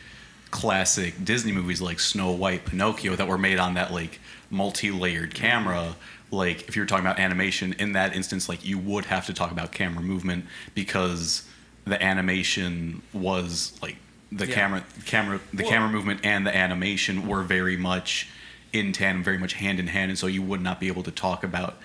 classic 0.54 1.26
Disney 1.26 1.52
movies 1.52 1.82
like 1.82 2.00
Snow 2.00 2.32
White, 2.32 2.64
Pinocchio 2.66 3.16
that 3.16 3.28
were 3.28 3.40
made 3.40 3.58
on 3.58 3.74
that 3.74 3.92
like 3.92 4.20
multi-layered 4.52 5.34
camera. 5.34 5.96
Like 6.30 6.68
if 6.68 6.76
you're 6.76 6.86
talking 6.86 7.06
about 7.06 7.20
animation, 7.20 7.74
in 7.80 7.94
that 7.94 8.16
instance, 8.16 8.48
like 8.48 8.64
you 8.64 8.78
would 8.78 9.06
have 9.06 9.26
to 9.26 9.34
talk 9.34 9.52
about 9.52 9.72
camera 9.72 10.04
movement 10.04 10.46
because 10.76 11.48
the 11.86 12.02
animation 12.02 13.02
was 13.14 13.74
like 13.82 13.98
the 14.32 14.46
Yeah. 14.48 14.54
camera 14.56 14.84
camera 15.06 15.40
the 15.52 15.64
Well- 15.64 15.72
camera 15.72 15.90
movement 15.90 16.20
and 16.24 16.46
the 16.46 16.56
animation 16.56 17.28
were 17.28 17.42
very 17.44 17.76
much 17.78 18.28
in 18.72 18.92
tandem 18.92 19.24
very 19.24 19.38
much 19.38 19.54
hand 19.54 19.80
in 19.80 19.88
hand 19.88 20.10
and 20.12 20.18
so 20.18 20.26
you 20.28 20.42
would 20.42 20.62
not 20.62 20.80
be 20.80 20.88
able 20.88 21.04
to 21.04 21.12
talk 21.12 21.44
about 21.44 21.78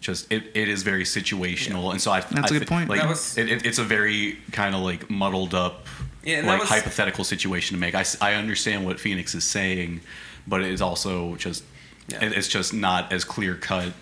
just 0.00 0.30
it, 0.32 0.44
it 0.54 0.68
is 0.68 0.82
very 0.82 1.04
situational 1.04 1.90
and 1.92 2.00
so 2.00 2.10
i 2.10 2.20
That's 2.20 2.50
I 2.50 2.56
a 2.56 2.58
good 2.60 2.68
point. 2.68 2.88
like 2.88 3.00
That 3.00 3.08
was- 3.10 3.36
it, 3.36 3.50
it, 3.50 3.66
it's 3.66 3.78
a 3.78 3.84
very 3.84 4.38
kind 4.52 4.74
of 4.74 4.80
like 4.80 5.10
muddled 5.10 5.54
up 5.54 5.86
Yeah, 6.24 6.42
like 6.42 6.60
was- 6.60 6.68
hypothetical 6.68 7.24
situation 7.24 7.76
to 7.76 7.80
make 7.80 7.94
I, 7.94 8.04
I 8.20 8.34
understand 8.34 8.84
what 8.86 9.00
phoenix 9.00 9.34
is 9.34 9.44
saying 9.44 10.00
but 10.46 10.60
it 10.62 10.70
is 10.72 10.80
also 10.82 11.36
just 11.36 11.64
Yeah. 12.08 12.18
it's 12.22 12.48
just 12.48 12.72
not 12.74 13.12
as 13.12 13.24
clear 13.24 13.54
cut 13.54 13.92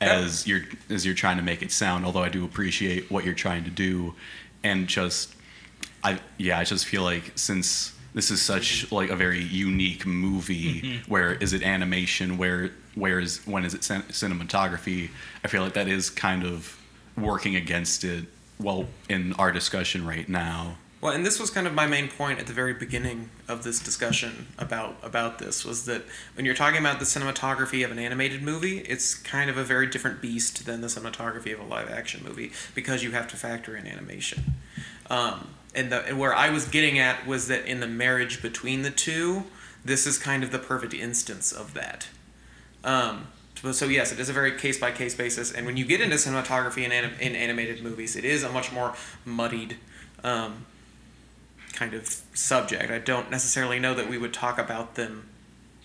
as 0.00 0.46
you're 0.46 0.62
as 0.90 1.04
you're 1.04 1.14
trying 1.14 1.36
to 1.38 1.42
make 1.42 1.60
it 1.62 1.72
sound 1.72 2.04
although 2.04 2.22
i 2.22 2.28
do 2.28 2.44
appreciate 2.44 3.10
what 3.10 3.24
you're 3.24 3.34
trying 3.34 3.64
to 3.64 3.70
do 3.70 4.14
and 4.64 4.86
just 4.88 5.34
I 6.04 6.20
yeah, 6.36 6.58
I 6.60 6.64
just 6.64 6.86
feel 6.86 7.02
like 7.02 7.32
since 7.34 7.92
this 8.14 8.30
is 8.30 8.40
such 8.40 8.90
like 8.92 9.10
a 9.10 9.16
very 9.16 9.42
unique 9.42 10.06
movie, 10.06 11.00
where 11.08 11.32
is 11.34 11.52
it 11.52 11.64
animation? 11.64 12.38
Where 12.38 12.70
where 12.94 13.18
is 13.18 13.44
when 13.46 13.64
is 13.64 13.74
it 13.74 13.82
cin- 13.82 14.02
cinematography? 14.04 15.10
I 15.44 15.48
feel 15.48 15.62
like 15.62 15.72
that 15.74 15.88
is 15.88 16.08
kind 16.08 16.44
of 16.44 16.80
working 17.16 17.56
against 17.56 18.04
it. 18.04 18.26
Well, 18.60 18.86
in 19.08 19.32
our 19.34 19.50
discussion 19.50 20.06
right 20.06 20.28
now, 20.28 20.76
Well, 21.00 21.12
and 21.12 21.24
this 21.24 21.38
was 21.38 21.50
kind 21.50 21.68
of 21.68 21.74
my 21.74 21.86
main 21.86 22.08
point 22.08 22.40
at 22.40 22.48
the 22.48 22.52
very 22.52 22.74
beginning 22.74 23.30
of 23.46 23.62
this 23.62 23.78
discussion 23.78 24.48
about 24.58 24.96
about 25.02 25.38
this 25.38 25.64
was 25.64 25.84
that 25.84 26.02
when 26.34 26.44
you're 26.44 26.56
talking 26.56 26.80
about 26.80 26.98
the 26.98 27.04
cinematography 27.04 27.84
of 27.84 27.92
an 27.92 28.00
animated 28.00 28.42
movie, 28.42 28.78
it's 28.80 29.14
kind 29.14 29.48
of 29.48 29.56
a 29.56 29.62
very 29.62 29.86
different 29.86 30.20
beast 30.20 30.66
than 30.66 30.80
the 30.80 30.88
cinematography 30.88 31.54
of 31.54 31.60
a 31.60 31.64
live 31.64 31.88
action 31.88 32.24
movie 32.24 32.50
because 32.74 33.04
you 33.04 33.12
have 33.12 33.28
to 33.28 33.36
factor 33.36 33.76
in 33.76 33.86
animation. 33.86 34.54
Um, 35.08 35.50
and 35.72 35.92
the 35.92 36.04
and 36.04 36.18
where 36.18 36.34
I 36.34 36.50
was 36.50 36.66
getting 36.66 36.98
at 36.98 37.28
was 37.28 37.46
that 37.46 37.64
in 37.64 37.78
the 37.78 37.86
marriage 37.86 38.42
between 38.42 38.82
the 38.82 38.90
two, 38.90 39.44
this 39.84 40.04
is 40.04 40.18
kind 40.18 40.42
of 40.42 40.50
the 40.50 40.58
perfect 40.58 40.94
instance 40.94 41.52
of 41.52 41.74
that. 41.74 42.08
Um, 42.82 43.28
so, 43.72 43.86
yes, 43.86 44.12
it 44.12 44.20
is 44.20 44.28
a 44.28 44.32
very 44.32 44.56
case 44.56 44.78
by 44.78 44.92
case 44.92 45.14
basis, 45.14 45.52
and 45.52 45.66
when 45.66 45.76
you 45.76 45.84
get 45.84 46.00
into 46.00 46.14
cinematography 46.16 46.84
in, 46.84 46.92
anim- 46.92 47.18
in 47.20 47.34
animated 47.34 47.82
movies, 47.82 48.14
it 48.14 48.24
is 48.24 48.44
a 48.44 48.48
much 48.48 48.70
more 48.72 48.94
muddied 49.24 49.76
um, 50.22 50.64
kind 51.78 51.94
of 51.94 52.06
subject. 52.34 52.90
I 52.90 52.98
don't 52.98 53.30
necessarily 53.30 53.78
know 53.78 53.94
that 53.94 54.08
we 54.10 54.18
would 54.18 54.32
talk 54.34 54.58
about 54.58 54.96
them 54.96 55.28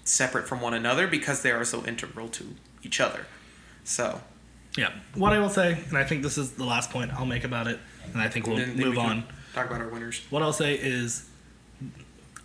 separate 0.04 0.48
from 0.48 0.60
one 0.60 0.74
another 0.74 1.06
because 1.08 1.44
they 1.44 1.52
are 1.52 1.64
so 1.64 1.86
integral 1.86 2.28
to 2.30 2.56
each 2.82 3.00
other. 3.00 3.26
So 3.84 4.22
Yeah. 4.76 4.92
What 5.14 5.34
I 5.34 5.40
will 5.40 5.52
say, 5.52 5.78
and 5.90 5.98
I 6.00 6.04
think 6.04 6.24
this 6.24 6.36
is 6.38 6.54
the 6.54 6.64
last 6.66 6.90
point 6.90 7.14
I'll 7.14 7.28
make 7.28 7.44
about 7.44 7.68
it, 7.68 7.80
and 8.12 8.20
I 8.20 8.28
think 8.28 8.48
we'll 8.48 8.58
then- 8.58 8.76
then 8.76 8.88
move 8.88 8.96
we 8.96 9.02
on. 9.02 9.24
Talk 9.54 9.68
about 9.68 9.82
our 9.82 9.88
winners. 9.88 10.22
What 10.32 10.42
I'll 10.42 10.52
say 10.52 10.74
is, 10.74 11.26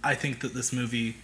I 0.04 0.14
think 0.14 0.40
that 0.40 0.52
this 0.52 0.70
movie 0.70 1.16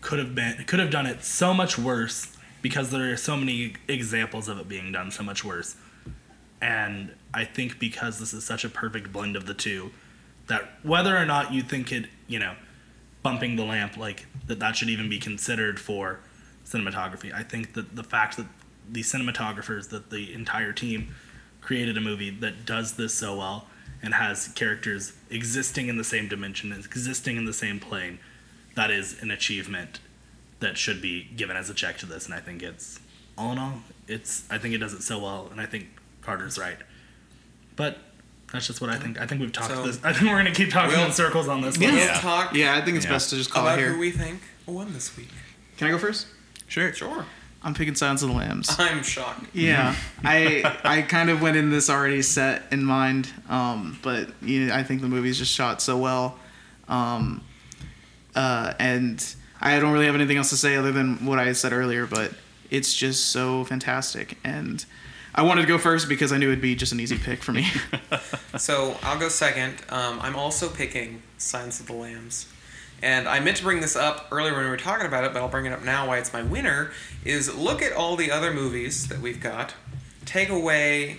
could 0.00 0.18
have 0.18 0.34
been 0.34 0.64
could 0.64 0.78
have 0.78 0.90
done 0.90 1.04
it 1.04 1.22
so 1.24 1.52
much 1.52 1.76
worse 1.78 2.28
because 2.62 2.90
there 2.90 3.12
are 3.12 3.16
so 3.18 3.36
many 3.36 3.74
examples 3.86 4.48
of 4.48 4.58
it 4.58 4.66
being 4.66 4.92
done 4.92 5.10
so 5.10 5.22
much 5.22 5.44
worse. 5.44 5.76
And 6.62 7.14
I 7.34 7.44
think 7.44 7.78
because 7.78 8.18
this 8.18 8.32
is 8.32 8.44
such 8.44 8.64
a 8.64 8.70
perfect 8.70 9.12
blend 9.12 9.36
of 9.36 9.44
the 9.44 9.52
two, 9.54 9.90
that 10.46 10.68
whether 10.82 11.16
or 11.16 11.24
not 11.24 11.52
you 11.52 11.62
think 11.62 11.92
it, 11.92 12.06
you 12.26 12.38
know, 12.38 12.54
bumping 13.22 13.56
the 13.56 13.64
lamp 13.64 13.96
like 13.96 14.26
that 14.46 14.60
that 14.60 14.76
should 14.76 14.88
even 14.88 15.08
be 15.08 15.18
considered 15.18 15.80
for 15.80 16.20
cinematography. 16.64 17.32
I 17.34 17.42
think 17.42 17.74
that 17.74 17.96
the 17.96 18.04
fact 18.04 18.36
that 18.36 18.46
the 18.88 19.02
cinematographers 19.02 19.88
that 19.90 20.10
the 20.10 20.32
entire 20.32 20.72
team 20.72 21.14
created 21.60 21.96
a 21.96 22.00
movie 22.00 22.30
that 22.30 22.64
does 22.64 22.92
this 22.92 23.14
so 23.14 23.36
well 23.36 23.66
and 24.02 24.14
has 24.14 24.48
characters 24.48 25.14
existing 25.30 25.88
in 25.88 25.96
the 25.96 26.04
same 26.04 26.28
dimension, 26.28 26.72
existing 26.72 27.36
in 27.36 27.44
the 27.44 27.52
same 27.52 27.80
plane, 27.80 28.18
that 28.76 28.90
is 28.90 29.20
an 29.20 29.30
achievement 29.30 29.98
that 30.60 30.78
should 30.78 31.02
be 31.02 31.24
given 31.36 31.56
as 31.56 31.68
a 31.68 31.74
check 31.74 31.98
to 31.98 32.06
this. 32.06 32.26
And 32.26 32.34
I 32.34 32.40
think 32.40 32.62
it's 32.62 33.00
all 33.36 33.52
in 33.52 33.58
all, 33.58 33.80
it's 34.06 34.44
I 34.50 34.58
think 34.58 34.74
it 34.74 34.78
does 34.78 34.92
it 34.92 35.02
so 35.02 35.18
well, 35.18 35.48
and 35.50 35.60
I 35.60 35.66
think 35.66 35.88
Carter's 36.22 36.58
right. 36.58 36.78
But 37.74 37.98
that's 38.56 38.66
just 38.66 38.80
what 38.80 38.90
I 38.90 38.96
think. 38.96 39.20
I 39.20 39.26
think 39.26 39.40
we've 39.40 39.52
talked 39.52 39.70
So- 39.72 39.86
this. 39.86 39.98
I 40.02 40.12
think 40.12 40.30
we're 40.30 40.38
gonna 40.38 40.50
keep 40.52 40.70
talking 40.70 40.96
We'll- 40.96 41.06
in 41.06 41.12
circles 41.12 41.46
on 41.48 41.60
this. 41.60 41.76
Yeah. 41.78 41.90
We'll 41.90 41.98
Yeah. 41.98 42.20
talk 42.20 42.54
yeah, 42.54 42.74
I 42.74 42.80
think 42.82 42.96
it's 42.96 43.06
Yeah. 43.06 43.12
best 43.12 43.30
to 43.30 43.36
just 43.36 43.50
call 43.50 43.66
about 43.66 43.78
it 43.78 43.82
here. 43.82 43.92
who 43.92 43.98
we 43.98 44.10
think 44.10 44.42
won 44.66 44.92
this 44.92 45.16
week. 45.16 45.30
Can 45.78 45.88
I 45.88 45.90
go 45.90 45.98
first? 45.98 46.26
sure. 46.68 46.92
Sure. 46.94 47.24
I'm 47.62 47.74
picking 47.74 47.94
Silence 47.96 48.22
of 48.22 48.28
the 48.28 48.34
Lambs. 48.34 48.74
I'm 48.78 49.02
shocked. 49.02 49.46
Yeah, 49.52 49.94
I 50.24 50.62
I 50.84 51.02
kind 51.02 51.30
of 51.30 51.40
went 51.42 51.56
in 51.56 51.70
this 51.70 51.90
already 51.90 52.22
set 52.22 52.62
in 52.70 52.84
mind, 52.84 53.28
um, 53.48 53.98
but 54.02 54.30
you 54.42 54.66
know, 54.66 54.74
I 54.74 54.82
think 54.84 55.00
the 55.00 55.08
movie's 55.08 55.38
just 55.38 55.52
shot 55.52 55.82
so 55.82 55.96
well, 55.96 56.38
um, 56.88 57.42
uh, 58.34 58.72
and 58.78 59.24
I 59.60 59.78
don't 59.80 59.92
really 59.92 60.06
have 60.06 60.14
anything 60.14 60.36
else 60.36 60.50
to 60.50 60.56
say 60.56 60.76
other 60.76 60.92
than 60.92 61.24
what 61.26 61.38
I 61.38 61.52
said 61.52 61.72
earlier. 61.72 62.06
But 62.06 62.32
it's 62.70 62.94
just 62.94 63.30
so 63.30 63.64
fantastic, 63.64 64.38
and 64.44 64.84
I 65.36 65.42
wanted 65.42 65.60
to 65.60 65.66
go 65.66 65.76
first 65.76 66.08
because 66.08 66.32
I 66.32 66.38
knew 66.38 66.48
it'd 66.48 66.62
be 66.62 66.74
just 66.74 66.92
an 66.92 67.00
easy 67.00 67.18
pick 67.18 67.42
for 67.42 67.52
me. 67.52 67.66
So 68.58 68.96
I'll 69.02 69.18
go 69.18 69.28
second. 69.28 69.82
Um, 69.90 70.18
I'm 70.22 70.34
also 70.34 70.70
picking 70.70 71.22
Silence 71.36 71.78
of 71.78 71.86
the 71.86 71.92
Lambs. 71.92 72.48
And 73.02 73.28
I 73.28 73.38
meant 73.40 73.58
to 73.58 73.62
bring 73.62 73.80
this 73.80 73.94
up 73.94 74.28
earlier 74.30 74.54
when 74.54 74.64
we 74.64 74.70
were 74.70 74.78
talking 74.78 75.06
about 75.06 75.24
it, 75.24 75.34
but 75.34 75.42
I'll 75.42 75.48
bring 75.48 75.66
it 75.66 75.72
up 75.72 75.84
now 75.84 76.08
why 76.08 76.16
it's 76.16 76.32
my 76.32 76.42
winner. 76.42 76.90
Is 77.24 77.54
look 77.54 77.82
at 77.82 77.92
all 77.92 78.16
the 78.16 78.30
other 78.30 78.52
movies 78.52 79.08
that 79.08 79.20
we've 79.20 79.40
got, 79.40 79.74
take 80.24 80.48
away 80.48 81.18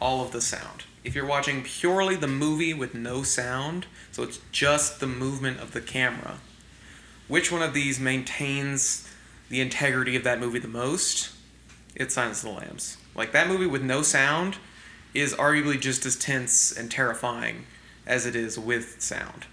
all 0.00 0.24
of 0.24 0.32
the 0.32 0.40
sound. 0.40 0.84
If 1.04 1.14
you're 1.14 1.26
watching 1.26 1.62
purely 1.62 2.16
the 2.16 2.28
movie 2.28 2.72
with 2.72 2.94
no 2.94 3.22
sound, 3.22 3.86
so 4.10 4.22
it's 4.22 4.40
just 4.52 5.00
the 5.00 5.06
movement 5.06 5.60
of 5.60 5.72
the 5.72 5.80
camera, 5.82 6.38
which 7.28 7.52
one 7.52 7.62
of 7.62 7.74
these 7.74 8.00
maintains 8.00 9.06
the 9.50 9.60
integrity 9.60 10.16
of 10.16 10.24
that 10.24 10.40
movie 10.40 10.58
the 10.58 10.68
most? 10.68 11.32
It's 11.94 12.14
Silence 12.14 12.42
of 12.42 12.54
the 12.54 12.60
Lambs. 12.60 12.96
Like 13.14 13.32
that 13.32 13.48
movie 13.48 13.66
with 13.66 13.82
no 13.82 14.02
sound 14.02 14.58
is 15.14 15.34
arguably 15.34 15.80
just 15.80 16.06
as 16.06 16.16
tense 16.16 16.70
and 16.76 16.90
terrifying 16.90 17.66
as 18.06 18.26
it 18.26 18.36
is 18.36 18.58
with 18.58 19.00
sound. 19.00 19.46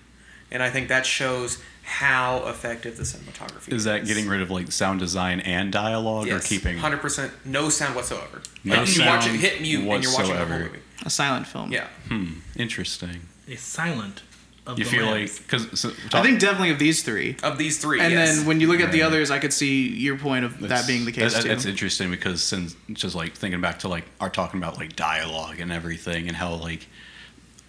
And 0.52 0.64
I 0.64 0.70
think 0.70 0.88
that 0.88 1.06
shows 1.06 1.62
how 1.84 2.46
effective 2.48 2.98
the 2.98 3.04
cinematography 3.04 3.72
Is 3.74 3.86
that 3.86 4.06
getting 4.06 4.28
rid 4.28 4.42
of 4.42 4.52
like 4.52 4.72
sound 4.72 5.00
design 5.00 5.40
and 5.40 5.72
dialogue, 5.72 6.28
or 6.28 6.40
keeping? 6.40 6.78
hundred 6.78 7.02
percent 7.02 7.32
no 7.46 7.70
sound 7.70 7.96
whatsoever. 7.96 8.42
No 8.64 8.76
and 8.76 8.96
you 8.96 9.06
watch 9.06 9.26
it 9.26 9.36
hit 9.36 9.62
mute 9.62 9.80
and 9.88 10.04
you're 10.04 10.14
watching 10.14 10.36
the 10.36 10.46
whole 10.46 10.60
movie. 10.60 10.80
a 11.06 11.10
silent 11.10 11.48
film. 11.48 11.72
Yeah. 11.72 11.88
Hmm. 12.10 12.40
Interesting. 12.58 13.22
a 13.48 13.56
silent 13.56 14.22
of 14.68 14.78
You 14.78 14.86
the 14.86 14.92
feel 14.92 15.06
lambs. 15.08 15.40
like 15.40 15.48
because 15.48 15.80
so, 15.80 15.92
I 16.14 16.22
think 16.22 16.40
definitely 16.40 16.70
of 16.72 16.80
these 16.80 17.02
three. 17.04 17.36
Of 17.42 17.58
these 17.58 17.78
three, 17.80 18.00
And 18.02 18.12
yes. 18.14 18.38
then 18.38 18.46
when 18.46 18.60
you 18.60 18.68
look 18.68 18.80
at 18.82 18.92
the 18.92 19.02
others, 19.02 19.32
I 19.32 19.40
could 19.40 19.54
see 19.54 19.88
your 19.90 20.18
point 20.18 20.46
of 20.46 20.60
that 20.68 20.86
being 20.86 21.06
the 21.06 21.12
case 21.12 21.34
that- 21.34 21.44
too. 21.44 21.48
That's 21.50 21.66
interesting 21.66 22.12
because 22.12 22.44
since 22.44 22.76
just 22.94 23.16
like 23.16 23.34
thinking 23.34 23.62
back 23.62 23.80
to 23.80 23.88
like 23.88 24.06
our 24.22 24.30
talking 24.30 24.60
about 24.62 24.78
like 24.78 24.96
dialogue 24.96 25.60
and 25.60 25.72
everything 25.72 26.28
and 26.28 26.36
how 26.38 26.54
like 26.56 26.88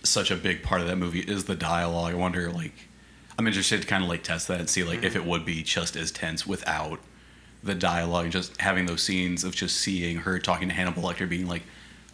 such 0.02 0.30
a 0.30 0.36
big 0.36 0.62
part 0.62 0.80
of 0.80 0.86
that 0.88 0.96
movie 0.96 1.20
is 1.20 1.44
the 1.44 1.54
dialogue. 1.56 2.12
I 2.12 2.16
wonder 2.16 2.50
like 2.50 2.74
I'm 3.38 3.46
interested 3.46 3.80
to 3.82 3.86
kind 3.86 4.02
of 4.02 4.08
like 4.08 4.22
test 4.22 4.48
that 4.48 4.58
and 4.60 4.68
see 4.68 4.82
like 4.84 5.02
if 5.04 5.12
Mm-hmm. 5.14 5.22
it 5.22 5.26
would 5.26 5.44
be 5.44 5.62
just 5.62 5.96
as 5.96 6.10
tense 6.10 6.46
without 6.46 7.00
the 7.62 7.74
dialogue 7.74 8.24
and 8.24 8.32
just 8.32 8.60
having 8.60 8.86
those 8.86 9.02
scenes 9.02 9.42
of 9.44 9.54
just 9.54 9.76
seeing 9.76 10.18
her 10.18 10.38
talking 10.38 10.68
to 10.68 10.74
Hannibal 10.74 11.02
Lecter 11.02 11.28
being 11.28 11.46
like, 11.48 11.62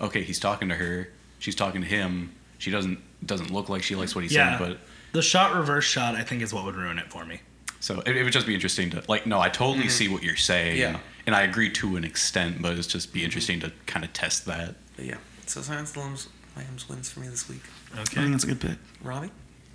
okay, 0.00 0.22
he's 0.22 0.38
talking 0.38 0.68
to 0.70 0.74
her, 0.74 1.08
she's 1.38 1.54
talking 1.54 1.80
to 1.82 1.86
him. 1.86 2.32
She 2.64 2.70
doesn't 2.70 2.98
doesn't 3.26 3.50
look 3.50 3.68
like 3.68 3.82
she 3.82 3.94
likes 3.94 4.14
what 4.14 4.24
he's 4.24 4.32
yeah, 4.32 4.56
saying, 4.56 4.70
but 4.70 4.78
the 5.12 5.20
shot 5.20 5.54
reverse 5.54 5.84
shot 5.84 6.14
I 6.14 6.22
think 6.22 6.40
is 6.40 6.54
what 6.54 6.64
would 6.64 6.76
ruin 6.76 6.98
it 6.98 7.10
for 7.10 7.26
me. 7.26 7.40
So 7.80 8.00
it, 8.06 8.16
it 8.16 8.24
would 8.24 8.32
just 8.32 8.46
be 8.46 8.54
interesting 8.54 8.88
to 8.92 9.02
like. 9.06 9.26
No, 9.26 9.38
I 9.38 9.50
totally 9.50 9.80
mm-hmm. 9.80 9.88
see 9.90 10.08
what 10.08 10.22
you're 10.22 10.34
saying, 10.34 10.78
Yeah. 10.78 10.98
and 11.26 11.36
I 11.36 11.42
agree 11.42 11.68
to 11.72 11.96
an 11.96 12.04
extent, 12.04 12.62
but 12.62 12.78
it's 12.78 12.86
just 12.86 13.12
be 13.12 13.18
mm-hmm. 13.18 13.26
interesting 13.26 13.60
to 13.60 13.72
kind 13.84 14.02
of 14.02 14.14
test 14.14 14.46
that. 14.46 14.76
But 14.96 15.04
yeah. 15.04 15.16
So 15.44 15.60
Silence 15.60 15.90
of 15.90 15.98
Lambs 15.98 16.28
Lambs 16.56 16.88
wins 16.88 17.10
for 17.10 17.20
me 17.20 17.28
this 17.28 17.50
week. 17.50 17.60
Okay, 17.90 17.98
I 17.98 18.00
Okay. 18.00 18.20
think 18.22 18.30
that's 18.30 18.44
a 18.44 18.46
good 18.46 18.60
pick. 18.62 18.78
Robbie? 19.02 19.30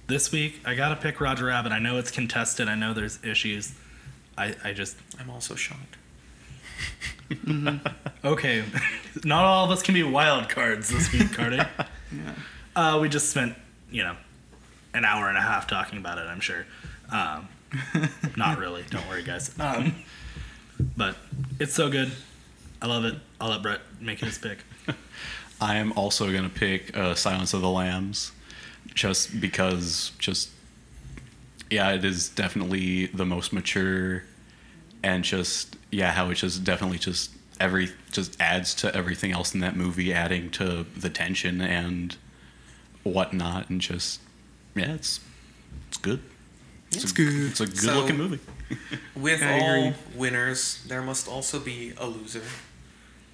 This 0.07 0.31
week, 0.31 0.61
I 0.65 0.73
gotta 0.73 0.95
pick 0.95 1.21
Roger 1.21 1.45
Rabbit. 1.45 1.71
I 1.71 1.77
know 1.77 1.99
it's 1.99 2.09
contested. 2.09 2.67
I 2.67 2.73
know 2.73 2.95
there's 2.95 3.23
issues. 3.23 3.75
I, 4.35 4.55
I 4.63 4.73
just 4.73 4.97
I'm 5.19 5.29
also 5.29 5.53
shocked. 5.53 5.97
okay. 8.25 8.63
Not 9.23 9.45
all 9.45 9.65
of 9.65 9.69
us 9.69 9.83
can 9.83 9.93
be 9.93 10.01
wild 10.01 10.49
cards 10.49 10.89
this 10.89 11.13
week, 11.13 11.31
Carter. 11.33 11.69
Yeah. 12.11 12.33
Uh, 12.79 12.97
we 12.97 13.09
just 13.09 13.29
spent 13.29 13.53
you 13.91 14.01
know 14.01 14.15
an 14.93 15.03
hour 15.03 15.27
and 15.27 15.37
a 15.37 15.41
half 15.41 15.67
talking 15.67 15.99
about 15.99 16.17
it. 16.17 16.21
I'm 16.21 16.39
sure. 16.39 16.65
Um, 17.11 17.49
not 18.37 18.57
really. 18.57 18.85
Don't 18.89 19.05
worry, 19.09 19.21
guys. 19.21 19.53
Um, 19.59 19.95
but 20.95 21.17
it's 21.59 21.73
so 21.73 21.89
good. 21.89 22.09
I 22.81 22.87
love 22.87 23.03
it. 23.03 23.15
I'll 23.41 23.49
let 23.49 23.61
Brett 23.61 23.81
make 23.99 24.21
his 24.21 24.37
pick. 24.37 24.59
I 25.61 25.75
am 25.75 25.91
also 25.91 26.31
gonna 26.31 26.47
pick 26.47 26.95
uh, 26.95 27.15
Silence 27.15 27.53
of 27.53 27.59
the 27.59 27.69
Lambs, 27.69 28.31
just 28.93 29.41
because, 29.41 30.13
just 30.17 30.49
yeah, 31.69 31.91
it 31.91 32.05
is 32.05 32.29
definitely 32.29 33.07
the 33.07 33.25
most 33.25 33.51
mature, 33.51 34.23
and 35.03 35.25
just 35.25 35.75
yeah, 35.91 36.13
how 36.13 36.29
it 36.29 36.35
just 36.35 36.63
definitely 36.63 36.99
just 36.99 37.31
every 37.59 37.89
just 38.13 38.39
adds 38.39 38.73
to 38.75 38.95
everything 38.95 39.33
else 39.33 39.53
in 39.53 39.59
that 39.59 39.75
movie, 39.75 40.13
adding 40.13 40.49
to 40.51 40.85
the 40.95 41.09
tension 41.09 41.59
and 41.59 42.15
whatnot, 43.09 43.69
and 43.69 43.81
just 43.81 44.19
yeah, 44.75 44.93
it's 44.93 45.19
it's 45.87 45.97
good. 45.97 46.21
It's 46.91 47.11
a, 47.11 47.13
good. 47.15 47.33
It's 47.51 47.59
a 47.61 47.65
good 47.67 47.77
So- 47.77 47.99
looking 47.99 48.17
movie. 48.17 48.39
With 49.15 49.41
I 49.41 49.59
all 49.59 49.79
agree. 49.87 49.93
winners, 50.15 50.83
there 50.87 51.01
must 51.01 51.27
also 51.27 51.59
be 51.59 51.93
a 51.97 52.05
loser. 52.05 52.43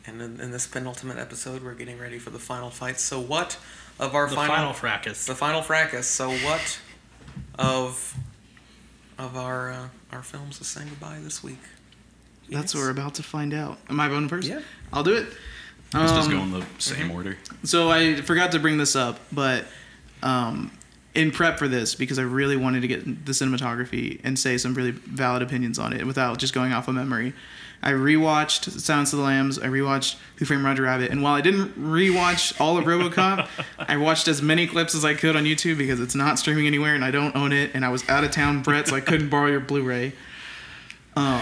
And 0.07 0.21
in, 0.21 0.39
in 0.39 0.51
this 0.51 0.65
penultimate 0.67 1.17
episode, 1.17 1.61
we're 1.63 1.73
getting 1.73 1.97
ready 1.99 2.19
for 2.19 2.29
the 2.29 2.39
final 2.39 2.69
fight. 2.69 2.99
So, 2.99 3.19
what 3.19 3.57
of 3.99 4.15
our 4.15 4.29
The 4.29 4.35
final, 4.35 4.55
final 4.55 4.73
fracas. 4.73 5.25
the 5.25 5.35
final 5.35 5.61
fracas? 5.61 6.07
So, 6.07 6.29
what 6.31 6.79
of 7.57 8.15
of 9.17 9.35
our 9.35 9.71
uh, 9.71 9.87
our 10.11 10.21
films 10.23 10.59
is 10.61 10.67
saying 10.67 10.89
goodbye 10.89 11.19
this 11.21 11.43
week? 11.43 11.59
That's 12.49 12.73
Yes. 12.73 12.75
what 12.75 12.81
we're 12.81 12.91
about 12.91 13.15
to 13.15 13.23
find 13.23 13.53
out. 13.53 13.77
Am 13.89 13.99
I 13.99 14.07
voting 14.07 14.29
first? 14.29 14.47
Yeah. 14.47 14.61
I'll 14.93 15.03
do 15.03 15.15
it. 15.15 15.27
Let's 15.93 16.11
just 16.11 16.29
go 16.29 16.39
Um, 16.39 16.53
in 16.53 16.59
the 16.59 16.65
same 16.77 17.11
order. 17.11 17.37
So 17.63 17.89
I 17.89 18.15
forgot 18.15 18.51
to 18.53 18.59
bring 18.59 18.77
this 18.77 18.95
up, 18.95 19.19
but 19.31 19.65
um, 20.23 20.71
in 21.13 21.31
prep 21.31 21.57
for 21.57 21.67
this, 21.67 21.95
because 21.95 22.19
I 22.19 22.23
really 22.23 22.57
wanted 22.57 22.81
to 22.81 22.87
get 22.87 23.25
the 23.25 23.31
cinematography 23.31 24.19
and 24.23 24.37
say 24.37 24.57
some 24.57 24.73
really 24.73 24.91
valid 24.91 25.41
opinions 25.41 25.79
on 25.79 25.93
it 25.93 26.05
without 26.05 26.37
just 26.39 26.53
going 26.53 26.73
off 26.73 26.87
of 26.89 26.95
memory, 26.95 27.33
I 27.83 27.91
rewatched 27.91 28.69
Silence 28.79 29.13
of 29.13 29.19
the 29.19 29.25
Lambs. 29.25 29.59
I 29.59 29.67
rewatched 29.67 30.15
Who 30.37 30.45
Framed 30.45 30.63
Roger 30.65 30.83
Rabbit, 30.83 31.11
and 31.11 31.21
while 31.21 31.35
I 31.35 31.41
didn't 31.41 31.79
rewatch 31.79 32.59
all 32.59 32.77
of 32.77 32.85
RoboCop, 32.85 33.47
I 33.79 33.95
watched 33.97 34.27
as 34.27 34.41
many 34.41 34.65
clips 34.67 34.95
as 34.95 35.05
I 35.05 35.13
could 35.13 35.35
on 35.35 35.43
YouTube 35.45 35.77
because 35.77 35.99
it's 35.99 36.15
not 36.15 36.39
streaming 36.39 36.67
anywhere 36.67 36.95
and 36.95 37.05
I 37.05 37.11
don't 37.11 37.35
own 37.35 37.53
it, 37.53 37.71
and 37.73 37.85
I 37.85 37.89
was 37.89 38.07
out 38.09 38.23
of 38.23 38.31
town, 38.31 38.63
Brett, 38.63 38.87
so 38.87 38.95
I 38.95 39.01
couldn't 39.01 39.29
borrow 39.29 39.47
your 39.47 39.59
Blu-ray. 39.61 40.13
Um, 41.15 41.41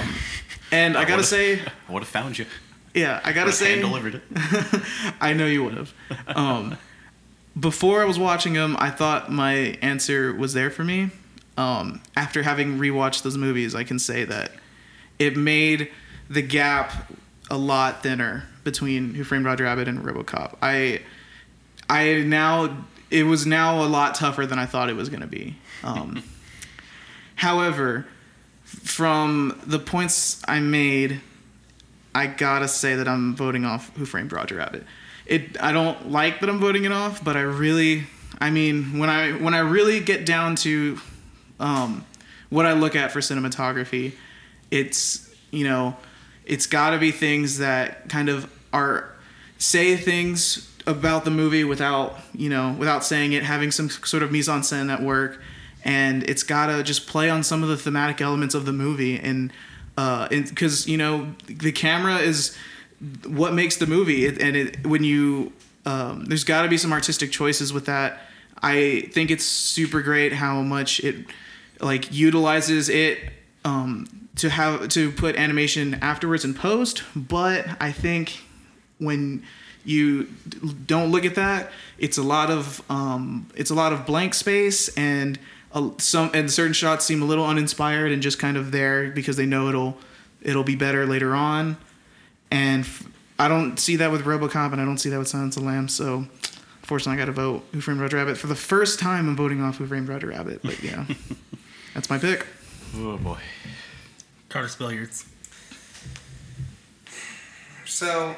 and 0.72 0.96
I 0.98 1.06
gotta 1.06 1.24
say, 1.24 1.60
I 1.88 1.92
would 1.92 2.04
have 2.04 2.10
found 2.10 2.38
you. 2.38 2.46
Yeah, 2.94 3.22
I 3.24 3.34
gotta 3.34 3.52
say, 3.52 3.80
delivered 3.80 4.16
it. 4.16 4.24
I 5.22 5.34
know 5.34 5.46
you 5.46 5.64
would 5.64 5.76
have. 5.76 5.94
Um, 6.28 6.78
before 7.60 8.02
I 8.02 8.06
was 8.06 8.18
watching 8.18 8.54
them, 8.54 8.76
I 8.80 8.90
thought 8.90 9.32
my 9.32 9.54
answer 9.82 10.34
was 10.34 10.54
there 10.54 10.70
for 10.70 10.84
me. 10.84 11.12
Um, 11.58 12.02
after 12.16 12.44
having 12.44 12.80
rewatched 12.80 13.22
those 13.22 13.38
movies, 13.38 13.76
I 13.76 13.84
can 13.84 14.00
say 14.00 14.26
that 14.26 14.52
it 15.20 15.38
made 15.38 15.90
the 16.30 16.42
gap 16.42 17.12
a 17.52 17.58
lot 17.58 18.02
thinner 18.02 18.46
between 18.64 19.14
Who 19.14 19.24
Framed 19.24 19.46
Roger 19.46 19.66
Rabbit 19.66 19.88
and 19.88 20.00
RoboCop. 20.00 20.56
I, 20.62 21.02
I 21.90 22.22
now 22.22 22.86
it 23.12 23.24
was 23.24 23.46
now 23.46 23.84
a 23.84 23.86
lot 23.86 24.16
tougher 24.16 24.46
than 24.48 24.58
I 24.58 24.66
thought 24.66 24.90
it 24.90 24.96
was 24.96 25.10
going 25.10 25.22
to 25.22 25.28
be. 25.28 25.56
Um, 25.84 26.24
however, 27.36 28.08
from 28.64 29.62
the 29.68 29.78
points 29.78 30.42
I 30.48 30.60
made, 30.60 31.22
I 32.16 32.28
gotta 32.28 32.68
say 32.68 32.96
that 32.96 33.08
I'm 33.08 33.36
voting 33.36 33.66
off 33.66 33.96
Who 33.98 34.06
Framed 34.06 34.32
Roger 34.32 34.56
Rabbit. 34.56 34.86
It 35.26 35.62
I 35.62 35.72
don't 35.72 36.12
like 36.12 36.40
that 36.42 36.50
I'm 36.50 36.60
voting 36.60 36.86
it 36.86 36.92
off, 36.92 37.24
but 37.24 37.36
I 37.36 37.42
really 37.42 38.04
I 38.40 38.50
mean 38.50 39.00
when 39.00 39.10
I 39.10 39.32
when 39.32 39.54
I 39.54 39.60
really 39.60 40.00
get 40.00 40.26
down 40.26 40.56
to 40.58 41.00
um, 41.60 42.06
what 42.50 42.66
I 42.66 42.74
look 42.74 42.96
at 42.96 43.12
for 43.12 43.20
cinematography, 43.20 44.14
it's 44.70 45.34
you 45.52 45.64
know 45.64 45.96
it's 46.46 46.68
got 46.68 46.92
to 46.92 46.98
be 46.98 47.12
things 47.12 47.58
that 47.60 48.10
kind 48.10 48.30
of 48.30 48.52
are 48.72 49.10
say 49.58 49.96
things 49.96 50.70
about 50.86 51.24
the 51.24 51.32
movie 51.32 51.64
without 51.64 52.20
you 52.34 52.50
know 52.50 52.76
without 52.78 53.04
saying 53.04 53.34
it, 53.34 53.44
having 53.44 53.72
some 53.72 53.90
sort 53.90 54.24
of 54.24 54.32
mise 54.32 54.50
en 54.50 54.62
scène 54.62 54.92
at 54.92 55.02
work, 55.02 55.42
and 55.84 56.24
it's 56.30 56.44
got 56.44 56.68
to 56.68 56.84
just 56.84 57.08
play 57.08 57.30
on 57.30 57.44
some 57.44 57.64
of 57.64 57.70
the 57.70 57.78
thematic 57.78 58.22
elements 58.22 58.54
of 58.54 58.66
the 58.66 58.74
movie 58.74 59.20
and 59.20 59.52
because 59.96 60.88
you 60.88 60.98
know 60.98 61.34
the 61.46 61.72
camera 61.72 62.18
is 62.18 62.56
what 63.28 63.54
makes 63.54 63.78
the 63.78 63.88
movie. 63.88 64.26
It, 64.26 64.42
and 64.42 64.56
it 64.56 64.86
when 64.88 65.04
you 65.04 65.54
um, 65.86 66.26
there's 66.26 66.44
got 66.44 66.64
to 66.64 66.70
be 66.70 66.78
some 66.78 66.94
artistic 66.94 67.32
choices 67.32 67.74
with 67.74 67.86
that. 67.86 68.22
I 68.62 69.10
think 69.12 69.30
it's 69.30 69.44
super 69.44 70.02
great 70.02 70.34
how 70.34 70.62
much 70.62 71.02
it 71.02 71.26
like 71.82 72.14
utilizes 72.14 72.90
it 72.90 73.20
um, 73.66 74.30
to 74.38 74.50
have 74.50 74.88
to 74.90 75.12
put 75.12 75.36
animation 75.36 75.96
afterwards 75.96 76.46
in 76.46 76.54
post. 76.54 77.04
But 77.16 77.66
i 77.80 77.92
think 77.92 78.44
when 79.00 79.44
you 79.86 80.24
don't 80.86 81.12
look 81.12 81.26
at 81.26 81.36
that 81.36 81.70
it's 81.98 82.18
a 82.18 82.24
lot 82.24 82.50
of 82.50 82.82
um, 82.90 83.48
it's 83.56 83.70
a 83.70 83.76
lot 83.76 83.92
of 83.92 84.06
blank 84.06 84.34
space 84.34 84.88
and 84.98 85.38
a, 85.74 85.92
some 85.98 86.30
and 86.34 86.52
certain 86.52 86.74
shots 86.74 87.06
seem 87.06 87.22
a 87.22 87.26
little 87.26 87.46
uninspired 87.46 88.12
and 88.12 88.22
just 88.22 88.40
kind 88.40 88.58
of 88.58 88.72
there 88.72 89.10
because 89.12 89.38
they 89.38 89.46
know 89.46 89.68
it'll 89.70 89.98
it'll 90.42 90.64
be 90.64 90.76
better 90.76 91.06
later 91.06 91.34
on 91.36 91.78
and 92.52 92.84
f- 92.84 93.08
I 93.40 93.48
don't 93.48 93.80
see 93.80 93.96
that 93.98 94.12
with 94.12 94.24
RoboCop 94.24 94.72
and 94.74 94.82
I 94.82 94.86
don't 94.86 94.98
see 95.00 95.10
that 95.10 95.18
with 95.20 95.28
Silence 95.28 95.58
of 95.58 95.64
the 95.64 95.70
Lambs 95.70 95.94
so 95.94 96.26
unfortunately 96.82 97.14
I 97.14 97.26
got 97.26 97.26
to 97.26 97.32
vote 97.32 97.64
Who 97.72 97.82
Framed 97.82 98.02
Roger 98.02 98.18
Rabbit 98.18 98.38
for 98.38 98.48
the 98.48 98.56
first 98.56 99.00
time 99.00 99.28
I'm 99.28 99.36
voting 99.36 99.62
off 99.62 99.78
Who 99.78 99.88
Framed 99.88 100.10
Roger 100.10 100.28
Rabbit 100.28 100.62
but 100.64 100.82
yeah 100.84 101.06
that's 101.94 102.10
my 102.10 102.18
pick 102.18 102.46
Oh 102.96 103.18
boy. 103.18 103.40
Carter 104.50 104.68
Spilliards. 104.68 105.26
So, 107.86 108.36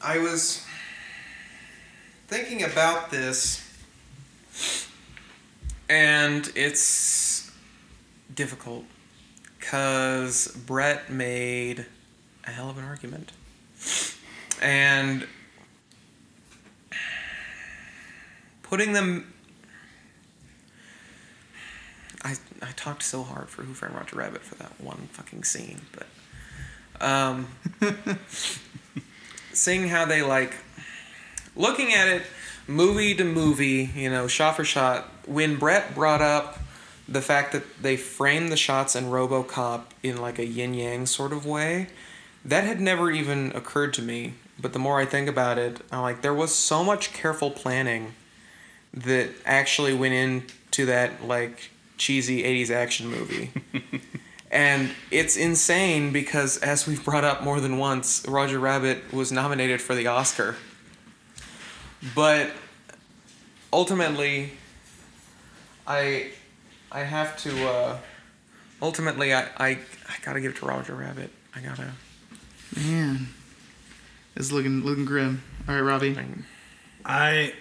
I 0.00 0.18
was 0.18 0.64
thinking 2.28 2.62
about 2.62 3.10
this, 3.10 3.60
and 5.88 6.50
it's 6.54 7.50
difficult 8.34 8.84
because 9.58 10.48
Brett 10.66 11.10
made 11.10 11.86
a 12.46 12.50
hell 12.50 12.70
of 12.70 12.78
an 12.78 12.84
argument. 12.84 13.32
And 14.62 15.26
putting 18.62 18.92
them. 18.92 19.32
I, 22.22 22.36
I 22.62 22.70
talked 22.74 23.02
so 23.02 23.22
hard 23.22 23.50
for 23.50 23.62
Who 23.62 23.74
Framed 23.74 23.94
Roger 23.94 24.16
Rabbit 24.16 24.42
for 24.42 24.54
that 24.56 24.80
one 24.80 25.08
fucking 25.12 25.44
scene, 25.44 25.82
but 25.92 26.06
um, 27.00 27.48
seeing 29.52 29.88
how 29.88 30.06
they 30.06 30.22
like 30.22 30.54
looking 31.54 31.92
at 31.92 32.08
it 32.08 32.22
movie 32.66 33.14
to 33.14 33.24
movie, 33.24 33.90
you 33.94 34.10
know, 34.10 34.26
shot 34.26 34.56
for 34.56 34.64
shot. 34.64 35.10
When 35.26 35.56
Brett 35.56 35.94
brought 35.94 36.22
up 36.22 36.58
the 37.08 37.20
fact 37.20 37.52
that 37.52 37.82
they 37.82 37.96
framed 37.96 38.50
the 38.50 38.56
shots 38.56 38.96
in 38.96 39.04
RoboCop 39.04 39.84
in 40.02 40.20
like 40.20 40.38
a 40.38 40.46
yin 40.46 40.74
yang 40.74 41.06
sort 41.06 41.32
of 41.32 41.46
way, 41.46 41.88
that 42.44 42.64
had 42.64 42.80
never 42.80 43.10
even 43.10 43.52
occurred 43.54 43.94
to 43.94 44.02
me. 44.02 44.34
But 44.60 44.72
the 44.72 44.78
more 44.78 45.00
I 45.00 45.04
think 45.04 45.28
about 45.28 45.58
it, 45.58 45.80
I'm 45.90 46.02
like 46.02 46.22
there 46.22 46.34
was 46.34 46.54
so 46.54 46.84
much 46.84 47.12
careful 47.12 47.50
planning 47.50 48.14
that 48.92 49.30
actually 49.44 49.94
went 49.94 50.14
into 50.14 50.86
that 50.86 51.26
like 51.26 51.70
cheesy 51.96 52.42
80s 52.42 52.70
action 52.70 53.08
movie. 53.08 53.50
And 54.54 54.92
it's 55.10 55.36
insane 55.36 56.12
because, 56.12 56.58
as 56.58 56.86
we've 56.86 57.04
brought 57.04 57.24
up 57.24 57.42
more 57.42 57.60
than 57.60 57.76
once, 57.76 58.24
Roger 58.28 58.60
Rabbit 58.60 59.12
was 59.12 59.32
nominated 59.32 59.82
for 59.82 59.96
the 59.96 60.06
Oscar. 60.06 60.54
But 62.14 62.52
ultimately, 63.72 64.52
I 65.86 66.30
I 66.92 67.00
have 67.00 67.36
to. 67.38 67.68
Uh, 67.68 67.98
ultimately, 68.82 69.34
I, 69.34 69.42
I 69.56 69.68
I 69.68 70.14
gotta 70.22 70.40
give 70.40 70.52
it 70.52 70.58
to 70.58 70.66
Roger 70.66 70.94
Rabbit. 70.94 71.30
I 71.54 71.60
gotta. 71.60 71.90
man 72.76 73.28
it's 74.36 74.50
looking 74.50 74.82
looking 74.82 75.04
grim 75.04 75.40
all 75.68 75.74
right 75.76 75.80
Robbie 75.80 76.16
I, 77.04 77.52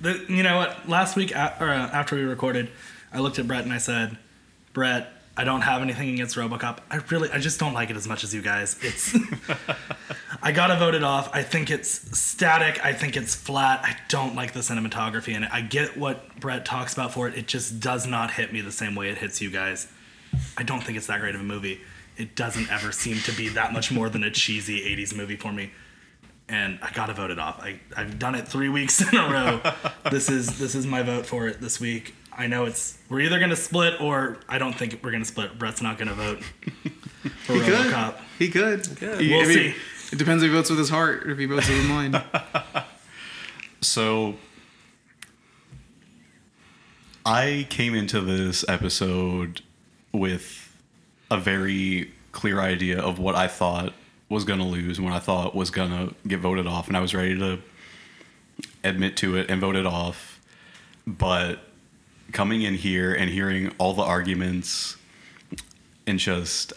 the, 0.00 0.24
you 0.28 0.42
know 0.44 0.56
what? 0.58 0.88
Last 0.88 1.16
week, 1.16 1.32
a- 1.34 1.56
or 1.60 1.68
uh, 1.70 1.88
after 1.92 2.14
we 2.14 2.22
recorded, 2.22 2.70
I 3.12 3.18
looked 3.20 3.38
at 3.40 3.46
Brett 3.48 3.64
and 3.64 3.72
I 3.72 3.78
said, 3.78 4.18
"Brett, 4.72 5.10
I 5.40 5.44
don't 5.44 5.62
have 5.62 5.80
anything 5.80 6.10
against 6.10 6.36
RoboCop. 6.36 6.80
I 6.90 6.96
really, 7.08 7.30
I 7.30 7.38
just 7.38 7.58
don't 7.58 7.72
like 7.72 7.88
it 7.88 7.96
as 7.96 8.06
much 8.06 8.24
as 8.24 8.34
you 8.34 8.42
guys. 8.42 8.76
It's, 8.82 9.16
I 10.42 10.52
gotta 10.52 10.76
vote 10.76 10.94
it 10.94 11.02
off. 11.02 11.30
I 11.32 11.42
think 11.42 11.70
it's 11.70 11.88
static. 12.18 12.84
I 12.84 12.92
think 12.92 13.16
it's 13.16 13.34
flat. 13.34 13.80
I 13.82 13.96
don't 14.10 14.34
like 14.34 14.52
the 14.52 14.60
cinematography 14.60 15.34
in 15.34 15.44
it. 15.44 15.50
I 15.50 15.62
get 15.62 15.96
what 15.96 16.38
Brett 16.38 16.66
talks 16.66 16.92
about 16.92 17.14
for 17.14 17.26
it. 17.26 17.38
It 17.38 17.46
just 17.46 17.80
does 17.80 18.06
not 18.06 18.32
hit 18.32 18.52
me 18.52 18.60
the 18.60 18.70
same 18.70 18.94
way 18.94 19.08
it 19.08 19.16
hits 19.16 19.40
you 19.40 19.50
guys. 19.50 19.88
I 20.58 20.62
don't 20.62 20.84
think 20.84 20.98
it's 20.98 21.06
that 21.06 21.20
great 21.20 21.34
of 21.34 21.40
a 21.40 21.44
movie. 21.44 21.80
It 22.18 22.36
doesn't 22.36 22.70
ever 22.70 22.92
seem 22.92 23.16
to 23.20 23.32
be 23.32 23.48
that 23.48 23.72
much 23.72 23.90
more 23.90 24.10
than 24.10 24.22
a 24.22 24.30
cheesy 24.30 24.80
80s 24.94 25.16
movie 25.16 25.36
for 25.36 25.54
me. 25.54 25.70
And 26.50 26.78
I 26.82 26.92
gotta 26.92 27.14
vote 27.14 27.30
it 27.30 27.38
off. 27.38 27.62
I, 27.62 27.80
I've 27.96 28.18
done 28.18 28.34
it 28.34 28.46
three 28.46 28.68
weeks 28.68 29.00
in 29.10 29.18
a 29.18 29.26
row. 29.26 29.72
this 30.10 30.28
is 30.28 30.58
this 30.58 30.74
is 30.74 30.86
my 30.86 31.02
vote 31.02 31.24
for 31.24 31.48
it 31.48 31.62
this 31.62 31.80
week. 31.80 32.14
I 32.36 32.46
know 32.46 32.64
it's 32.64 32.96
we're 33.08 33.20
either 33.20 33.38
gonna 33.38 33.56
split 33.56 34.00
or 34.00 34.38
I 34.48 34.58
don't 34.58 34.72
think 34.72 35.00
we're 35.02 35.10
gonna 35.10 35.24
split. 35.24 35.58
Brett's 35.58 35.82
not 35.82 35.98
gonna 35.98 36.14
vote 36.14 36.42
for 37.44 37.52
He 37.54 37.60
could. 37.60 37.74
RoboCop. 37.86 38.16
He 38.38 38.48
could. 38.48 38.86
He- 38.86 39.30
We'll 39.30 39.42
I 39.44 39.46
mean, 39.46 39.52
see. 39.72 39.74
It 40.12 40.18
depends 40.18 40.42
if 40.42 40.50
he 40.50 40.56
votes 40.56 40.70
with 40.70 40.78
his 40.78 40.88
heart 40.90 41.24
or 41.26 41.30
if 41.30 41.38
he 41.38 41.46
votes 41.46 41.68
with 41.68 41.78
his 41.78 41.86
mind. 41.88 42.20
So 43.82 44.34
I 47.24 47.66
came 47.70 47.94
into 47.94 48.20
this 48.20 48.64
episode 48.68 49.62
with 50.12 50.74
a 51.30 51.38
very 51.38 52.12
clear 52.32 52.60
idea 52.60 53.00
of 53.00 53.18
what 53.18 53.34
I 53.34 53.46
thought 53.48 53.92
was 54.28 54.44
going 54.44 54.58
to 54.58 54.64
lose 54.66 54.98
and 54.98 55.06
what 55.06 55.14
I 55.14 55.18
thought 55.18 55.54
was 55.54 55.70
going 55.70 55.90
to 55.90 56.14
get 56.28 56.40
voted 56.40 56.66
off 56.66 56.88
and 56.88 56.96
I 56.96 57.00
was 57.00 57.14
ready 57.14 57.36
to 57.38 57.58
admit 58.84 59.16
to 59.18 59.36
it 59.36 59.50
and 59.50 59.60
vote 59.60 59.76
it 59.76 59.86
off. 59.86 60.40
But 61.06 61.60
coming 62.32 62.62
in 62.62 62.74
here 62.74 63.12
and 63.12 63.30
hearing 63.30 63.72
all 63.78 63.94
the 63.94 64.02
arguments 64.02 64.96
and 66.06 66.18
just 66.18 66.72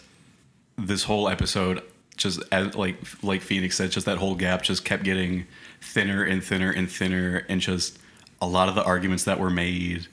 this 0.76 1.04
whole 1.04 1.28
episode 1.28 1.82
just 2.16 2.40
as 2.52 2.74
like 2.74 2.96
like 3.22 3.42
Phoenix 3.42 3.76
said, 3.76 3.90
just 3.90 4.06
that 4.06 4.18
whole 4.18 4.34
gap 4.34 4.62
just 4.62 4.84
kept 4.84 5.02
getting 5.02 5.46
thinner 5.80 6.22
and 6.22 6.42
thinner 6.42 6.70
and 6.70 6.90
thinner, 6.90 7.44
and 7.48 7.60
just 7.60 7.98
a 8.40 8.46
lot 8.46 8.68
of 8.68 8.74
the 8.74 8.84
arguments 8.84 9.24
that 9.24 9.38
were 9.38 9.50
made 9.50 10.06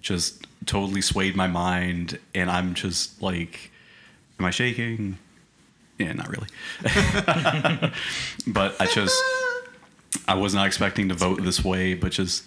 just 0.00 0.46
totally 0.66 1.00
swayed 1.00 1.34
my 1.34 1.46
mind, 1.46 2.18
and 2.34 2.50
I'm 2.50 2.74
just 2.74 3.20
like, 3.22 3.70
am 4.38 4.44
I 4.44 4.50
shaking? 4.50 5.18
Yeah, 5.98 6.12
not 6.12 6.28
really. 6.28 6.48
but 8.46 8.76
I 8.80 8.86
just 8.86 9.18
I 10.28 10.34
was 10.34 10.54
not 10.54 10.66
expecting 10.66 11.08
to 11.08 11.14
vote 11.14 11.42
this 11.42 11.64
way, 11.64 11.94
but 11.94 12.12
just 12.12 12.44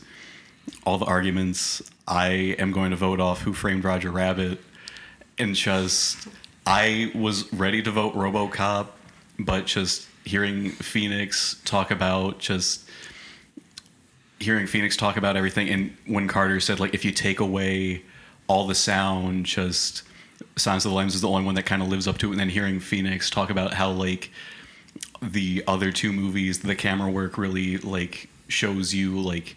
all 0.85 0.97
the 0.97 1.05
arguments. 1.05 1.81
I 2.07 2.55
am 2.59 2.71
going 2.71 2.91
to 2.91 2.97
vote 2.97 3.19
off 3.19 3.41
Who 3.41 3.53
Framed 3.53 3.83
Roger 3.83 4.11
Rabbit, 4.11 4.59
and 5.37 5.55
just 5.55 6.27
I 6.65 7.11
was 7.15 7.51
ready 7.53 7.81
to 7.83 7.91
vote 7.91 8.13
RoboCop, 8.13 8.87
but 9.37 9.65
just 9.65 10.07
hearing 10.25 10.69
Phoenix 10.69 11.59
talk 11.65 11.91
about 11.91 12.39
just 12.39 12.87
hearing 14.39 14.67
Phoenix 14.67 14.95
talk 14.95 15.17
about 15.17 15.35
everything, 15.35 15.69
and 15.69 15.95
when 16.05 16.27
Carter 16.27 16.59
said 16.59 16.79
like 16.79 16.93
if 16.93 17.03
you 17.03 17.11
take 17.11 17.39
away 17.39 18.03
all 18.47 18.67
the 18.67 18.75
sound, 18.75 19.45
just 19.45 20.03
Silence 20.55 20.85
of 20.85 20.91
the 20.91 20.97
Lambs 20.97 21.15
is 21.15 21.21
the 21.21 21.27
only 21.29 21.43
one 21.43 21.55
that 21.55 21.65
kind 21.65 21.81
of 21.81 21.89
lives 21.89 22.07
up 22.07 22.17
to 22.19 22.27
it, 22.27 22.31
and 22.31 22.39
then 22.39 22.49
hearing 22.49 22.79
Phoenix 22.79 23.29
talk 23.29 23.49
about 23.49 23.73
how 23.73 23.91
like 23.91 24.31
the 25.21 25.63
other 25.67 25.91
two 25.91 26.13
movies, 26.13 26.59
the 26.59 26.75
camera 26.75 27.09
work 27.09 27.37
really 27.37 27.77
like 27.77 28.29
shows 28.47 28.93
you 28.93 29.19
like 29.19 29.55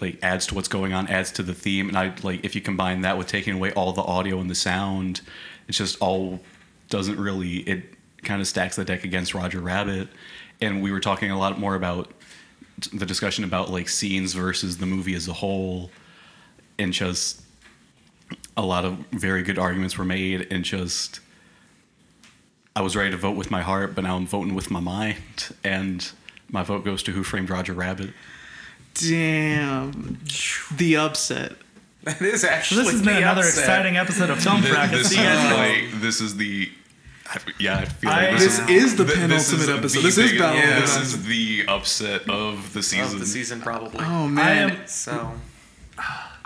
like 0.00 0.18
adds 0.22 0.46
to 0.46 0.54
what's 0.54 0.68
going 0.68 0.92
on, 0.92 1.08
adds 1.08 1.32
to 1.32 1.42
the 1.42 1.54
theme, 1.54 1.88
and 1.88 1.98
I 1.98 2.14
like 2.22 2.44
if 2.44 2.54
you 2.54 2.60
combine 2.60 3.02
that 3.02 3.18
with 3.18 3.26
taking 3.26 3.54
away 3.54 3.72
all 3.72 3.92
the 3.92 4.02
audio 4.02 4.40
and 4.40 4.48
the 4.48 4.54
sound, 4.54 5.20
it's 5.68 5.78
just 5.78 6.00
all 6.00 6.40
doesn't 6.88 7.18
really 7.18 7.58
it 7.58 7.84
kind 8.22 8.40
of 8.40 8.46
stacks 8.46 8.76
the 8.76 8.84
deck 8.84 9.04
against 9.04 9.34
Roger 9.34 9.60
Rabbit, 9.60 10.08
and 10.60 10.82
we 10.82 10.90
were 10.90 11.00
talking 11.00 11.30
a 11.30 11.38
lot 11.38 11.58
more 11.58 11.74
about 11.74 12.12
the 12.92 13.06
discussion 13.06 13.44
about 13.44 13.70
like 13.70 13.88
scenes 13.88 14.34
versus 14.34 14.78
the 14.78 14.86
movie 14.86 15.14
as 15.14 15.28
a 15.28 15.32
whole, 15.32 15.90
and 16.78 16.92
just 16.92 17.42
a 18.56 18.62
lot 18.62 18.84
of 18.84 18.98
very 19.12 19.42
good 19.42 19.58
arguments 19.58 19.98
were 19.98 20.04
made, 20.04 20.46
and 20.50 20.64
just 20.64 21.20
I 22.74 22.82
was 22.82 22.94
ready 22.94 23.10
to 23.10 23.16
vote 23.16 23.36
with 23.36 23.50
my 23.50 23.62
heart, 23.62 23.94
but 23.94 24.04
now 24.04 24.16
I'm 24.16 24.26
voting 24.26 24.54
with 24.54 24.70
my 24.70 24.80
mind, 24.80 25.54
and 25.64 26.08
my 26.50 26.62
vote 26.62 26.84
goes 26.84 27.02
to 27.04 27.12
Who 27.12 27.24
Framed 27.24 27.50
Roger 27.50 27.72
Rabbit. 27.72 28.10
Damn. 29.00 30.18
The 30.76 30.96
upset. 30.96 31.52
That 32.04 32.20
is 32.22 32.44
actually 32.44 32.84
This 32.84 32.92
has 32.92 33.02
been 33.02 33.16
another 33.16 33.40
upset. 33.40 33.58
exciting 33.64 33.96
episode 33.96 34.30
of 34.30 34.40
Film 34.42 34.62
Fracas. 34.62 34.98
this, 34.98 35.08
See 35.10 35.16
you 35.18 35.22
guys 35.24 35.44
is 35.44 35.92
like 35.92 36.00
this 36.02 36.20
is 36.20 36.36
the 36.36 36.70
I- 37.28 37.38
yeah. 37.58 37.78
I 37.78 37.84
feel 37.86 38.10
I- 38.10 38.30
like 38.30 38.38
This 38.38 38.58
is 38.68 38.94
the 38.96 39.04
th- 39.04 39.16
penultimate 39.18 39.60
is 39.62 39.68
episode. 39.68 40.00
This 40.02 40.16
is 40.18 40.30
big- 40.30 40.38
Battle 40.38 40.58
of 40.62 40.74
the 40.74 40.80
This 40.80 40.96
is 40.96 41.24
the 41.26 41.64
upset 41.66 42.28
of 42.30 42.72
the 42.72 42.82
season. 42.82 43.04
of 43.14 43.18
the 43.18 43.26
season 43.26 43.60
probably. 43.60 44.04
Oh 44.04 44.24
I 44.24 44.28
man. 44.28 44.70
am 44.70 44.86
So 44.86 45.32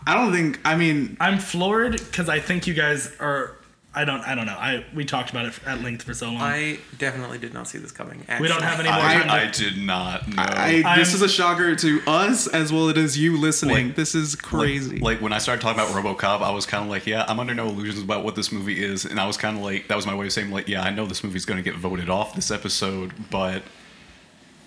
I 0.07 0.15
don't 0.15 0.33
think 0.33 0.59
I 0.65 0.77
mean 0.77 1.17
I'm 1.21 1.39
floored 1.39 1.93
because 1.99 2.29
I 2.31 2.41
think 2.41 2.67
you 2.67 2.73
guys 2.75 3.11
are. 3.21 3.57
I 3.93 4.05
don't. 4.05 4.21
I 4.21 4.37
don't 4.37 4.47
know. 4.47 4.53
I 4.53 4.85
we 4.95 5.05
talked 5.05 5.31
about 5.31 5.47
it 5.47 5.55
at 5.67 5.83
length 5.83 6.05
for 6.05 6.15
so 6.15 6.27
long. 6.27 6.37
I 6.41 6.79
definitely 6.99 7.39
did 7.39 7.53
not 7.53 7.67
see 7.67 7.79
this 7.79 7.91
coming. 7.91 8.23
Actually. 8.29 8.43
we 8.43 8.49
don't 8.49 8.63
have 8.63 8.79
any 8.79 8.89
more 8.89 8.99
I, 8.99 9.15
time. 9.15 9.27
to- 9.27 9.33
I 9.33 9.51
did 9.51 9.79
not 9.83 10.29
know. 10.29 10.35
I, 10.39 10.73
this 10.77 10.85
I'm- 10.87 11.01
is 11.01 11.23
a 11.23 11.29
shocker 11.29 11.75
to 11.75 12.01
us 12.07 12.47
as 12.47 12.73
well 12.73 12.97
as 12.97 13.19
you 13.19 13.37
listening. 13.37 13.89
Like- 13.89 13.97
this 13.97 14.15
is 14.15 14.37
crazy. 14.37 14.93
Like, 15.01 15.03
like 15.03 15.21
when 15.21 15.33
I 15.33 15.39
started 15.39 15.61
talking 15.61 15.83
about 15.83 15.93
RoboCop, 15.93 16.41
I 16.41 16.53
was 16.53 16.67
kind 16.67 16.85
of 16.85 16.89
like, 16.91 17.05
yeah, 17.09 17.25
I'm 17.27 17.41
under 17.41 17.53
no 17.53 17.67
illusions 17.67 18.01
about 18.01 18.23
what 18.25 18.37
this 18.37 18.53
movie 18.53 18.81
is, 18.81 19.05
and 19.05 19.19
I 19.19 19.27
was 19.27 19.37
kind 19.37 19.57
of 19.57 19.65
like, 19.65 19.89
that 19.89 19.97
was 19.97 20.07
my 20.07 20.15
way 20.15 20.27
of 20.27 20.33
saying 20.33 20.53
like, 20.53 20.69
yeah, 20.69 20.83
I 20.83 20.91
know 20.91 21.05
this 21.07 21.25
movie's 21.25 21.45
going 21.45 21.63
to 21.63 21.69
get 21.69 21.77
voted 21.79 22.09
off 22.09 22.37
this 22.37 22.53
episode, 22.53 23.13
but 23.29 23.65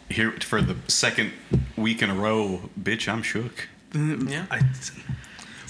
here 0.09 0.31
for 0.41 0.61
the 0.61 0.75
second 0.89 1.31
week 1.77 2.01
in 2.01 2.09
a 2.09 2.13
row, 2.15 2.69
bitch, 2.77 3.07
I'm 3.07 3.23
shook. 3.23 3.69
Mm-hmm. 3.91 4.27
Yeah. 4.27 4.45
I, 4.51 4.59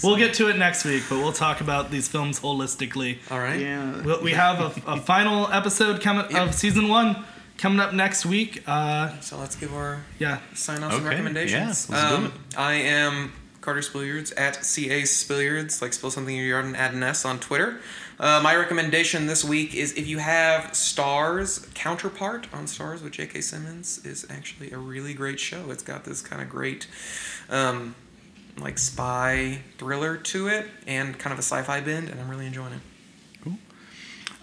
we'll 0.03 0.17
get 0.17 0.34
to 0.35 0.49
it 0.49 0.57
next 0.57 0.85
week, 0.85 1.03
but 1.09 1.17
we'll 1.19 1.31
talk 1.34 1.61
about 1.61 1.91
these 1.91 2.07
films 2.07 2.39
holistically. 2.39 3.17
All 3.31 3.39
right. 3.39 3.59
yeah. 3.59 4.01
We'll- 4.01 4.21
We 4.23 4.31
have 4.31 4.59
a, 4.59 4.91
a 4.91 4.97
final 5.01 5.47
episode 5.51 6.01
coming 6.01 6.25
Yep. 6.31 6.47
of 6.49 6.53
season 6.55 6.88
one 6.89 7.23
coming 7.57 7.80
up 7.80 7.93
next 7.93 8.25
week. 8.25 8.63
Uh, 8.67 9.19
So 9.21 9.38
let's 9.38 9.55
give 9.55 9.73
our 9.73 10.01
yeah, 10.19 10.39
sign 10.53 10.84
offs 10.84 10.95
and 10.95 11.05
Okay, 11.05 11.09
recommendations. 11.15 11.88
yeah, 11.89 11.95
let's 11.97 12.09
do 12.11 12.15
um, 12.17 12.25
it. 12.25 12.57
I 12.57 12.73
am 12.73 13.31
Carter 13.61 13.80
Spilliards 13.81 14.34
at 14.38 14.65
CA 14.65 15.03
Spilliards, 15.03 15.81
like 15.81 15.93
spill 15.93 16.11
something 16.11 16.35
in 16.35 16.41
your 16.41 16.49
yard 16.49 16.65
and 16.65 16.75
add 16.75 16.93
an 16.93 17.01
S 17.03 17.23
on 17.25 17.39
Twitter. 17.39 17.80
Uh, 18.19 18.39
my 18.43 18.55
recommendation 18.55 19.25
this 19.25 19.43
week 19.43 19.73
is 19.73 19.93
if 19.93 20.05
you 20.07 20.17
have 20.19 20.71
Starz 20.71 21.73
Counterpart 21.73 22.47
on 22.53 22.65
Starz 22.65 23.01
with 23.01 23.13
J.K. 23.13 23.41
Simmons 23.41 23.99
is 24.05 24.25
actually 24.30 24.71
a 24.71 24.77
really 24.77 25.13
great 25.13 25.39
show. 25.39 25.71
It's 25.71 25.81
got 25.84 26.03
this 26.05 26.21
kind 26.21 26.41
of 26.41 26.47
great, 26.49 26.88
um, 27.49 27.95
like 28.57 28.77
spy 28.77 29.59
thriller 29.77 30.17
to 30.17 30.47
it 30.47 30.67
and 30.88 31.17
kind 31.17 31.34
of 31.34 31.39
a 31.39 31.43
sci-fi 31.43 31.81
bend, 31.81 32.09
and 32.09 32.19
I'm 32.19 32.30
really 32.30 32.45
enjoying 32.45 32.73
it. 32.73 32.80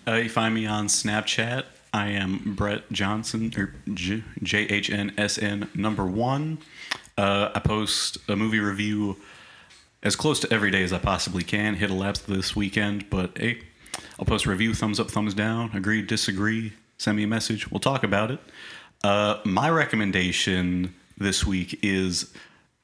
Uh, 0.09 0.15
you 0.15 0.31
find 0.31 0.55
me 0.55 0.67
on 0.67 0.87
Snapchat. 0.87 1.65
I 1.93 2.09
am 2.09 2.55
Brett 2.57 2.91
Johnson 2.91 3.53
or 3.57 3.75
J 3.93 4.23
H 4.43 4.91
N 4.91 5.13
S 5.19 5.39
N 5.39 5.69
number 5.75 6.07
one. 6.07 6.59
Uh, 7.19 7.51
I 7.55 7.61
post 7.61 8.19
a 8.29 8.35
movie 8.35 8.61
review 8.61 9.17
as 10.03 10.17
close 10.17 10.41
to 10.41 10.53
every 10.53 10.71
day 10.71 10.83
as 10.83 10.93
I 10.93 10.99
possibly 10.99 11.43
can. 11.43 11.75
Hit 11.75 11.91
a 11.91 11.95
lapse 11.95 12.21
this 12.21 12.57
weekend, 12.57 13.11
but 13.11 13.37
hey, 13.37 13.61
I'll 14.19 14.25
post 14.25 14.47
a 14.47 14.51
review, 14.51 14.73
thumbs 14.73 14.99
up, 14.99 15.11
thumbs 15.11 15.35
down, 15.35 15.71
agree, 15.75 16.01
disagree. 16.01 16.73
Send 16.97 17.17
me 17.17 17.25
a 17.25 17.29
message. 17.29 17.71
We'll 17.71 17.81
talk 17.81 18.03
about 18.03 18.31
it. 18.31 18.41
Uh, 19.05 19.41
my 19.45 19.69
recommendation 19.69 20.95
this 21.19 21.45
week 21.45 21.79
is 21.83 22.33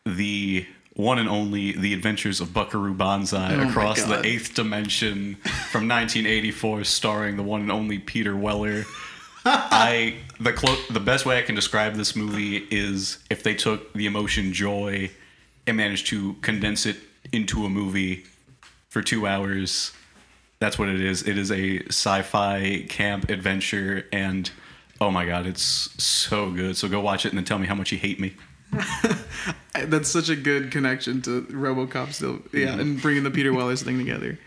the 0.04 0.66
one 0.96 1.18
and 1.18 1.28
only 1.28 1.72
The 1.72 1.92
Adventures 1.92 2.40
of 2.40 2.54
Buckaroo 2.54 2.94
Banzai 2.94 3.54
Oh 3.54 3.68
across 3.68 4.02
the 4.02 4.24
eighth 4.24 4.54
dimension 4.54 5.34
from 5.70 5.86
1984, 5.88 6.84
starring 6.84 7.36
the 7.36 7.42
one 7.42 7.60
and 7.60 7.70
only 7.70 7.98
Peter 7.98 8.34
Weller. 8.34 8.84
I 9.44 10.16
the 10.40 10.52
clo- 10.52 10.82
the 10.90 11.00
best 11.00 11.24
way 11.26 11.38
I 11.38 11.42
can 11.42 11.54
describe 11.54 11.94
this 11.94 12.16
movie 12.16 12.66
is 12.70 13.18
if 13.30 13.42
they 13.42 13.54
took 13.54 13.92
the 13.92 14.06
emotion 14.06 14.52
joy 14.52 15.10
and 15.66 15.76
managed 15.76 16.08
to 16.08 16.32
condense 16.34 16.86
it 16.86 16.96
into 17.30 17.64
a 17.64 17.68
movie 17.68 18.24
for 18.88 19.02
two 19.02 19.26
hours. 19.26 19.92
That's 20.58 20.78
what 20.78 20.88
it 20.88 21.00
is. 21.02 21.28
It 21.28 21.36
is 21.36 21.52
a 21.52 21.80
sci-fi 21.88 22.86
camp 22.88 23.28
adventure, 23.28 24.06
and 24.10 24.50
oh 25.00 25.10
my 25.10 25.26
god, 25.26 25.46
it's 25.46 26.02
so 26.02 26.50
good. 26.50 26.78
So 26.78 26.88
go 26.88 27.00
watch 27.00 27.26
it 27.26 27.28
and 27.28 27.38
then 27.38 27.44
tell 27.44 27.58
me 27.58 27.66
how 27.66 27.74
much 27.74 27.92
you 27.92 27.98
hate 27.98 28.18
me. 28.18 28.34
That's 29.86 30.08
such 30.08 30.28
a 30.28 30.36
good 30.36 30.70
connection 30.70 31.20
to 31.22 31.42
RoboCop 31.42 32.12
still. 32.12 32.40
Yeah, 32.52 32.68
Mm-hmm. 32.68 32.80
and 32.80 33.02
bringing 33.02 33.22
the 33.24 33.30
Peter 33.30 33.52
Wellers 33.52 33.82
thing 33.82 33.98
together. 33.98 34.38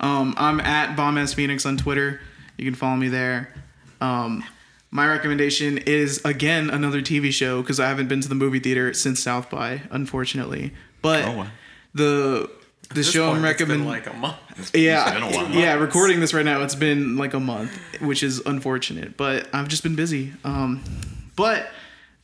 Um, 0.00 0.34
I'm 0.36 0.60
at 0.60 0.96
Bomb 0.96 1.16
S 1.18 1.32
Phoenix 1.34 1.64
on 1.64 1.76
Twitter. 1.78 2.20
You 2.58 2.64
can 2.64 2.74
follow 2.74 2.96
me 2.96 3.08
there. 3.08 3.52
Um, 4.00 4.44
my 4.90 5.06
recommendation 5.08 5.78
is 5.78 6.22
again 6.24 6.68
another 6.70 7.00
TV 7.00 7.32
show 7.32 7.62
because 7.62 7.80
I 7.80 7.88
haven't 7.88 8.08
been 8.08 8.20
to 8.20 8.28
the 8.28 8.34
movie 8.34 8.60
theater 8.60 8.92
since 8.92 9.20
South 9.22 9.48
by, 9.50 9.82
unfortunately. 9.90 10.72
But 11.02 11.24
Oh, 11.24 11.32
wow. 11.38 11.46
the 11.94 12.50
the 12.90 13.02
show 13.02 13.30
I'm 13.32 13.40
point, 13.40 13.46
it's 13.46 13.58
been 13.62 13.84
recommending. 13.84 13.88
like 13.88 14.06
a 14.06 14.12
month. 14.12 14.74
yeah, 14.76 15.12
been 15.14 15.22
a 15.22 15.30
while. 15.36 15.50
yeah. 15.50 15.74
Recording 15.74 16.20
this 16.20 16.32
right 16.34 16.44
now, 16.44 16.62
it's 16.62 16.74
been 16.74 17.16
like 17.16 17.32
a 17.34 17.40
month, 17.40 17.72
which 18.00 18.22
is 18.22 18.40
unfortunate. 18.46 19.16
But 19.16 19.48
I've 19.54 19.68
just 19.68 19.82
been 19.82 19.96
busy. 19.96 20.32
Um, 20.44 20.84
but 21.34 21.68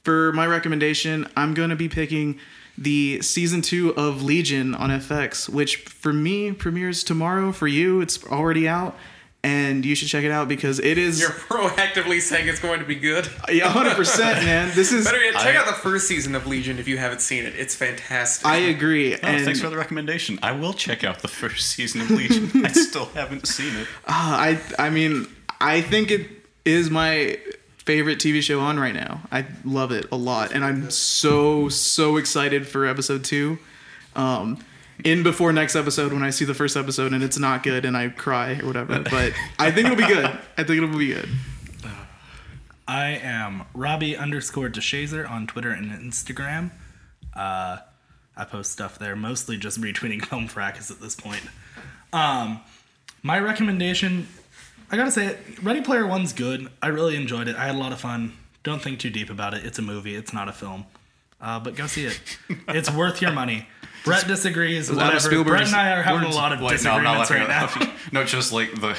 for 0.05 0.33
my 0.33 0.47
recommendation, 0.47 1.29
I'm 1.37 1.55
gonna 1.55 1.77
be 1.77 1.89
picking 1.89 2.39
the 2.79 3.21
season 3.23 3.63
two 3.63 3.95
of 3.97 4.23
Legion 4.23 4.75
on 4.75 4.91
FX, 4.91 5.49
which 5.49 5.77
for 5.77 6.13
me 6.13 6.53
premieres 6.53 7.05
tomorrow. 7.05 7.53
For 7.53 7.69
you, 7.69 8.01
it's 8.01 8.25
already 8.27 8.67
out, 8.67 8.97
and 9.45 9.85
you 9.85 9.95
should 9.95 10.09
check 10.09 10.25
it 10.25 10.31
out 10.31 10.49
because 10.49 10.79
it 10.81 10.97
is 10.99 11.21
You're 11.21 11.31
proactively 11.31 12.21
saying 12.21 12.49
it's 12.49 12.61
going 12.61 12.81
to 12.81 12.87
be 12.87 12.95
good. 12.95 13.29
yeah, 13.53 13.67
100 13.67 13.95
percent, 13.95 14.45
man. 14.45 14.73
This 14.75 14.91
is 14.91 15.05
Better 15.11 15.23
yet, 15.23 15.35
check 15.35 15.55
I- 15.55 15.59
out 15.59 15.67
the 15.67 15.73
first 15.75 16.09
season 16.09 16.35
of 16.35 16.47
Legion 16.47 16.79
if 16.79 16.89
you 16.89 16.97
haven't 16.97 17.21
seen 17.21 17.45
it. 17.45 17.55
It's 17.57 17.75
fantastic. 17.77 18.47
I 18.47 18.57
agree, 18.57 19.15
Oh, 19.15 19.19
and 19.23 19.45
thanks 19.45 19.61
for 19.61 19.69
the 19.69 19.77
recommendation. 19.77 20.39
I 20.43 20.53
will 20.53 20.73
check 20.73 21.05
out 21.05 21.21
the 21.21 21.29
first 21.29 21.69
season 21.71 22.01
of 22.01 22.11
Legion. 22.11 22.51
I 22.65 22.73
still 22.73 23.07
haven't 23.07 23.47
seen 23.47 23.77
it. 23.77 23.87
Uh, 24.07 24.09
I 24.09 24.61
I 24.79 24.91
mean 24.91 25.27
I 25.61 25.81
think 25.83 26.11
it 26.11 26.29
is 26.65 26.91
my 26.91 27.39
favorite 27.85 28.19
TV 28.19 28.43
show 28.43 28.61
on 28.61 28.79
right 28.79 28.95
now. 28.95 29.23
I 29.31 29.47
love 29.65 29.93
it 29.93 30.07
a 30.13 30.17
lot, 30.17 30.53
and 30.53 30.65
I'm 30.65 30.91
so 30.91 31.69
so 31.69 32.17
excited 32.17 32.67
for 32.67 32.87
episode 32.87 33.25
two. 33.25 33.59
Um, 34.15 34.59
in 35.05 35.23
before 35.23 35.53
next 35.53 35.75
episode 35.75 36.13
when 36.13 36.23
I 36.23 36.31
see 36.31 36.45
the 36.45 36.55
first 36.55 36.77
episode 36.77 37.13
and 37.13 37.25
it's 37.25 37.39
not 37.39 37.63
good 37.63 37.85
and 37.85 37.97
I 37.97 38.09
cry 38.09 38.59
or 38.61 38.67
whatever. 38.67 39.01
But 39.11 39.33
I 39.59 39.71
think 39.71 39.87
it'll 39.87 39.97
be 39.97 40.07
good. 40.07 40.27
I 40.27 40.63
think 40.63 40.83
it'll 40.83 40.97
be 40.97 41.09
good. 41.09 41.29
I 42.87 43.19
am 43.23 43.65
Robbie 43.75 44.17
underscore 44.17 44.69
DeShazer 44.69 45.29
on 45.29 45.47
Twitter 45.47 45.71
and 45.71 45.91
Instagram. 45.91 46.73
Uh, 47.35 47.79
I 48.37 48.45
post 48.45 48.73
stuff 48.73 48.99
there, 48.99 49.17
mostly 49.17 49.57
just 49.57 49.81
retweeting 49.81 50.25
Film 50.27 50.49
Fracas 50.49 50.91
at 50.91 51.01
this 51.01 51.15
point. 51.15 51.43
Um, 52.13 52.61
my 53.23 53.39
recommendation, 53.39 54.29
I 54.93 54.97
gotta 54.97 55.11
say 55.11 55.27
it, 55.27 55.39
Ready 55.63 55.81
Player 55.81 56.07
One's 56.07 56.33
good. 56.33 56.69
I 56.83 56.89
really 56.89 57.17
enjoyed 57.17 57.49
it. 57.49 57.57
I 57.57 57.65
had 57.67 57.75
a 57.75 57.79
lot 57.79 57.93
of 57.93 58.01
fun. 58.01 58.35
Don't 58.63 58.81
think 58.83 58.99
too 59.01 59.11
deep 59.11 59.31
about 59.31 59.55
it. 59.55 59.65
It's 59.65 59.79
a 59.79 59.83
movie. 59.83 60.15
It's 60.15 60.33
not 60.33 60.49
a 60.49 60.53
film. 60.53 60.85
Uh, 61.41 61.59
but 61.59 61.75
go 61.75 61.87
see 61.87 62.05
it. 62.05 62.21
It's 62.69 62.91
worth 62.91 63.21
your 63.21 63.33
money. 63.33 63.67
Brett 64.05 64.27
disagrees. 64.27 64.91
Whatever. 64.91 65.43
Brett 65.45 65.67
and 65.67 65.75
I 65.75 65.93
are 65.97 66.03
having 66.03 66.23
words. 66.25 66.37
a 66.37 66.39
lot 66.39 66.53
of 66.53 66.61
Like, 66.61 66.73
no, 66.85 66.99
disagreements 67.01 67.31
right 67.31 67.49
now. 67.49 67.93
No, 68.13 68.25
just 68.25 68.53
like 68.53 68.81
the, 68.81 68.97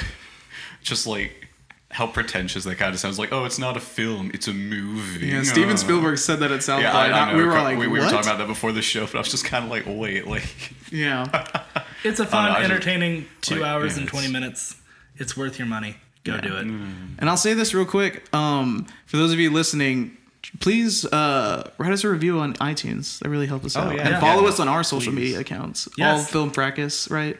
just 0.82 1.06
like 1.08 1.48
how 1.92 2.08
pretentious 2.08 2.64
that 2.64 2.78
kind 2.78 2.94
of 2.94 3.00
sounds. 3.00 3.20
Like, 3.20 3.32
oh, 3.32 3.46
it's 3.46 3.60
not 3.60 3.78
a 3.78 3.80
film, 3.80 4.32
it's 4.34 4.48
a 4.48 4.54
movie. 4.54 5.28
Yeah, 5.28 5.42
Uh, 5.42 5.44
Steven 5.44 5.78
Spielberg 5.78 6.18
said 6.18 6.40
that 6.40 6.52
at 6.52 6.64
South 6.64 6.82
Yeah, 6.82 6.92
by. 6.92 7.10
I, 7.10 7.32
I 7.32 7.36
we 7.36 7.44
were 7.44 7.52
like, 7.52 7.78
we, 7.78 7.88
we 7.88 8.00
were 8.00 8.06
talking 8.06 8.28
about 8.28 8.40
that 8.40 8.48
before 8.48 8.72
the 8.72 8.82
show, 8.82 9.06
but 9.06 9.16
I 9.16 9.20
was 9.20 9.30
just 9.30 9.46
kind 9.46 9.64
of 9.66 9.70
like, 9.70 9.84
wait, 9.86 10.26
like, 10.28 10.74
yeah. 10.92 11.48
It's 12.04 12.20
a 12.20 12.26
fun, 12.26 12.50
I 12.52 12.60
just- 12.62 12.72
entertaining 12.72 13.28
two 13.42 13.60
like, 13.60 13.70
hours 13.70 13.94
yeah, 13.96 14.02
and 14.02 14.10
20 14.10 14.30
minutes. 14.32 14.76
It's 15.18 15.36
worth 15.38 15.58
your 15.60 15.68
money. 15.68 15.98
Go 16.24 16.40
do 16.40 16.56
it. 16.56 16.62
And 16.66 17.30
I'll 17.30 17.36
say 17.38 17.54
this 17.54 17.74
real 17.74 17.86
quick. 17.86 18.34
Um, 18.34 18.86
for 19.06 19.18
those 19.18 19.34
of 19.34 19.40
you 19.40 19.50
listening, 19.52 20.16
please 20.62 21.06
uh, 21.06 21.70
write 21.78 21.92
us 21.92 22.04
a 22.04 22.10
review 22.10 22.40
on 22.40 22.54
iTunes. 22.56 23.20
That 23.20 23.30
really 23.30 23.46
helps 23.48 23.66
us 23.66 23.76
out. 23.78 23.94
yeah. 23.96 24.08
And 24.08 24.18
follow 24.22 24.44
Yeah. 24.44 24.50
us 24.50 24.60
on 24.60 24.68
our 24.70 24.84
social 24.84 25.12
Please. 25.12 25.20
media 25.20 25.40
accounts. 25.42 25.90
Yes. 25.98 26.20
All 26.20 26.26
Film 26.26 26.52
Fracas, 26.52 27.10
right? 27.12 27.38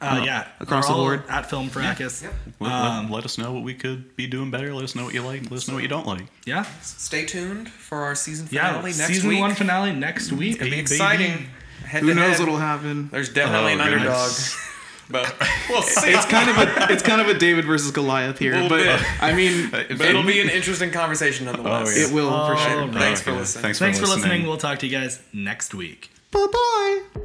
Uh, 0.00 0.22
yeah, 0.26 0.48
across 0.60 0.86
We're 0.88 0.94
the 0.96 1.00
board. 1.00 1.22
at 1.30 1.48
Film 1.48 1.70
Fracas. 1.70 2.24
let, 2.60 2.70
Um, 2.72 3.04
let, 3.04 3.12
let 3.18 3.24
us 3.24 3.38
know 3.38 3.52
what 3.52 3.62
we 3.62 3.72
could 3.72 4.14
be 4.16 4.26
doing 4.26 4.50
better. 4.50 4.74
Let 4.74 4.84
us 4.84 4.94
know 4.94 5.04
what 5.04 5.14
you 5.14 5.22
like. 5.22 5.42
Let 5.44 5.52
us 5.52 5.68
know 5.68 5.74
what 5.74 5.82
you 5.82 5.88
don't 5.88 6.06
like. 6.06 6.26
Yeah, 6.44 6.66
Stay 6.82 7.24
tuned 7.24 7.70
for 7.70 8.02
our 8.02 8.14
season 8.14 8.48
yeah. 8.50 8.66
finale 8.72 8.90
next 8.90 9.06
Season 9.06 9.28
week. 9.30 9.40
one 9.40 9.54
finale 9.54 9.92
next 9.92 10.32
week. 10.32 10.56
It'll 10.56 10.70
be 10.70 10.78
exciting. 10.78 11.46
Head 11.86 12.02
Who 12.02 12.12
knows 12.12 12.32
head. 12.32 12.40
what'll 12.40 12.56
happen? 12.58 13.08
There's 13.12 13.30
definitely 13.32 13.72
Oh, 13.72 13.74
an 13.76 13.80
underdog. 13.80 14.30
goodness. 15.08 15.32
But 15.38 15.48
we'll 15.68 15.82
see. 15.82 16.10
It's 16.10 16.26
kind 16.26 16.50
of 16.50 16.56
a 16.56 16.92
it's 16.92 17.02
kind 17.02 17.20
of 17.20 17.28
a 17.28 17.38
David 17.38 17.64
versus 17.64 17.90
Goliath 17.90 18.38
here, 18.38 18.54
Little 18.54 18.68
but 18.68 18.82
bit. 18.82 19.22
I 19.22 19.34
mean, 19.34 19.70
but 19.70 19.90
it'll 19.90 20.22
be 20.22 20.40
an 20.40 20.50
interesting 20.50 20.90
conversation 20.90 21.46
nonetheless. 21.46 21.88
Oh, 21.88 21.98
yeah. 21.98 22.06
it 22.06 22.12
will 22.12 22.30
for 22.30 22.54
oh, 22.54 22.56
sure. 22.56 22.80
All 22.80 22.86
right. 22.88 22.94
Thanks 22.94 23.20
for 23.20 23.32
listening. 23.32 23.62
Thanks 23.62 23.78
for 23.78 23.84
Thanks 23.84 23.98
for 23.98 24.06
listening. 24.06 24.22
listening. 24.22 24.46
We'll 24.46 24.56
talk 24.56 24.78
to 24.80 24.86
you 24.86 24.92
guys 24.92 25.20
next 25.32 25.74
week. 25.74 26.10
Bye 26.30 26.46
bye. 26.52 27.24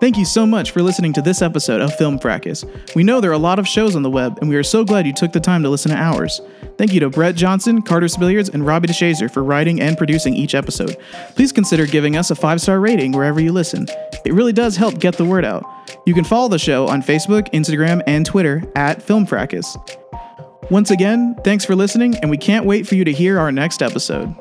Thank 0.00 0.18
you 0.18 0.24
so 0.24 0.46
much 0.46 0.72
for 0.72 0.82
listening 0.82 1.12
to 1.14 1.22
this 1.22 1.40
episode 1.40 1.80
of 1.80 1.94
Film 1.96 2.18
Fracas. 2.18 2.64
We 2.94 3.02
know 3.02 3.20
there 3.20 3.30
are 3.30 3.34
a 3.34 3.38
lot 3.38 3.58
of 3.58 3.66
shows 3.66 3.96
on 3.96 4.02
the 4.02 4.10
web, 4.10 4.38
and 4.40 4.48
we 4.48 4.56
are 4.56 4.62
so 4.62 4.84
glad 4.84 5.06
you 5.06 5.12
took 5.12 5.32
the 5.32 5.40
time 5.40 5.62
to 5.62 5.70
listen 5.70 5.90
to 5.90 5.96
ours. 5.96 6.40
Thank 6.78 6.92
you 6.92 7.00
to 7.00 7.10
Brett 7.10 7.34
Johnson, 7.34 7.80
Carter 7.80 8.06
Spilliards, 8.06 8.52
and 8.52 8.66
Robbie 8.66 8.88
DeShazer 8.88 9.30
for 9.30 9.42
writing 9.42 9.80
and 9.80 9.96
producing 9.96 10.34
each 10.34 10.54
episode. 10.54 10.96
Please 11.34 11.52
consider 11.52 11.86
giving 11.86 12.16
us 12.16 12.30
a 12.30 12.34
five 12.34 12.60
star 12.60 12.80
rating 12.80 13.12
wherever 13.12 13.40
you 13.40 13.52
listen. 13.52 13.86
It 14.24 14.34
really 14.34 14.52
does 14.52 14.76
help 14.76 14.98
get 14.98 15.16
the 15.16 15.24
word 15.24 15.44
out. 15.44 15.64
You 16.04 16.14
can 16.14 16.24
follow 16.24 16.48
the 16.48 16.58
show 16.58 16.86
on 16.86 17.02
Facebook, 17.02 17.50
Instagram, 17.52 18.02
and 18.06 18.26
Twitter 18.26 18.62
at 18.76 19.02
Film 19.02 19.24
Fracas. 19.24 19.76
Once 20.70 20.90
again, 20.90 21.34
thanks 21.44 21.64
for 21.64 21.74
listening, 21.74 22.16
and 22.16 22.30
we 22.30 22.36
can't 22.36 22.66
wait 22.66 22.86
for 22.86 22.96
you 22.96 23.04
to 23.04 23.12
hear 23.12 23.38
our 23.38 23.52
next 23.52 23.82
episode. 23.82 24.34